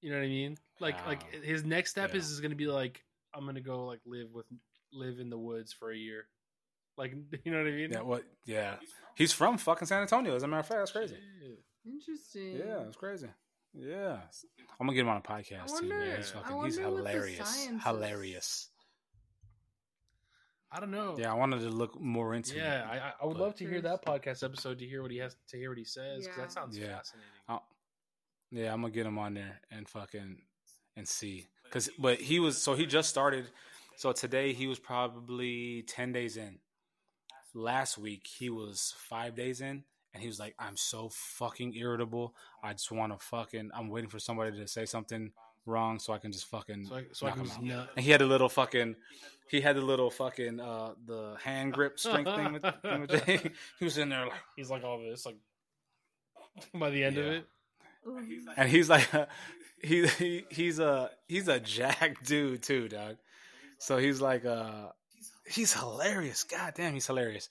You 0.00 0.10
know 0.10 0.16
what 0.18 0.24
I 0.24 0.28
mean? 0.28 0.56
Like 0.80 1.06
like 1.06 1.44
his 1.44 1.64
next 1.64 1.90
step 1.90 2.10
Yeah. 2.12 2.18
is, 2.18 2.30
is 2.30 2.40
going 2.40 2.50
to 2.52 2.56
be 2.56 2.66
like 2.66 3.02
I'm 3.34 3.44
going 3.44 3.54
to 3.56 3.60
go 3.60 3.84
like 3.86 4.00
live 4.06 4.28
with 4.32 4.46
live 4.92 5.18
in 5.20 5.30
the 5.30 5.38
woods 5.38 5.72
for 5.72 5.90
a 5.90 5.96
year. 5.96 6.26
Like 6.96 7.12
you 7.44 7.52
know 7.52 7.58
what 7.58 7.66
I 7.68 7.70
mean? 7.76 7.90
yeah, 7.92 8.00
what? 8.00 8.24
Yeah. 8.46 8.76
He's 9.16 9.32
from 9.32 9.58
fucking 9.58 9.86
San 9.86 10.02
Antonio. 10.02 10.34
As 10.34 10.42
a 10.42 10.48
matter 10.48 10.60
of 10.60 10.66
fact, 10.66 10.78
that's 10.80 10.92
crazy. 10.92 11.16
Interesting. 11.84 12.56
Yeah, 12.56 12.82
it's 12.86 12.96
crazy. 12.96 13.28
Yeah. 13.74 14.18
I'm 14.80 14.86
going 14.86 14.90
to 14.90 14.94
get 14.94 15.00
him 15.02 15.08
on 15.10 15.18
a 15.18 15.20
podcast 15.20 15.66
too, 15.66 15.72
wonder- 15.88 15.98
man. 15.98 16.16
He's, 16.16 16.30
I 16.30 16.40
fucking, 16.40 16.64
he's 16.64 16.76
wonder 16.80 16.90
what 16.94 17.04
the 17.04 17.10
hilarious. 17.10 17.68
Hilarious. 17.84 18.68
I 20.72 20.78
don't 20.80 20.90
know. 20.92 21.16
Yeah, 21.18 21.32
I 21.32 21.34
wanted 21.34 21.60
to 21.62 21.68
look 21.70 22.00
more 22.00 22.34
into 22.34 22.54
it. 22.54 22.58
Yeah, 22.58 22.86
I, 22.90 22.96
I- 22.96 23.12
I 23.22 23.26
would 23.26 23.36
But- 23.36 23.42
love 23.42 23.54
to 23.56 23.66
hear 23.68 23.80
that 23.82 24.04
podcast 24.04 24.44
episode 24.44 24.78
to 24.78 24.86
hear 24.86 25.02
what 25.02 25.10
he 25.10 25.18
has 25.18 25.36
to 25.48 25.56
hear 25.56 25.70
what 25.70 25.78
he 25.78 25.84
says 25.84 26.26
'cause 26.26 26.36
Yeah. 26.36 26.42
that 26.44 26.52
sounds 26.52 26.78
Yeah. 26.78 26.96
fascinating. 26.96 27.30
I'll- 27.48 27.66
yeah, 28.50 28.72
I'm 28.72 28.80
gonna 28.80 28.92
get 28.92 29.06
him 29.06 29.18
on 29.18 29.34
there 29.34 29.60
and 29.70 29.88
fucking 29.88 30.38
and 30.96 31.08
see. 31.08 31.46
Cause, 31.70 31.88
but 31.98 32.20
he 32.20 32.40
was 32.40 32.58
so 32.58 32.74
he 32.74 32.86
just 32.86 33.08
started. 33.08 33.46
So 33.96 34.12
today 34.12 34.52
he 34.52 34.66
was 34.66 34.78
probably 34.78 35.82
ten 35.86 36.12
days 36.12 36.36
in. 36.36 36.58
Last 37.54 37.98
week 37.98 38.26
he 38.26 38.50
was 38.50 38.94
five 39.08 39.34
days 39.36 39.60
in, 39.60 39.84
and 40.12 40.22
he 40.22 40.26
was 40.26 40.38
like, 40.38 40.54
"I'm 40.58 40.76
so 40.76 41.10
fucking 41.12 41.74
irritable. 41.76 42.34
I 42.62 42.72
just 42.72 42.90
want 42.90 43.12
to 43.12 43.24
fucking. 43.24 43.70
I'm 43.74 43.88
waiting 43.88 44.10
for 44.10 44.18
somebody 44.18 44.56
to 44.58 44.66
say 44.66 44.84
something 44.86 45.32
wrong 45.66 45.98
so 45.98 46.12
I 46.12 46.18
can 46.18 46.32
just 46.32 46.46
fucking 46.46 46.86
So 46.86 46.96
I, 46.96 47.04
so 47.12 47.26
I 47.26 47.30
can 47.32 47.44
just 47.44 47.58
out." 47.58 47.64
nut. 47.64 47.90
And 47.96 48.04
he 48.04 48.10
had 48.10 48.22
a 48.22 48.26
little 48.26 48.48
fucking. 48.48 48.96
He 49.48 49.60
had 49.60 49.76
the 49.76 49.82
little 49.82 50.10
fucking 50.10 50.60
uh 50.60 50.94
the 51.06 51.36
hand 51.42 51.72
grip 51.72 51.98
strength 51.98 52.34
thing 52.34 52.52
with, 52.52 52.64
thing 52.82 53.00
with 53.00 53.24
He 53.78 53.84
was 53.84 53.98
in 53.98 54.08
there 54.08 54.26
like. 54.26 54.34
He's 54.56 54.70
like 54.70 54.84
all 54.84 54.98
this 54.98 55.26
like 55.26 55.36
by 56.74 56.90
the 56.90 57.04
end 57.04 57.18
of 57.18 57.42
Yeah. 58.06 58.12
it. 58.12 58.18
Ooh. 58.18 58.52
and 58.56 58.68
he's 58.68 58.88
like 58.88 59.08
he, 59.82 60.06
he 60.06 60.44
he's 60.50 60.78
a 60.78 61.10
he's 61.28 61.48
a 61.48 61.60
jack 61.60 62.22
dude 62.24 62.62
too 62.62 62.88
dog 62.88 63.16
so 63.78 63.96
he's 63.98 64.20
like 64.20 64.44
uh 64.44 64.88
he's 65.46 65.72
hilarious 65.72 66.44
god 66.44 66.74
damn 66.76 66.92
he's 66.94 67.06
hilarious 67.06 67.48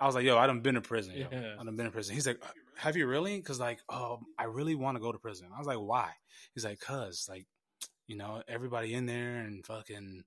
i 0.00 0.06
was 0.06 0.14
like 0.14 0.24
yo 0.24 0.38
i 0.38 0.46
done 0.46 0.60
been 0.60 0.74
to 0.74 0.80
prison 0.80 1.14
yo. 1.14 1.26
Yeah. 1.30 1.54
i 1.58 1.64
done 1.64 1.76
been 1.76 1.86
to 1.86 1.92
prison 1.92 2.14
he's 2.14 2.26
like 2.26 2.42
have 2.76 2.96
you 2.96 3.06
really 3.06 3.36
because 3.36 3.60
like 3.60 3.78
oh 3.88 4.20
i 4.38 4.44
really 4.44 4.74
want 4.74 4.96
to 4.96 5.00
go 5.00 5.12
to 5.12 5.18
prison 5.18 5.48
i 5.54 5.58
was 5.58 5.66
like 5.66 5.78
why 5.78 6.10
he's 6.54 6.64
like 6.64 6.80
cuz 6.80 7.26
like 7.28 7.46
you 8.06 8.16
know 8.16 8.42
everybody 8.48 8.94
in 8.94 9.06
there 9.06 9.38
and 9.38 9.64
fucking 9.66 10.24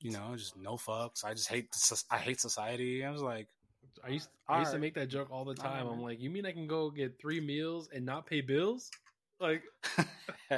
you 0.00 0.10
know 0.10 0.34
just 0.36 0.56
no 0.56 0.76
fucks 0.76 1.24
i 1.24 1.32
just 1.34 1.48
hate 1.48 1.70
the 1.72 2.02
i 2.10 2.18
hate 2.18 2.40
society 2.40 3.04
i 3.04 3.10
was 3.10 3.22
like 3.22 3.48
I 4.04 4.08
used 4.10 4.28
I 4.48 4.60
used 4.60 4.72
to 4.72 4.78
make 4.78 4.94
that 4.94 5.08
joke 5.08 5.28
all 5.30 5.44
the 5.44 5.54
time. 5.54 5.84
Alright, 5.86 5.98
I'm 5.98 6.02
like, 6.02 6.20
you 6.20 6.30
mean 6.30 6.46
I 6.46 6.52
can 6.52 6.66
go 6.66 6.90
get 6.90 7.18
three 7.20 7.40
meals 7.40 7.88
and 7.94 8.04
not 8.04 8.26
pay 8.26 8.40
bills? 8.40 8.90
Like, 9.40 9.62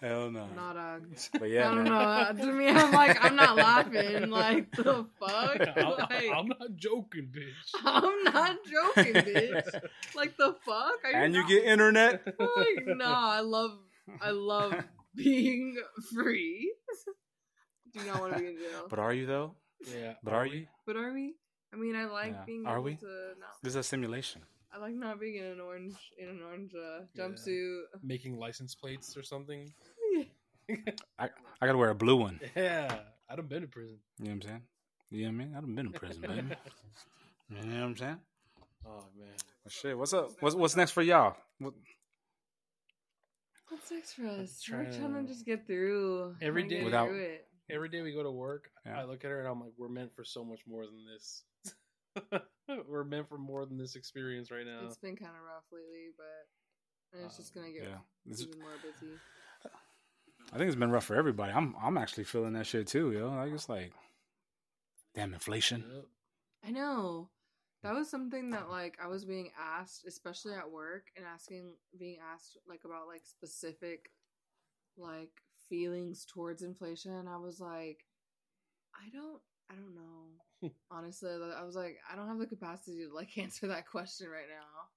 hell 0.00 0.30
no 0.30 0.46
Not 0.54 0.76
a. 0.76 1.00
but 1.38 1.48
yeah 1.48 1.70
I 1.70 1.74
don't 1.74 1.84
man. 1.84 1.92
know. 1.92 1.98
uh, 1.98 2.32
To 2.34 2.52
me, 2.52 2.68
I'm 2.68 2.92
like, 2.92 3.24
I'm 3.24 3.36
not 3.36 3.56
laughing. 3.56 4.28
Like 4.30 4.70
the 4.72 5.06
fuck. 5.18 5.60
I'm, 5.76 5.90
Like, 5.90 6.30
I'm 6.34 6.46
not 6.48 6.74
joking, 6.76 7.30
bitch. 7.32 7.80
I'm 7.84 8.24
not 8.24 8.56
joking, 8.70 9.14
bitch. 9.14 9.84
Like 10.14 10.36
the 10.36 10.54
fuck. 10.66 10.98
Are 11.04 11.12
and 11.14 11.34
you 11.34 11.40
not- 11.40 11.48
get 11.48 11.64
internet 11.64 12.26
like 12.38 12.86
no. 12.86 13.04
I 13.06 13.40
love. 13.40 13.72
I 14.20 14.30
love 14.30 14.74
being 15.16 15.76
free. 16.14 16.72
Do 17.92 18.04
not 18.06 18.20
want 18.20 18.34
to 18.34 18.38
be 18.38 18.46
in 18.48 18.56
jail. 18.58 18.86
but 18.90 18.98
are 18.98 19.12
you 19.14 19.24
though 19.26 19.54
yeah, 19.86 20.14
but 20.22 20.32
are 20.34 20.46
you 20.46 20.66
But 20.86 20.96
are 20.96 21.12
we? 21.12 21.34
I 21.72 21.76
mean, 21.76 21.94
I 21.96 22.04
like 22.06 22.32
Yeah. 22.32 22.44
being 22.46 22.66
Are 22.66 22.74
able 22.76 22.84
we? 22.84 22.96
to 22.96 23.06
not. 23.38 23.50
This 23.62 23.70
is 23.72 23.76
a 23.76 23.82
simulation. 23.82 24.42
I 24.72 24.78
like 24.78 24.94
not 24.94 25.18
being 25.20 25.36
in 25.36 25.44
an 25.44 25.60
orange 25.60 25.96
in 26.18 26.28
an 26.28 26.40
orange 26.42 26.72
uh, 26.74 27.00
Yeah. 27.14 27.24
jumpsuit. 27.24 27.82
making 28.02 28.38
license 28.38 28.74
plates 28.74 29.16
or 29.16 29.22
something? 29.22 29.72
I 31.18 31.28
I 31.60 31.66
gotta 31.66 31.78
wear 31.78 31.90
a 31.90 31.94
blue 31.94 32.16
one. 32.16 32.40
Yeah, 32.56 32.98
I 33.28 33.36
done 33.36 33.46
been 33.46 33.62
to 33.62 33.68
prison. 33.68 33.98
You 34.18 34.24
know 34.26 34.30
what 34.30 34.34
I'm 34.36 34.42
saying? 34.42 34.62
You 35.10 35.18
know 35.22 35.28
what 35.28 35.34
I 35.34 35.36
mean? 35.46 35.54
I 35.56 35.60
done 35.60 35.74
been 35.74 35.86
in 35.86 35.92
prison, 35.92 36.20
man. 36.22 36.56
you 37.50 37.56
know 37.56 37.74
what 37.80 37.84
I'm 37.84 37.96
saying? 37.96 38.20
Oh 38.84 39.04
man. 39.18 39.28
Well, 39.64 39.70
shit, 39.70 39.96
what's 39.98 40.12
up? 40.12 40.30
What's 40.40 40.54
what's 40.56 40.76
next 40.76 40.92
for 40.92 41.02
y'all? 41.02 41.36
What, 41.58 41.74
What's 43.68 43.90
next 43.90 44.12
for 44.14 44.26
us? 44.26 44.62
We're 44.70 44.84
trying 44.84 45.14
to- 45.14 45.22
to 45.22 45.28
just 45.28 45.44
get 45.44 45.66
through 45.66 46.36
Every 46.40 46.62
trying 46.62 46.70
to 46.70 46.76
day- 46.78 46.84
Without- 46.84 47.08
through 47.08 47.20
it. 47.22 47.48
Every 47.70 47.88
day 47.88 48.02
we 48.02 48.12
go 48.12 48.22
to 48.22 48.30
work, 48.30 48.70
Yeah. 48.84 49.00
I 49.00 49.04
look 49.04 49.24
at 49.24 49.30
her 49.30 49.40
and 49.40 49.48
I'm 49.48 49.60
like, 49.60 49.72
we're 49.76 49.88
meant 49.88 50.14
for 50.14 50.24
so 50.24 50.44
much 50.44 50.60
more 50.66 50.84
than 50.86 51.04
this. 51.04 51.44
we're 52.88 53.04
meant 53.04 53.28
for 53.28 53.38
more 53.38 53.66
than 53.66 53.76
this 53.76 53.96
experience 53.96 54.50
right 54.50 54.66
now. 54.66 54.86
It's 54.86 54.96
been 54.96 55.16
kind 55.16 55.32
of 55.32 55.42
rough 55.44 55.64
lately, 55.72 56.10
but 56.16 57.16
and 57.18 57.26
it's 57.26 57.36
just 57.36 57.54
gonna 57.54 57.66
um, 57.66 57.72
get 57.72 57.82
yeah, 57.84 57.98
This- 58.24 58.42
even 58.42 58.60
more 58.60 58.70
busy. 58.82 59.12
I 60.52 60.58
think 60.58 60.68
it's 60.68 60.76
been 60.76 60.92
rough 60.92 61.04
for 61.04 61.16
everybody. 61.16 61.52
I'm 61.52 61.74
I'm 61.82 61.98
actually 61.98 62.24
feeling 62.24 62.52
that 62.52 62.66
shit 62.66 62.86
too, 62.86 63.10
yo. 63.10 63.30
Like 63.30 63.52
it's 63.52 63.68
like, 63.68 63.92
damn 65.14 65.34
inflation. 65.34 65.84
I 66.64 66.70
know. 66.70 67.30
That 67.82 67.94
was 67.94 68.08
something 68.08 68.50
that 68.50 68.68
like 68.70 68.96
I 69.02 69.08
was 69.08 69.24
being 69.24 69.50
asked, 69.60 70.04
especially 70.06 70.54
at 70.54 70.70
work, 70.70 71.06
and 71.16 71.26
asking 71.26 71.74
being 71.98 72.18
asked 72.32 72.58
like 72.68 72.82
about 72.84 73.08
like 73.08 73.22
specific 73.24 74.10
like 74.96 75.32
feelings 75.68 76.24
towards 76.24 76.62
inflation. 76.62 77.26
I 77.28 77.36
was 77.38 77.60
like, 77.60 78.04
I 78.94 79.08
don't 79.10 79.40
I 79.70 79.74
don't 79.74 79.94
know. 79.94 80.26
Hmm. 80.60 80.68
Honestly, 80.96 81.30
I 81.30 81.64
was 81.64 81.74
like, 81.76 81.98
I 82.10 82.16
don't 82.16 82.28
have 82.28 82.38
the 82.38 82.46
capacity 82.46 83.06
to 83.06 83.14
like 83.14 83.36
answer 83.38 83.66
that 83.68 83.86
question 83.88 84.28
right 84.28 84.48
now. 84.48 84.88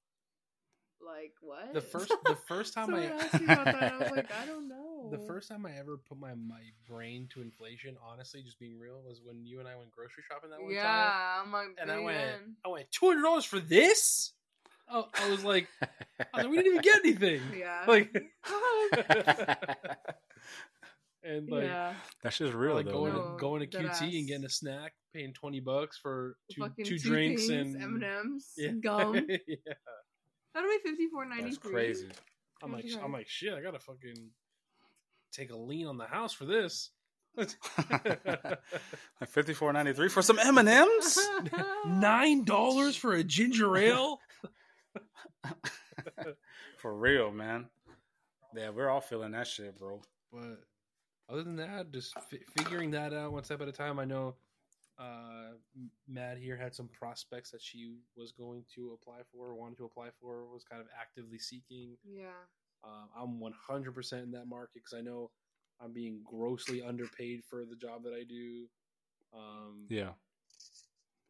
Like 1.02 1.34
what? 1.42 1.74
The 1.74 1.82
first 1.82 2.14
the 2.26 2.36
first 2.48 2.74
time 2.74 2.94
I 2.94 3.06
asked 3.06 3.40
me 3.40 3.46
about 3.46 3.66
that, 3.66 3.94
I 3.94 3.98
was 3.98 4.12
like, 4.12 4.30
I 4.42 4.46
don't 4.46 4.68
know. 4.70 5.10
The 5.12 5.26
first 5.26 5.48
time 5.50 5.66
I 5.66 5.72
ever 5.80 5.98
put 5.98 6.20
my, 6.20 6.34
my 6.36 6.60
brain 6.88 7.28
to 7.34 7.42
inflation, 7.42 7.96
honestly, 8.06 8.44
just 8.44 8.60
being 8.60 8.78
real, 8.78 9.02
was 9.08 9.22
when 9.24 9.46
you 9.46 9.60
and 9.60 9.68
I 9.68 9.76
went 9.78 9.92
grocery 9.92 10.24
shopping 10.30 10.50
that 10.50 10.60
one 10.60 10.68
time. 10.70 10.76
yeah, 10.76 11.42
I'm 11.42 11.52
like, 11.54 11.68
And 11.82 11.90
I 11.90 12.00
went, 12.00 12.18
in. 12.18 12.56
I 12.66 12.68
went 12.68 12.92
two 12.92 13.08
hundred 13.08 13.22
dollars 13.24 13.46
for 13.46 13.60
this. 13.62 14.34
Oh, 14.92 15.06
I 15.14 15.30
was 15.30 15.44
like, 15.44 15.68
I 15.82 15.86
was 16.34 16.46
like, 16.46 16.50
we 16.50 16.58
didn't 16.58 16.72
even 16.72 16.82
get 16.82 17.00
anything. 17.06 17.42
Yeah. 17.60 17.84
Like, 17.88 18.12
and 21.24 21.50
like, 21.50 21.64
yeah, 21.64 21.94
that 22.24 22.34
shit's 22.34 22.54
real 22.54 22.74
like 22.76 22.86
though. 22.86 22.92
going. 22.94 23.14
No, 23.14 23.34
to 23.34 23.38
going 23.40 23.62
to 23.62 23.68
QT 23.78 23.90
ass. 23.90 24.02
and 24.02 24.28
getting 24.28 24.46
a 24.46 24.50
snack, 24.50 24.94
paying 25.14 25.34
twenty 25.34 25.60
bucks 25.60 25.98
for 25.98 26.38
two, 26.52 26.70
two 26.84 26.98
two 26.98 27.10
drinks 27.10 27.48
things, 27.48 27.76
and 27.76 27.84
M 27.84 27.96
and 27.96 28.04
M's, 28.04 28.54
yeah. 28.58 28.72
gum. 28.82 29.14
yeah. 29.30 29.74
That'll 30.54 30.70
be 30.70 30.78
fifty 30.84 31.08
four 31.08 31.26
ninety 31.26 31.44
That's 31.46 31.58
three. 31.58 31.72
crazy. 31.74 32.08
I'm 32.64 32.74
like, 32.74 32.86
I'm 33.02 33.12
like, 33.14 33.28
shit, 33.28 33.54
I 33.54 33.62
gotta 33.62 33.80
fucking 33.80 34.32
take 35.32 35.52
a 35.52 35.58
lean 35.58 35.88
on 35.88 35.98
the 35.98 36.06
house 36.06 36.34
for 36.34 36.46
this. 36.46 36.90
like 37.38 39.30
fifty 39.30 39.54
four 39.54 39.72
ninety 39.72 39.94
three 39.94 40.10
for 40.10 40.22
some 40.22 40.40
M 40.40 40.58
and 40.58 40.68
M's. 40.68 41.20
Nine 41.86 42.44
dollars 42.44 42.96
for 42.96 43.14
a 43.14 43.24
ginger 43.24 43.78
ale. 43.78 44.20
For 46.78 46.94
real, 46.96 47.32
man. 47.32 47.68
Yeah, 48.56 48.70
we're 48.70 48.90
all 48.90 49.02
feeling 49.02 49.32
that 49.32 49.48
shit, 49.48 49.78
bro. 49.78 50.02
But 50.32 50.64
other 51.30 51.44
than 51.44 51.56
that, 51.58 51.92
just 51.92 52.14
fi- 52.30 52.44
figuring 52.58 52.92
that 52.92 53.14
out 53.14 53.32
one 53.32 53.44
step 53.44 53.62
at 53.62 53.68
a 53.68 53.72
time. 53.72 54.00
I 54.00 54.06
know 54.06 54.36
uh, 55.00 55.52
M- 55.76 55.92
Mad 56.08 56.38
here 56.38 56.58
had 56.58 56.74
some 56.74 56.88
prospects 56.88 57.52
that 57.52 57.62
she 57.62 57.98
was 58.18 58.32
going 58.32 58.66
to 58.76 58.98
apply 59.00 59.20
for, 59.32 59.54
wanted 59.56 59.78
to 59.78 59.86
apply 59.86 60.10
for, 60.20 60.46
was 60.52 60.64
kind 60.64 60.82
of 60.82 60.88
actively 61.00 61.38
seeking. 61.40 61.96
yeah, 62.04 62.32
Um, 62.84 63.10
I'm 63.16 63.40
100% 63.40 64.24
in 64.24 64.32
that 64.32 64.48
market 64.48 64.82
because 64.84 64.98
I 64.98 65.02
know 65.02 65.32
I'm 65.82 65.94
being 65.94 66.22
grossly 66.26 66.82
underpaid 66.82 67.44
for 67.50 67.66
the 67.66 67.76
job 67.76 68.04
that 68.04 68.14
I 68.14 68.24
do. 68.24 68.66
Um, 69.34 69.86
Yeah. 69.90 70.10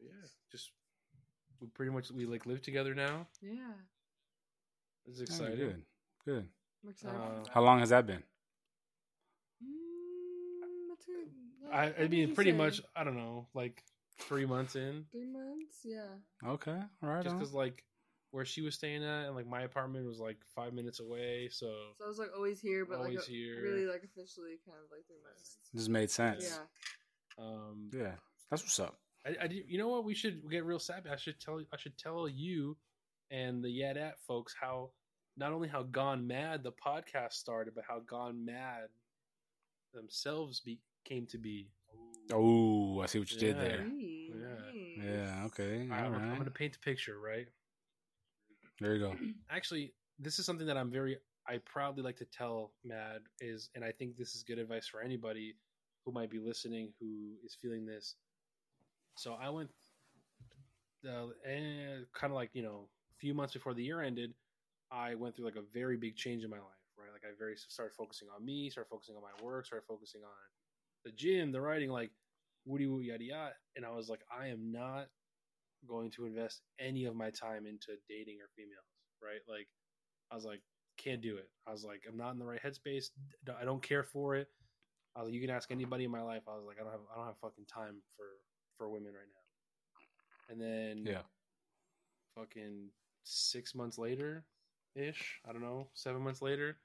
yeah, 0.00 0.26
just 0.50 0.70
we 1.60 1.66
pretty 1.68 1.92
much 1.92 2.10
we 2.10 2.26
like 2.26 2.46
live 2.46 2.62
together 2.62 2.94
now. 2.94 3.26
yeah. 3.42 3.72
It's 5.06 5.18
Yeah, 5.18 5.22
exciting. 5.24 5.56
good. 5.58 5.82
Good. 6.24 6.48
I'm 6.84 6.90
excited. 6.90 7.16
Uh, 7.16 7.44
How 7.52 7.62
long 7.62 7.80
has 7.80 7.88
that 7.90 8.06
been? 8.06 8.22
Mm, 9.62 10.88
that's 10.88 11.04
good. 11.06 11.28
Yeah, 11.62 11.76
I, 11.76 12.04
I 12.04 12.08
mean, 12.08 12.34
pretty 12.34 12.50
say? 12.52 12.56
much. 12.56 12.80
I 12.96 13.04
don't 13.04 13.16
know, 13.16 13.46
like 13.54 13.82
three 14.20 14.46
months 14.46 14.76
in. 14.76 15.06
three 15.12 15.26
months. 15.26 15.78
Yeah, 15.84 16.06
Okay. 16.46 16.78
All 17.02 17.08
right. 17.08 17.22
just 17.24 17.36
because 17.38 17.52
like 17.54 17.84
where 18.32 18.44
she 18.44 18.62
was 18.62 18.74
staying 18.76 19.02
at 19.02 19.26
and 19.26 19.34
like 19.34 19.46
my 19.46 19.62
apartment 19.62 20.06
was 20.06 20.20
like 20.20 20.36
five 20.54 20.72
minutes 20.72 21.00
away 21.00 21.48
so 21.50 21.66
so 21.98 22.04
I 22.04 22.08
was 22.08 22.18
like 22.18 22.30
always 22.36 22.60
here, 22.60 22.84
but 22.86 22.98
Always 22.98 23.16
like 23.18 23.26
a- 23.26 23.30
here. 23.30 23.60
really 23.62 23.86
like 23.86 24.04
officially 24.04 24.58
kind 24.64 24.78
of 24.84 24.90
like 24.92 25.04
three 25.06 25.16
months. 25.24 25.56
This 25.74 25.88
made 25.88 26.10
sense. 26.10 26.44
Yeah, 27.38 27.44
um 27.44 27.90
Yeah. 27.92 28.12
That's 28.50 28.62
what's 28.62 28.78
up. 28.80 28.96
I, 29.26 29.30
I 29.42 29.48
you 29.66 29.78
know 29.78 29.88
what 29.88 30.04
we 30.04 30.14
should 30.14 30.48
get 30.50 30.64
real 30.64 30.78
savvy 30.78 31.10
i 31.10 31.16
should 31.16 31.40
tell 31.40 31.60
i 31.72 31.76
should 31.76 31.98
tell 31.98 32.28
you 32.28 32.76
and 33.30 33.62
the 33.62 33.68
YeahDat 33.68 34.12
folks 34.26 34.54
how 34.58 34.90
not 35.36 35.52
only 35.52 35.68
how 35.68 35.84
Gon'Mad 35.84 36.62
the 36.62 36.72
podcast 36.72 37.34
started 37.34 37.74
but 37.74 37.84
how 37.86 38.00
Gon'Mad 38.00 38.88
themselves 39.94 40.60
be, 40.60 40.80
came 41.04 41.26
to 41.26 41.38
be 41.38 41.68
Oh, 42.32 43.00
I 43.00 43.06
see 43.06 43.18
what 43.18 43.32
you 43.32 43.38
did 43.38 43.58
there. 43.58 43.80
Ooh, 43.80 44.28
Yeah. 44.28 45.02
nice. 45.02 45.28
Yeah. 45.28 45.44
Okay. 45.46 45.88
I, 45.90 46.00
All 46.00 46.06
am 46.06 46.12
right. 46.12 46.28
going 46.34 46.44
to 46.44 46.50
paint 46.52 46.74
the 46.74 46.78
picture 46.78 47.18
right 47.18 47.48
There 48.80 48.94
you 48.94 49.00
go. 49.00 49.16
actually 49.50 49.92
this 50.18 50.38
is 50.38 50.46
something 50.46 50.66
that 50.66 50.76
i'm 50.76 50.90
very 50.90 51.16
i 51.48 51.58
proudly 51.58 52.02
like 52.02 52.16
to 52.16 52.24
tell 52.26 52.72
mad 52.84 53.22
is 53.40 53.70
and 53.74 53.84
i 53.84 53.90
think 53.90 54.16
this 54.16 54.34
is 54.34 54.42
good 54.42 54.58
advice 54.58 54.86
for 54.86 55.00
anybody 55.00 55.54
who 56.04 56.12
might 56.12 56.30
be 56.30 56.38
listening 56.38 56.92
who 57.00 57.32
is 57.44 57.56
feeling 57.60 57.84
this 57.84 58.14
so 59.16 59.36
i 59.40 59.48
went 59.48 59.70
uh, 61.08 61.26
and 61.48 62.06
kind 62.12 62.30
of 62.30 62.34
like 62.34 62.50
you 62.52 62.62
know 62.62 62.88
a 63.10 63.16
few 63.18 63.34
months 63.34 63.54
before 63.54 63.74
the 63.74 63.82
year 63.82 64.02
ended 64.02 64.32
i 64.90 65.14
went 65.14 65.34
through 65.34 65.44
like 65.44 65.56
a 65.56 65.64
very 65.72 65.96
big 65.96 66.16
change 66.16 66.44
in 66.44 66.50
my 66.50 66.58
life 66.58 66.84
right 66.98 67.12
like 67.12 67.22
i 67.24 67.34
very 67.38 67.54
started 67.56 67.94
focusing 67.94 68.28
on 68.34 68.44
me 68.44 68.68
started 68.70 68.88
focusing 68.88 69.16
on 69.16 69.22
my 69.22 69.44
work 69.44 69.66
started 69.66 69.86
focusing 69.86 70.20
on 70.22 70.30
the 71.04 71.12
gym 71.12 71.52
the 71.52 71.60
writing 71.60 71.90
like 71.90 72.10
woody 72.66 72.86
woo 72.86 73.00
yada 73.00 73.24
yada 73.24 73.52
and 73.76 73.86
i 73.86 73.90
was 73.90 74.08
like 74.08 74.20
i 74.38 74.46
am 74.46 74.70
not 74.70 75.06
going 75.86 76.10
to 76.12 76.26
invest 76.26 76.62
any 76.78 77.04
of 77.04 77.14
my 77.14 77.30
time 77.30 77.66
into 77.66 77.96
dating 78.08 78.38
or 78.40 78.48
females, 78.56 78.84
right? 79.22 79.40
Like, 79.48 79.68
I 80.30 80.34
was 80.34 80.44
like, 80.44 80.60
can't 80.96 81.22
do 81.22 81.36
it. 81.36 81.48
I 81.66 81.72
was 81.72 81.84
like, 81.84 82.02
I'm 82.08 82.16
not 82.16 82.32
in 82.32 82.38
the 82.38 82.44
right 82.44 82.60
headspace. 82.62 83.10
I 83.58 83.64
don't 83.64 83.82
care 83.82 84.02
for 84.02 84.36
it. 84.36 84.48
I 85.16 85.20
was 85.20 85.28
like, 85.28 85.34
you 85.34 85.40
can 85.40 85.50
ask 85.54 85.70
anybody 85.70 86.04
in 86.04 86.10
my 86.10 86.22
life. 86.22 86.42
I 86.48 86.54
was 86.56 86.64
like, 86.66 86.76
I 86.80 86.84
don't 86.84 86.92
have, 86.92 87.00
I 87.12 87.18
don't 87.18 87.26
have 87.26 87.38
fucking 87.40 87.66
time 87.66 88.02
for 88.16 88.26
for 88.80 88.88
women 88.88 89.12
right 89.12 89.28
now. 89.28 90.52
And 90.52 90.58
then, 90.60 91.04
Yeah. 91.06 91.20
fucking 92.34 92.88
six 93.24 93.74
months 93.74 93.98
later, 93.98 94.42
ish. 94.94 95.38
I 95.46 95.52
don't 95.52 95.60
know, 95.60 95.90
seven 95.92 96.22
months 96.22 96.40
later. 96.40 96.78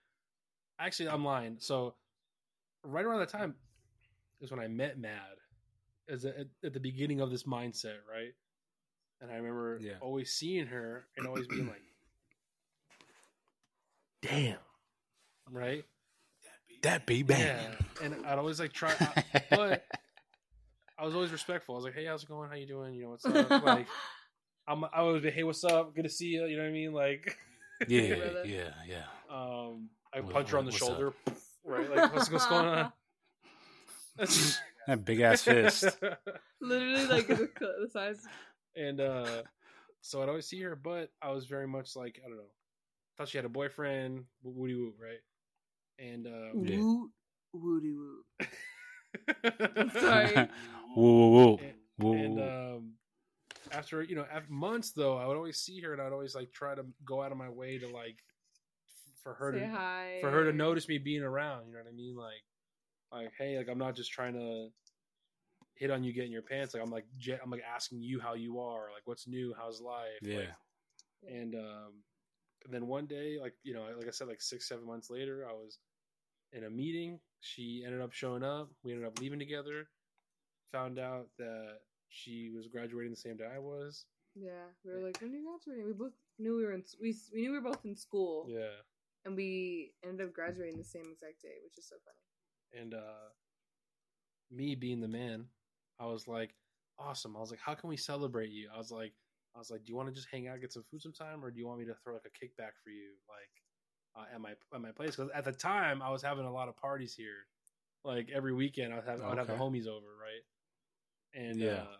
Actually, 0.77 1.07
I'm 1.07 1.23
lying. 1.23 1.55
So, 1.59 1.95
right 2.83 3.05
around 3.05 3.19
that 3.19 3.29
time 3.29 3.55
is 4.41 4.51
when 4.51 4.59
I 4.59 4.67
met 4.67 4.99
Mad. 4.99 5.37
As 6.09 6.25
at, 6.25 6.47
at 6.63 6.73
the 6.73 6.79
beginning 6.81 7.21
of 7.21 7.31
this 7.31 7.43
mindset, 7.43 7.99
right? 8.11 8.33
And 9.21 9.31
I 9.31 9.35
remember 9.37 9.79
Yeah. 9.81 9.97
always 10.01 10.33
seeing 10.33 10.67
her 10.67 11.07
and 11.17 11.25
always 11.25 11.47
being 11.47 11.67
like, 11.67 11.81
"Damn," 14.21 14.59
right? 15.49 15.85
That 16.83 17.07
be 17.07 17.23
bad. 17.23 17.77
Yeah. 17.99 18.05
And 18.05 18.25
I'd 18.25 18.37
always 18.37 18.59
like 18.59 18.73
try, 18.73 18.93
I- 18.99 19.43
but 19.49 19.85
I 20.97 21.05
was 21.05 21.13
always 21.15 21.31
respectful. 21.31 21.75
I 21.75 21.77
was 21.77 21.85
like, 21.85 21.93
"Hey, 21.95 22.05
how's 22.05 22.23
it 22.23 22.29
going? 22.29 22.49
How 22.49 22.55
you 22.55 22.65
doing? 22.67 22.93
You 22.93 23.03
know 23.03 23.09
what's 23.11 23.25
up?" 23.25 23.49
Like, 23.63 23.87
I'm, 24.67 24.83
I 24.85 24.89
always 24.99 25.21
be, 25.23 25.31
"Hey, 25.31 25.43
what's 25.43 25.63
up? 25.63 25.93
Good 25.95 26.03
to 26.03 26.09
see 26.09 26.27
you." 26.27 26.45
You 26.45 26.57
know 26.57 26.63
what 26.63 26.69
I 26.69 26.73
mean? 26.73 26.93
Like, 26.93 27.37
Yeah. 27.87 28.15
brother. 28.15 28.43
Yeah. 28.45 28.69
Yeah. 28.87 29.03
um, 29.29 29.89
I 30.13 30.21
What- 30.21 30.33
punch 30.33 30.51
her 30.51 30.57
on 30.57 30.65
the 30.65 30.71
what's 30.71 30.81
up? 30.81 30.87
shoulder, 30.87 31.13
right? 31.65 31.89
Like, 31.93 32.13
what's, 32.13 32.31
what's 32.31 32.47
going 32.47 32.65
on? 32.65 32.91
That 34.87 35.03
big 35.03 35.19
ass 35.21 35.41
fist. 35.41 35.97
Literally 36.61 37.07
like 37.07 37.25
the, 37.27 37.49
the 37.59 37.89
size. 37.91 38.21
and 38.75 39.01
uh 39.01 39.41
so 40.01 40.21
I'd 40.21 40.29
always 40.29 40.45
see 40.45 40.61
her, 40.61 40.75
but 40.75 41.09
I 41.23 41.31
was 41.31 41.47
very 41.47 41.67
much 41.67 41.95
like 41.95 42.21
I 42.23 42.27
don't 42.27 42.37
know, 42.37 42.43
thought 43.17 43.27
she 43.29 43.39
had 43.39 43.45
a 43.45 43.49
boyfriend, 43.49 44.25
woody 44.43 44.75
woo, 44.75 44.93
right? 45.01 45.17
And 45.97 46.27
uh, 46.27 46.53
Yeah. 46.61 46.77
Woot, 46.83 47.09
woody 47.53 47.93
woot. 47.93 48.47
Sorry. 49.99 50.49
woo 50.95 51.03
woo 51.13 51.31
woo. 51.31 51.57
And- 51.57 51.73
Woo 51.97 52.11
and 52.13 52.39
um, 52.41 52.91
after 53.71 54.03
you 54.03 54.15
know, 54.17 54.25
after 54.29 54.51
months 54.51 54.91
though, 54.91 55.17
I 55.17 55.25
would 55.27 55.37
always 55.37 55.57
see 55.59 55.79
her, 55.79 55.93
and 55.93 56.01
I'd 56.01 56.11
always 56.11 56.35
like 56.35 56.51
try 56.51 56.75
to 56.75 56.83
go 57.05 57.21
out 57.21 57.31
of 57.31 57.37
my 57.37 57.47
way 57.49 57.77
to 57.77 57.87
like 57.87 58.17
for 59.23 59.33
her 59.35 59.53
Say 59.53 59.59
to 59.61 59.67
hi. 59.67 60.17
for 60.19 60.29
her 60.29 60.43
to 60.43 60.51
notice 60.51 60.89
me 60.89 60.97
being 60.97 61.23
around. 61.23 61.67
You 61.67 61.73
know 61.73 61.79
what 61.79 61.87
I 61.89 61.95
mean? 61.95 62.15
Like, 62.17 62.43
like 63.13 63.31
hey, 63.39 63.57
like 63.57 63.69
I'm 63.69 63.77
not 63.77 63.95
just 63.95 64.11
trying 64.11 64.33
to 64.33 64.67
hit 65.75 65.89
on 65.89 66.03
you 66.03 66.11
getting 66.11 66.33
your 66.33 66.41
pants. 66.41 66.73
Like 66.73 66.83
I'm 66.83 66.91
like 66.91 67.05
ge- 67.17 67.39
I'm 67.41 67.49
like 67.49 67.63
asking 67.73 68.01
you 68.01 68.19
how 68.19 68.33
you 68.33 68.59
are, 68.59 68.89
like 68.93 69.03
what's 69.05 69.25
new, 69.25 69.53
how's 69.57 69.79
life, 69.79 70.19
Yeah. 70.21 70.37
like, 70.39 70.49
and 71.29 71.55
um, 71.55 71.93
and 72.65 72.73
then 72.73 72.87
one 72.87 73.05
day, 73.05 73.37
like 73.41 73.53
you 73.63 73.73
know, 73.73 73.85
like 73.97 74.07
I 74.07 74.11
said, 74.11 74.27
like 74.27 74.41
six 74.41 74.67
seven 74.67 74.85
months 74.85 75.09
later, 75.09 75.47
I 75.49 75.53
was 75.53 75.77
in 76.53 76.63
a 76.65 76.69
meeting. 76.69 77.19
She 77.41 77.83
ended 77.85 78.01
up 78.01 78.11
showing 78.13 78.43
up. 78.43 78.69
We 78.83 78.91
ended 78.93 79.07
up 79.07 79.19
leaving 79.19 79.39
together. 79.39 79.87
Found 80.71 80.99
out 80.99 81.27
that 81.37 81.79
she 82.09 82.51
was 82.55 82.67
graduating 82.67 83.11
the 83.11 83.17
same 83.17 83.37
day 83.37 83.47
I 83.53 83.59
was. 83.59 84.05
Yeah, 84.35 84.67
we 84.83 84.91
were 84.91 84.99
like, 85.05 85.21
when 85.21 85.31
are 85.31 85.35
you 85.35 85.45
graduating? 85.47 85.85
We 85.87 85.93
both 85.93 86.13
knew 86.39 86.57
we 86.57 86.65
were 86.65 86.73
in. 86.73 86.83
We 87.01 87.15
we 87.33 87.41
knew 87.41 87.51
we 87.51 87.59
were 87.59 87.69
both 87.71 87.85
in 87.85 87.95
school, 87.95 88.45
Yeah. 88.49 88.75
and 89.23 89.35
we 89.35 89.93
ended 90.03 90.27
up 90.27 90.33
graduating 90.33 90.77
the 90.77 90.83
same 90.83 91.05
exact 91.09 91.41
day, 91.41 91.55
which 91.63 91.77
is 91.77 91.87
so 91.87 91.95
funny. 92.03 92.81
And 92.83 92.93
uh 92.93 93.29
me 94.51 94.75
being 94.75 94.99
the 95.01 95.07
man, 95.07 95.45
I 95.99 96.05
was 96.07 96.27
like, 96.27 96.53
awesome. 96.99 97.35
I 97.35 97.39
was 97.39 97.51
like, 97.51 97.59
how 97.63 97.73
can 97.75 97.89
we 97.89 97.97
celebrate 97.97 98.49
you? 98.51 98.69
I 98.73 98.77
was 98.77 98.91
like, 98.91 99.13
I 99.55 99.59
was 99.59 99.71
like, 99.71 99.83
do 99.85 99.89
you 99.91 99.95
want 99.95 100.09
to 100.09 100.13
just 100.15 100.27
hang 100.31 100.47
out, 100.47 100.59
get 100.61 100.73
some 100.73 100.83
food 100.91 101.01
sometime, 101.01 101.43
or 101.43 101.49
do 101.49 101.57
you 101.59 101.67
want 101.67 101.79
me 101.79 101.85
to 101.85 101.95
throw 102.03 102.13
like 102.13 102.27
a 102.27 102.45
kickback 102.45 102.75
for 102.83 102.89
you, 102.89 103.11
like 103.29 103.49
uh, 104.15 104.25
at 104.33 104.41
my 104.41 104.51
at 104.73 104.81
my 104.81 104.91
place? 104.91 105.15
Because 105.15 105.31
at 105.33 105.45
the 105.45 105.51
time, 105.51 106.01
I 106.01 106.09
was 106.11 106.21
having 106.21 106.45
a 106.45 106.51
lot 106.53 106.67
of 106.69 106.77
parties 106.77 107.13
here. 107.15 107.47
Like 108.03 108.29
every 108.33 108.53
weekend, 108.53 108.93
I 108.93 108.97
would 108.97 109.05
have 109.05 109.21
I 109.21 109.29
would 109.29 109.37
have 109.37 109.47
the 109.47 109.53
homies 109.53 109.87
over, 109.87 110.07
right? 110.21 110.43
And 111.33 111.59
Yeah. 111.59 111.81
uh, 111.81 111.97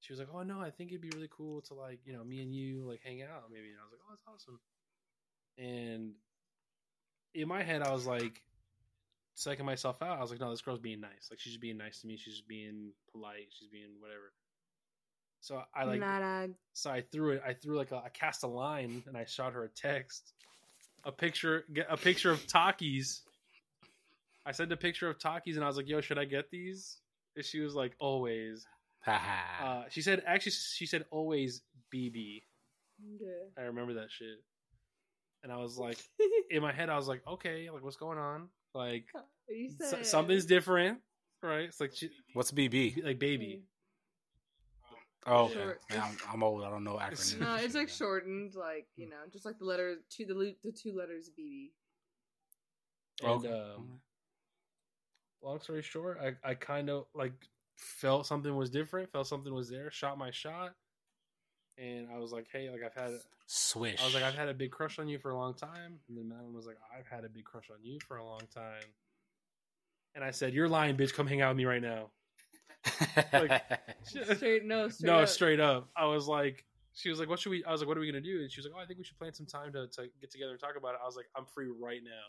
she 0.00 0.12
was 0.12 0.20
like, 0.20 0.28
"Oh 0.32 0.42
no, 0.42 0.60
I 0.60 0.70
think 0.70 0.90
it'd 0.90 1.00
be 1.00 1.10
really 1.14 1.30
cool 1.30 1.62
to 1.62 1.74
like 1.74 2.00
you 2.04 2.12
know 2.12 2.24
me 2.24 2.42
and 2.42 2.54
you 2.54 2.84
like 2.86 3.00
hang 3.02 3.22
out 3.22 3.50
maybe." 3.50 3.70
And 3.70 3.78
I 3.80 3.84
was 3.84 3.92
like, 3.92 4.00
"Oh, 4.06 4.10
that's 4.10 4.24
awesome." 4.26 4.60
And 5.58 6.12
in 7.34 7.48
my 7.48 7.62
head, 7.62 7.82
I 7.82 7.92
was 7.92 8.06
like, 8.06 8.42
psyching 9.36 9.64
myself 9.64 10.02
out. 10.02 10.18
I 10.18 10.20
was 10.20 10.30
like, 10.30 10.40
no, 10.40 10.50
this 10.50 10.60
girl's 10.60 10.80
being 10.80 11.00
nice. 11.00 11.28
Like 11.30 11.40
she's 11.40 11.52
just 11.52 11.60
being 11.60 11.78
nice 11.78 12.00
to 12.00 12.06
me. 12.06 12.16
She's 12.16 12.34
just 12.34 12.48
being 12.48 12.92
polite. 13.12 13.48
She's 13.50 13.68
being 13.68 13.90
whatever. 14.00 14.32
So 15.40 15.62
I 15.74 15.84
like, 15.84 16.00
Not 16.00 16.22
a 16.22 16.50
so 16.72 16.90
I 16.90 17.00
threw 17.02 17.32
it. 17.32 17.42
I 17.46 17.54
threw 17.54 17.76
like 17.76 17.92
a, 17.92 17.96
I 17.96 18.08
cast 18.10 18.42
a 18.44 18.46
line 18.46 19.02
and 19.06 19.16
I 19.16 19.24
shot 19.24 19.52
her 19.54 19.64
a 19.64 19.68
text, 19.68 20.34
a 21.04 21.12
picture, 21.12 21.64
get 21.72 21.86
a 21.90 21.96
picture 21.96 22.30
of 22.30 22.46
Takis. 22.46 23.20
I 24.46 24.52
sent 24.52 24.72
a 24.72 24.76
picture 24.76 25.08
of 25.08 25.18
Takis 25.18 25.54
and 25.56 25.64
I 25.64 25.66
was 25.66 25.76
like, 25.76 25.88
yo, 25.88 26.00
should 26.00 26.18
I 26.18 26.24
get 26.24 26.50
these? 26.50 26.98
And 27.36 27.44
she 27.44 27.60
was 27.60 27.74
like, 27.74 27.92
always. 27.98 28.66
Haha. 29.02 29.64
Uh, 29.66 29.84
she 29.90 30.02
said, 30.02 30.22
actually, 30.26 30.52
she 30.52 30.86
said 30.86 31.04
always 31.10 31.62
BB. 31.94 32.42
yeah. 33.20 33.28
I 33.58 33.62
remember 33.62 33.94
that 33.94 34.10
shit. 34.10 34.38
And 35.42 35.52
I 35.52 35.56
was 35.56 35.78
like, 35.86 35.98
in 36.50 36.62
my 36.62 36.72
head, 36.72 36.88
I 36.90 36.96
was 36.96 37.08
like, 37.08 37.22
okay, 37.26 37.70
like 37.70 37.82
what's 37.82 37.96
going 37.96 38.18
on? 38.18 38.48
Like 38.74 39.04
you 39.48 39.70
said 39.78 40.06
something's 40.06 40.44
different, 40.46 40.98
right? 41.42 41.64
It's 41.64 41.80
like 41.80 41.92
she, 41.94 42.10
What's 42.34 42.52
BB? 42.52 43.04
like 43.04 43.18
baby. 43.18 43.62
Oh, 45.26 45.44
okay. 45.44 45.54
Short. 45.54 45.80
Man, 45.90 46.00
I'm, 46.02 46.18
I'm 46.32 46.42
old. 46.42 46.64
I 46.64 46.70
don't 46.70 46.84
know 46.84 46.98
acronyms. 47.00 47.40
No, 47.40 47.56
it's 47.56 47.74
like 47.74 47.88
shortened, 47.88 48.54
like 48.54 48.86
you 48.96 49.08
know, 49.08 49.16
just 49.32 49.44
like 49.44 49.58
the 49.58 49.64
letter 49.64 49.96
to 50.16 50.24
the 50.24 50.56
the 50.64 50.72
two 50.72 50.96
letters 50.96 51.30
BB. 51.38 51.70
And 53.22 53.30
Okay. 53.30 53.48
um, 53.48 54.00
long 55.42 55.60
story 55.60 55.82
short, 55.82 56.18
I, 56.22 56.48
I 56.48 56.54
kind 56.54 56.88
of 56.88 57.04
like 57.14 57.32
felt 57.76 58.26
something 58.26 58.54
was 58.56 58.70
different, 58.70 59.12
felt 59.12 59.26
something 59.26 59.52
was 59.52 59.68
there, 59.68 59.90
shot 59.90 60.18
my 60.18 60.30
shot, 60.30 60.74
and 61.78 62.08
I 62.14 62.18
was 62.18 62.32
like, 62.32 62.46
hey, 62.52 62.70
like 62.70 62.80
I've 62.84 62.94
had, 62.94 63.18
Swish. 63.46 64.00
I 64.00 64.04
was 64.04 64.14
like, 64.14 64.22
I've 64.22 64.34
had 64.34 64.48
a 64.48 64.54
big 64.54 64.70
crush 64.70 64.98
on 64.98 65.08
you 65.08 65.18
for 65.18 65.30
a 65.30 65.36
long 65.36 65.54
time, 65.54 65.98
and 66.08 66.16
then 66.16 66.28
Madeline 66.28 66.54
was 66.54 66.66
like, 66.66 66.78
I've 66.96 67.06
had 67.06 67.24
a 67.24 67.28
big 67.28 67.44
crush 67.44 67.70
on 67.70 67.78
you 67.82 67.98
for 68.06 68.16
a 68.18 68.24
long 68.24 68.42
time, 68.54 68.84
and 70.14 70.24
I 70.24 70.30
said, 70.30 70.54
you're 70.54 70.68
lying, 70.68 70.96
bitch, 70.96 71.12
come 71.12 71.26
hang 71.26 71.40
out 71.42 71.50
with 71.50 71.58
me 71.58 71.64
right 71.64 71.82
now. 71.82 72.10
Like- 73.32 73.62
Straight 74.04 74.64
no, 74.64 74.88
straight 74.88 75.06
no, 75.06 75.18
up. 75.20 75.28
straight 75.28 75.60
up. 75.60 75.88
I 75.96 76.06
was 76.06 76.26
like, 76.26 76.64
she 76.92 77.08
was 77.10 77.20
like, 77.20 77.28
"What 77.28 77.38
should 77.38 77.50
we?" 77.50 77.64
I 77.64 77.70
was 77.72 77.80
like, 77.80 77.88
"What 77.88 77.96
are 77.96 78.00
we 78.00 78.06
gonna 78.06 78.20
do?" 78.20 78.40
And 78.40 78.50
she 78.50 78.58
was 78.60 78.66
like, 78.66 78.74
"Oh, 78.76 78.82
I 78.82 78.86
think 78.86 78.98
we 78.98 79.04
should 79.04 79.18
plan 79.18 79.32
some 79.34 79.46
time 79.46 79.72
to, 79.74 79.86
to 79.86 80.08
get 80.20 80.30
together 80.30 80.52
and 80.52 80.60
talk 80.60 80.74
about 80.76 80.94
it." 80.94 81.00
I 81.02 81.06
was 81.06 81.14
like, 81.16 81.26
"I'm 81.36 81.44
free 81.46 81.68
right 81.68 82.00
now." 82.02 82.26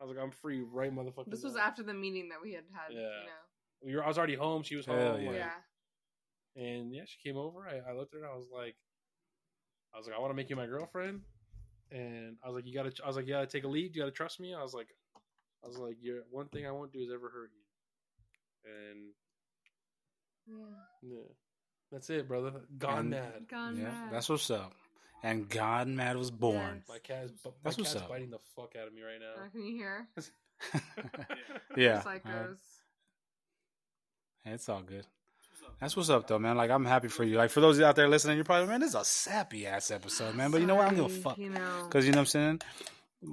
I 0.00 0.04
was 0.04 0.14
like, 0.16 0.22
"I'm 0.24 0.30
free 0.32 0.60
right 0.60 0.92
motherfucker." 0.94 1.30
This 1.30 1.42
was 1.44 1.54
now." 1.54 1.60
after 1.60 1.82
the 1.82 1.94
meeting 1.94 2.28
that 2.30 2.38
we 2.42 2.52
had 2.54 2.64
had. 2.72 2.92
Yeah. 2.92 3.00
You 3.00 3.04
know. 3.26 3.42
We 3.84 3.94
were, 3.96 4.04
I 4.04 4.08
was 4.08 4.18
already 4.18 4.34
home. 4.34 4.62
She 4.64 4.74
was 4.76 4.86
Hell 4.86 4.96
home. 4.96 5.20
yeah. 5.22 5.28
like- 5.28 5.36
Yeah. 5.36 6.62
And 6.62 6.92
yeah, 6.92 7.02
she 7.06 7.18
came 7.22 7.36
over. 7.36 7.60
I, 7.68 7.88
I 7.88 7.94
looked 7.94 8.14
at 8.14 8.18
her. 8.20 8.24
and 8.26 8.32
I 8.32 8.36
was 8.36 8.48
like, 8.52 8.74
I 9.94 9.98
was 9.98 10.06
like, 10.08 10.16
I 10.16 10.18
want 10.18 10.30
to 10.30 10.34
make 10.34 10.50
you 10.50 10.56
my 10.56 10.66
girlfriend. 10.66 11.20
And 11.92 12.36
I 12.44 12.48
was 12.48 12.56
like, 12.56 12.66
you 12.66 12.74
gotta. 12.74 12.92
I 13.04 13.06
was 13.06 13.14
like, 13.16 13.26
you 13.26 13.34
gotta 13.34 13.46
take 13.46 13.64
a 13.64 13.68
lead. 13.68 13.94
You 13.94 14.02
gotta 14.02 14.10
trust 14.12 14.40
me. 14.40 14.52
I 14.54 14.62
was 14.62 14.74
like, 14.74 14.88
I 15.64 15.68
was 15.68 15.78
like, 15.78 15.96
yeah. 16.02 16.14
One 16.30 16.48
thing 16.48 16.66
I 16.66 16.72
won't 16.72 16.92
do 16.92 16.98
is 17.00 17.10
ever 17.14 17.28
hurt 17.30 17.50
you. 17.54 17.62
And 18.90 19.12
Yeah. 20.46 20.64
yeah, 21.02 21.22
that's 21.92 22.10
it, 22.10 22.28
brother. 22.28 22.52
Gone 22.78 22.98
And- 22.98 23.10
mad. 23.10 23.48
Gone 23.48 23.76
yeah, 23.76 23.84
mad. 23.84 24.12
that's 24.12 24.28
what's 24.28 24.50
up. 24.50 24.72
And 25.24 25.48
Gon'Mad 25.50 26.14
was 26.16 26.30
born. 26.30 26.84
My 26.88 26.98
cat 27.00 27.24
is, 27.24 27.32
my 27.64 27.72
cat's 27.72 27.96
up. 27.96 28.08
biting 28.08 28.30
the 28.30 28.38
fuck 28.54 28.76
out 28.80 28.86
of 28.86 28.94
me 28.94 29.02
right 29.02 29.18
now. 29.18 29.42
Uh, 29.44 29.48
can 29.48 29.64
you 29.64 29.74
hear? 29.74 30.06
yeah, 31.76 32.02
Psychos. 32.02 32.52
uh, 32.52 32.54
it's 34.46 34.68
all 34.68 34.82
good. 34.82 35.06
That's 35.80 35.96
what's 35.96 36.08
up, 36.10 36.26
though, 36.28 36.38
man. 36.38 36.56
Like 36.56 36.70
I'm 36.70 36.84
happy 36.84 37.08
for 37.08 37.24
you. 37.24 37.36
Like 37.36 37.50
for 37.50 37.60
those 37.60 37.80
out 37.80 37.96
there 37.96 38.08
listening, 38.08 38.36
you're 38.36 38.44
probably 38.44 38.68
man, 38.68 38.80
this 38.80 38.90
is 38.90 38.94
a 38.94 39.04
sappy 39.04 39.66
ass 39.66 39.90
episode, 39.90 40.34
man. 40.36 40.50
But 40.52 40.60
you 40.60 40.66
know 40.68 40.74
what? 40.76 40.86
I 40.86 40.90
don't 40.94 40.96
give 40.96 41.06
a 41.06 41.08
Sorry, 41.10 41.20
fuck 41.22 41.38
You 41.38 41.50
know. 41.50 41.84
because 41.84 42.06
you 42.06 42.12
know 42.12 42.18
what 42.18 42.34
I'm 42.34 42.60
saying. 42.60 42.60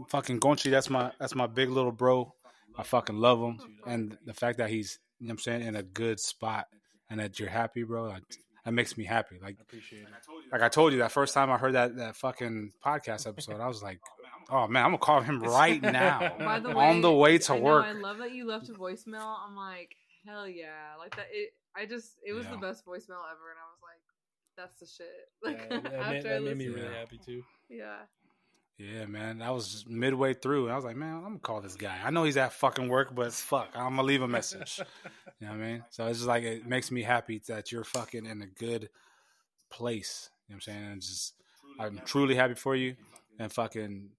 Fucking 0.09 0.39
Gonchi, 0.39 0.71
that's 0.71 0.89
my 0.89 1.11
that's 1.19 1.35
my 1.35 1.47
big 1.47 1.69
little 1.69 1.91
bro. 1.91 2.33
I 2.77 2.83
fucking 2.83 3.15
love 3.17 3.39
him, 3.39 3.59
and 3.85 4.17
the 4.25 4.33
fact 4.33 4.57
that 4.57 4.69
he's 4.69 4.99
you 5.19 5.27
know 5.27 5.31
what 5.31 5.33
I'm 5.33 5.39
saying 5.39 5.61
in 5.63 5.75
a 5.75 5.83
good 5.83 6.19
spot 6.19 6.65
and 7.09 7.19
that 7.19 7.39
you're 7.39 7.49
happy, 7.49 7.83
bro. 7.83 8.03
Like, 8.05 8.23
that 8.65 8.71
makes 8.73 8.97
me 8.97 9.05
happy. 9.05 9.37
Like 9.41 9.57
I 9.59 9.61
appreciate 9.61 10.01
it. 10.03 10.09
like 10.51 10.61
I 10.61 10.69
told 10.69 10.91
you 10.93 10.99
that 10.99 11.11
first 11.11 11.33
time 11.33 11.51
I 11.51 11.57
heard 11.57 11.73
that 11.75 11.95
that 11.97 12.15
fucking 12.15 12.71
podcast 12.83 13.27
episode, 13.27 13.61
I 13.61 13.67
was 13.67 13.83
like, 13.83 13.99
oh 14.49 14.67
man, 14.67 14.83
I'm 14.83 14.91
gonna 14.91 14.95
oh, 14.95 15.05
call 15.05 15.21
him 15.21 15.39
right 15.43 15.81
now 15.81 16.35
By 16.39 16.59
the 16.59 16.69
way, 16.69 16.83
on 16.89 17.01
the 17.01 17.13
way 17.13 17.37
to 17.37 17.53
I 17.53 17.57
know, 17.57 17.63
work. 17.63 17.85
I 17.85 17.91
love 17.91 18.17
that 18.17 18.31
you 18.33 18.47
left 18.47 18.69
a 18.69 18.73
voicemail. 18.73 19.35
I'm 19.47 19.55
like, 19.55 19.95
hell 20.25 20.47
yeah, 20.47 20.95
like 20.97 21.15
that. 21.15 21.27
It. 21.31 21.51
I 21.77 21.85
just, 21.85 22.17
it 22.25 22.33
was 22.33 22.45
Yeah. 22.45 22.51
the 22.51 22.57
best 22.57 22.85
voicemail 22.85 23.21
ever, 23.29 23.51
and 23.51 23.59
I 23.59 23.67
was 23.69 23.81
like, 23.83 24.01
that's 24.57 24.79
the 24.79 24.87
shit. 24.87 25.07
Like 25.43 25.67
Yeah, 25.69 25.79
that, 25.79 25.83
made, 25.83 25.93
after 25.93 26.29
I 26.29 26.33
that 26.33 26.43
made 26.43 26.57
me 26.57 26.67
really 26.69 26.93
happy 26.93 27.19
too. 27.23 27.43
Yeah. 27.69 27.97
Yeah, 28.77 29.05
man. 29.05 29.41
I 29.41 29.51
was 29.51 29.85
midway 29.87 30.33
through, 30.33 30.69
I 30.69 30.75
was 30.75 30.83
like, 30.83 30.97
man, 30.97 31.15
I'm 31.15 31.23
gonna 31.23 31.39
call 31.39 31.61
this 31.61 31.75
guy. 31.75 31.97
I 32.03 32.09
know 32.09 32.23
he's 32.23 32.35
at 32.37 32.51
fucking 32.53 32.89
work, 32.89 33.15
but 33.15 33.31
fuck, 33.33 33.69
I'm 33.73 33.95
gonna 33.95 34.03
leave 34.03 34.21
a 34.21 34.27
message. 34.27 34.79
you 35.39 35.47
know 35.47 35.53
what 35.53 35.61
I 35.61 35.65
mean? 35.65 35.83
So 35.91 36.05
it's 36.07 36.19
just 36.19 36.27
like 36.27 36.43
it 36.43 36.65
makes 36.67 36.91
me 36.91 37.01
happy 37.01 37.41
that 37.47 37.71
you're 37.71 37.85
fucking 37.85 38.25
in 38.25 38.41
a 38.41 38.47
good 38.47 38.89
place. 39.71 40.29
You 40.47 40.53
know 40.53 40.57
what 40.57 40.67
I'm 40.67 40.73
saying? 40.73 40.91
And 40.91 41.01
just 41.01 41.33
I'm 41.79 42.01
truly 42.05 42.35
happy 42.35 42.53
for 42.55 42.75
you, 42.75 42.95
and 43.39 43.51
fucking 43.51 44.09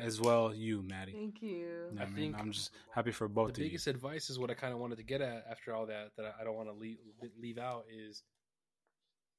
as 0.00 0.20
well 0.20 0.52
you, 0.52 0.82
Maddie. 0.82 1.12
Thank 1.12 1.40
you. 1.40 1.66
know 1.92 2.00
I 2.02 2.04
I 2.04 2.06
mean? 2.08 2.32
think 2.32 2.38
I'm 2.40 2.50
just 2.50 2.72
happy 2.92 3.12
for 3.12 3.28
both 3.28 3.50
of 3.50 3.58
you. 3.58 3.62
the 3.64 3.68
biggest 3.70 3.86
advice 3.86 4.28
is 4.28 4.40
what 4.40 4.50
I 4.50 4.54
kind 4.54 4.72
of 4.72 4.80
wanted 4.80 4.96
to 4.98 5.04
get 5.04 5.20
at 5.20 5.44
after 5.48 5.72
all 5.72 5.86
that 5.86 6.10
that 6.16 6.26
I- 6.26 6.40
I 6.40 6.44
don't 6.44 6.56
want 6.56 6.68
to 6.68 6.74
leave 6.74 6.98
leave 7.40 7.58
out 7.58 7.84
is, 7.88 8.24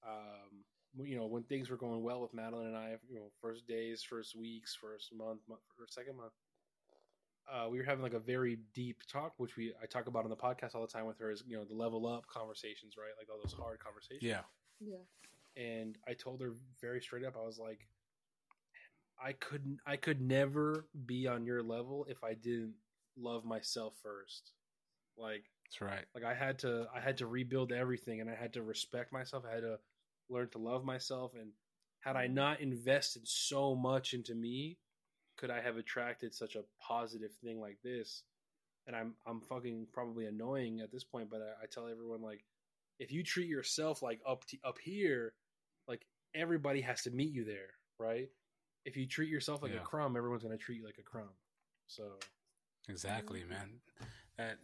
um, 0.07 0.63
you 1.03 1.17
know, 1.17 1.25
when 1.25 1.43
things 1.43 1.69
were 1.69 1.77
going 1.77 2.03
well 2.03 2.21
with 2.21 2.33
Madeline 2.33 2.67
and 2.67 2.77
I, 2.77 2.95
you 3.09 3.19
know, 3.19 3.31
first 3.41 3.67
days, 3.67 4.03
first 4.03 4.35
weeks, 4.35 4.77
first 4.79 5.13
month, 5.13 5.41
month 5.47 5.61
or 5.79 5.85
second 5.89 6.17
month, 6.17 6.31
uh, 7.51 7.67
we 7.69 7.77
were 7.77 7.83
having 7.83 8.01
like 8.03 8.13
a 8.13 8.19
very 8.19 8.59
deep 8.73 9.01
talk, 9.11 9.33
which 9.37 9.55
we 9.55 9.73
I 9.81 9.85
talk 9.85 10.07
about 10.07 10.23
on 10.23 10.29
the 10.29 10.35
podcast 10.35 10.73
all 10.75 10.81
the 10.81 10.87
time 10.91 11.05
with 11.05 11.19
her 11.19 11.31
is 11.31 11.43
you 11.47 11.57
know 11.57 11.63
the 11.65 11.75
level 11.75 12.07
up 12.07 12.25
conversations, 12.27 12.95
right? 12.97 13.11
Like 13.19 13.27
all 13.29 13.39
those 13.43 13.53
hard 13.53 13.79
conversations. 13.79 14.23
Yeah. 14.23 14.41
Yeah. 14.79 14.97
and 15.55 15.97
I 16.07 16.13
told 16.13 16.41
her 16.41 16.53
very 16.81 17.01
straight 17.01 17.23
up, 17.23 17.35
I 17.41 17.45
was 17.45 17.57
like, 17.57 17.87
I 19.23 19.31
couldn't, 19.33 19.79
I 19.85 19.95
could 19.95 20.19
never 20.21 20.85
be 21.05 21.27
on 21.27 21.45
your 21.45 21.63
level 21.63 22.05
if 22.09 22.23
I 22.23 22.33
didn't 22.33 22.73
love 23.17 23.45
myself 23.45 23.93
first. 24.03 24.51
Like, 25.17 25.45
That's 25.65 25.81
right. 25.81 26.05
like 26.13 26.25
I 26.25 26.33
had 26.33 26.59
to, 26.59 26.87
I 26.93 26.99
had 26.99 27.17
to 27.19 27.27
rebuild 27.27 27.71
everything, 27.71 28.19
and 28.19 28.29
I 28.29 28.35
had 28.35 28.53
to 28.53 28.63
respect 28.63 29.13
myself. 29.13 29.45
I 29.49 29.53
had 29.55 29.61
to 29.61 29.77
learn 30.29 30.49
to 30.49 30.57
love 30.57 30.83
myself, 30.83 31.33
and 31.39 31.51
had 31.99 32.15
I 32.15 32.25
mm-hmm. 32.25 32.35
not 32.35 32.59
invested 32.61 33.27
so 33.27 33.75
much 33.75 34.13
into 34.13 34.35
me, 34.35 34.77
could 35.37 35.49
I 35.49 35.61
have 35.61 35.77
attracted 35.77 36.33
such 36.33 36.55
a 36.55 36.63
positive 36.79 37.31
thing 37.43 37.59
like 37.59 37.77
this? 37.83 38.23
And 38.87 38.95
I'm, 38.95 39.15
I'm 39.25 39.41
fucking 39.41 39.87
probably 39.91 40.27
annoying 40.27 40.81
at 40.81 40.91
this 40.91 41.03
point, 41.03 41.29
but 41.29 41.41
I, 41.41 41.63
I 41.63 41.65
tell 41.65 41.87
everyone 41.87 42.21
like, 42.21 42.45
if 42.99 43.11
you 43.11 43.23
treat 43.23 43.47
yourself 43.49 44.01
like 44.01 44.21
up 44.25 44.45
to, 44.47 44.57
up 44.63 44.77
here, 44.77 45.33
like 45.87 46.05
everybody 46.33 46.81
has 46.81 47.01
to 47.03 47.11
meet 47.11 47.33
you 47.33 47.43
there, 47.43 47.71
right? 47.99 48.29
If 48.85 48.95
you 48.95 49.07
treat 49.07 49.29
yourself 49.29 49.63
like 49.63 49.73
Yeah. 49.73 49.79
a 49.79 49.83
crumb, 49.83 50.15
everyone's 50.15 50.43
gonna 50.43 50.57
treat 50.57 50.77
you 50.77 50.85
like 50.85 50.99
a 50.99 51.03
crumb. 51.03 51.33
So 51.87 52.19
Exactly, 52.87 53.41
mm-hmm. 53.41 53.49
man. 53.49 53.69
That 54.37 54.57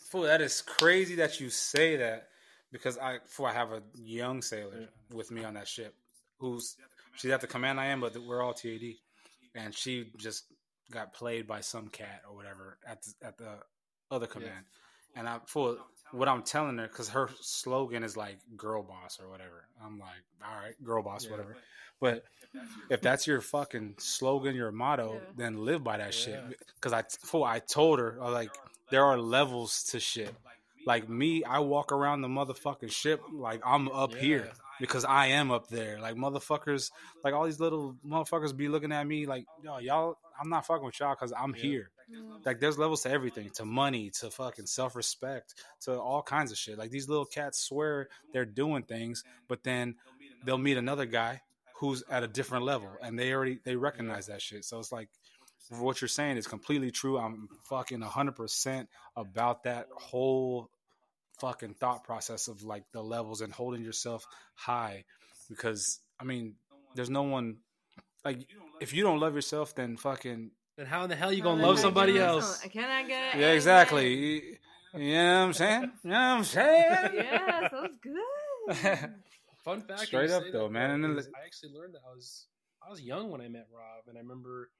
fool, 0.00 0.22
that 0.22 0.40
is 0.40 0.60
crazy 0.60 1.14
that 1.16 1.40
you 1.40 1.50
say 1.50 1.96
that 1.96 2.30
because 2.72 2.98
I 2.98 3.18
fool, 3.26 3.46
I 3.46 3.52
have 3.52 3.72
a 3.72 3.82
young 3.96 4.42
sailor 4.42 4.88
with 5.12 5.30
me 5.30 5.44
on 5.44 5.54
that 5.54 5.68
ship 5.68 5.94
who's 6.38 6.76
she's 7.16 7.30
at 7.30 7.40
the 7.40 7.46
command 7.46 7.80
I 7.80 7.86
am, 7.86 8.00
but 8.00 8.16
we're 8.16 8.42
all 8.42 8.54
TAD, 8.54 8.94
and 9.54 9.74
she 9.74 10.10
just 10.18 10.44
got 10.90 11.12
played 11.12 11.46
by 11.46 11.60
some 11.60 11.88
cat 11.88 12.22
or 12.28 12.34
whatever 12.34 12.78
at 12.86 13.02
the, 13.02 13.26
at 13.26 13.38
the 13.38 13.58
other 14.10 14.26
command, 14.26 14.64
and 15.16 15.28
I 15.28 15.38
for 15.46 15.76
what 16.12 16.28
I'm 16.28 16.42
telling 16.42 16.78
her 16.78 16.88
because 16.88 17.08
her 17.10 17.28
slogan 17.40 18.02
is 18.02 18.16
like 18.16 18.38
"girl 18.56 18.82
boss" 18.82 19.18
or 19.20 19.28
whatever. 19.28 19.66
I'm 19.84 19.98
like, 19.98 20.22
all 20.42 20.58
right, 20.60 20.74
girl 20.82 21.02
boss, 21.02 21.24
Yeah. 21.24 21.32
whatever. 21.32 21.56
But 22.00 22.24
if 22.88 23.02
that's 23.02 23.26
your 23.26 23.40
fucking 23.40 23.96
slogan, 23.98 24.54
your 24.54 24.70
motto, 24.70 25.14
Yeah. 25.14 25.32
then 25.36 25.64
live 25.64 25.82
by 25.82 25.98
that 25.98 26.14
shit. 26.14 26.40
Because 26.76 26.92
I, 26.92 27.02
fool, 27.02 27.42
I 27.44 27.58
told 27.58 27.98
her 27.98 28.16
I 28.22 28.30
like, 28.30 28.50
there 28.90 29.04
are 29.04 29.18
levels 29.18 29.82
to 29.90 29.98
shit. 30.00 30.32
Like 30.88 31.06
me, 31.06 31.44
I 31.44 31.58
walk 31.58 31.92
around 31.92 32.22
the 32.22 32.28
motherfucking 32.28 32.90
ship 32.90 33.20
like 33.30 33.60
I'm 33.62 33.88
up 33.90 34.14
here 34.14 34.48
because 34.80 35.04
I 35.04 35.26
am 35.26 35.50
up 35.50 35.68
there. 35.68 36.00
Like 36.00 36.14
motherfuckers, 36.16 36.90
like 37.22 37.34
all 37.34 37.44
these 37.44 37.60
little 37.60 37.94
motherfuckers 38.06 38.56
be 38.56 38.68
looking 38.68 38.90
at 38.90 39.06
me 39.06 39.26
like, 39.26 39.44
yo, 39.62 39.76
y'all, 39.80 40.16
I'm 40.40 40.48
not 40.48 40.64
fucking 40.64 40.86
with 40.86 40.98
y'all 40.98 41.14
because 41.14 41.30
I'm 41.36 41.54
Yeah. 41.54 41.62
here. 41.62 41.90
Mm-hmm. 42.10 42.36
Like 42.46 42.58
there's 42.58 42.78
levels 42.78 43.02
to 43.02 43.10
everything, 43.10 43.50
to 43.56 43.66
money, 43.66 44.08
to 44.20 44.30
fucking 44.30 44.64
self 44.64 44.96
respect, 44.96 45.54
to 45.82 46.00
all 46.00 46.22
kinds 46.22 46.52
of 46.52 46.56
shit. 46.56 46.78
Like 46.78 46.90
these 46.90 47.06
little 47.06 47.26
cats 47.26 47.60
swear 47.60 48.08
they're 48.32 48.46
doing 48.46 48.82
things, 48.82 49.24
but 49.46 49.62
then 49.64 49.96
they'll 50.46 50.56
meet 50.56 50.78
another 50.78 51.04
guy 51.04 51.42
who's 51.80 52.02
at 52.10 52.22
a 52.22 52.28
different 52.28 52.64
level, 52.64 52.88
and 53.02 53.18
they 53.18 53.34
already 53.34 53.58
they 53.62 53.76
recognize 53.76 54.28
that 54.28 54.40
shit. 54.40 54.64
So 54.64 54.78
it's 54.78 54.90
like 54.90 55.10
what 55.68 56.00
you're 56.00 56.08
saying 56.08 56.38
is 56.38 56.46
completely 56.46 56.90
true. 56.90 57.18
I'm 57.18 57.46
fucking 57.68 58.00
hundred 58.00 58.36
percent 58.36 58.88
about 59.14 59.64
that 59.64 59.88
whole 59.94 60.70
fucking 61.38 61.74
thought 61.74 62.04
process 62.04 62.48
of 62.48 62.62
like 62.62 62.84
the 62.92 63.02
levels 63.02 63.40
and 63.40 63.52
holding 63.52 63.82
yourself 63.82 64.26
high, 64.54 65.04
because 65.48 66.00
I 66.20 66.24
mean, 66.24 66.54
there's 66.94 67.10
no 67.10 67.22
one 67.22 67.58
like 68.24 68.46
if 68.80 68.92
you 68.92 69.02
don't 69.02 69.20
love 69.20 69.34
yourself, 69.34 69.74
then 69.74 69.96
fucking 69.96 70.50
Then 70.76 70.86
how 70.86 71.04
in 71.04 71.10
the 71.10 71.16
hell 71.16 71.32
you 71.32 71.42
gonna 71.42 71.64
love 71.64 71.78
somebody 71.78 72.14
can 72.14 72.22
else? 72.22 72.60
Can 72.62 72.90
I 72.90 73.02
get 73.06 73.34
it? 73.34 73.40
yeah, 73.40 73.52
exactly. 73.52 74.58
You 74.94 75.14
know 75.14 75.40
what 75.40 75.46
I'm 75.46 75.52
saying? 75.52 75.92
You 76.02 76.10
know 76.10 76.16
what 76.16 76.38
I'm 76.38 76.44
saying? 76.44 77.10
yeah, 77.14 77.60
that 77.60 77.72
was 77.72 77.90
good. 78.02 79.10
Fun 79.64 79.82
fact. 79.82 80.00
Straight 80.00 80.30
up 80.30 80.44
though, 80.52 80.68
man. 80.68 80.90
And 80.90 81.04
then 81.04 81.18
I 81.18 81.44
actually 81.44 81.72
learned 81.72 81.94
that 81.94 82.02
I 82.10 82.14
was 82.14 82.46
I 82.86 82.90
was 82.90 83.00
young 83.02 83.30
when 83.30 83.40
I 83.40 83.48
met 83.48 83.66
Rob, 83.72 84.04
and 84.08 84.16
I 84.16 84.20
remember 84.20 84.70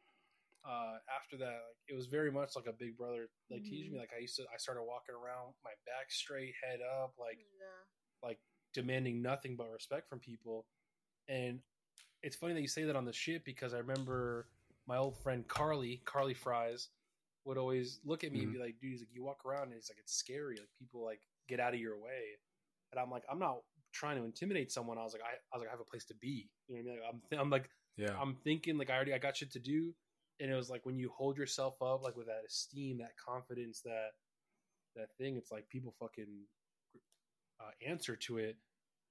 uh, 0.66 0.98
after 1.14 1.36
that, 1.38 1.58
like, 1.68 1.78
it 1.88 1.94
was 1.94 2.06
very 2.06 2.30
much 2.30 2.50
like 2.56 2.66
a 2.66 2.72
big 2.72 2.96
brother 2.96 3.28
like 3.50 3.62
teaching 3.64 3.92
me. 3.92 3.98
Like 3.98 4.10
I 4.16 4.20
used 4.20 4.36
to, 4.36 4.42
I 4.52 4.58
started 4.58 4.82
walking 4.82 5.14
around 5.14 5.54
my 5.64 5.70
back 5.86 6.10
straight, 6.10 6.54
head 6.62 6.80
up, 7.02 7.14
like 7.18 7.38
like 8.22 8.38
demanding 8.74 9.22
nothing 9.22 9.56
but 9.56 9.70
respect 9.72 10.08
from 10.08 10.18
people. 10.18 10.66
And 11.28 11.60
it's 12.22 12.36
funny 12.36 12.54
that 12.54 12.60
you 12.60 12.68
say 12.68 12.84
that 12.84 12.96
on 12.96 13.04
the 13.04 13.12
ship 13.12 13.42
because 13.44 13.74
I 13.74 13.78
remember 13.78 14.48
my 14.86 14.96
old 14.96 15.16
friend 15.18 15.46
Carly, 15.46 16.02
Carly 16.04 16.34
Fries, 16.34 16.88
would 17.44 17.56
always 17.58 18.00
look 18.04 18.24
at 18.24 18.32
me 18.32 18.40
and 18.42 18.52
be 18.52 18.58
like, 18.58 18.76
"Dude, 18.80 18.90
he's 18.90 19.00
like, 19.00 19.08
you 19.12 19.22
walk 19.24 19.44
around 19.46 19.64
and 19.64 19.74
it's 19.74 19.88
like 19.88 19.98
it's 19.98 20.14
scary. 20.14 20.56
Like 20.56 20.68
people 20.78 21.04
like 21.04 21.20
get 21.48 21.60
out 21.60 21.72
of 21.74 21.80
your 21.80 21.96
way." 21.96 22.36
And 22.92 23.00
I'm 23.00 23.10
like, 23.10 23.22
I'm 23.30 23.38
not 23.38 23.58
trying 23.92 24.16
to 24.16 24.24
intimidate 24.24 24.70
someone. 24.72 24.98
I 24.98 25.04
was 25.04 25.12
like, 25.12 25.22
I, 25.22 25.34
I 25.52 25.56
was 25.56 25.60
like, 25.60 25.68
I 25.68 25.72
have 25.72 25.80
a 25.80 25.84
place 25.90 26.04
to 26.06 26.14
be. 26.14 26.48
You 26.68 26.76
know 26.76 26.80
what 26.82 26.90
I 26.90 26.92
mean? 26.92 27.00
Like, 27.00 27.08
I'm, 27.12 27.20
th- 27.30 27.40
I'm 27.40 27.50
like, 27.50 27.70
Yeah. 27.96 28.20
I'm 28.20 28.36
thinking 28.44 28.76
like 28.78 28.90
I 28.90 28.96
already 28.96 29.14
I 29.14 29.18
got 29.18 29.36
shit 29.36 29.52
to 29.52 29.60
do, 29.60 29.94
and 30.40 30.50
it 30.50 30.54
was 30.54 30.70
like 30.70 30.84
when 30.86 30.98
you 30.98 31.10
hold 31.16 31.36
yourself 31.36 31.80
up 31.82 32.02
like 32.02 32.16
with 32.16 32.26
that 32.26 32.42
esteem, 32.46 32.98
that 32.98 33.16
confidence, 33.16 33.80
that 33.82 34.10
that 34.96 35.08
thing. 35.18 35.36
It's 35.36 35.50
like 35.50 35.68
people 35.68 35.94
fucking 35.98 36.44
uh, 37.60 37.70
answer 37.86 38.16
to 38.16 38.38
it, 38.38 38.56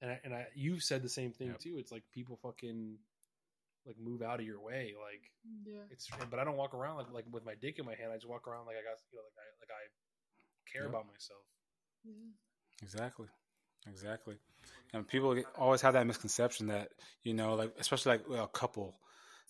and 0.02 0.12
I, 0.12 0.20
and 0.24 0.34
I 0.34 0.48
you've 0.56 0.84
said 0.84 1.04
the 1.04 1.10
same 1.10 1.32
thing 1.32 1.50
Yep. 1.50 1.60
too. 1.60 1.76
It's 1.78 1.92
like 1.92 2.04
people 2.12 2.38
fucking 2.42 2.98
like 3.86 3.98
move 4.00 4.22
out 4.22 4.40
of 4.40 4.46
your 4.46 4.60
way, 4.60 4.94
like 5.02 5.32
Yeah. 5.66 5.84
it's. 5.90 6.10
But 6.30 6.40
I 6.40 6.44
don't 6.44 6.58
walk 6.58 6.74
around 6.74 6.98
like 6.98 7.12
like 7.12 7.26
with 7.32 7.46
my 7.46 7.56
dick 7.56 7.80
in 7.80 7.86
my 7.86 7.96
hand. 7.96 8.12
I 8.12 8.16
just 8.16 8.28
walk 8.28 8.48
around 8.48 8.66
like 8.66 8.76
I 8.76 8.84
got 8.84 9.00
you 9.12 9.18
know 9.18 9.24
like 9.24 9.38
I 9.38 9.48
like 9.62 9.72
I 9.72 10.72
care 10.72 10.84
Yep. 10.84 10.90
about 10.92 11.08
myself. 11.08 11.44
Exactly. 12.82 13.28
Exactly. 13.90 14.36
And 14.94 15.08
people 15.08 15.38
always 15.58 15.82
have 15.82 15.94
that 15.94 16.08
misconception 16.08 16.68
that, 16.68 16.90
you 17.24 17.34
know, 17.34 17.56
like, 17.56 17.74
especially 17.80 18.14
like 18.14 18.30
well, 18.30 18.44
a 18.44 18.48
couple, 18.48 18.96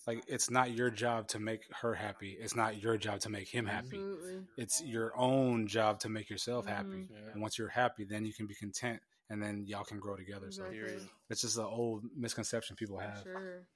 like, 0.06 0.22
it's 0.26 0.50
not 0.50 0.70
your 0.72 0.90
job 0.90 1.28
to 1.28 1.38
make 1.38 1.62
her 1.82 1.94
happy. 1.94 2.36
It's 2.40 2.56
not 2.56 2.82
your 2.82 2.96
job 2.96 3.20
to 3.20 3.30
make 3.30 3.48
him 3.48 3.66
happy. 3.66 3.96
Absolutely. 3.96 4.38
It's 4.56 4.82
your 4.82 5.12
own 5.18 5.66
job 5.66 6.00
to 6.00 6.08
make 6.08 6.30
yourself 6.30 6.66
happy. 6.66 7.08
Yeah. 7.10 7.32
And 7.32 7.42
once 7.42 7.58
you're 7.58 7.68
happy, 7.68 8.04
then 8.04 8.24
you 8.24 8.32
can 8.32 8.46
be 8.46 8.54
content 8.54 9.00
and 9.30 9.42
then 9.42 9.64
y'all 9.66 9.84
can 9.84 9.98
grow 9.98 10.16
together. 10.16 10.50
So 10.50 10.64
Exactly. 10.64 10.78
Period. 10.78 11.08
it's 11.30 11.42
just 11.42 11.58
an 11.58 11.64
old 11.64 12.04
misconception 12.16 12.76
people 12.76 12.98
have. 12.98 13.22
Sure. 13.22 13.66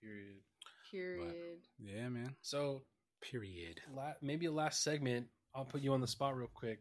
Period. 0.00 0.36
Period. 0.90 1.58
Yeah, 1.78 2.08
man. 2.08 2.34
So 2.42 2.82
Period. 3.22 3.80
la- 3.94 4.14
maybe 4.22 4.46
a 4.46 4.52
last 4.52 4.82
segment. 4.82 5.26
I'll 5.54 5.64
put 5.64 5.82
you 5.82 5.92
on 5.92 6.00
the 6.00 6.06
spot 6.06 6.36
real 6.36 6.50
quick. 6.52 6.80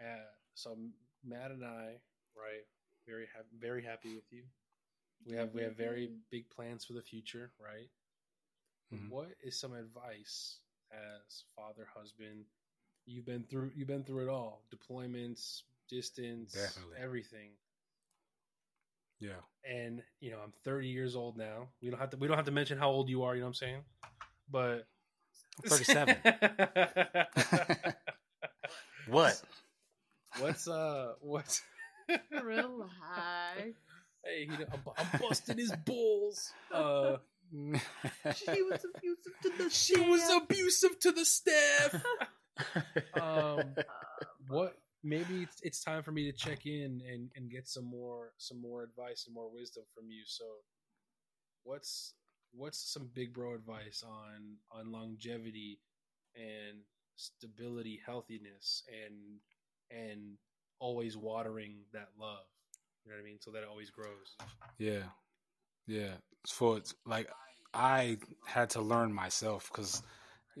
Uh, 0.00 0.24
so 0.54 0.76
Mad 1.24 1.50
and 1.50 1.64
I, 1.64 1.96
right, 2.36 2.64
very 3.06 3.26
ha- 3.34 3.42
very 3.58 3.84
happy 3.84 4.14
with 4.14 4.24
you. 4.30 4.42
We 5.26 5.36
have 5.36 5.52
we 5.52 5.62
have 5.62 5.76
very 5.76 6.10
big 6.30 6.48
plans 6.50 6.84
for 6.86 6.94
the 6.94 7.02
future, 7.02 7.52
right? 7.62 7.88
Mhm. 8.92 9.08
What 9.08 9.28
is 9.42 9.58
some 9.58 9.72
advice 9.74 10.58
as 10.92 11.44
father, 11.56 11.86
husband? 11.94 12.44
You've 13.06 13.26
been 13.26 13.44
through 13.44 13.72
you've 13.74 13.88
been 13.88 14.04
through 14.04 14.24
it 14.24 14.28
all. 14.28 14.64
Deployments, 14.74 15.62
distance, 15.88 16.52
Definitely. 16.54 16.96
everything. 16.98 17.50
Yeah. 19.20 19.40
And 19.64 20.02
you 20.20 20.30
know, 20.30 20.38
I'm 20.42 20.52
30 20.64 20.88
years 20.88 21.14
old 21.16 21.36
now. 21.36 21.68
We 21.82 21.90
don't 21.90 22.00
have 22.00 22.10
to 22.10 22.16
we 22.16 22.26
don't 22.28 22.36
have 22.36 22.46
to 22.46 22.52
mention 22.52 22.78
how 22.78 22.90
old 22.90 23.08
you 23.08 23.22
are, 23.22 23.34
you 23.34 23.40
know 23.40 23.46
what 23.46 23.50
I'm 23.50 23.54
saying? 23.54 23.84
But 24.50 24.86
I'm 25.62 25.68
37. 25.68 26.16
what? 29.06 29.40
What's 30.38 30.68
uh 30.68 31.14
what's 31.20 31.62
Relax. 32.30 32.90
hey 34.24 34.46
he, 34.46 34.52
I'm, 34.72 34.80
I'm 34.98 35.06
busting 35.20 35.58
his 35.58 35.72
balls. 35.84 36.52
Uh 36.72 37.16
She 37.52 38.62
was 38.62 38.84
abusive 38.94 39.32
to 39.42 39.50
the 39.58 39.70
she 39.70 40.00
was 40.00 40.22
abusive 40.30 40.98
to 41.00 41.12
the 41.12 41.24
staff. 41.24 42.02
um 43.20 43.74
what 44.48 44.76
maybe 45.02 45.42
it's, 45.42 45.60
it's 45.62 45.82
time 45.82 46.02
for 46.02 46.12
me 46.12 46.30
to 46.30 46.36
check 46.36 46.66
in 46.66 47.00
and, 47.10 47.30
and 47.34 47.50
get 47.50 47.66
some 47.68 47.84
more 47.84 48.32
some 48.38 48.60
more 48.60 48.82
advice 48.82 49.24
and 49.26 49.34
more 49.34 49.50
wisdom 49.52 49.84
from 49.94 50.10
you. 50.10 50.22
So 50.26 50.44
what's 51.64 52.14
what's 52.52 52.92
some 52.92 53.10
big 53.14 53.32
bro 53.32 53.54
advice 53.54 54.02
on 54.06 54.56
on 54.72 54.92
longevity 54.92 55.80
and 56.34 56.78
stability 57.16 58.00
healthiness 58.04 58.82
and 58.88 59.40
and 59.90 60.36
always 60.78 61.16
watering 61.16 61.78
that 61.92 62.08
love? 62.18 62.46
You 63.04 63.12
know 63.12 63.16
what 63.16 63.22
i 63.22 63.24
mean? 63.24 63.38
So 63.40 63.50
that 63.52 63.62
it 63.62 63.68
always 63.68 63.90
grows. 63.90 64.36
Yeah, 64.78 65.04
yeah. 65.86 66.14
For 66.48 66.80
like 67.06 67.30
I 67.74 68.18
had 68.46 68.70
to 68.70 68.80
learn 68.80 69.12
myself 69.12 69.70
because 69.70 70.02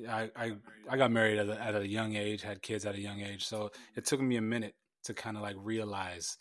I, 0.08 0.30
I 0.36 0.52
I 0.88 0.96
got 0.96 1.10
married 1.10 1.38
at 1.38 1.48
a, 1.48 1.60
at 1.60 1.74
a 1.74 1.86
young 1.86 2.16
age, 2.16 2.42
had 2.42 2.62
kids 2.62 2.86
at 2.86 2.94
a 2.94 3.00
young 3.00 3.20
age, 3.20 3.44
so 3.44 3.70
it 3.96 4.04
took 4.04 4.20
me 4.20 4.36
a 4.36 4.42
minute 4.42 4.74
to 5.04 5.14
kind 5.14 5.36
of 5.36 5.42
like 5.42 5.56
realize 5.58 6.36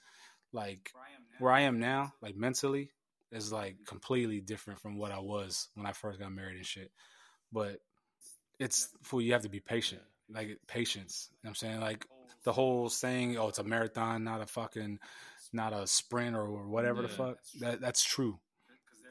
like 0.52 0.92
where 1.40 1.52
I 1.52 1.62
am 1.62 1.80
now, 1.80 2.14
like 2.22 2.36
mentally, 2.36 2.92
is 3.32 3.52
like 3.52 3.78
completely 3.88 4.42
different 4.42 4.80
from 4.80 4.98
what 4.98 5.12
I 5.12 5.20
was 5.20 5.70
when 5.76 5.86
I 5.86 5.94
first 5.94 6.20
got 6.20 6.32
married 6.32 6.58
and 6.58 6.66
shit. 6.66 6.92
But 7.52 7.80
it's 8.60 8.90
for 9.04 9.22
you 9.22 9.34
have 9.34 9.44
to 9.44 9.50
be 9.50 9.62
patient, 9.62 10.02
like 10.30 10.60
patience. 10.68 11.30
You 11.32 11.36
know 11.36 11.48
what 11.48 11.50
I'm 11.50 11.56
saying 11.56 11.80
like 11.80 12.06
the 12.44 12.54
whole 12.54 12.90
saying, 12.90 13.38
"Oh, 13.38 13.48
it's 13.48 13.60
a 13.60 13.64
marathon, 13.64 14.24
not 14.24 14.42
a 14.42 14.46
fucking." 14.46 15.00
not 15.52 15.74
a 15.74 15.88
sprint 15.88 16.36
or 16.36 16.68
whatever 16.68 17.02
the 17.02 17.08
Yeah. 17.08 17.16
fuck. 17.16 17.38
That 17.60 17.82
that's 17.82 18.04
true. 18.04 18.40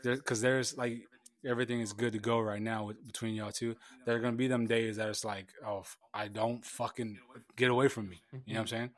Because 0.03 0.41
there's 0.41 0.77
like 0.77 1.03
everything 1.47 1.81
is 1.81 1.93
good 1.93 2.13
to 2.13 2.19
go 2.19 2.41
right 2.41 2.61
now 2.61 2.85
with, 2.85 3.05
between 3.07 3.35
y'all 3.35 3.53
two. 3.53 3.77
There 4.05 4.17
are 4.17 4.21
gonna 4.21 4.37
be 4.37 4.49
them 4.49 4.67
days 4.67 4.97
that 4.97 5.09
it's 5.09 5.25
like, 5.25 5.49
oh, 5.67 5.85
I 6.13 6.29
don't 6.29 6.65
fucking 6.65 7.19
get 7.57 7.71
away 7.71 7.89
from 7.89 8.09
me. 8.09 8.23
You 8.33 8.39
know 8.39 8.43
what 8.47 8.59
I'm 8.61 8.65
mm-hmm. 8.65 8.77
saying? 8.77 8.91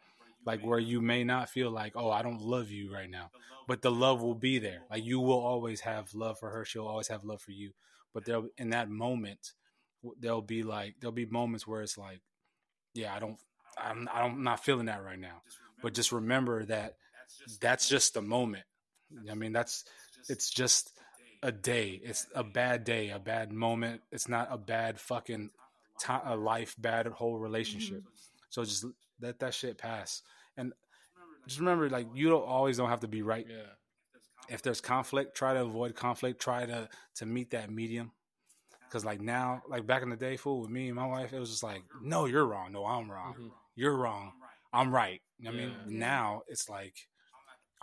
Like 0.46 0.60
where 0.62 0.78
you 0.78 1.00
may 1.00 1.24
not 1.24 1.50
feel 1.50 1.70
like, 1.70 1.92
oh, 1.96 2.10
I 2.10 2.22
don't 2.22 2.40
love 2.40 2.70
you 2.70 2.92
right 2.92 3.10
now, 3.10 3.30
but 3.68 3.82
the 3.82 3.90
love 3.90 4.22
will 4.22 4.34
be 4.34 4.58
there. 4.58 4.82
Like 4.90 5.04
you 5.04 5.20
will 5.20 5.38
always 5.38 5.80
have 5.80 6.14
love 6.14 6.38
for 6.38 6.50
her. 6.50 6.64
She'll 6.64 6.86
always 6.86 7.08
have 7.08 7.24
love 7.24 7.42
for 7.42 7.52
you. 7.52 7.72
But 8.14 8.24
there, 8.24 8.40
in 8.56 8.70
that 8.70 8.88
moment, 8.88 9.52
there'll 10.18 10.42
be 10.42 10.62
like 10.62 10.96
there'll 11.00 11.12
be 11.12 11.26
moments 11.26 11.66
where 11.66 11.82
it's 11.82 11.98
like, 11.98 12.20
yeah, 12.94 13.14
I 13.14 13.20
don't, 13.20 13.36
I'm, 13.78 14.08
I'm 14.12 14.42
not 14.42 14.64
feeling 14.64 14.86
that 14.86 15.04
right 15.04 15.18
now. 15.18 15.42
But 15.82 15.94
just 15.94 16.12
remember 16.12 16.64
that 16.66 16.96
that's 17.60 17.88
just 17.88 18.16
a 18.16 18.22
moment. 18.22 18.64
I 19.30 19.34
mean, 19.34 19.52
that's 19.52 19.84
it's 20.28 20.50
just 20.50 20.92
a 21.42 21.52
day. 21.52 22.00
It's 22.02 22.26
a 22.34 22.44
bad 22.44 22.84
day, 22.84 23.10
a 23.10 23.18
bad 23.18 23.52
moment. 23.52 24.02
It's 24.12 24.28
not 24.28 24.48
a 24.50 24.58
bad 24.58 25.00
fucking 25.00 25.50
ti 25.98 26.12
a 26.24 26.36
life, 26.36 26.74
bad 26.78 27.06
whole 27.06 27.38
relationship. 27.38 28.02
So 28.50 28.64
just 28.64 28.84
let 29.20 29.38
that 29.40 29.54
shit 29.54 29.78
pass. 29.78 30.22
And 30.56 30.72
just 31.46 31.60
remember, 31.60 31.88
like 31.88 32.08
you 32.14 32.28
don't 32.28 32.44
always 32.46 32.76
don't 32.76 32.90
have 32.90 33.00
to 33.00 33.08
be 33.08 33.22
right. 33.22 33.46
yeah 33.48 33.72
If 34.48 34.62
there's 34.62 34.80
conflict, 34.80 35.36
try 35.36 35.54
to 35.54 35.62
avoid 35.62 35.94
conflict. 35.94 36.40
Try 36.40 36.66
to 36.66 36.88
to 37.16 37.26
meet 37.26 37.50
that 37.50 37.70
medium. 37.70 38.12
Cause 38.90 39.04
like 39.04 39.20
now, 39.20 39.62
like 39.68 39.86
back 39.86 40.02
in 40.02 40.10
the 40.10 40.16
day, 40.16 40.36
fool 40.36 40.60
with 40.62 40.70
me 40.70 40.88
and 40.88 40.96
my 40.96 41.06
wife, 41.06 41.32
it 41.32 41.38
was 41.38 41.50
just 41.50 41.62
like, 41.62 41.82
no, 42.02 42.24
you're 42.26 42.44
wrong. 42.44 42.72
No, 42.72 42.84
I'm 42.84 43.08
wrong. 43.08 43.34
Mhm. 43.38 43.50
You're 43.76 43.96
wrong. 43.96 44.32
I'm 44.72 44.92
right. 44.92 45.22
You 45.38 45.44
know 45.44 45.52
what 45.52 45.60
I 45.60 45.66
mean, 45.66 45.70
Yeah. 45.92 45.98
now 45.98 46.42
it's 46.48 46.68
like 46.68 47.08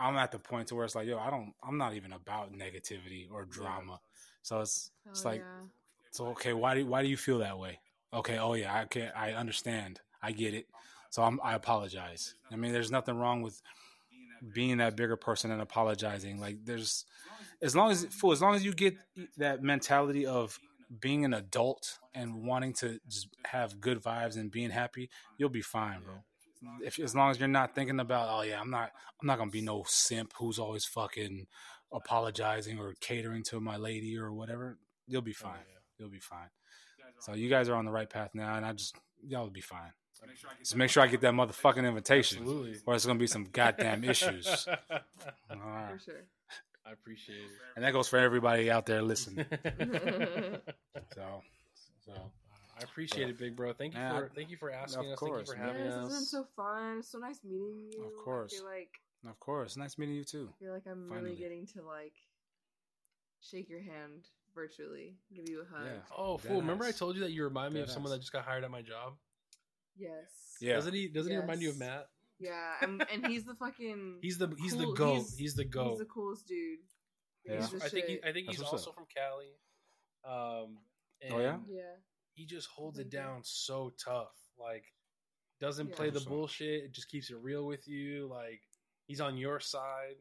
I'm 0.00 0.16
at 0.16 0.30
the 0.32 0.38
point 0.38 0.68
to 0.68 0.74
where 0.74 0.84
it's 0.84 0.94
like, 0.94 1.06
yo, 1.06 1.18
I 1.18 1.30
don't, 1.30 1.52
I'm 1.62 1.76
not 1.76 1.94
even 1.94 2.12
about 2.12 2.52
negativity 2.52 3.30
or 3.32 3.44
drama. 3.44 4.00
So 4.42 4.60
it's 4.60 4.90
it's 5.10 5.22
Hell 5.22 5.32
like, 5.32 5.40
yeah. 5.40 5.66
so 6.10 6.26
okay, 6.28 6.52
why 6.52 6.74
do 6.74 6.86
why 6.86 7.02
do 7.02 7.08
you 7.08 7.16
feel 7.16 7.38
that 7.38 7.58
way? 7.58 7.80
Okay, 8.12 8.38
oh 8.38 8.54
yeah, 8.54 8.74
I 8.74 8.84
can 8.84 9.10
I 9.14 9.32
understand, 9.32 10.00
I 10.22 10.32
get 10.32 10.54
it, 10.54 10.66
So 11.10 11.22
I'm, 11.22 11.40
I 11.42 11.54
apologize. 11.54 12.34
I 12.50 12.56
mean, 12.56 12.72
there's 12.72 12.90
nothing 12.90 13.16
wrong 13.16 13.42
with 13.42 13.60
being 14.52 14.78
that 14.78 14.96
bigger 14.96 15.16
person 15.16 15.50
and 15.50 15.60
apologizing. 15.60 16.40
Like 16.40 16.64
there's, 16.64 17.04
as 17.60 17.74
long 17.74 17.90
as 17.90 18.06
for 18.10 18.32
as 18.32 18.40
long 18.40 18.54
as 18.54 18.64
you 18.64 18.72
get 18.72 18.96
that 19.36 19.62
mentality 19.62 20.26
of 20.26 20.58
being 21.00 21.24
an 21.24 21.34
adult 21.34 21.98
and 22.14 22.46
wanting 22.46 22.72
to 22.74 22.98
just 23.08 23.28
have 23.46 23.80
good 23.80 24.02
vibes 24.02 24.36
and 24.36 24.50
being 24.50 24.70
happy, 24.70 25.10
you'll 25.36 25.48
be 25.50 25.62
fine, 25.62 26.00
bro. 26.00 26.14
If 26.82 26.98
as 26.98 27.14
long 27.14 27.30
as 27.30 27.38
you're 27.38 27.48
not 27.48 27.74
thinking 27.74 28.00
about, 28.00 28.28
oh 28.30 28.42
yeah, 28.42 28.60
I'm 28.60 28.70
not, 28.70 28.90
I'm 29.20 29.26
not 29.26 29.38
gonna 29.38 29.50
be 29.50 29.60
no 29.60 29.84
simp 29.86 30.32
who's 30.38 30.58
always 30.58 30.84
fucking 30.84 31.46
apologizing 31.92 32.78
or 32.78 32.94
catering 33.00 33.42
to 33.44 33.60
my 33.60 33.76
lady 33.76 34.18
or 34.18 34.32
whatever. 34.32 34.78
You'll 35.06 35.22
be 35.22 35.34
oh, 35.40 35.44
fine. 35.44 35.58
You'll 35.98 36.10
be 36.10 36.20
fine. 36.20 36.50
So 37.20 37.34
you 37.34 37.48
guys 37.48 37.68
are 37.68 37.74
on 37.74 37.84
the 37.84 37.90
right 37.90 38.08
path 38.08 38.30
now, 38.34 38.54
and 38.54 38.64
I 38.64 38.72
just 38.72 38.96
y'all 39.26 39.42
will 39.44 39.50
be 39.50 39.60
fine. 39.60 39.92
Just 40.58 40.76
make 40.76 40.90
sure 40.90 41.02
I 41.02 41.06
get 41.06 41.20
that 41.20 41.32
motherfucking 41.32 41.86
invitation, 41.86 42.42
Absolutely. 42.42 42.76
or 42.86 42.94
it's 42.94 43.06
gonna 43.06 43.18
be 43.18 43.26
some 43.26 43.44
goddamn 43.44 44.04
issues. 44.04 44.66
All 44.90 44.98
For 45.50 45.98
sure. 46.04 46.24
I 46.86 46.92
appreciate 46.92 47.36
it. 47.36 47.50
And 47.76 47.84
that 47.84 47.92
goes 47.92 48.08
for 48.08 48.18
everybody 48.18 48.70
out 48.70 48.86
there 48.86 49.02
listening. 49.02 49.46
So, 51.14 51.42
so 52.04 52.12
I 52.80 52.84
appreciate 52.84 53.28
it, 53.28 53.38
big 53.38 53.56
bro. 53.56 53.72
Thank 53.72 53.94
you 53.94 54.00
Yeah, 54.00 54.18
for 54.20 54.30
thank 54.34 54.50
you 54.50 54.56
for 54.56 54.70
asking 54.70 55.06
of 55.06 55.12
us. 55.12 55.18
course, 55.18 55.48
thank 55.48 55.58
you 55.60 55.66
for 55.66 55.72
man. 55.72 55.84
having 55.84 55.84
Yes, 56.02 56.04
it's 56.06 56.14
been 56.14 56.24
so 56.24 56.44
fun. 56.56 56.98
It's 56.98 57.10
so 57.10 57.18
nice 57.18 57.40
meeting 57.44 57.90
you. 57.92 58.04
Of 58.04 58.24
course. 58.24 58.52
I 58.54 58.56
feel 58.58 58.64
like 58.66 58.90
of 59.28 59.40
course, 59.40 59.76
nice 59.76 59.98
meeting 59.98 60.14
you 60.14 60.24
too. 60.24 60.48
I 60.60 60.64
feel 60.64 60.72
like 60.72 60.86
I'm 60.86 61.08
Finally. 61.08 61.30
really 61.30 61.36
getting 61.36 61.66
to 61.74 61.82
like 61.82 62.14
shake 63.40 63.68
your 63.68 63.80
hand 63.82 64.26
virtually, 64.54 65.16
give 65.34 65.48
you 65.48 65.62
a 65.62 65.64
hug. 65.76 65.86
Yeah. 65.86 66.00
Oh, 66.16 66.38
fool! 66.38 66.60
Remember 66.60 66.84
I 66.84 66.92
told 66.92 67.16
you 67.16 67.22
that 67.22 67.32
you 67.32 67.44
remind 67.44 67.74
me 67.74 67.80
of 67.80 67.90
someone 67.90 68.10
Deadass. 68.10 68.16
that 68.16 68.20
just 68.20 68.32
got 68.32 68.44
hired 68.44 68.64
at 68.64 68.70
my 68.70 68.82
job. 68.82 69.14
Yes. 69.96 70.56
Yeah. 70.60 70.74
Doesn't 70.74 70.94
he? 70.94 71.08
Doesn't 71.08 71.32
he 71.32 71.38
remind 71.38 71.62
you 71.62 71.70
of 71.70 71.78
Matt? 71.78 72.06
Yeah, 72.40 72.74
I'm, 72.80 73.00
and 73.12 73.26
he's 73.26 73.44
the 73.44 73.54
fucking. 73.54 74.18
He's 74.22 74.38
the 74.38 74.48
he's 74.58 74.74
cool- 74.74 74.92
the 74.92 74.96
goat. 74.96 75.24
He's, 75.36 75.54
the 75.54 75.64
goat. 75.64 75.90
He's 75.90 75.98
the 75.98 76.04
coolest 76.04 76.46
dude. 76.46 76.78
Yeah. 77.44 77.56
He's 77.56 77.70
the 77.70 77.84
I 77.84 77.88
think 77.88 78.06
he. 78.06 78.18
I 78.24 78.32
think 78.32 78.46
That's 78.46 78.58
he's 78.58 78.60
what's 78.60 78.72
also 78.86 78.92
from 78.92 79.06
Cali. 79.12 79.48
Um, 80.24 80.78
and 81.20 81.34
Oh, 81.34 81.38
yeah? 81.40 81.56
Yeah. 81.68 81.82
He 82.38 82.46
just 82.46 82.68
holds 82.68 82.98
it 82.98 83.02
think 83.02 83.12
that- 83.12 83.18
down 83.18 83.40
so 83.44 83.92
tough. 84.02 84.32
Like 84.58 84.84
doesn't 85.60 85.88
Yeah. 85.88 85.94
play 85.96 86.06
the 86.06 86.12
That's 86.12 86.24
what's 86.24 86.26
up. 86.26 86.30
bullshit. 86.32 86.84
It 86.84 86.92
just 86.92 87.08
keeps 87.08 87.30
it 87.30 87.36
real 87.40 87.66
with 87.66 87.86
you. 87.88 88.28
Like 88.28 88.60
he's 89.06 89.20
on 89.20 89.36
your 89.36 89.60
side. 89.60 90.16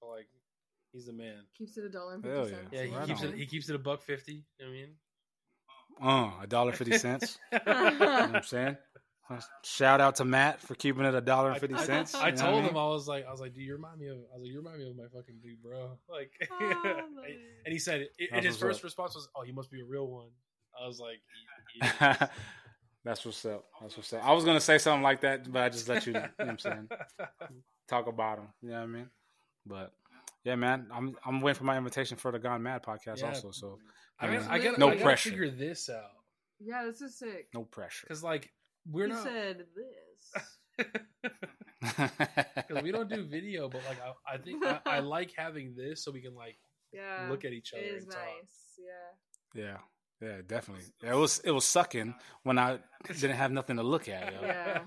So 0.00 0.08
like 0.08 0.28
he's 0.92 1.06
the 1.06 1.12
man. 1.12 1.44
Keeps 1.56 1.76
it 1.76 1.84
a 1.84 1.88
dollar 1.90 2.14
and 2.14 2.24
Hell 2.24 2.44
fifty 2.46 2.50
yeah. 2.56 2.60
cents. 2.62 2.70
Yeah, 2.72 2.82
he 2.84 2.94
Right 2.96 3.06
keeps 3.06 3.22
on. 3.22 3.28
it. 3.28 3.36
He 3.36 3.46
keeps 3.46 3.68
it 3.68 3.74
a 3.76 3.78
buck 3.78 4.02
fifty. 4.02 4.44
You 4.58 4.66
know 4.66 4.86
Uh, 6.00 6.42
a 6.42 6.46
dollar 6.46 6.72
fifty 6.72 6.96
cents. 6.98 7.38
what 7.50 7.68
I 7.68 7.84
You 7.84 7.90
mean? 7.90 7.98
know 7.98 8.06
what 8.06 8.36
I'm 8.36 8.42
saying? 8.42 8.76
Shout 9.62 10.00
out 10.00 10.16
to 10.16 10.24
Matt 10.24 10.62
for 10.62 10.74
keeping 10.74 11.04
it 11.04 11.14
a 11.14 11.20
dollar 11.20 11.50
and 11.50 11.60
fifty 11.60 11.74
I- 11.74 11.80
I- 11.80 11.84
cents. 11.84 12.14
I, 12.14 12.28
you 12.28 12.34
know 12.36 12.40
told 12.40 12.62
mean? 12.62 12.70
him 12.70 12.76
I 12.78 12.86
was 12.88 13.06
like, 13.06 13.26
I 13.26 13.30
was 13.30 13.40
like, 13.40 13.52
do 13.52 13.60
you 13.60 13.74
remind 13.74 14.00
me 14.00 14.06
of? 14.08 14.16
I 14.16 14.36
was 14.38 14.40
like, 14.42 14.50
you 14.50 14.56
remind 14.56 14.78
me 14.78 14.88
of 14.88 14.96
my 14.96 15.04
fucking 15.12 15.40
dude, 15.42 15.60
bro. 15.62 15.98
Like, 16.08 16.30
Oh, 16.50 16.56
I 16.60 16.92
love 16.94 17.24
it. 17.26 17.36
and 17.66 17.72
he 17.72 17.78
said, 17.78 18.08
it, 18.16 18.30
and 18.32 18.42
his 18.44 18.56
first 18.56 18.80
up. 18.80 18.84
response 18.84 19.14
was, 19.14 19.28
"Oh, 19.36 19.42
he 19.42 19.52
must 19.52 19.70
be 19.70 19.80
a 19.80 19.84
real 19.84 20.06
one." 20.06 20.30
I 20.82 20.86
was 20.86 20.98
like, 21.00 21.20
"He- 21.74 21.80
he. 21.86 22.26
That's 23.04 23.24
what's 23.24 23.44
up. 23.44 23.64
That's 23.80 23.96
what's 23.96 24.12
up. 24.12 24.24
I 24.24 24.32
was 24.32 24.44
gonna 24.44 24.60
say 24.60 24.76
something 24.78 25.02
like 25.02 25.20
that, 25.22 25.50
but 25.50 25.62
I 25.62 25.68
just 25.68 25.88
let 25.88 26.06
you. 26.06 26.12
You 26.14 26.20
know 26.20 26.28
what 26.36 26.48
I'm 26.48 26.58
saying? 26.58 26.88
Talk 27.88 28.06
about 28.06 28.38
him. 28.38 28.48
You 28.60 28.70
know 28.70 28.76
what 28.76 28.82
I 28.82 28.86
mean? 28.86 29.10
But 29.64 29.92
yeah, 30.44 30.56
man, 30.56 30.88
I'm 30.92 31.16
I'm 31.24 31.40
waiting 31.40 31.58
for 31.58 31.64
my 31.64 31.76
invitation 31.78 32.16
for 32.16 32.32
the 32.32 32.38
Gon'Mad 32.38 32.82
podcast 32.84 33.20
Yeah. 33.20 33.28
also. 33.28 33.50
So 33.50 33.78
I 34.20 34.26
I 34.26 34.28
gotta, 34.30 34.40
mean, 34.40 34.50
I 34.50 34.58
gotta, 34.58 34.78
no 34.80 34.88
I 34.90 34.96
pressure. 34.96 35.30
figure 35.30 35.50
this 35.50 35.88
out 35.88 36.10
Yeah, 36.60 36.84
this 36.84 37.00
is 37.00 37.16
sick. 37.18 37.48
no 37.54 37.62
pressure. 37.64 38.06
because, 38.08 38.22
like, 38.22 38.50
we're 38.90 39.06
not 39.06 39.22
said 39.22 39.64
this. 40.78 40.86
because 41.80 42.82
we 42.82 42.90
don't 42.92 43.08
do 43.08 43.24
video, 43.24 43.68
but 43.68 43.82
like, 43.88 43.98
I, 44.02 44.34
I 44.34 44.38
think 44.38 44.64
I, 44.64 44.80
I 44.86 44.98
like 45.00 45.32
having 45.36 45.74
this 45.76 46.04
so 46.04 46.10
we 46.10 46.20
can 46.20 46.34
like 46.34 46.58
Yeah. 46.92 47.26
look 47.30 47.44
at 47.44 47.52
each 47.52 47.72
other 47.72 47.82
It 47.82 47.94
is 47.94 48.02
and 48.04 48.12
talk. 48.12 48.20
nice. 48.22 48.80
Yeah. 49.54 49.62
yeah, 49.64 49.76
yeah, 50.20 50.36
definitely. 50.46 50.84
It 51.02 51.14
was 51.14 51.40
it 51.44 51.50
was 51.50 51.64
sucking 51.64 52.14
when 52.42 52.58
I 52.58 52.78
didn't 53.06 53.36
have 53.36 53.52
nothing 53.52 53.76
to 53.76 53.82
look 53.82 54.08
at, 54.08 54.32
yo. 54.32 54.40
Yeah. 54.42 54.80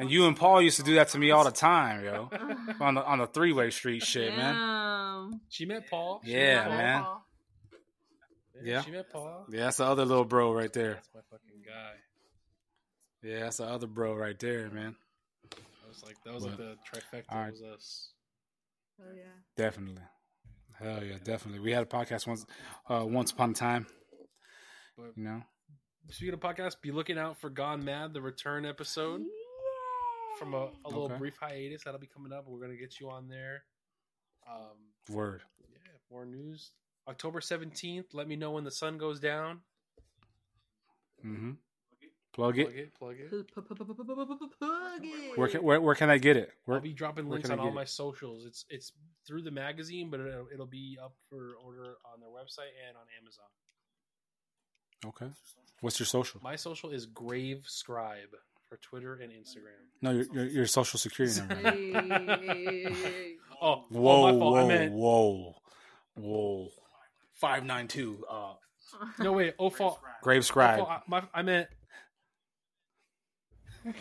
And 0.00 0.10
you 0.10 0.26
and 0.26 0.36
Paul 0.36 0.60
used 0.62 0.78
to 0.78 0.82
do 0.82 0.94
that 0.96 1.08
to 1.10 1.18
me 1.18 1.30
all 1.30 1.44
the 1.44 1.50
time, 1.52 2.04
yo. 2.04 2.28
On 2.80 2.94
the 2.94 3.04
on 3.04 3.18
the 3.18 3.26
three 3.26 3.52
way 3.52 3.70
street 3.70 4.02
shit, 4.02 4.34
man. 4.36 5.40
She 5.48 5.64
met 5.66 5.88
Paul. 5.88 6.20
She 6.24 6.32
Yeah, 6.32 6.54
met 6.56 6.64
Paul. 6.68 6.76
man. 6.76 7.02
Paul. 7.02 7.24
Yeah. 8.62 8.82
She 8.82 8.90
met 8.90 9.10
Paul. 9.12 9.46
Yeah, 9.50 9.64
that's 9.64 9.76
the 9.78 9.84
other 9.84 10.04
little 10.04 10.24
bro 10.24 10.52
right 10.52 10.72
there. 10.72 10.94
That's 10.94 11.08
my 11.14 11.20
fucking 11.30 11.62
guy. 11.66 11.92
Yeah, 13.28 13.40
that's 13.40 13.56
the 13.58 13.64
other 13.64 13.86
bro 13.86 14.14
right 14.14 14.38
there, 14.38 14.70
man. 14.70 14.96
That 15.50 15.88
was 15.88 16.02
like 16.04 16.16
that 16.24 16.34
was 16.34 16.44
like 16.44 16.56
the 16.56 16.76
trifecta 16.92 17.24
All 17.30 17.38
right. 17.38 17.50
was 17.52 17.62
us. 17.62 18.10
Oh 19.00 19.04
yeah. 19.14 19.22
Definitely. 19.56 20.02
Hell 20.78 21.04
yeah, 21.04 21.16
definitely. 21.22 21.60
We 21.60 21.70
had 21.72 21.82
a 21.82 21.86
podcast 21.86 22.26
once 22.26 22.44
uh 22.88 23.04
once 23.06 23.30
upon 23.30 23.50
a 23.50 23.54
time. 23.54 23.86
But 24.96 25.12
You 25.16 25.24
know? 25.24 25.42
speaking 26.10 26.34
of 26.34 26.40
podcasts, 26.40 26.80
be 26.80 26.92
looking 26.92 27.18
out 27.18 27.36
for 27.40 27.50
Gon'Mad, 27.50 28.12
the 28.12 28.20
return 28.22 28.64
episode 28.66 29.22
from 30.38 30.54
a, 30.54 30.70
a 30.84 30.88
little 30.88 31.04
Okay. 31.06 31.16
brief 31.18 31.36
hiatus 31.38 31.84
that'll 31.84 32.00
be 32.00 32.06
coming 32.06 32.32
up. 32.32 32.46
We're 32.46 32.60
gonna 32.60 32.76
get 32.76 33.00
you 33.00 33.10
on 33.10 33.28
there. 33.28 33.64
Um, 34.48 34.92
Word. 35.10 35.42
yeah, 35.70 35.76
more 36.10 36.24
news. 36.26 36.70
October 37.08 37.40
seventeenth. 37.40 38.12
Let 38.14 38.28
me 38.28 38.36
know 38.36 38.50
when 38.52 38.64
the 38.64 38.70
sun 38.70 38.98
goes 38.98 39.20
down. 39.20 39.60
Mm-hmm. 41.24 41.52
Plug 42.32 42.58
it. 42.58 42.94
Plug 42.98 43.16
it. 43.16 43.54
Plug 43.54 45.02
it. 45.02 45.36
Where 45.36 45.48
can 45.48 45.62
where, 45.62 45.80
where 45.80 45.94
can 45.94 46.10
I 46.10 46.18
get 46.18 46.36
it? 46.36 46.50
Where 46.64 46.78
I'll 46.78 46.82
be 46.82 46.92
dropping 46.92 47.28
links 47.28 47.48
on 47.48 47.58
all 47.60 47.66
get 47.66 47.74
my 47.74 47.84
socials. 47.84 48.44
It's 48.44 48.64
it's 48.68 48.92
through 49.26 49.42
the 49.42 49.50
magazine, 49.52 50.10
but 50.10 50.20
it'll, 50.20 50.48
it'll 50.52 50.66
be 50.66 50.98
up 51.02 51.14
for 51.30 51.54
order 51.64 51.94
on 52.12 52.20
their 52.20 52.28
website 52.30 52.74
and 52.88 52.96
on 52.96 53.04
Amazon. 53.20 53.46
Okay. 55.06 55.26
What's 55.80 55.98
your 55.98 56.06
social? 56.06 56.40
My 56.42 56.56
social 56.56 56.90
is 56.90 57.06
Gravescribe 57.06 58.32
for 58.68 58.76
Twitter 58.78 59.14
and 59.22 59.30
Instagram. 59.32 59.78
No, 60.02 60.10
your 60.12 60.24
your, 60.32 60.44
your 60.46 60.66
social 60.66 60.98
security 60.98 61.40
number. 61.40 61.54
Hey. 62.54 63.36
Oh, 63.60 63.84
Whoa, 63.88 64.26
oh, 64.28 64.32
my 64.32 64.38
fault. 64.38 64.56
I 64.56 64.60
whoa, 64.62 64.66
meant 64.68 64.92
whoa, 64.92 65.54
whoa. 66.16 66.68
Five 67.34 67.64
nine 67.64 67.88
two. 67.88 68.24
Uh, 68.30 68.52
no 69.18 69.32
wait. 69.32 69.54
Oh, 69.58 69.70
fault. 69.70 70.00
Grave 70.22 70.38
Oh, 70.38 70.42
Scribe. 70.42 70.78
fault. 70.78 70.88
I, 70.90 71.00
my, 71.06 71.22
I 71.34 71.42
meant. 71.42 71.68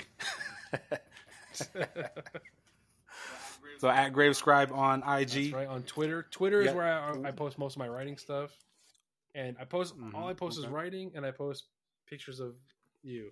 so 3.79 3.89
at 3.89 4.13
Gravescribe 4.13 4.71
on 4.71 5.01
That's 5.05 5.35
IG. 5.35 5.53
right 5.53 5.67
on 5.67 5.83
Twitter. 5.83 6.25
Twitter 6.31 6.61
is 6.61 6.73
where 6.73 6.85
I, 6.87 7.27
I 7.27 7.31
post 7.31 7.57
most 7.57 7.73
of 7.75 7.79
my 7.79 7.87
writing 7.87 8.17
stuff, 8.17 8.51
and 9.35 9.57
I 9.59 9.65
post 9.65 9.97
Mhm, 9.97 10.13
all 10.13 10.27
I 10.27 10.33
post 10.33 10.57
is 10.59 10.67
writing, 10.67 11.11
and 11.15 11.25
I 11.25 11.31
post 11.31 11.65
pictures 12.07 12.39
of 12.39 12.55
you. 13.01 13.31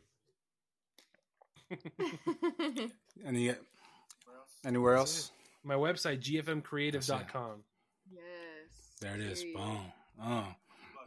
Any 3.25 3.53
anywhere 4.65 4.97
That's 4.97 5.29
else? 5.29 5.31
My 5.63 5.75
website 5.75 6.19
gfmcreative.com. 6.21 7.63
yes. 8.11 8.21
There 8.99 9.15
it 9.15 9.21
is. 9.21 9.41
period. 9.41 9.57
Boom. 9.57 9.91
Oh. 10.21 10.47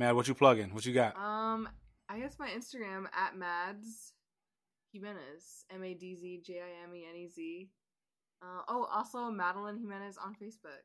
Mad, 0.01 0.13
what 0.13 0.27
you 0.27 0.35
plugging? 0.35 0.73
What 0.75 0.85
you 0.87 0.93
got? 0.93 1.17
Um, 1.17 1.69
I 2.09 2.19
guess 2.19 2.39
my 2.39 2.49
Instagram 2.49 3.07
at 3.13 3.35
Madz 3.37 4.13
Jimenez, 4.93 5.65
M 5.71 5.83
A 5.85 5.95
D 5.95 6.15
Z 6.17 6.43
J 6.45 6.61
I 6.61 6.85
M 6.85 6.95
E 6.95 7.05
N 7.09 7.17
E 7.17 7.29
Z. 7.29 7.69
Uh, 8.43 8.63
oh, 8.69 8.85
also 8.93 9.31
Madeline 9.31 9.79
Jimenez 9.79 10.17
on 10.19 10.35
Facebook. 10.35 10.85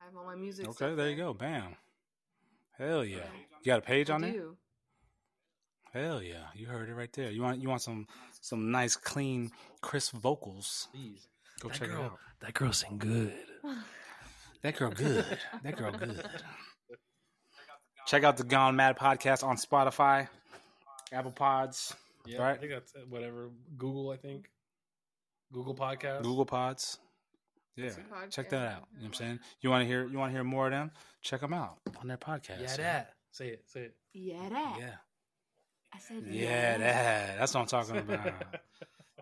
I 0.00 0.06
have 0.06 0.16
all 0.16 0.24
my 0.24 0.34
music. 0.36 0.66
Okay, 0.66 0.74
stuff 0.76 0.96
there 0.96 1.10
you 1.10 1.16
go. 1.16 1.34
Bam. 1.34 1.76
Hell 2.80 3.04
yeah. 3.04 3.18
You 3.62 3.66
got 3.72 3.78
a 3.78 3.82
page 3.82 4.08
I 4.10 4.14
on 4.14 4.22
there? 4.22 4.32
do. 4.32 4.56
Hell 5.92 6.22
yeah. 6.22 6.44
You 6.54 6.66
heard 6.66 6.88
it 6.88 6.94
right 6.94 7.12
there. 7.12 7.30
You 7.30 7.42
want 7.42 7.60
you 7.60 7.68
want 7.68 7.82
some 7.82 8.06
some 8.40 8.70
nice 8.70 8.96
clean 8.96 9.50
crisp 9.82 10.14
vocals. 10.14 10.88
Please. 10.92 11.28
Go 11.60 11.68
that 11.68 11.78
check 11.78 11.88
girl, 11.88 12.00
it 12.00 12.04
out. 12.06 12.18
That 12.40 12.54
girl 12.54 12.72
sing 12.72 12.98
good. 12.98 13.34
That 14.62 14.76
girl 14.76 14.90
good. 14.90 15.24
that 15.62 15.74
girl 15.76 15.90
good. 15.90 16.22
Check 18.06 18.24
out 18.24 18.36
the 18.36 18.44
Gon'Mad 18.44 18.98
podcast 18.98 19.42
on 19.42 19.56
Spotify, 19.56 20.28
Apple 21.12 21.30
Pods, 21.30 21.94
Yeah, 22.26 22.42
I 22.42 22.50
Right. 22.50 22.60
think 22.60 22.72
that's 22.72 22.94
uh, 22.94 22.98
whatever. 23.08 23.48
Google, 23.78 24.10
I 24.10 24.16
think. 24.18 24.50
Google 25.50 25.74
Podcast. 25.74 26.24
Google 26.24 26.44
Pods. 26.44 26.98
Yeah. 27.76 27.86
Podcast. 27.90 28.30
Check 28.30 28.50
that 28.50 28.62
out. 28.72 28.84
You 28.92 28.98
know 28.98 29.02
what 29.02 29.06
I'm 29.06 29.14
saying? 29.14 29.40
You 29.60 29.70
want 29.70 29.82
to 29.82 29.86
hear 29.86 30.06
you 30.06 30.18
want 30.18 30.30
to 30.30 30.34
hear 30.36 30.44
more 30.44 30.66
of 30.66 30.72
them? 30.72 30.90
Check 31.22 31.40
them 31.40 31.52
out 31.54 31.78
on 32.00 32.08
their 32.08 32.16
podcast. 32.18 32.60
Yeah, 32.60 32.76
that. 32.76 33.10
Say 33.32 33.48
it. 33.48 33.62
Say 33.66 33.80
it. 33.82 33.94
Yeah, 34.12 34.48
that. 34.48 34.76
Yeah. 34.78 34.90
I 35.94 35.98
said 35.98 36.22
Yeah, 36.28 36.78
that. 36.78 37.38
That's 37.38 37.54
what 37.54 37.60
I'm 37.62 37.66
talking 37.66 37.96
about. 37.98 38.32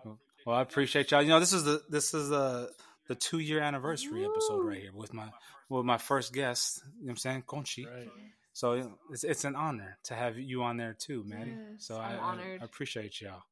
well, 0.45 0.55
I 0.57 0.61
appreciate 0.61 1.11
y'all. 1.11 1.21
You 1.21 1.29
know, 1.29 1.39
this 1.39 1.53
is 1.53 1.63
the 1.63 1.81
this 1.89 2.13
is 2.13 2.29
the 2.29 2.69
the 3.07 3.15
two 3.15 3.39
year 3.39 3.59
anniversary 3.59 4.25
episode 4.25 4.63
right 4.63 4.81
here 4.81 4.91
with 4.93 5.13
my 5.13 5.29
with 5.69 5.85
my 5.85 5.97
first 5.97 6.33
guest. 6.33 6.81
You 6.83 6.91
know 6.91 7.05
what 7.05 7.11
I'm 7.11 7.17
saying, 7.17 7.43
Gonchi. 7.47 7.85
Right. 7.85 8.09
So 8.53 8.91
it's 9.11 9.23
it's 9.23 9.45
an 9.45 9.55
honor 9.55 9.97
to 10.05 10.15
have 10.15 10.37
you 10.37 10.63
on 10.63 10.77
there 10.77 10.93
too, 10.97 11.23
Maddie. 11.25 11.51
Yes, 11.51 11.85
so 11.85 11.97
I'm 11.97 12.11
I, 12.11 12.15
I- 12.15 12.19
honored. 12.19 12.61
I 12.61 12.65
appreciate 12.65 13.21
y'all. 13.21 13.43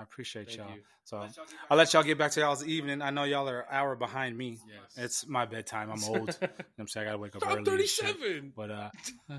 I 0.00 0.02
appreciate 0.02 0.46
Thank 0.48 0.58
y'all. 0.58 0.70
you. 0.74 0.82
So 1.04 1.26
I'll 1.70 1.76
let 1.76 1.92
y'all 1.92 2.02
get 2.02 2.16
back 2.16 2.30
to 2.32 2.40
y'all's 2.40 2.64
evening. 2.66 3.02
I 3.02 3.10
know 3.10 3.24
y'all 3.24 3.48
are 3.48 3.60
an 3.60 3.66
hour 3.70 3.94
behind 3.96 4.36
me. 4.38 4.58
Yes. 4.66 5.04
It's 5.04 5.26
my 5.28 5.44
bedtime. 5.44 5.90
I'm 5.90 6.02
old. 6.04 6.38
You 6.40 6.46
know 6.48 6.54
I'm 6.78 6.88
saying 6.88 7.06
I 7.06 7.10
gotta 7.10 7.18
wake 7.18 7.36
up 7.36 7.42
early. 7.46 7.58
I'm 7.58 7.68
early. 7.68 7.80
and 7.80 7.88
shit. 7.88 8.06
37. 8.16 8.52
But 8.56 8.70
uh, 8.70 8.90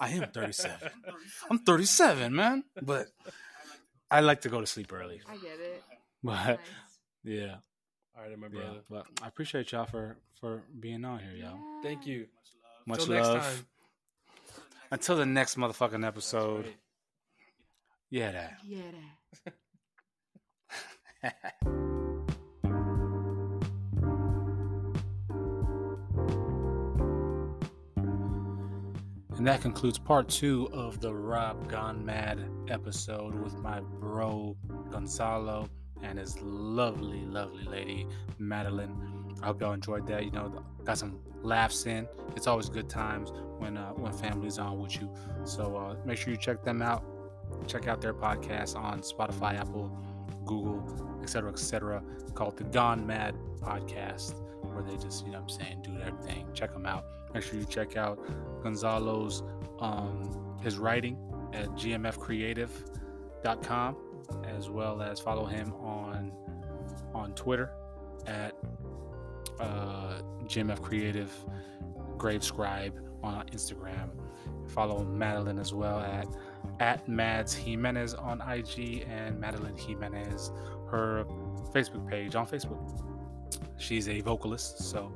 I 0.00 0.08
am 0.10 0.28
37. 0.30 0.90
I'm 1.50 1.58
37, 1.60 2.34
man. 2.34 2.64
But 2.82 3.06
I 4.10 4.20
like 4.20 4.42
to 4.42 4.48
go 4.50 4.60
to 4.60 4.66
sleep 4.66 4.92
early. 4.92 5.20
I 5.28 5.36
get 5.36 5.58
it. 5.60 5.82
But 6.22 6.34
Nice. 6.46 6.58
yeah, 7.24 7.54
All 8.16 8.24
right, 8.28 8.38
my 8.38 8.48
yeah. 8.48 8.60
brother. 8.60 8.80
But 8.90 9.06
I 9.22 9.28
appreciate 9.28 9.72
y'all 9.72 9.86
for 9.86 10.16
for 10.40 10.62
being 10.78 11.04
on 11.04 11.20
here, 11.20 11.32
y'all. 11.32 11.58
Thank 11.82 12.06
you. 12.06 12.26
Much 12.86 13.04
Till 13.04 13.14
love. 13.14 13.34
next 13.34 13.46
time. 13.46 13.66
Until 14.90 15.16
the 15.16 15.26
next 15.26 15.56
motherfucking 15.56 16.06
episode. 16.06 16.64
Right. 16.66 16.76
Yeah, 18.10 18.32
that. 18.32 18.58
Yeah. 18.66 18.80
that. 19.44 19.54
And 29.38 29.46
that 29.46 29.60
concludes 29.60 30.00
part 30.00 30.28
two 30.28 30.68
of 30.72 31.00
the 31.00 31.14
Rob 31.14 31.70
Gon'Mad 31.70 32.44
episode 32.68 33.36
with 33.36 33.56
my 33.58 33.78
bro 33.78 34.56
Gonzalo 34.90 35.70
and 36.02 36.18
his 36.18 36.40
lovely, 36.42 37.24
lovely 37.24 37.62
lady 37.62 38.08
Madeline. 38.40 39.36
I 39.40 39.46
hope 39.46 39.60
y'all 39.60 39.74
enjoyed 39.74 40.08
that. 40.08 40.24
You 40.24 40.32
know, 40.32 40.64
got 40.82 40.98
some 40.98 41.20
laughs 41.44 41.86
in. 41.86 42.08
It's 42.34 42.48
always 42.48 42.68
good 42.68 42.88
times 42.88 43.30
when 43.58 43.76
uh, 43.76 43.90
when 43.90 44.12
family's 44.12 44.58
on 44.58 44.80
with 44.80 45.00
you. 45.00 45.08
So 45.44 45.76
uh, 45.76 45.94
make 46.04 46.18
sure 46.18 46.32
you 46.32 46.36
check 46.36 46.64
them 46.64 46.82
out. 46.82 47.04
Check 47.68 47.86
out 47.86 48.00
their 48.00 48.14
podcast 48.14 48.74
on 48.74 49.02
Spotify, 49.02 49.56
Apple, 49.56 49.96
Google, 50.48 50.82
etc., 51.22 51.52
etc. 51.52 52.02
Called 52.34 52.56
the 52.56 52.64
Gon'Mad 52.64 53.36
Podcast, 53.60 54.34
where 54.72 54.82
they 54.82 54.96
just, 54.96 55.24
you 55.24 55.30
know, 55.32 55.38
I'm 55.38 55.48
saying, 55.48 55.82
do 55.82 55.96
their 55.96 56.10
thing. 56.22 56.48
Check 56.54 56.72
them 56.72 56.86
out. 56.86 57.04
Make 57.32 57.44
sure 57.44 57.60
you 57.60 57.66
check 57.66 57.96
out 57.96 58.18
Gonzalo's 58.64 59.44
um, 59.78 60.56
his 60.60 60.76
writing 60.78 61.16
at 61.52 61.68
gmfcreative.com, 61.70 63.96
as 64.44 64.68
well 64.70 65.02
as 65.02 65.20
follow 65.20 65.44
him 65.44 65.72
on 65.74 66.32
on 67.14 67.32
Twitter 67.34 67.70
at 68.26 68.54
uh, 69.60 70.20
GMF 70.44 70.82
on 73.22 73.46
Instagram. 73.46 74.10
Follow 74.68 75.04
Madeline 75.04 75.58
as 75.58 75.72
well 75.72 76.00
at 76.00 76.26
at 76.80 77.06
Madz 77.08 77.54
Jimenez 77.54 78.14
on 78.14 78.40
IG 78.40 79.06
and 79.08 79.38
Madeline 79.38 79.76
Jimenez, 79.76 80.52
her 80.90 81.24
Facebook 81.72 82.08
page 82.08 82.34
on 82.34 82.46
Facebook. 82.46 82.78
She's 83.78 84.08
a 84.08 84.20
vocalist, 84.20 84.78
so 84.78 85.12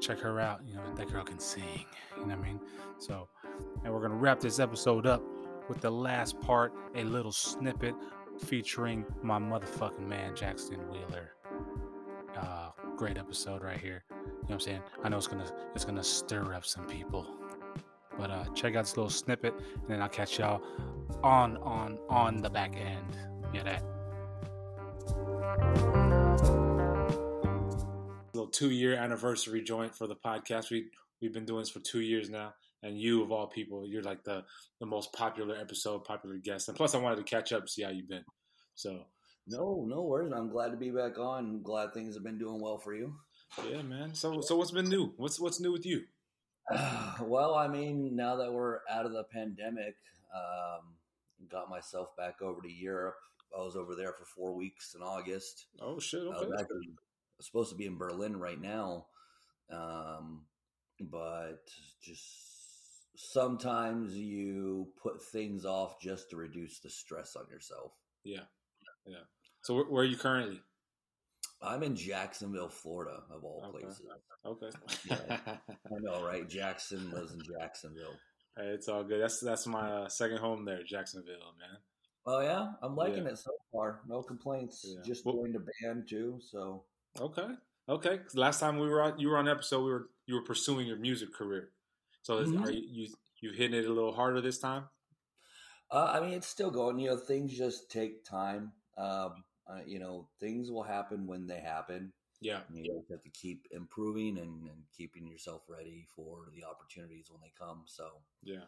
check 0.00 0.18
her 0.20 0.40
out. 0.40 0.60
You 0.66 0.74
know, 0.74 0.94
that 0.96 1.10
girl 1.10 1.24
can 1.24 1.38
sing. 1.38 1.64
You 2.16 2.26
know 2.26 2.36
what 2.36 2.44
I 2.44 2.48
mean? 2.48 2.60
So, 2.98 3.28
and 3.84 3.92
we're 3.92 4.00
gonna 4.00 4.14
wrap 4.14 4.40
this 4.40 4.58
episode 4.58 5.06
up 5.06 5.22
with 5.68 5.80
the 5.80 5.90
last 5.90 6.40
part, 6.40 6.72
a 6.94 7.04
little 7.04 7.32
snippet 7.32 7.94
featuring 8.38 9.04
my 9.22 9.38
motherfucking 9.38 10.06
man 10.06 10.34
Jaxton 10.34 10.88
Wheeler. 10.90 11.32
Uh, 12.36 12.70
great 12.96 13.18
episode 13.18 13.62
right 13.62 13.78
here. 13.78 14.04
You 14.10 14.16
know 14.16 14.42
what 14.42 14.52
I'm 14.54 14.60
saying? 14.60 14.82
I 15.04 15.08
know 15.08 15.16
it's 15.18 15.26
gonna 15.26 15.50
it's 15.74 15.84
gonna 15.84 16.04
stir 16.04 16.54
up 16.54 16.64
some 16.64 16.86
people. 16.86 17.26
But 18.18 18.30
uh 18.30 18.44
check 18.54 18.74
out 18.76 18.84
this 18.84 18.96
little 18.96 19.10
snippet 19.10 19.54
and 19.54 19.88
then 19.88 20.02
I'll 20.02 20.08
catch 20.08 20.38
y'all 20.38 20.62
on 21.22 21.56
on 21.58 21.98
on 22.08 22.36
the 22.38 22.50
back 22.50 22.76
end. 22.76 23.16
Yeah 23.54 23.62
that. 23.64 23.82
Little 28.34 28.50
two 28.50 28.70
year 28.70 28.94
anniversary 28.94 29.62
joint 29.62 29.94
for 29.94 30.06
the 30.06 30.16
podcast. 30.16 30.70
We 30.70 30.86
we've 31.20 31.32
been 31.32 31.44
doing 31.44 31.60
this 31.60 31.70
for 31.70 31.80
two 31.80 32.00
years 32.00 32.30
now. 32.30 32.54
And 32.84 32.98
you 32.98 33.22
of 33.22 33.30
all 33.30 33.46
people, 33.46 33.86
you're 33.86 34.02
like 34.02 34.24
the 34.24 34.44
the 34.80 34.86
most 34.86 35.12
popular 35.12 35.56
episode, 35.56 36.04
popular 36.04 36.36
guest. 36.36 36.68
And 36.68 36.76
plus 36.76 36.94
I 36.94 36.98
wanted 36.98 37.16
to 37.16 37.22
catch 37.24 37.52
up 37.52 37.68
see 37.68 37.82
how 37.82 37.90
you've 37.90 38.08
been. 38.08 38.24
So 38.74 39.04
No, 39.46 39.84
no 39.86 40.02
worries. 40.02 40.32
I'm 40.34 40.48
glad 40.48 40.70
to 40.70 40.76
be 40.76 40.90
back 40.90 41.18
on. 41.18 41.44
I'm 41.44 41.62
glad 41.62 41.92
things 41.92 42.14
have 42.14 42.24
been 42.24 42.38
doing 42.38 42.60
well 42.60 42.78
for 42.78 42.94
you. 42.94 43.14
yeah, 43.70 43.82
man. 43.82 44.14
So 44.14 44.40
so 44.40 44.56
what's 44.56 44.70
been 44.70 44.88
new? 44.88 45.12
What's 45.16 45.38
what's 45.38 45.60
new 45.60 45.72
with 45.72 45.86
you? 45.86 46.02
well, 47.20 47.54
I 47.54 47.68
mean, 47.68 48.14
now 48.14 48.36
that 48.36 48.52
we're 48.52 48.80
out 48.90 49.06
of 49.06 49.12
the 49.12 49.24
pandemic, 49.24 49.96
um, 50.34 50.94
got 51.50 51.68
myself 51.68 52.16
back 52.16 52.40
over 52.42 52.60
to 52.60 52.72
Europe. 52.72 53.16
I 53.56 53.62
was 53.62 53.76
over 53.76 53.94
there 53.94 54.12
for 54.12 54.24
four 54.24 54.54
weeks 54.54 54.94
in 54.94 55.02
August. 55.02 55.66
Oh 55.80 55.98
shit, 55.98 56.22
I 56.22 56.26
was 56.28 56.48
okay. 56.52 56.60
actually 56.60 56.88
supposed 57.40 57.70
to 57.70 57.76
be 57.76 57.86
in 57.86 57.98
Berlin 57.98 58.36
right 58.36 58.60
now, 58.60 59.06
um, 59.70 60.46
but 61.00 61.68
just 62.02 62.24
sometimes 63.14 64.16
you 64.16 64.88
put 65.02 65.22
things 65.22 65.66
off 65.66 66.00
just 66.00 66.30
to 66.30 66.36
reduce 66.36 66.78
the 66.78 66.88
stress 66.88 67.36
on 67.36 67.44
yourself. 67.50 67.92
Yeah, 68.24 68.44
yeah. 69.06 69.24
So 69.62 69.74
where, 69.74 69.84
where 69.84 70.02
are 70.02 70.06
you 70.06 70.16
currently? 70.16 70.60
I'm 71.62 71.82
in 71.82 71.94
Jacksonville, 71.94 72.68
Florida, 72.68 73.22
of 73.30 73.44
all 73.44 73.62
Okay. 73.68 73.84
places. 73.84 74.02
Okay. 74.44 74.70
Yeah. 75.08 75.38
I 75.68 75.98
know, 76.00 76.24
right? 76.24 76.48
Jaxton 76.48 77.12
lives 77.12 77.32
in 77.32 77.40
Jacksonville. 77.58 78.14
Hey, 78.56 78.66
it's 78.66 78.88
all 78.88 79.04
good. 79.04 79.22
That's 79.22 79.40
that's 79.40 79.66
my 79.66 79.90
uh, 79.90 80.08
second 80.08 80.38
home 80.38 80.64
there, 80.64 80.82
Jacksonville, 80.82 81.54
man. 81.58 81.78
Oh 82.26 82.40
yeah, 82.40 82.72
I'm 82.82 82.94
liking 82.96 83.24
Yeah. 83.24 83.30
it 83.32 83.38
so 83.38 83.50
far. 83.72 84.00
No 84.06 84.22
complaints. 84.22 84.84
Yeah. 84.86 85.00
Just 85.04 85.24
Well- 85.24 85.36
joined 85.36 85.56
a 85.56 85.60
band 85.82 86.08
too, 86.08 86.38
so 86.40 86.84
Okay, 87.20 87.48
Okay. 87.88 88.20
last 88.34 88.58
time 88.60 88.78
we 88.78 88.88
were 88.88 89.02
on, 89.02 89.18
you 89.18 89.28
were 89.28 89.38
on 89.38 89.48
episode. 89.48 89.84
We 89.84 89.92
were 89.92 90.10
you 90.26 90.34
were 90.36 90.42
pursuing 90.44 90.86
your 90.86 90.98
music 90.98 91.32
career. 91.34 91.72
So 92.22 92.38
is, 92.38 92.50
Mhm. 92.50 92.64
are 92.66 92.70
you, 92.70 92.82
you 92.88 93.14
you 93.40 93.52
hitting 93.52 93.78
it 93.78 93.86
a 93.86 93.92
little 93.92 94.12
harder 94.12 94.40
this 94.40 94.58
time? 94.58 94.88
uh, 95.90 96.10
I 96.14 96.20
mean 96.20 96.32
it's 96.34 96.46
still 96.46 96.70
going. 96.70 96.98
You 96.98 97.10
know, 97.10 97.16
things 97.16 97.56
just 97.56 97.90
take 97.90 98.24
time. 98.24 98.72
Um, 98.96 99.44
uh, 99.68 99.80
you 99.86 99.98
know, 99.98 100.28
things 100.40 100.70
will 100.70 100.82
happen 100.82 101.26
when 101.26 101.46
they 101.46 101.60
happen. 101.60 102.12
Yeah, 102.40 102.60
You 102.72 103.04
have 103.10 103.22
to 103.22 103.30
keep 103.30 103.68
improving 103.70 104.36
and, 104.38 104.62
and 104.62 104.82
keeping 104.96 105.28
yourself 105.28 105.62
ready 105.68 106.06
for 106.16 106.48
the 106.52 106.64
opportunities 106.64 107.26
when 107.30 107.40
they 107.40 107.52
come. 107.56 107.82
So 107.86 108.08
yeah, 108.42 108.64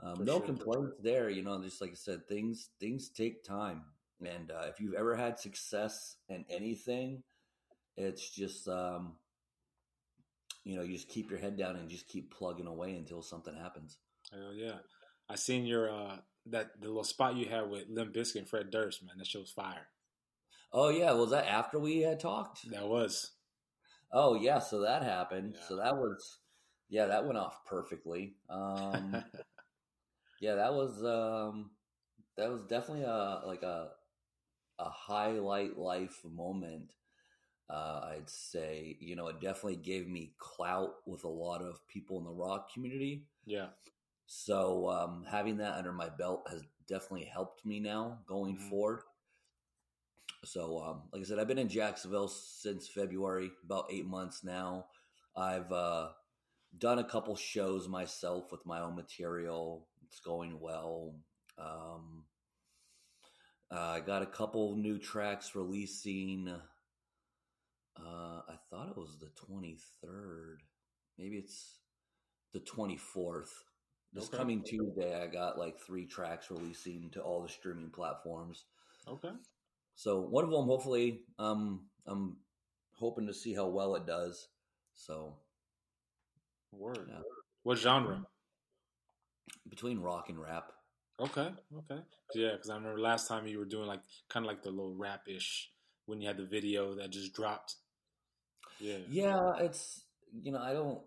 um, 0.00 0.22
no 0.24 0.36
sure. 0.38 0.46
complaints 0.46 0.96
there. 1.02 1.30
You 1.30 1.42
know, 1.42 1.62
just 1.62 1.80
like 1.80 1.92
I 1.92 1.94
said, 1.94 2.28
things 2.28 2.68
things 2.78 3.08
take 3.08 3.42
time. 3.42 3.84
And 4.20 4.50
uh, 4.50 4.66
if 4.68 4.80
you've 4.80 4.94
ever 4.94 5.14
had 5.16 5.38
success 5.38 6.16
in 6.28 6.44
anything, 6.50 7.22
it's 7.96 8.28
just 8.30 8.68
um, 8.68 9.14
you 10.64 10.76
know, 10.76 10.82
you 10.82 10.94
just 10.94 11.08
keep 11.08 11.30
your 11.30 11.38
head 11.38 11.56
down 11.56 11.76
and 11.76 11.88
just 11.88 12.08
keep 12.08 12.34
plugging 12.34 12.66
away 12.66 12.96
until 12.96 13.22
something 13.22 13.54
happens. 13.54 13.98
hell 14.30 14.52
yeah. 14.54 14.78
I 15.28 15.36
seen 15.36 15.64
your 15.64 15.90
uh 15.90 16.16
that 16.46 16.80
the 16.80 16.88
little 16.88 17.04
spot 17.04 17.36
you 17.36 17.46
had 17.46 17.70
with 17.70 17.84
Limp 17.88 18.12
Bizkit 18.14 18.36
and 18.36 18.48
Fred 18.48 18.70
Durst, 18.70 19.02
man. 19.02 19.16
That 19.18 19.26
show's 19.26 19.50
fire. 19.50 19.88
Oh 20.72 20.90
yeah, 20.90 21.12
was 21.12 21.30
that 21.30 21.46
after 21.48 21.78
we 21.78 22.02
had 22.02 22.20
talked? 22.20 22.70
That 22.70 22.86
was. 22.86 23.32
Oh 24.12 24.34
yeah, 24.34 24.58
so 24.58 24.80
that 24.80 25.02
happened. 25.02 25.54
Yeah. 25.54 25.60
So 25.68 25.76
that 25.76 25.96
was 25.96 26.38
yeah, 26.88 27.06
that 27.06 27.24
went 27.26 27.38
off 27.38 27.64
perfectly. 27.66 28.36
Um 28.48 29.24
yeah, 30.40 30.54
that 30.56 30.72
was 30.74 31.02
um 31.04 31.70
that 32.36 32.50
was 32.50 32.64
definitely 32.64 33.04
a 33.04 33.42
like 33.46 33.62
a 33.62 33.90
a 34.78 34.90
highlight 34.90 35.78
life 35.78 36.20
moment. 36.24 36.92
Uh, 37.70 38.00
I'd 38.16 38.30
say, 38.30 38.96
you 39.00 39.16
know, 39.16 39.28
it 39.28 39.40
definitely 39.40 39.76
gave 39.76 40.08
me 40.08 40.34
clout 40.38 40.96
with 41.06 41.24
a 41.24 41.28
lot 41.28 41.62
of 41.62 41.86
people 41.88 42.18
in 42.18 42.24
the 42.24 42.30
rock 42.32 42.72
community. 42.72 43.26
yeah, 43.46 43.68
So 44.26 44.88
um, 44.90 45.24
having 45.28 45.56
that 45.58 45.74
under 45.76 45.92
my 45.92 46.08
belt 46.08 46.46
has 46.50 46.62
definitely 46.88 47.26
helped 47.26 47.64
me 47.66 47.80
now 47.80 48.18
going 48.26 48.56
Mhm. 48.56 48.68
forward. 48.70 49.00
So, 50.46 50.78
um, 50.80 51.02
like 51.12 51.22
I 51.22 51.24
said, 51.24 51.38
I've 51.40 51.48
been 51.48 51.58
in 51.58 51.68
Jacksonville 51.68 52.28
since 52.28 52.86
February, 52.88 53.50
about 53.64 53.86
eight 53.90 54.06
months 54.06 54.44
now. 54.44 54.86
I've 55.36 55.70
uh, 55.72 56.10
done 56.78 57.00
a 57.00 57.04
couple 57.04 57.34
shows 57.34 57.88
myself 57.88 58.52
with 58.52 58.64
my 58.64 58.80
own 58.80 58.94
material. 58.94 59.88
It's 60.06 60.20
going 60.20 60.60
well. 60.60 61.16
Um, 61.58 62.24
uh, 63.72 63.80
I 63.80 64.00
got 64.00 64.22
a 64.22 64.26
couple 64.26 64.76
new 64.76 64.98
tracks 64.98 65.56
releasing. 65.56 66.48
Uh, 67.98 68.40
I 68.48 68.54
thought 68.70 68.90
it 68.90 68.96
was 68.96 69.18
the 69.18 69.30
23rd. 69.52 70.58
Maybe 71.18 71.38
it's 71.38 71.80
the 72.52 72.60
24th. 72.60 73.50
This 74.12 74.28
Okay. 74.28 74.36
coming 74.36 74.62
Tuesday, 74.62 75.20
I 75.20 75.26
got 75.26 75.58
like 75.58 75.80
three 75.80 76.06
tracks 76.06 76.50
releasing 76.50 77.10
to 77.10 77.20
all 77.20 77.42
the 77.42 77.48
streaming 77.48 77.90
platforms. 77.90 78.66
okay. 79.08 79.30
So 79.96 80.20
one 80.20 80.44
of 80.44 80.50
them, 80.50 80.66
hopefully, 80.66 81.22
um, 81.38 81.86
I'm 82.06 82.36
hoping 82.94 83.26
to 83.26 83.34
see 83.34 83.54
how 83.54 83.66
well 83.66 83.96
it 83.96 84.06
does. 84.06 84.48
So 84.94 85.34
Word. 86.72 87.08
Yeah. 87.08 87.22
What 87.64 87.78
genre? 87.78 88.24
between 89.68 89.98
rock 90.00 90.28
and 90.28 90.40
rap, 90.40 90.72
Okay, 91.18 91.48
okay, 91.78 92.02
yeah. 92.34 92.52
Because 92.52 92.68
I 92.68 92.74
remember 92.74 93.00
last 93.00 93.26
time 93.26 93.46
you 93.46 93.58
were 93.58 93.64
doing 93.64 93.86
like 93.86 94.02
kind 94.28 94.44
of 94.44 94.48
like 94.48 94.62
the 94.62 94.70
little 94.70 94.94
rap 94.94 95.22
ish 95.26 95.70
when 96.04 96.20
you 96.20 96.28
had 96.28 96.36
the 96.36 96.44
video 96.44 96.94
that 96.96 97.10
just 97.10 97.32
dropped. 97.32 97.76
Yeah, 98.78 98.98
Yeah, 99.08 99.52
it's 99.60 100.04
you 100.42 100.52
know 100.52 100.58
I 100.58 100.74
don't. 100.74 101.00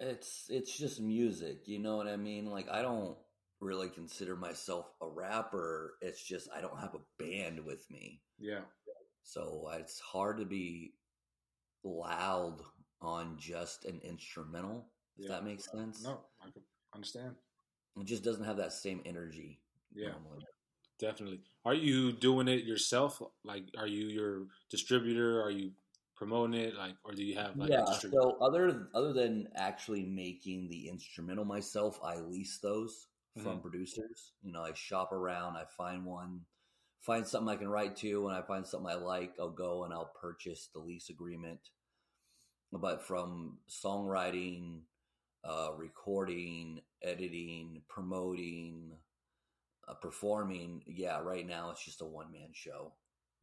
It's 0.00 0.46
it's 0.48 0.78
just 0.78 0.98
music, 1.00 1.68
you 1.68 1.78
know 1.78 1.98
what 1.98 2.06
I 2.06 2.16
mean. 2.16 2.46
Like 2.46 2.70
I 2.70 2.80
don't 2.80 3.18
really 3.60 3.88
consider 3.88 4.36
myself 4.36 4.90
a 5.00 5.08
rapper. 5.08 5.94
It's 6.00 6.22
just 6.22 6.48
I 6.54 6.60
don't 6.60 6.78
have 6.78 6.94
a 6.94 7.22
band 7.22 7.64
with 7.64 7.90
me. 7.90 8.20
yeah, 8.38 8.60
So 9.22 9.68
uh, 9.72 9.76
it's 9.78 9.98
hard 10.00 10.38
to 10.38 10.44
be 10.44 10.94
loud 11.84 12.60
on 13.00 13.36
just 13.38 13.84
an 13.84 14.00
instrumental, 14.02 14.86
if 15.16 15.24
Yeah. 15.28 15.36
that 15.36 15.44
makes 15.44 15.70
sense. 15.70 16.02
no, 16.02 16.20
I 16.40 16.50
can 16.50 16.62
understand. 16.94 17.36
It 17.98 18.04
just 18.04 18.24
doesn't 18.24 18.44
have 18.44 18.56
that 18.58 18.72
same 18.72 19.02
energy. 19.06 19.60
Yeah. 19.94 20.10
normally. 20.10 20.44
Definitely. 20.98 21.42
Are 21.64 21.74
you 21.74 22.12
doing 22.12 22.48
it 22.48 22.64
yourself? 22.64 23.22
Like, 23.44 23.64
are 23.78 23.86
you 23.86 24.06
your 24.08 24.46
distributor? 24.70 25.42
Are 25.42 25.50
you 25.50 25.72
promoting 26.14 26.58
it? 26.60 26.74
Like, 26.74 26.96
or 27.04 27.12
do 27.12 27.22
you 27.22 27.36
have 27.36 27.56
like 27.56 27.70
yeah. 27.70 27.84
So 27.84 28.36
other 28.40 28.88
other 28.94 29.12
than 29.12 29.48
actually 29.56 30.04
making 30.04 30.68
the 30.68 30.88
instrumental 30.88 31.44
myself, 31.44 31.98
I 32.02 32.16
lease 32.20 32.58
those 32.58 33.08
from 33.42 33.58
Mhm. 33.58 33.62
producers. 33.62 34.32
You 34.42 34.52
know, 34.52 34.62
I 34.62 34.72
shop 34.72 35.12
around, 35.12 35.56
I 35.56 35.64
find 35.66 36.04
one, 36.06 36.46
find 37.00 37.26
something 37.26 37.48
I 37.54 37.56
can 37.58 37.68
write 37.68 37.96
to. 37.98 38.22
When 38.22 38.34
I 38.34 38.42
find 38.42 38.66
something 38.66 38.90
I 38.90 38.94
like, 38.94 39.38
I'll 39.38 39.50
go 39.50 39.84
and 39.84 39.92
I'll 39.92 40.12
purchase 40.20 40.68
the 40.68 40.78
lease 40.80 41.10
agreement. 41.10 41.60
But 42.72 43.02
from 43.06 43.60
songwriting, 43.68 44.82
uh, 45.44 45.72
recording, 45.76 46.82
editing, 47.02 47.84
promoting, 47.88 48.98
uh, 49.86 49.94
performing, 49.94 50.82
yeah, 50.86 51.18
right 51.20 51.46
now 51.46 51.70
it's 51.70 51.84
just 51.84 52.00
a 52.00 52.06
one 52.06 52.32
man 52.32 52.52
show. 52.52 52.92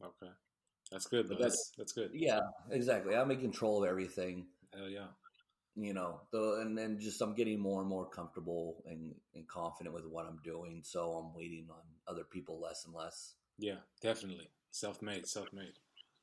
okay, 0.02 0.30
that's 0.90 1.06
good. 1.06 1.26
Though. 1.26 1.34
But 1.36 1.38
that's- 1.38 1.70
That's 1.76 1.76
that's 1.76 1.92
good. 1.92 2.10
Yeah, 2.14 2.40
exactly. 2.70 3.14
I'm 3.16 3.30
in 3.30 3.40
control 3.40 3.82
of 3.82 3.88
everything. 3.88 4.52
Hell 4.74 4.88
yeah. 4.90 5.08
You 5.76 5.92
know 5.92 6.20
the 6.30 6.60
and 6.60 6.76
then 6.78 6.98
just 7.00 7.20
i'm 7.20 7.34
getting 7.34 7.58
more 7.58 7.80
and 7.80 7.88
more 7.88 8.06
comfortable 8.08 8.82
and, 8.86 9.14
and 9.34 9.46
confident 9.48 9.94
with 9.94 10.06
what 10.06 10.24
i'm 10.26 10.38
doing 10.44 10.80
so 10.84 11.12
i'm 11.14 11.34
waiting 11.34 11.66
on 11.70 11.80
other 12.06 12.24
people 12.24 12.60
less 12.60 12.84
and 12.84 12.94
less 12.94 13.34
Yeah, 13.58 13.78
definitely. 14.00 14.50
Self 14.70 15.02
made, 15.02 15.26
self 15.26 15.52
made. 15.52 15.78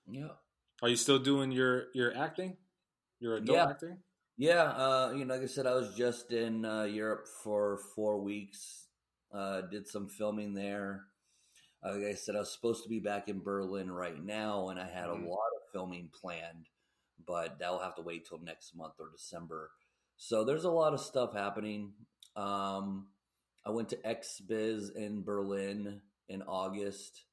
yeah 0.10 0.36
Are 0.82 0.90
you 0.90 0.96
still 0.96 1.20
doing 1.20 1.52
your 1.52 1.88
your 1.94 2.16
acting? 2.16 2.58
Your 3.20 3.38
adult 3.38 3.58
Yeah. 3.58 3.70
acting? 3.70 3.98
yeah 4.38 4.64
uh 4.64 5.12
you 5.16 5.26
know 5.26 5.34
like 5.36 5.44
i 5.44 5.48
said 5.48 5.68
i 5.68 5.74
was 5.76 5.94
just 5.96 6.32
in 6.32 6.64
uh 6.66 6.84
europe 6.84 7.28
for 7.44 7.80
four 7.94 8.20
weeks 8.22 8.88
uh 9.34 9.62
did 9.70 9.86
some 9.88 10.08
filming 10.08 10.54
there 10.54 11.08
Uh, 11.84 11.94
like 11.96 12.06
i 12.06 12.14
said 12.16 12.36
i 12.36 12.40
was 12.40 12.54
supposed 12.54 12.84
to 12.84 12.90
be 12.90 13.00
back 13.00 13.28
in 13.28 13.42
berlin 13.44 13.92
right 13.92 14.24
now 14.24 14.70
and 14.70 14.80
i 14.80 14.88
had 14.88 15.10
Mhm. 15.10 15.26
a 15.26 15.28
lot 15.28 15.52
of 15.58 15.62
filming 15.74 16.10
planned 16.22 16.66
but 17.28 17.60
that'll 17.60 17.80
have 17.80 17.96
to 17.96 18.02
wait 18.02 18.26
till 18.28 18.40
next 18.40 18.76
month 18.76 18.94
or 19.00 19.10
december. 19.12 19.72
So 20.18 20.44
there's 20.44 20.66
a 20.66 20.72
lot 20.72 20.94
of 20.94 21.00
stuff 21.00 21.34
happening. 21.34 21.94
Um 22.36 23.08
i 23.66 23.70
went 23.70 23.90
to 23.90 23.98
xbiz 23.98 24.96
in 24.96 25.22
berlin 25.24 26.02
in 26.30 26.42
august 26.44 27.26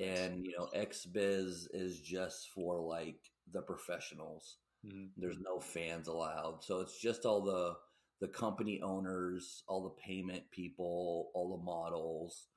and 0.00 0.44
you 0.44 0.52
know 0.56 0.68
xbiz 0.74 1.66
is 1.72 2.00
just 2.00 2.48
for 2.54 2.80
like 2.80 3.20
the 3.52 3.60
professionals. 3.62 4.58
Mhm. 4.86 5.10
there's 5.16 5.38
no 5.40 5.60
fans 5.60 6.08
allowed. 6.08 6.62
So 6.62 6.80
it's 6.80 6.98
just 7.00 7.24
all 7.26 7.42
the 7.42 7.76
the 8.20 8.28
company 8.28 8.80
owners 8.82 9.62
all 9.68 9.82
the 9.82 10.00
payment 10.02 10.50
people 10.50 11.30
all 11.34 11.56
the 11.56 11.62
models. 11.64 12.48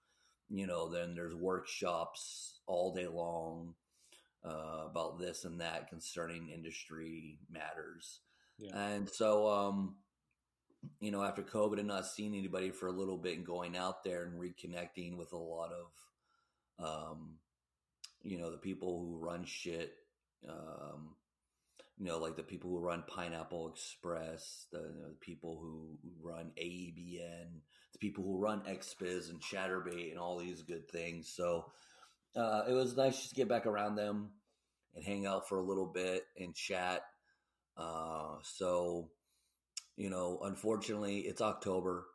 You 0.49 0.67
know 0.67 0.89
then 0.89 1.15
there's 1.15 1.35
workshops 1.35 2.59
all 2.67 2.93
day 2.93 3.07
long 3.07 3.75
uh, 4.45 4.85
about 4.89 5.19
this 5.19 5.45
and 5.45 5.59
that 5.61 5.89
concerning 5.89 6.49
industry 6.49 7.39
matters 7.49 8.21
Yeah. 8.57 8.77
and 8.77 9.09
so 9.09 9.47
um 9.47 9.95
you 10.99 11.11
know 11.11 11.23
after 11.23 11.41
covid 11.41 11.79
and 11.79 11.87
not 11.87 12.05
seeing 12.05 12.35
anybody 12.35 12.71
for 12.71 12.87
a 12.87 12.91
little 12.91 13.17
bit 13.17 13.35
and 13.37 13.45
going 13.45 13.75
out 13.75 14.03
there 14.03 14.23
and 14.23 14.39
reconnecting 14.39 15.17
with 15.17 15.33
a 15.33 15.37
lot 15.37 15.71
of 15.71 16.85
um 16.85 17.39
you 18.23 18.37
know 18.37 18.51
the 18.51 18.57
people 18.57 18.99
who 18.99 19.17
run 19.17 19.43
shit 19.45 19.93
um 20.47 21.15
you 21.97 22.05
know 22.05 22.19
like 22.19 22.35
the 22.35 22.43
people 22.43 22.69
who 22.69 22.79
run 22.79 23.03
pineapple 23.07 23.69
express 23.69 24.67
the, 24.71 24.77
you 24.79 25.01
know, 25.01 25.09
the 25.09 25.17
people 25.19 25.57
who 25.59 25.97
run 26.21 26.51
aebn 26.61 27.47
the 27.93 27.99
people 27.99 28.23
who 28.23 28.37
run 28.37 28.61
xbiz 28.69 29.29
and 29.29 29.41
Chaturbate 29.41 30.11
and 30.11 30.19
all 30.19 30.37
these 30.37 30.61
good 30.61 30.87
things 30.89 31.33
so 31.35 31.65
uh, 32.35 32.63
it 32.67 32.73
was 32.73 32.95
nice 32.97 33.17
just 33.17 33.29
to 33.29 33.35
get 33.35 33.47
back 33.49 33.65
around 33.65 33.95
them 33.95 34.29
and 34.95 35.03
hang 35.03 35.25
out 35.25 35.47
for 35.47 35.57
a 35.57 35.63
little 35.63 35.85
bit 35.87 36.23
and 36.37 36.53
chat 36.55 37.01
uh, 37.77 38.35
so 38.43 39.09
you 39.95 40.09
know 40.09 40.39
unfortunately 40.43 41.19
it's 41.21 41.41
october 41.41 42.05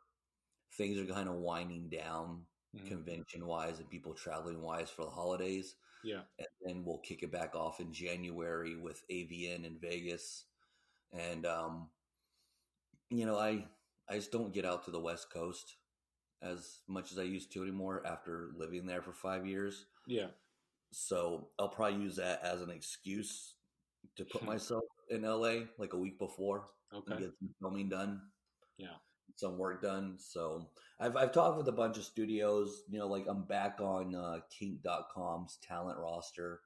things 0.77 0.97
are 0.97 1.11
kind 1.13 1.29
of 1.29 1.35
winding 1.35 1.89
down 1.89 2.45
Mhm. 2.75 2.87
convention 2.87 3.45
wise 3.45 3.77
and 3.79 3.87
people 3.89 4.15
traveling 4.15 4.59
wise 4.59 4.89
for 4.89 5.05
the 5.05 5.11
holidays 5.11 5.75
Yeah. 6.03 6.23
and 6.39 6.47
then 6.65 6.83
we'll 6.83 6.97
kick 6.99 7.21
it 7.21 7.31
back 7.31 7.53
off 7.53 7.79
in 7.79 7.93
January 7.93 8.75
with 8.75 9.03
AVN 9.11 9.63
in 9.63 9.77
Vegas. 9.77 10.45
And 11.11 11.45
um, 11.45 11.91
you 13.09 13.25
know, 13.27 13.37
I 13.37 13.67
I 14.09 14.15
just 14.15 14.31
don't 14.31 14.51
get 14.53 14.65
out 14.65 14.83
to 14.85 14.91
the 14.91 14.99
West 14.99 15.29
Coast 15.31 15.75
as 16.43 16.79
much 16.87 17.11
as 17.11 17.17
I 17.19 17.23
used 17.23 17.51
to 17.53 17.63
anymore 17.63 18.03
after 18.05 18.51
living 18.55 18.85
there 18.85 19.01
for 19.01 19.13
five 19.13 19.45
years. 19.47 19.85
Yeah. 20.07 20.27
So 20.91 21.47
I'll 21.57 21.69
probably 21.69 22.01
use 22.03 22.17
that 22.17 22.41
as 22.43 22.61
an 22.61 22.69
excuse 22.69 23.55
to 24.17 24.25
put 24.25 24.43
myself 24.45 24.83
in 25.09 25.23
LA 25.23 25.65
like 25.77 25.93
a 25.93 25.97
week 25.97 26.19
before 26.19 26.65
Okay. 26.93 27.11
and 27.13 27.19
get 27.21 27.33
some 27.39 27.49
filming 27.59 27.89
done. 27.89 28.21
Yeah. 28.77 28.95
Some 29.35 29.57
work 29.57 29.81
done. 29.81 30.15
So 30.19 30.67
I've 30.99 31.15
I've 31.17 31.31
talked 31.31 31.57
with 31.57 31.67
a 31.67 31.71
bunch 31.71 31.97
of 31.97 32.03
studios, 32.03 32.83
you 32.89 32.99
know, 32.99 33.07
like 33.07 33.25
I'm 33.27 33.43
back 33.43 33.79
on 33.81 34.13
uh 34.13 34.39
kink.com's 34.51 35.57
talent 35.67 35.97
roster. 35.97 36.61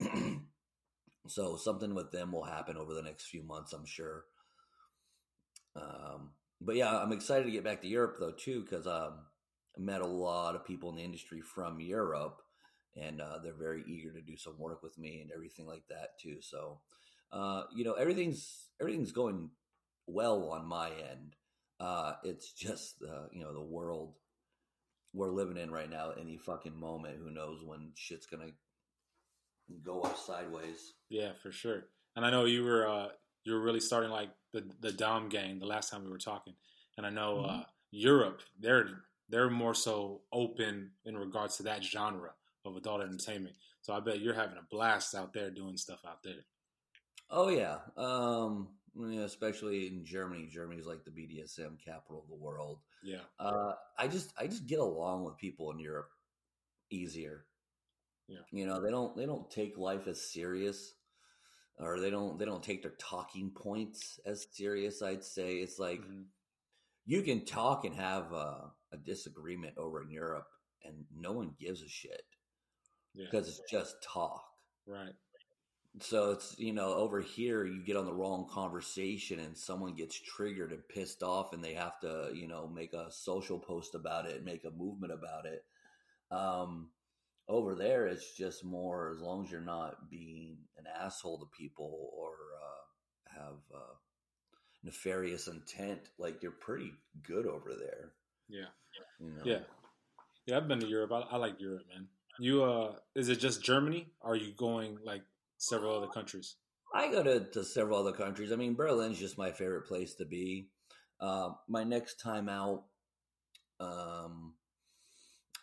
so 1.26 1.56
something 1.56 1.94
with 1.94 2.10
them 2.10 2.32
will 2.32 2.44
happen 2.44 2.76
over 2.76 2.92
the 2.92 3.00
next 3.02 3.26
few 3.26 3.42
months, 3.42 3.72
I'm 3.72 3.86
sure. 3.86 4.24
Um 5.76 6.30
but 6.60 6.76
yeah, 6.76 6.96
I'm 6.96 7.12
excited 7.12 7.44
to 7.44 7.50
get 7.50 7.64
back 7.64 7.82
to 7.82 7.88
Europe 7.88 8.16
though 8.18 8.32
too 8.32 8.64
cuz 8.64 8.86
um 8.86 9.26
I 9.76 9.80
met 9.80 10.02
a 10.02 10.06
lot 10.06 10.54
of 10.54 10.64
people 10.64 10.90
in 10.90 10.96
the 10.96 11.02
industry 11.02 11.40
from 11.40 11.80
Europe 11.80 12.42
and 12.96 13.20
uh, 13.20 13.38
they're 13.42 13.52
very 13.52 13.82
eager 13.86 14.12
to 14.12 14.20
do 14.20 14.36
some 14.36 14.58
work 14.58 14.82
with 14.82 14.96
me 14.98 15.20
and 15.20 15.30
everything 15.32 15.66
like 15.66 15.82
that 15.88 16.18
too. 16.20 16.36
So, 16.40 16.80
uh, 17.32 17.64
you 17.74 17.84
know, 17.84 17.94
everything's 17.94 18.70
everything's 18.80 19.12
going 19.12 19.50
well 20.06 20.50
on 20.50 20.66
my 20.66 20.90
end. 20.90 21.34
Uh, 21.80 22.14
it's 22.22 22.52
just 22.52 23.02
uh, 23.02 23.26
you 23.32 23.42
know 23.42 23.52
the 23.52 23.60
world 23.60 24.14
we're 25.12 25.30
living 25.30 25.56
in 25.56 25.70
right 25.70 25.90
now. 25.90 26.12
Any 26.18 26.36
fucking 26.36 26.78
moment, 26.78 27.18
who 27.18 27.30
knows 27.30 27.62
when 27.64 27.90
shit's 27.94 28.26
gonna 28.26 28.52
go 29.82 30.02
up 30.02 30.16
sideways. 30.16 30.94
Yeah, 31.08 31.32
for 31.42 31.50
sure. 31.50 31.84
And 32.16 32.24
I 32.24 32.30
know 32.30 32.44
you 32.44 32.62
were 32.62 32.86
uh 33.44 33.50
you 33.50 33.52
were 33.54 33.60
really 33.60 33.80
starting 33.80 34.10
like 34.10 34.30
the 34.52 34.64
the 34.80 34.92
Dom 34.92 35.28
gang 35.28 35.58
the 35.58 35.66
last 35.66 35.90
time 35.90 36.04
we 36.04 36.10
were 36.10 36.18
talking. 36.18 36.54
And 36.96 37.06
I 37.06 37.10
know 37.10 37.38
Mm-hmm. 37.38 37.60
uh 37.60 37.64
Europe, 37.90 38.42
they're 38.58 38.88
they're 39.28 39.50
more 39.50 39.74
so 39.74 40.22
open 40.32 40.92
in 41.04 41.16
regards 41.16 41.56
to 41.58 41.62
that 41.64 41.82
genre 41.84 42.32
of 42.64 42.76
adult 42.76 43.02
entertainment. 43.02 43.56
So 43.82 43.92
I 43.92 44.00
bet 44.00 44.20
you're 44.20 44.34
having 44.34 44.58
a 44.58 44.66
blast 44.70 45.14
out 45.14 45.32
there 45.32 45.50
doing 45.50 45.76
stuff 45.76 46.00
out 46.06 46.22
there. 46.22 46.44
Oh 47.30 47.48
yeah, 47.48 47.78
um, 47.96 48.68
especially 49.22 49.88
in 49.88 50.04
Germany. 50.04 50.46
Germany's 50.46 50.86
like 50.86 51.04
the 51.04 51.10
BDSM 51.10 51.78
capital 51.84 52.20
of 52.22 52.28
the 52.28 52.34
world. 52.34 52.78
Yeah. 53.02 53.20
Uh, 53.38 53.72
I 53.98 54.08
just 54.08 54.32
I 54.38 54.46
just 54.46 54.66
get 54.66 54.78
along 54.78 55.24
with 55.24 55.36
people 55.38 55.70
in 55.70 55.78
Europe 55.78 56.10
easier. 56.90 57.46
Yeah. 58.28 58.38
You 58.50 58.66
know, 58.66 58.80
they 58.80 58.90
don't 58.90 59.16
they 59.16 59.26
don't 59.26 59.50
take 59.50 59.76
life 59.78 60.06
as 60.06 60.20
serious 60.32 60.94
or 61.78 62.00
they 62.00 62.10
don't 62.10 62.38
they 62.38 62.44
don't 62.44 62.62
take 62.62 62.82
their 62.82 62.94
talking 62.98 63.50
points 63.50 64.20
as 64.26 64.46
serious, 64.52 65.02
I'd 65.02 65.24
say. 65.24 65.56
It's 65.56 65.78
like 65.78 66.00
Mhm. 66.00 66.26
you 67.06 67.22
can 67.22 67.44
talk 67.44 67.84
and 67.84 67.94
have 67.94 68.32
a, 68.32 68.72
a 68.92 68.96
disagreement 68.96 69.76
over 69.78 70.02
in 70.02 70.10
Europe 70.10 70.48
and 70.84 71.04
no 71.14 71.32
one 71.32 71.54
gives 71.58 71.82
a 71.82 71.88
shit 71.88 72.22
Yeah. 73.14 73.26
because 73.26 73.48
it's 73.48 73.70
just 73.70 74.02
talk. 74.02 74.44
Right. 74.86 75.14
So 76.00 76.32
it's 76.32 76.58
you 76.58 76.72
know 76.72 76.94
over 76.94 77.20
here 77.20 77.64
you 77.64 77.82
get 77.84 77.96
on 77.96 78.04
the 78.04 78.12
wrong 78.12 78.48
conversation 78.50 79.38
and 79.40 79.56
someone 79.56 79.94
gets 79.94 80.20
triggered 80.20 80.72
and 80.72 80.86
pissed 80.88 81.22
off 81.22 81.52
and 81.52 81.62
they 81.62 81.74
have 81.74 82.00
to 82.00 82.30
you 82.34 82.48
know 82.48 82.66
make 82.66 82.92
a 82.92 83.10
social 83.12 83.58
post 83.58 83.94
about 83.94 84.26
it, 84.26 84.44
make 84.44 84.64
a 84.64 84.70
movement 84.70 85.12
about 85.12 85.46
it. 85.46 85.64
Um, 86.30 86.90
over 87.48 87.74
there 87.74 88.06
it's 88.06 88.36
just 88.36 88.64
more 88.64 89.10
as 89.10 89.20
long 89.20 89.44
as 89.44 89.50
you're 89.50 89.60
not 89.60 90.10
being 90.10 90.56
an 90.78 90.84
asshole 91.00 91.38
to 91.38 91.46
people 91.56 92.10
or 92.16 92.30
uh, 92.30 93.38
have 93.40 93.58
uh, 93.74 93.94
nefarious 94.84 95.48
intent, 95.48 96.00
like 96.18 96.42
you're 96.42 96.52
pretty 96.52 96.92
good 97.26 97.46
over 97.46 97.74
there. 97.74 98.12
Yeah. 98.48 98.66
You 99.18 99.32
know? 99.32 99.42
Yeah. 99.44 99.58
Yeah, 100.46 100.58
I've 100.58 100.68
been 100.68 100.80
to 100.80 100.86
Europe. 100.86 101.10
I, 101.12 101.20
I 101.34 101.36
like 101.38 101.58
Europe, 101.58 101.84
man. 101.92 102.06
You 102.38 102.64
uh 102.64 102.96
is 103.14 103.28
it 103.28 103.36
just 103.36 103.62
Germany? 103.62 104.08
Or 104.20 104.32
are 104.32 104.36
you 104.36 104.52
going 104.52 104.98
like 105.04 105.22
several 105.56 105.96
other 105.96 106.08
countries? 106.08 106.56
I 106.94 107.10
go 107.10 107.22
to, 107.22 107.40
to 107.40 107.64
several 107.64 107.98
other 107.98 108.12
countries. 108.12 108.52
I 108.52 108.56
mean, 108.56 108.74
Berlin's 108.74 109.18
just 109.18 109.38
my 109.38 109.50
favorite 109.50 109.86
place 109.86 110.14
to 110.16 110.24
be. 110.24 110.68
Uh, 111.20 111.50
my 111.68 111.82
next 111.82 112.20
time 112.20 112.48
out, 112.48 112.84
um, 113.80 114.54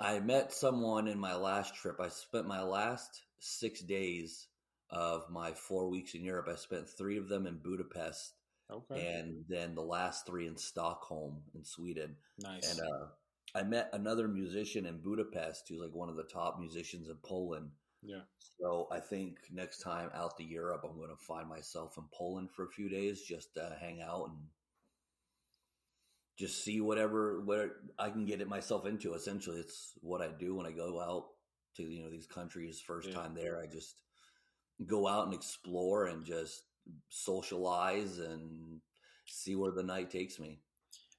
I 0.02 0.20
met 0.20 0.52
someone 0.54 1.08
in 1.08 1.20
my 1.20 1.36
last 1.36 1.76
trip. 1.76 2.00
I 2.00 2.10
spent 2.10 2.48
my 2.48 2.62
last 2.64 3.22
six 3.40 3.82
days 3.82 4.48
of 4.90 5.30
my 5.30 5.52
four 5.54 5.90
weeks 5.90 6.16
in 6.16 6.24
Europe. 6.24 6.48
I 6.52 6.56
spent 6.56 6.90
three 6.90 7.18
of 7.18 7.30
them 7.30 7.46
in 7.48 7.58
Budapest, 7.64 8.34
Okay. 8.70 9.14
and 9.20 9.46
then 9.48 9.76
the 9.76 9.82
last 9.84 10.26
three 10.26 10.48
in 10.48 10.58
Stockholm 10.58 11.44
in 11.56 11.64
Sweden. 11.64 12.16
nice. 12.40 12.72
And 12.72 12.80
uh, 12.82 13.06
I 13.54 13.64
met 13.64 13.90
another 13.94 14.28
musician 14.28 14.86
in 14.86 15.02
Budapest 15.02 15.68
who's 15.70 15.80
like 15.82 15.94
one 15.94 16.10
of 16.10 16.16
the 16.16 16.24
top 16.24 16.60
musicians 16.60 17.08
in 17.10 17.18
Poland. 17.24 17.70
yeah. 18.02 18.22
So 18.60 18.88
I 18.92 19.00
think 19.00 19.38
next 19.52 19.80
time 19.80 20.10
out 20.14 20.38
to 20.38 20.44
Europe, 20.44 20.82
I'm 20.84 20.96
going 20.98 21.10
to 21.10 21.16
find 21.26 21.50
myself 21.50 21.98
in 21.98 22.04
Poland 22.14 22.50
for 22.52 22.66
a 22.66 22.70
few 22.70 22.90
days 22.90 23.22
just 23.24 23.54
to 23.56 23.76
hang 23.80 24.02
out 24.02 24.30
and 24.30 24.38
just 26.42 26.64
see 26.64 26.82
whatever 26.82 27.42
what 27.42 27.70
I 28.00 28.10
can 28.10 28.26
get 28.26 28.42
it 28.42 28.50
myself 28.50 28.88
into. 28.88 29.14
Essentially, 29.14 29.60
it's 29.60 29.94
what 30.02 30.22
I 30.22 30.30
do 30.30 30.56
when 30.56 30.66
I 30.66 30.72
go 30.72 31.00
out 31.00 31.28
to 31.78 31.84
you 31.84 32.04
know 32.04 32.10
these 32.10 32.26
countries. 32.26 32.82
First 32.82 33.10
Yeah. 33.10 33.16
time 33.16 33.36
there, 33.36 33.62
I 33.62 33.68
just 33.68 34.02
go 34.88 35.08
out 35.08 35.26
and 35.26 35.36
explore 35.36 36.08
and 36.08 36.26
just 36.26 36.64
socialize 37.10 38.18
and 38.18 38.82
see 39.28 39.56
where 39.56 39.72
the 39.72 39.84
night 39.84 40.10
takes 40.10 40.40
me. 40.40 40.60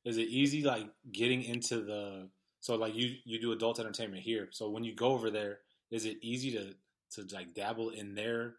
Is 0.04 0.18
it 0.18 0.28
easy 0.28 0.64
like 0.64 0.88
getting 1.12 1.44
into 1.44 1.82
the 1.82 2.28
so 2.58 2.74
like 2.74 2.96
you 2.96 3.14
you 3.24 3.40
do 3.40 3.52
adult 3.52 3.78
entertainment 3.78 4.24
here. 4.24 4.48
So 4.50 4.70
when 4.70 4.82
you 4.82 4.94
go 4.94 5.12
over 5.12 5.30
there, 5.30 5.60
is 5.92 6.04
it 6.04 6.18
easy 6.20 6.50
to 6.52 6.74
to 7.12 7.34
like 7.34 7.54
dabble 7.54 7.90
in 7.90 8.14
their 8.16 8.56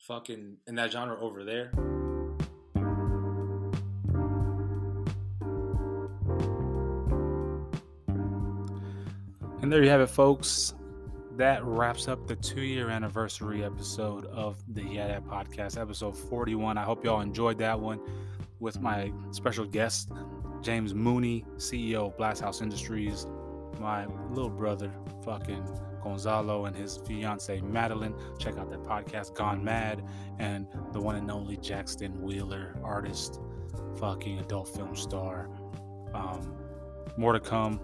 fucking 0.00 0.56
in 0.66 0.74
that 0.74 0.90
genre 0.90 1.20
over 1.20 1.44
there? 1.44 1.91
There 9.72 9.82
you 9.82 9.88
have 9.88 10.02
it, 10.02 10.08
folks. 10.08 10.74
That 11.38 11.64
wraps 11.64 12.06
up 12.06 12.26
the 12.26 12.36
two 12.36 12.60
year 12.60 12.90
anniversary 12.90 13.64
episode 13.64 14.26
of 14.26 14.62
the 14.68 14.82
YeahDat 14.82 15.22
podcast, 15.22 15.80
episode 15.80 16.14
41. 16.14 16.76
I 16.76 16.82
hope 16.82 17.02
y'all 17.02 17.22
enjoyed 17.22 17.56
that 17.56 17.80
one 17.80 17.98
with 18.60 18.82
my 18.82 19.10
special 19.30 19.64
guest, 19.64 20.12
James 20.60 20.92
Mooney, 20.92 21.46
CEO 21.56 22.08
of 22.08 22.18
Blasthouse 22.18 22.60
Industries, 22.60 23.26
my 23.80 24.04
little 24.28 24.50
brother, 24.50 24.92
fucking 25.24 25.66
Gonzalo, 26.02 26.66
and 26.66 26.76
his 26.76 26.98
fiance, 27.06 27.58
Madeline. 27.62 28.14
Check 28.38 28.58
out 28.58 28.68
that 28.68 28.82
podcast, 28.82 29.32
Gon'Mad, 29.32 30.06
and 30.38 30.66
the 30.92 31.00
one 31.00 31.16
and 31.16 31.30
only 31.30 31.56
Jaxton 31.56 32.20
Wheeler, 32.20 32.76
artist, 32.84 33.40
fucking 33.98 34.38
adult 34.38 34.68
film 34.68 34.94
star. 34.94 35.48
Um, 36.12 36.58
more 37.16 37.32
to 37.32 37.40
come 37.40 37.80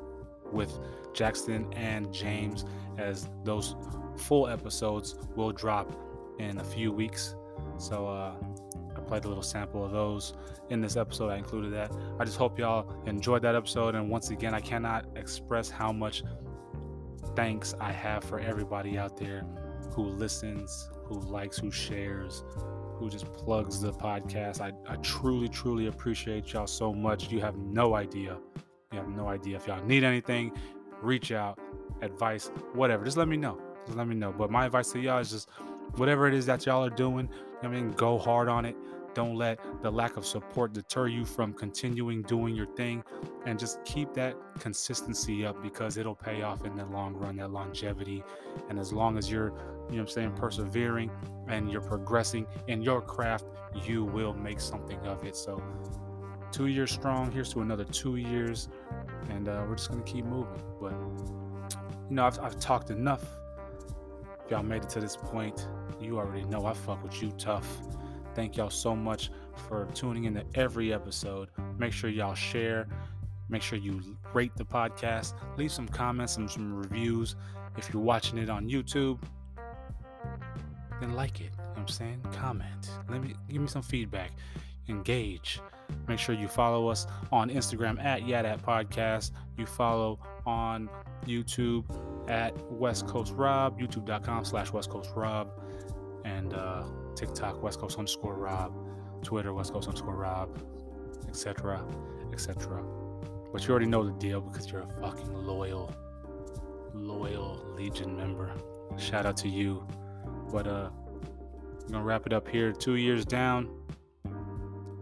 with 0.53 0.79
Jaxton 1.13 1.73
and 1.77 2.13
James 2.13 2.65
as 2.99 3.29
those 3.45 3.77
full 4.17 4.49
episodes 4.49 5.17
will 5.37 5.53
drop 5.53 5.93
in 6.39 6.59
a 6.59 6.65
few 6.65 6.93
weeks. 6.93 7.35
So 7.79 8.07
uh, 8.09 8.35
I 8.97 9.01
played 9.01 9.25
a 9.25 9.29
little 9.29 9.43
sample 9.43 9.85
of 9.85 9.93
those 9.93 10.35
in 10.71 10.81
this 10.81 10.97
episode. 10.97 11.31
I 11.31 11.37
included 11.37 11.73
that. 11.73 11.93
I 12.19 12.25
just 12.25 12.37
hope 12.37 12.59
y'all 12.59 12.93
enjoyed 13.07 13.43
that 13.43 13.55
episode. 13.55 13.95
And 13.95 14.09
once 14.11 14.31
again, 14.31 14.55
I 14.55 14.61
cannot 14.61 15.07
express 15.17 15.71
how 15.71 15.93
much 15.93 16.23
thanks 17.37 17.75
I 17.81 17.93
have 17.93 18.25
for 18.25 18.41
everybody 18.41 18.99
out 18.99 19.17
there 19.17 19.45
who 19.93 20.05
listens, 20.05 20.91
who 21.05 21.21
likes, 21.21 21.59
who 21.59 21.71
shares, 21.71 22.45
who 22.97 23.09
just 23.09 23.33
plugs 23.33 23.81
the 23.81 23.93
podcast. 23.93 24.61
I, 24.61 24.73
I 24.91 24.97
truly, 24.97 25.49
truly 25.49 25.87
appreciate 25.87 26.53
y'all 26.53 26.67
so 26.67 26.93
much. 26.93 27.31
You 27.31 27.41
have 27.41 27.57
no 27.57 27.95
idea. 27.95 28.39
You 28.93 28.99
have 28.99 29.09
no 29.09 29.29
idea. 29.29 29.57
If 29.57 29.67
y'all 29.67 29.85
need 29.85 30.03
anything, 30.03 30.53
reach 31.03 31.31
out, 31.31 31.59
advice, 32.01 32.51
whatever. 32.73 33.05
Just 33.05 33.19
let 33.19 33.29
me 33.29 33.37
know. 33.37 33.61
Just 33.85 33.99
let 33.99 34.09
me 34.09 34.15
know. 34.15 34.33
But 34.33 34.51
my 34.51 34.65
advice 34.67 34.93
to 34.93 34.99
y'all 34.99 35.19
is 35.19 35.31
just 35.31 35.51
whatever 35.97 36.27
it 36.27 36.35
is 36.35 36.47
that 36.47 36.65
y'all 36.65 36.85
are 36.85 36.91
doing, 36.91 37.29
I 37.63 37.69
mean, 37.69 37.91
go 37.93 38.19
hard 38.19 38.49
on 38.49 38.65
it. 38.65 38.77
Don't 39.15 39.37
let 39.37 39.59
the 39.83 39.91
lack 39.91 40.17
of 40.17 40.25
support 40.25 40.73
deter 40.73 41.09
you 41.09 41.25
from 41.25 41.53
continuing 41.53 42.23
doing 42.23 42.55
your 42.55 42.67
thing 42.67 43.03
and 43.47 43.59
just 43.59 43.85
keep 43.85 44.15
that 44.15 44.37
consistency 44.59 45.45
up 45.45 45.61
because 45.63 45.97
it'll 45.97 46.15
pay 46.15 46.43
off 46.43 46.65
in 46.65 46.77
the 46.77 46.85
long 46.87 47.15
run, 47.15 47.37
that 47.37 47.51
longevity. 47.51 48.23
And 48.71 48.79
as 48.79 48.93
long 48.93 49.19
as 49.19 49.31
you're, 49.31 49.49
you 49.49 49.53
know 49.53 49.59
what 49.89 50.01
I'm 50.01 50.09
saying, 50.09 50.33
persevering 50.33 51.11
and 51.49 51.71
you're 51.71 51.81
progressing 51.81 52.47
in 52.69 52.81
your 52.81 53.01
craft, 53.03 53.47
you 53.85 54.05
will 54.05 54.35
make 54.35 54.61
something 54.61 55.01
of 55.07 55.25
it. 55.25 55.37
So, 55.37 55.63
two 56.53 56.67
years 56.67 56.91
strong. 56.91 57.31
Here's 57.31 57.53
to 57.53 57.61
another 57.61 57.85
two 57.85 58.17
years. 58.17 58.69
And 59.31 59.49
uh, 59.49 59.65
we're 59.69 59.77
just 59.77 59.91
to 59.91 60.01
keep 60.03 60.25
moving. 60.25 60.63
But, 60.81 60.93
you 62.09 62.17
know, 62.17 62.25
I've, 62.25 62.39
I've 62.41 62.59
talked 62.59 62.91
enough. 62.91 63.25
If 64.45 64.51
y'all 64.51 64.63
made 64.63 64.83
it 64.83 64.89
to 64.91 65.01
this 65.01 65.17
point, 65.17 65.69
you 66.01 66.19
already 66.19 66.45
know 66.45 66.65
I 66.65 66.73
fuck 66.73 67.03
with 67.03 67.23
you 67.23 67.31
tough. 67.33 67.67
Thank 68.35 68.57
y'all 68.57 68.71
so 68.71 68.97
much 68.97 69.31
for 69.69 69.87
tuning 69.95 70.25
into 70.25 70.45
every 70.55 70.93
episode. 70.93 71.49
Make 71.77 71.93
sure 71.93 72.09
y'all 72.09 72.35
share. 72.35 72.87
Make 73.49 73.63
sure 73.63 73.79
you 73.79 74.17
rate 74.33 74.53
the 74.57 74.65
podcast. 74.65 75.35
Leave 75.57 75.73
some 75.73 75.89
comments 75.89 76.37
and 76.37 76.51
some 76.51 76.75
reviews. 76.75 77.37
If 77.77 77.93
you're 77.93 78.03
watching 78.03 78.39
it 78.39 78.49
on 78.49 78.69
YouTube, 78.69 79.19
then 81.01 81.15
like 81.15 81.41
it. 81.41 81.45
You 81.45 81.51
know 81.51 81.73
I'm 81.77 81.89
saying? 81.89 82.21
Comment. 82.33 82.91
Let 83.09 83.23
me 83.23 83.35
give 83.49 83.61
me 83.61 83.69
some 83.69 83.83
feedback. 83.83 84.33
Engage. 84.89 85.61
Make 86.07 86.19
sure 86.19 86.35
you 86.35 86.49
follow 86.49 86.89
us 86.89 87.07
on 87.33 87.51
Instagram 87.51 88.03
at 88.03 88.23
YeahDat 88.23 88.63
Podcast. 88.63 89.33
You 89.57 89.67
follow 89.67 90.19
on 90.47 90.89
YouTube 91.27 91.85
at 92.29 92.57
West 92.71 93.07
Coast 93.07 93.33
Rob, 93.35 93.79
youtube.com 93.79 94.45
slash 94.45 94.73
West 94.73 94.91
Coast 94.91 95.11
Rob, 95.15 95.51
and 96.25 96.55
uh, 96.55 96.85
TikTok 97.15 97.63
West 97.63 97.79
Coast 97.79 97.99
underscore 97.99 98.35
Rob, 98.35 98.73
Twitter 99.23 99.53
West 99.53 99.73
Coast 99.73 99.89
underscore 99.89 100.17
Rob, 100.17 100.59
etc. 101.29 101.85
etc. 102.33 102.83
But 103.53 103.67
you 103.67 103.71
already 103.71 103.87
know 103.87 104.05
the 104.05 104.13
deal 104.13 104.41
because 104.41 104.71
you're 104.71 104.83
a 104.83 105.01
fucking 105.01 105.33
loyal, 105.35 105.95
loyal 106.95 107.65
Legion 107.77 108.17
member. 108.17 108.53
Shout 108.97 109.27
out 109.27 109.37
to 109.39 109.49
you. 109.49 109.87
But 110.51 110.67
uh 110.67 110.91
we're 111.83 111.93
gonna 111.93 112.05
wrap 112.05 112.27
it 112.27 112.33
up 112.33 112.47
here. 112.49 112.73
Two 112.73 112.97
years 112.97 113.25
down. 113.25 113.71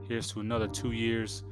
Here's 0.08 0.30
to 0.32 0.40
another 0.40 0.68
two 0.68 0.92
years, 0.92 1.42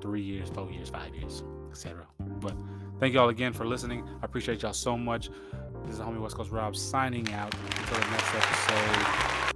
three 0.00 0.22
years, 0.22 0.48
four 0.50 0.70
years, 0.70 0.88
five 0.88 1.14
years, 1.14 1.44
etc. 1.70 2.06
But 2.40 2.54
thank 2.98 3.14
y'all 3.14 3.28
again 3.28 3.52
for 3.52 3.64
listening. 3.64 4.08
I 4.22 4.24
appreciate 4.24 4.62
y'all 4.62 4.72
so 4.72 4.96
much. 4.96 5.30
This 5.86 5.94
is 5.94 6.00
homie 6.00 6.20
West 6.20 6.36
Coast 6.36 6.50
Rob 6.50 6.74
signing 6.74 7.32
out 7.32 7.54
until 7.54 8.00
the 8.00 8.10
next 8.10 8.34
episode. 8.34 9.49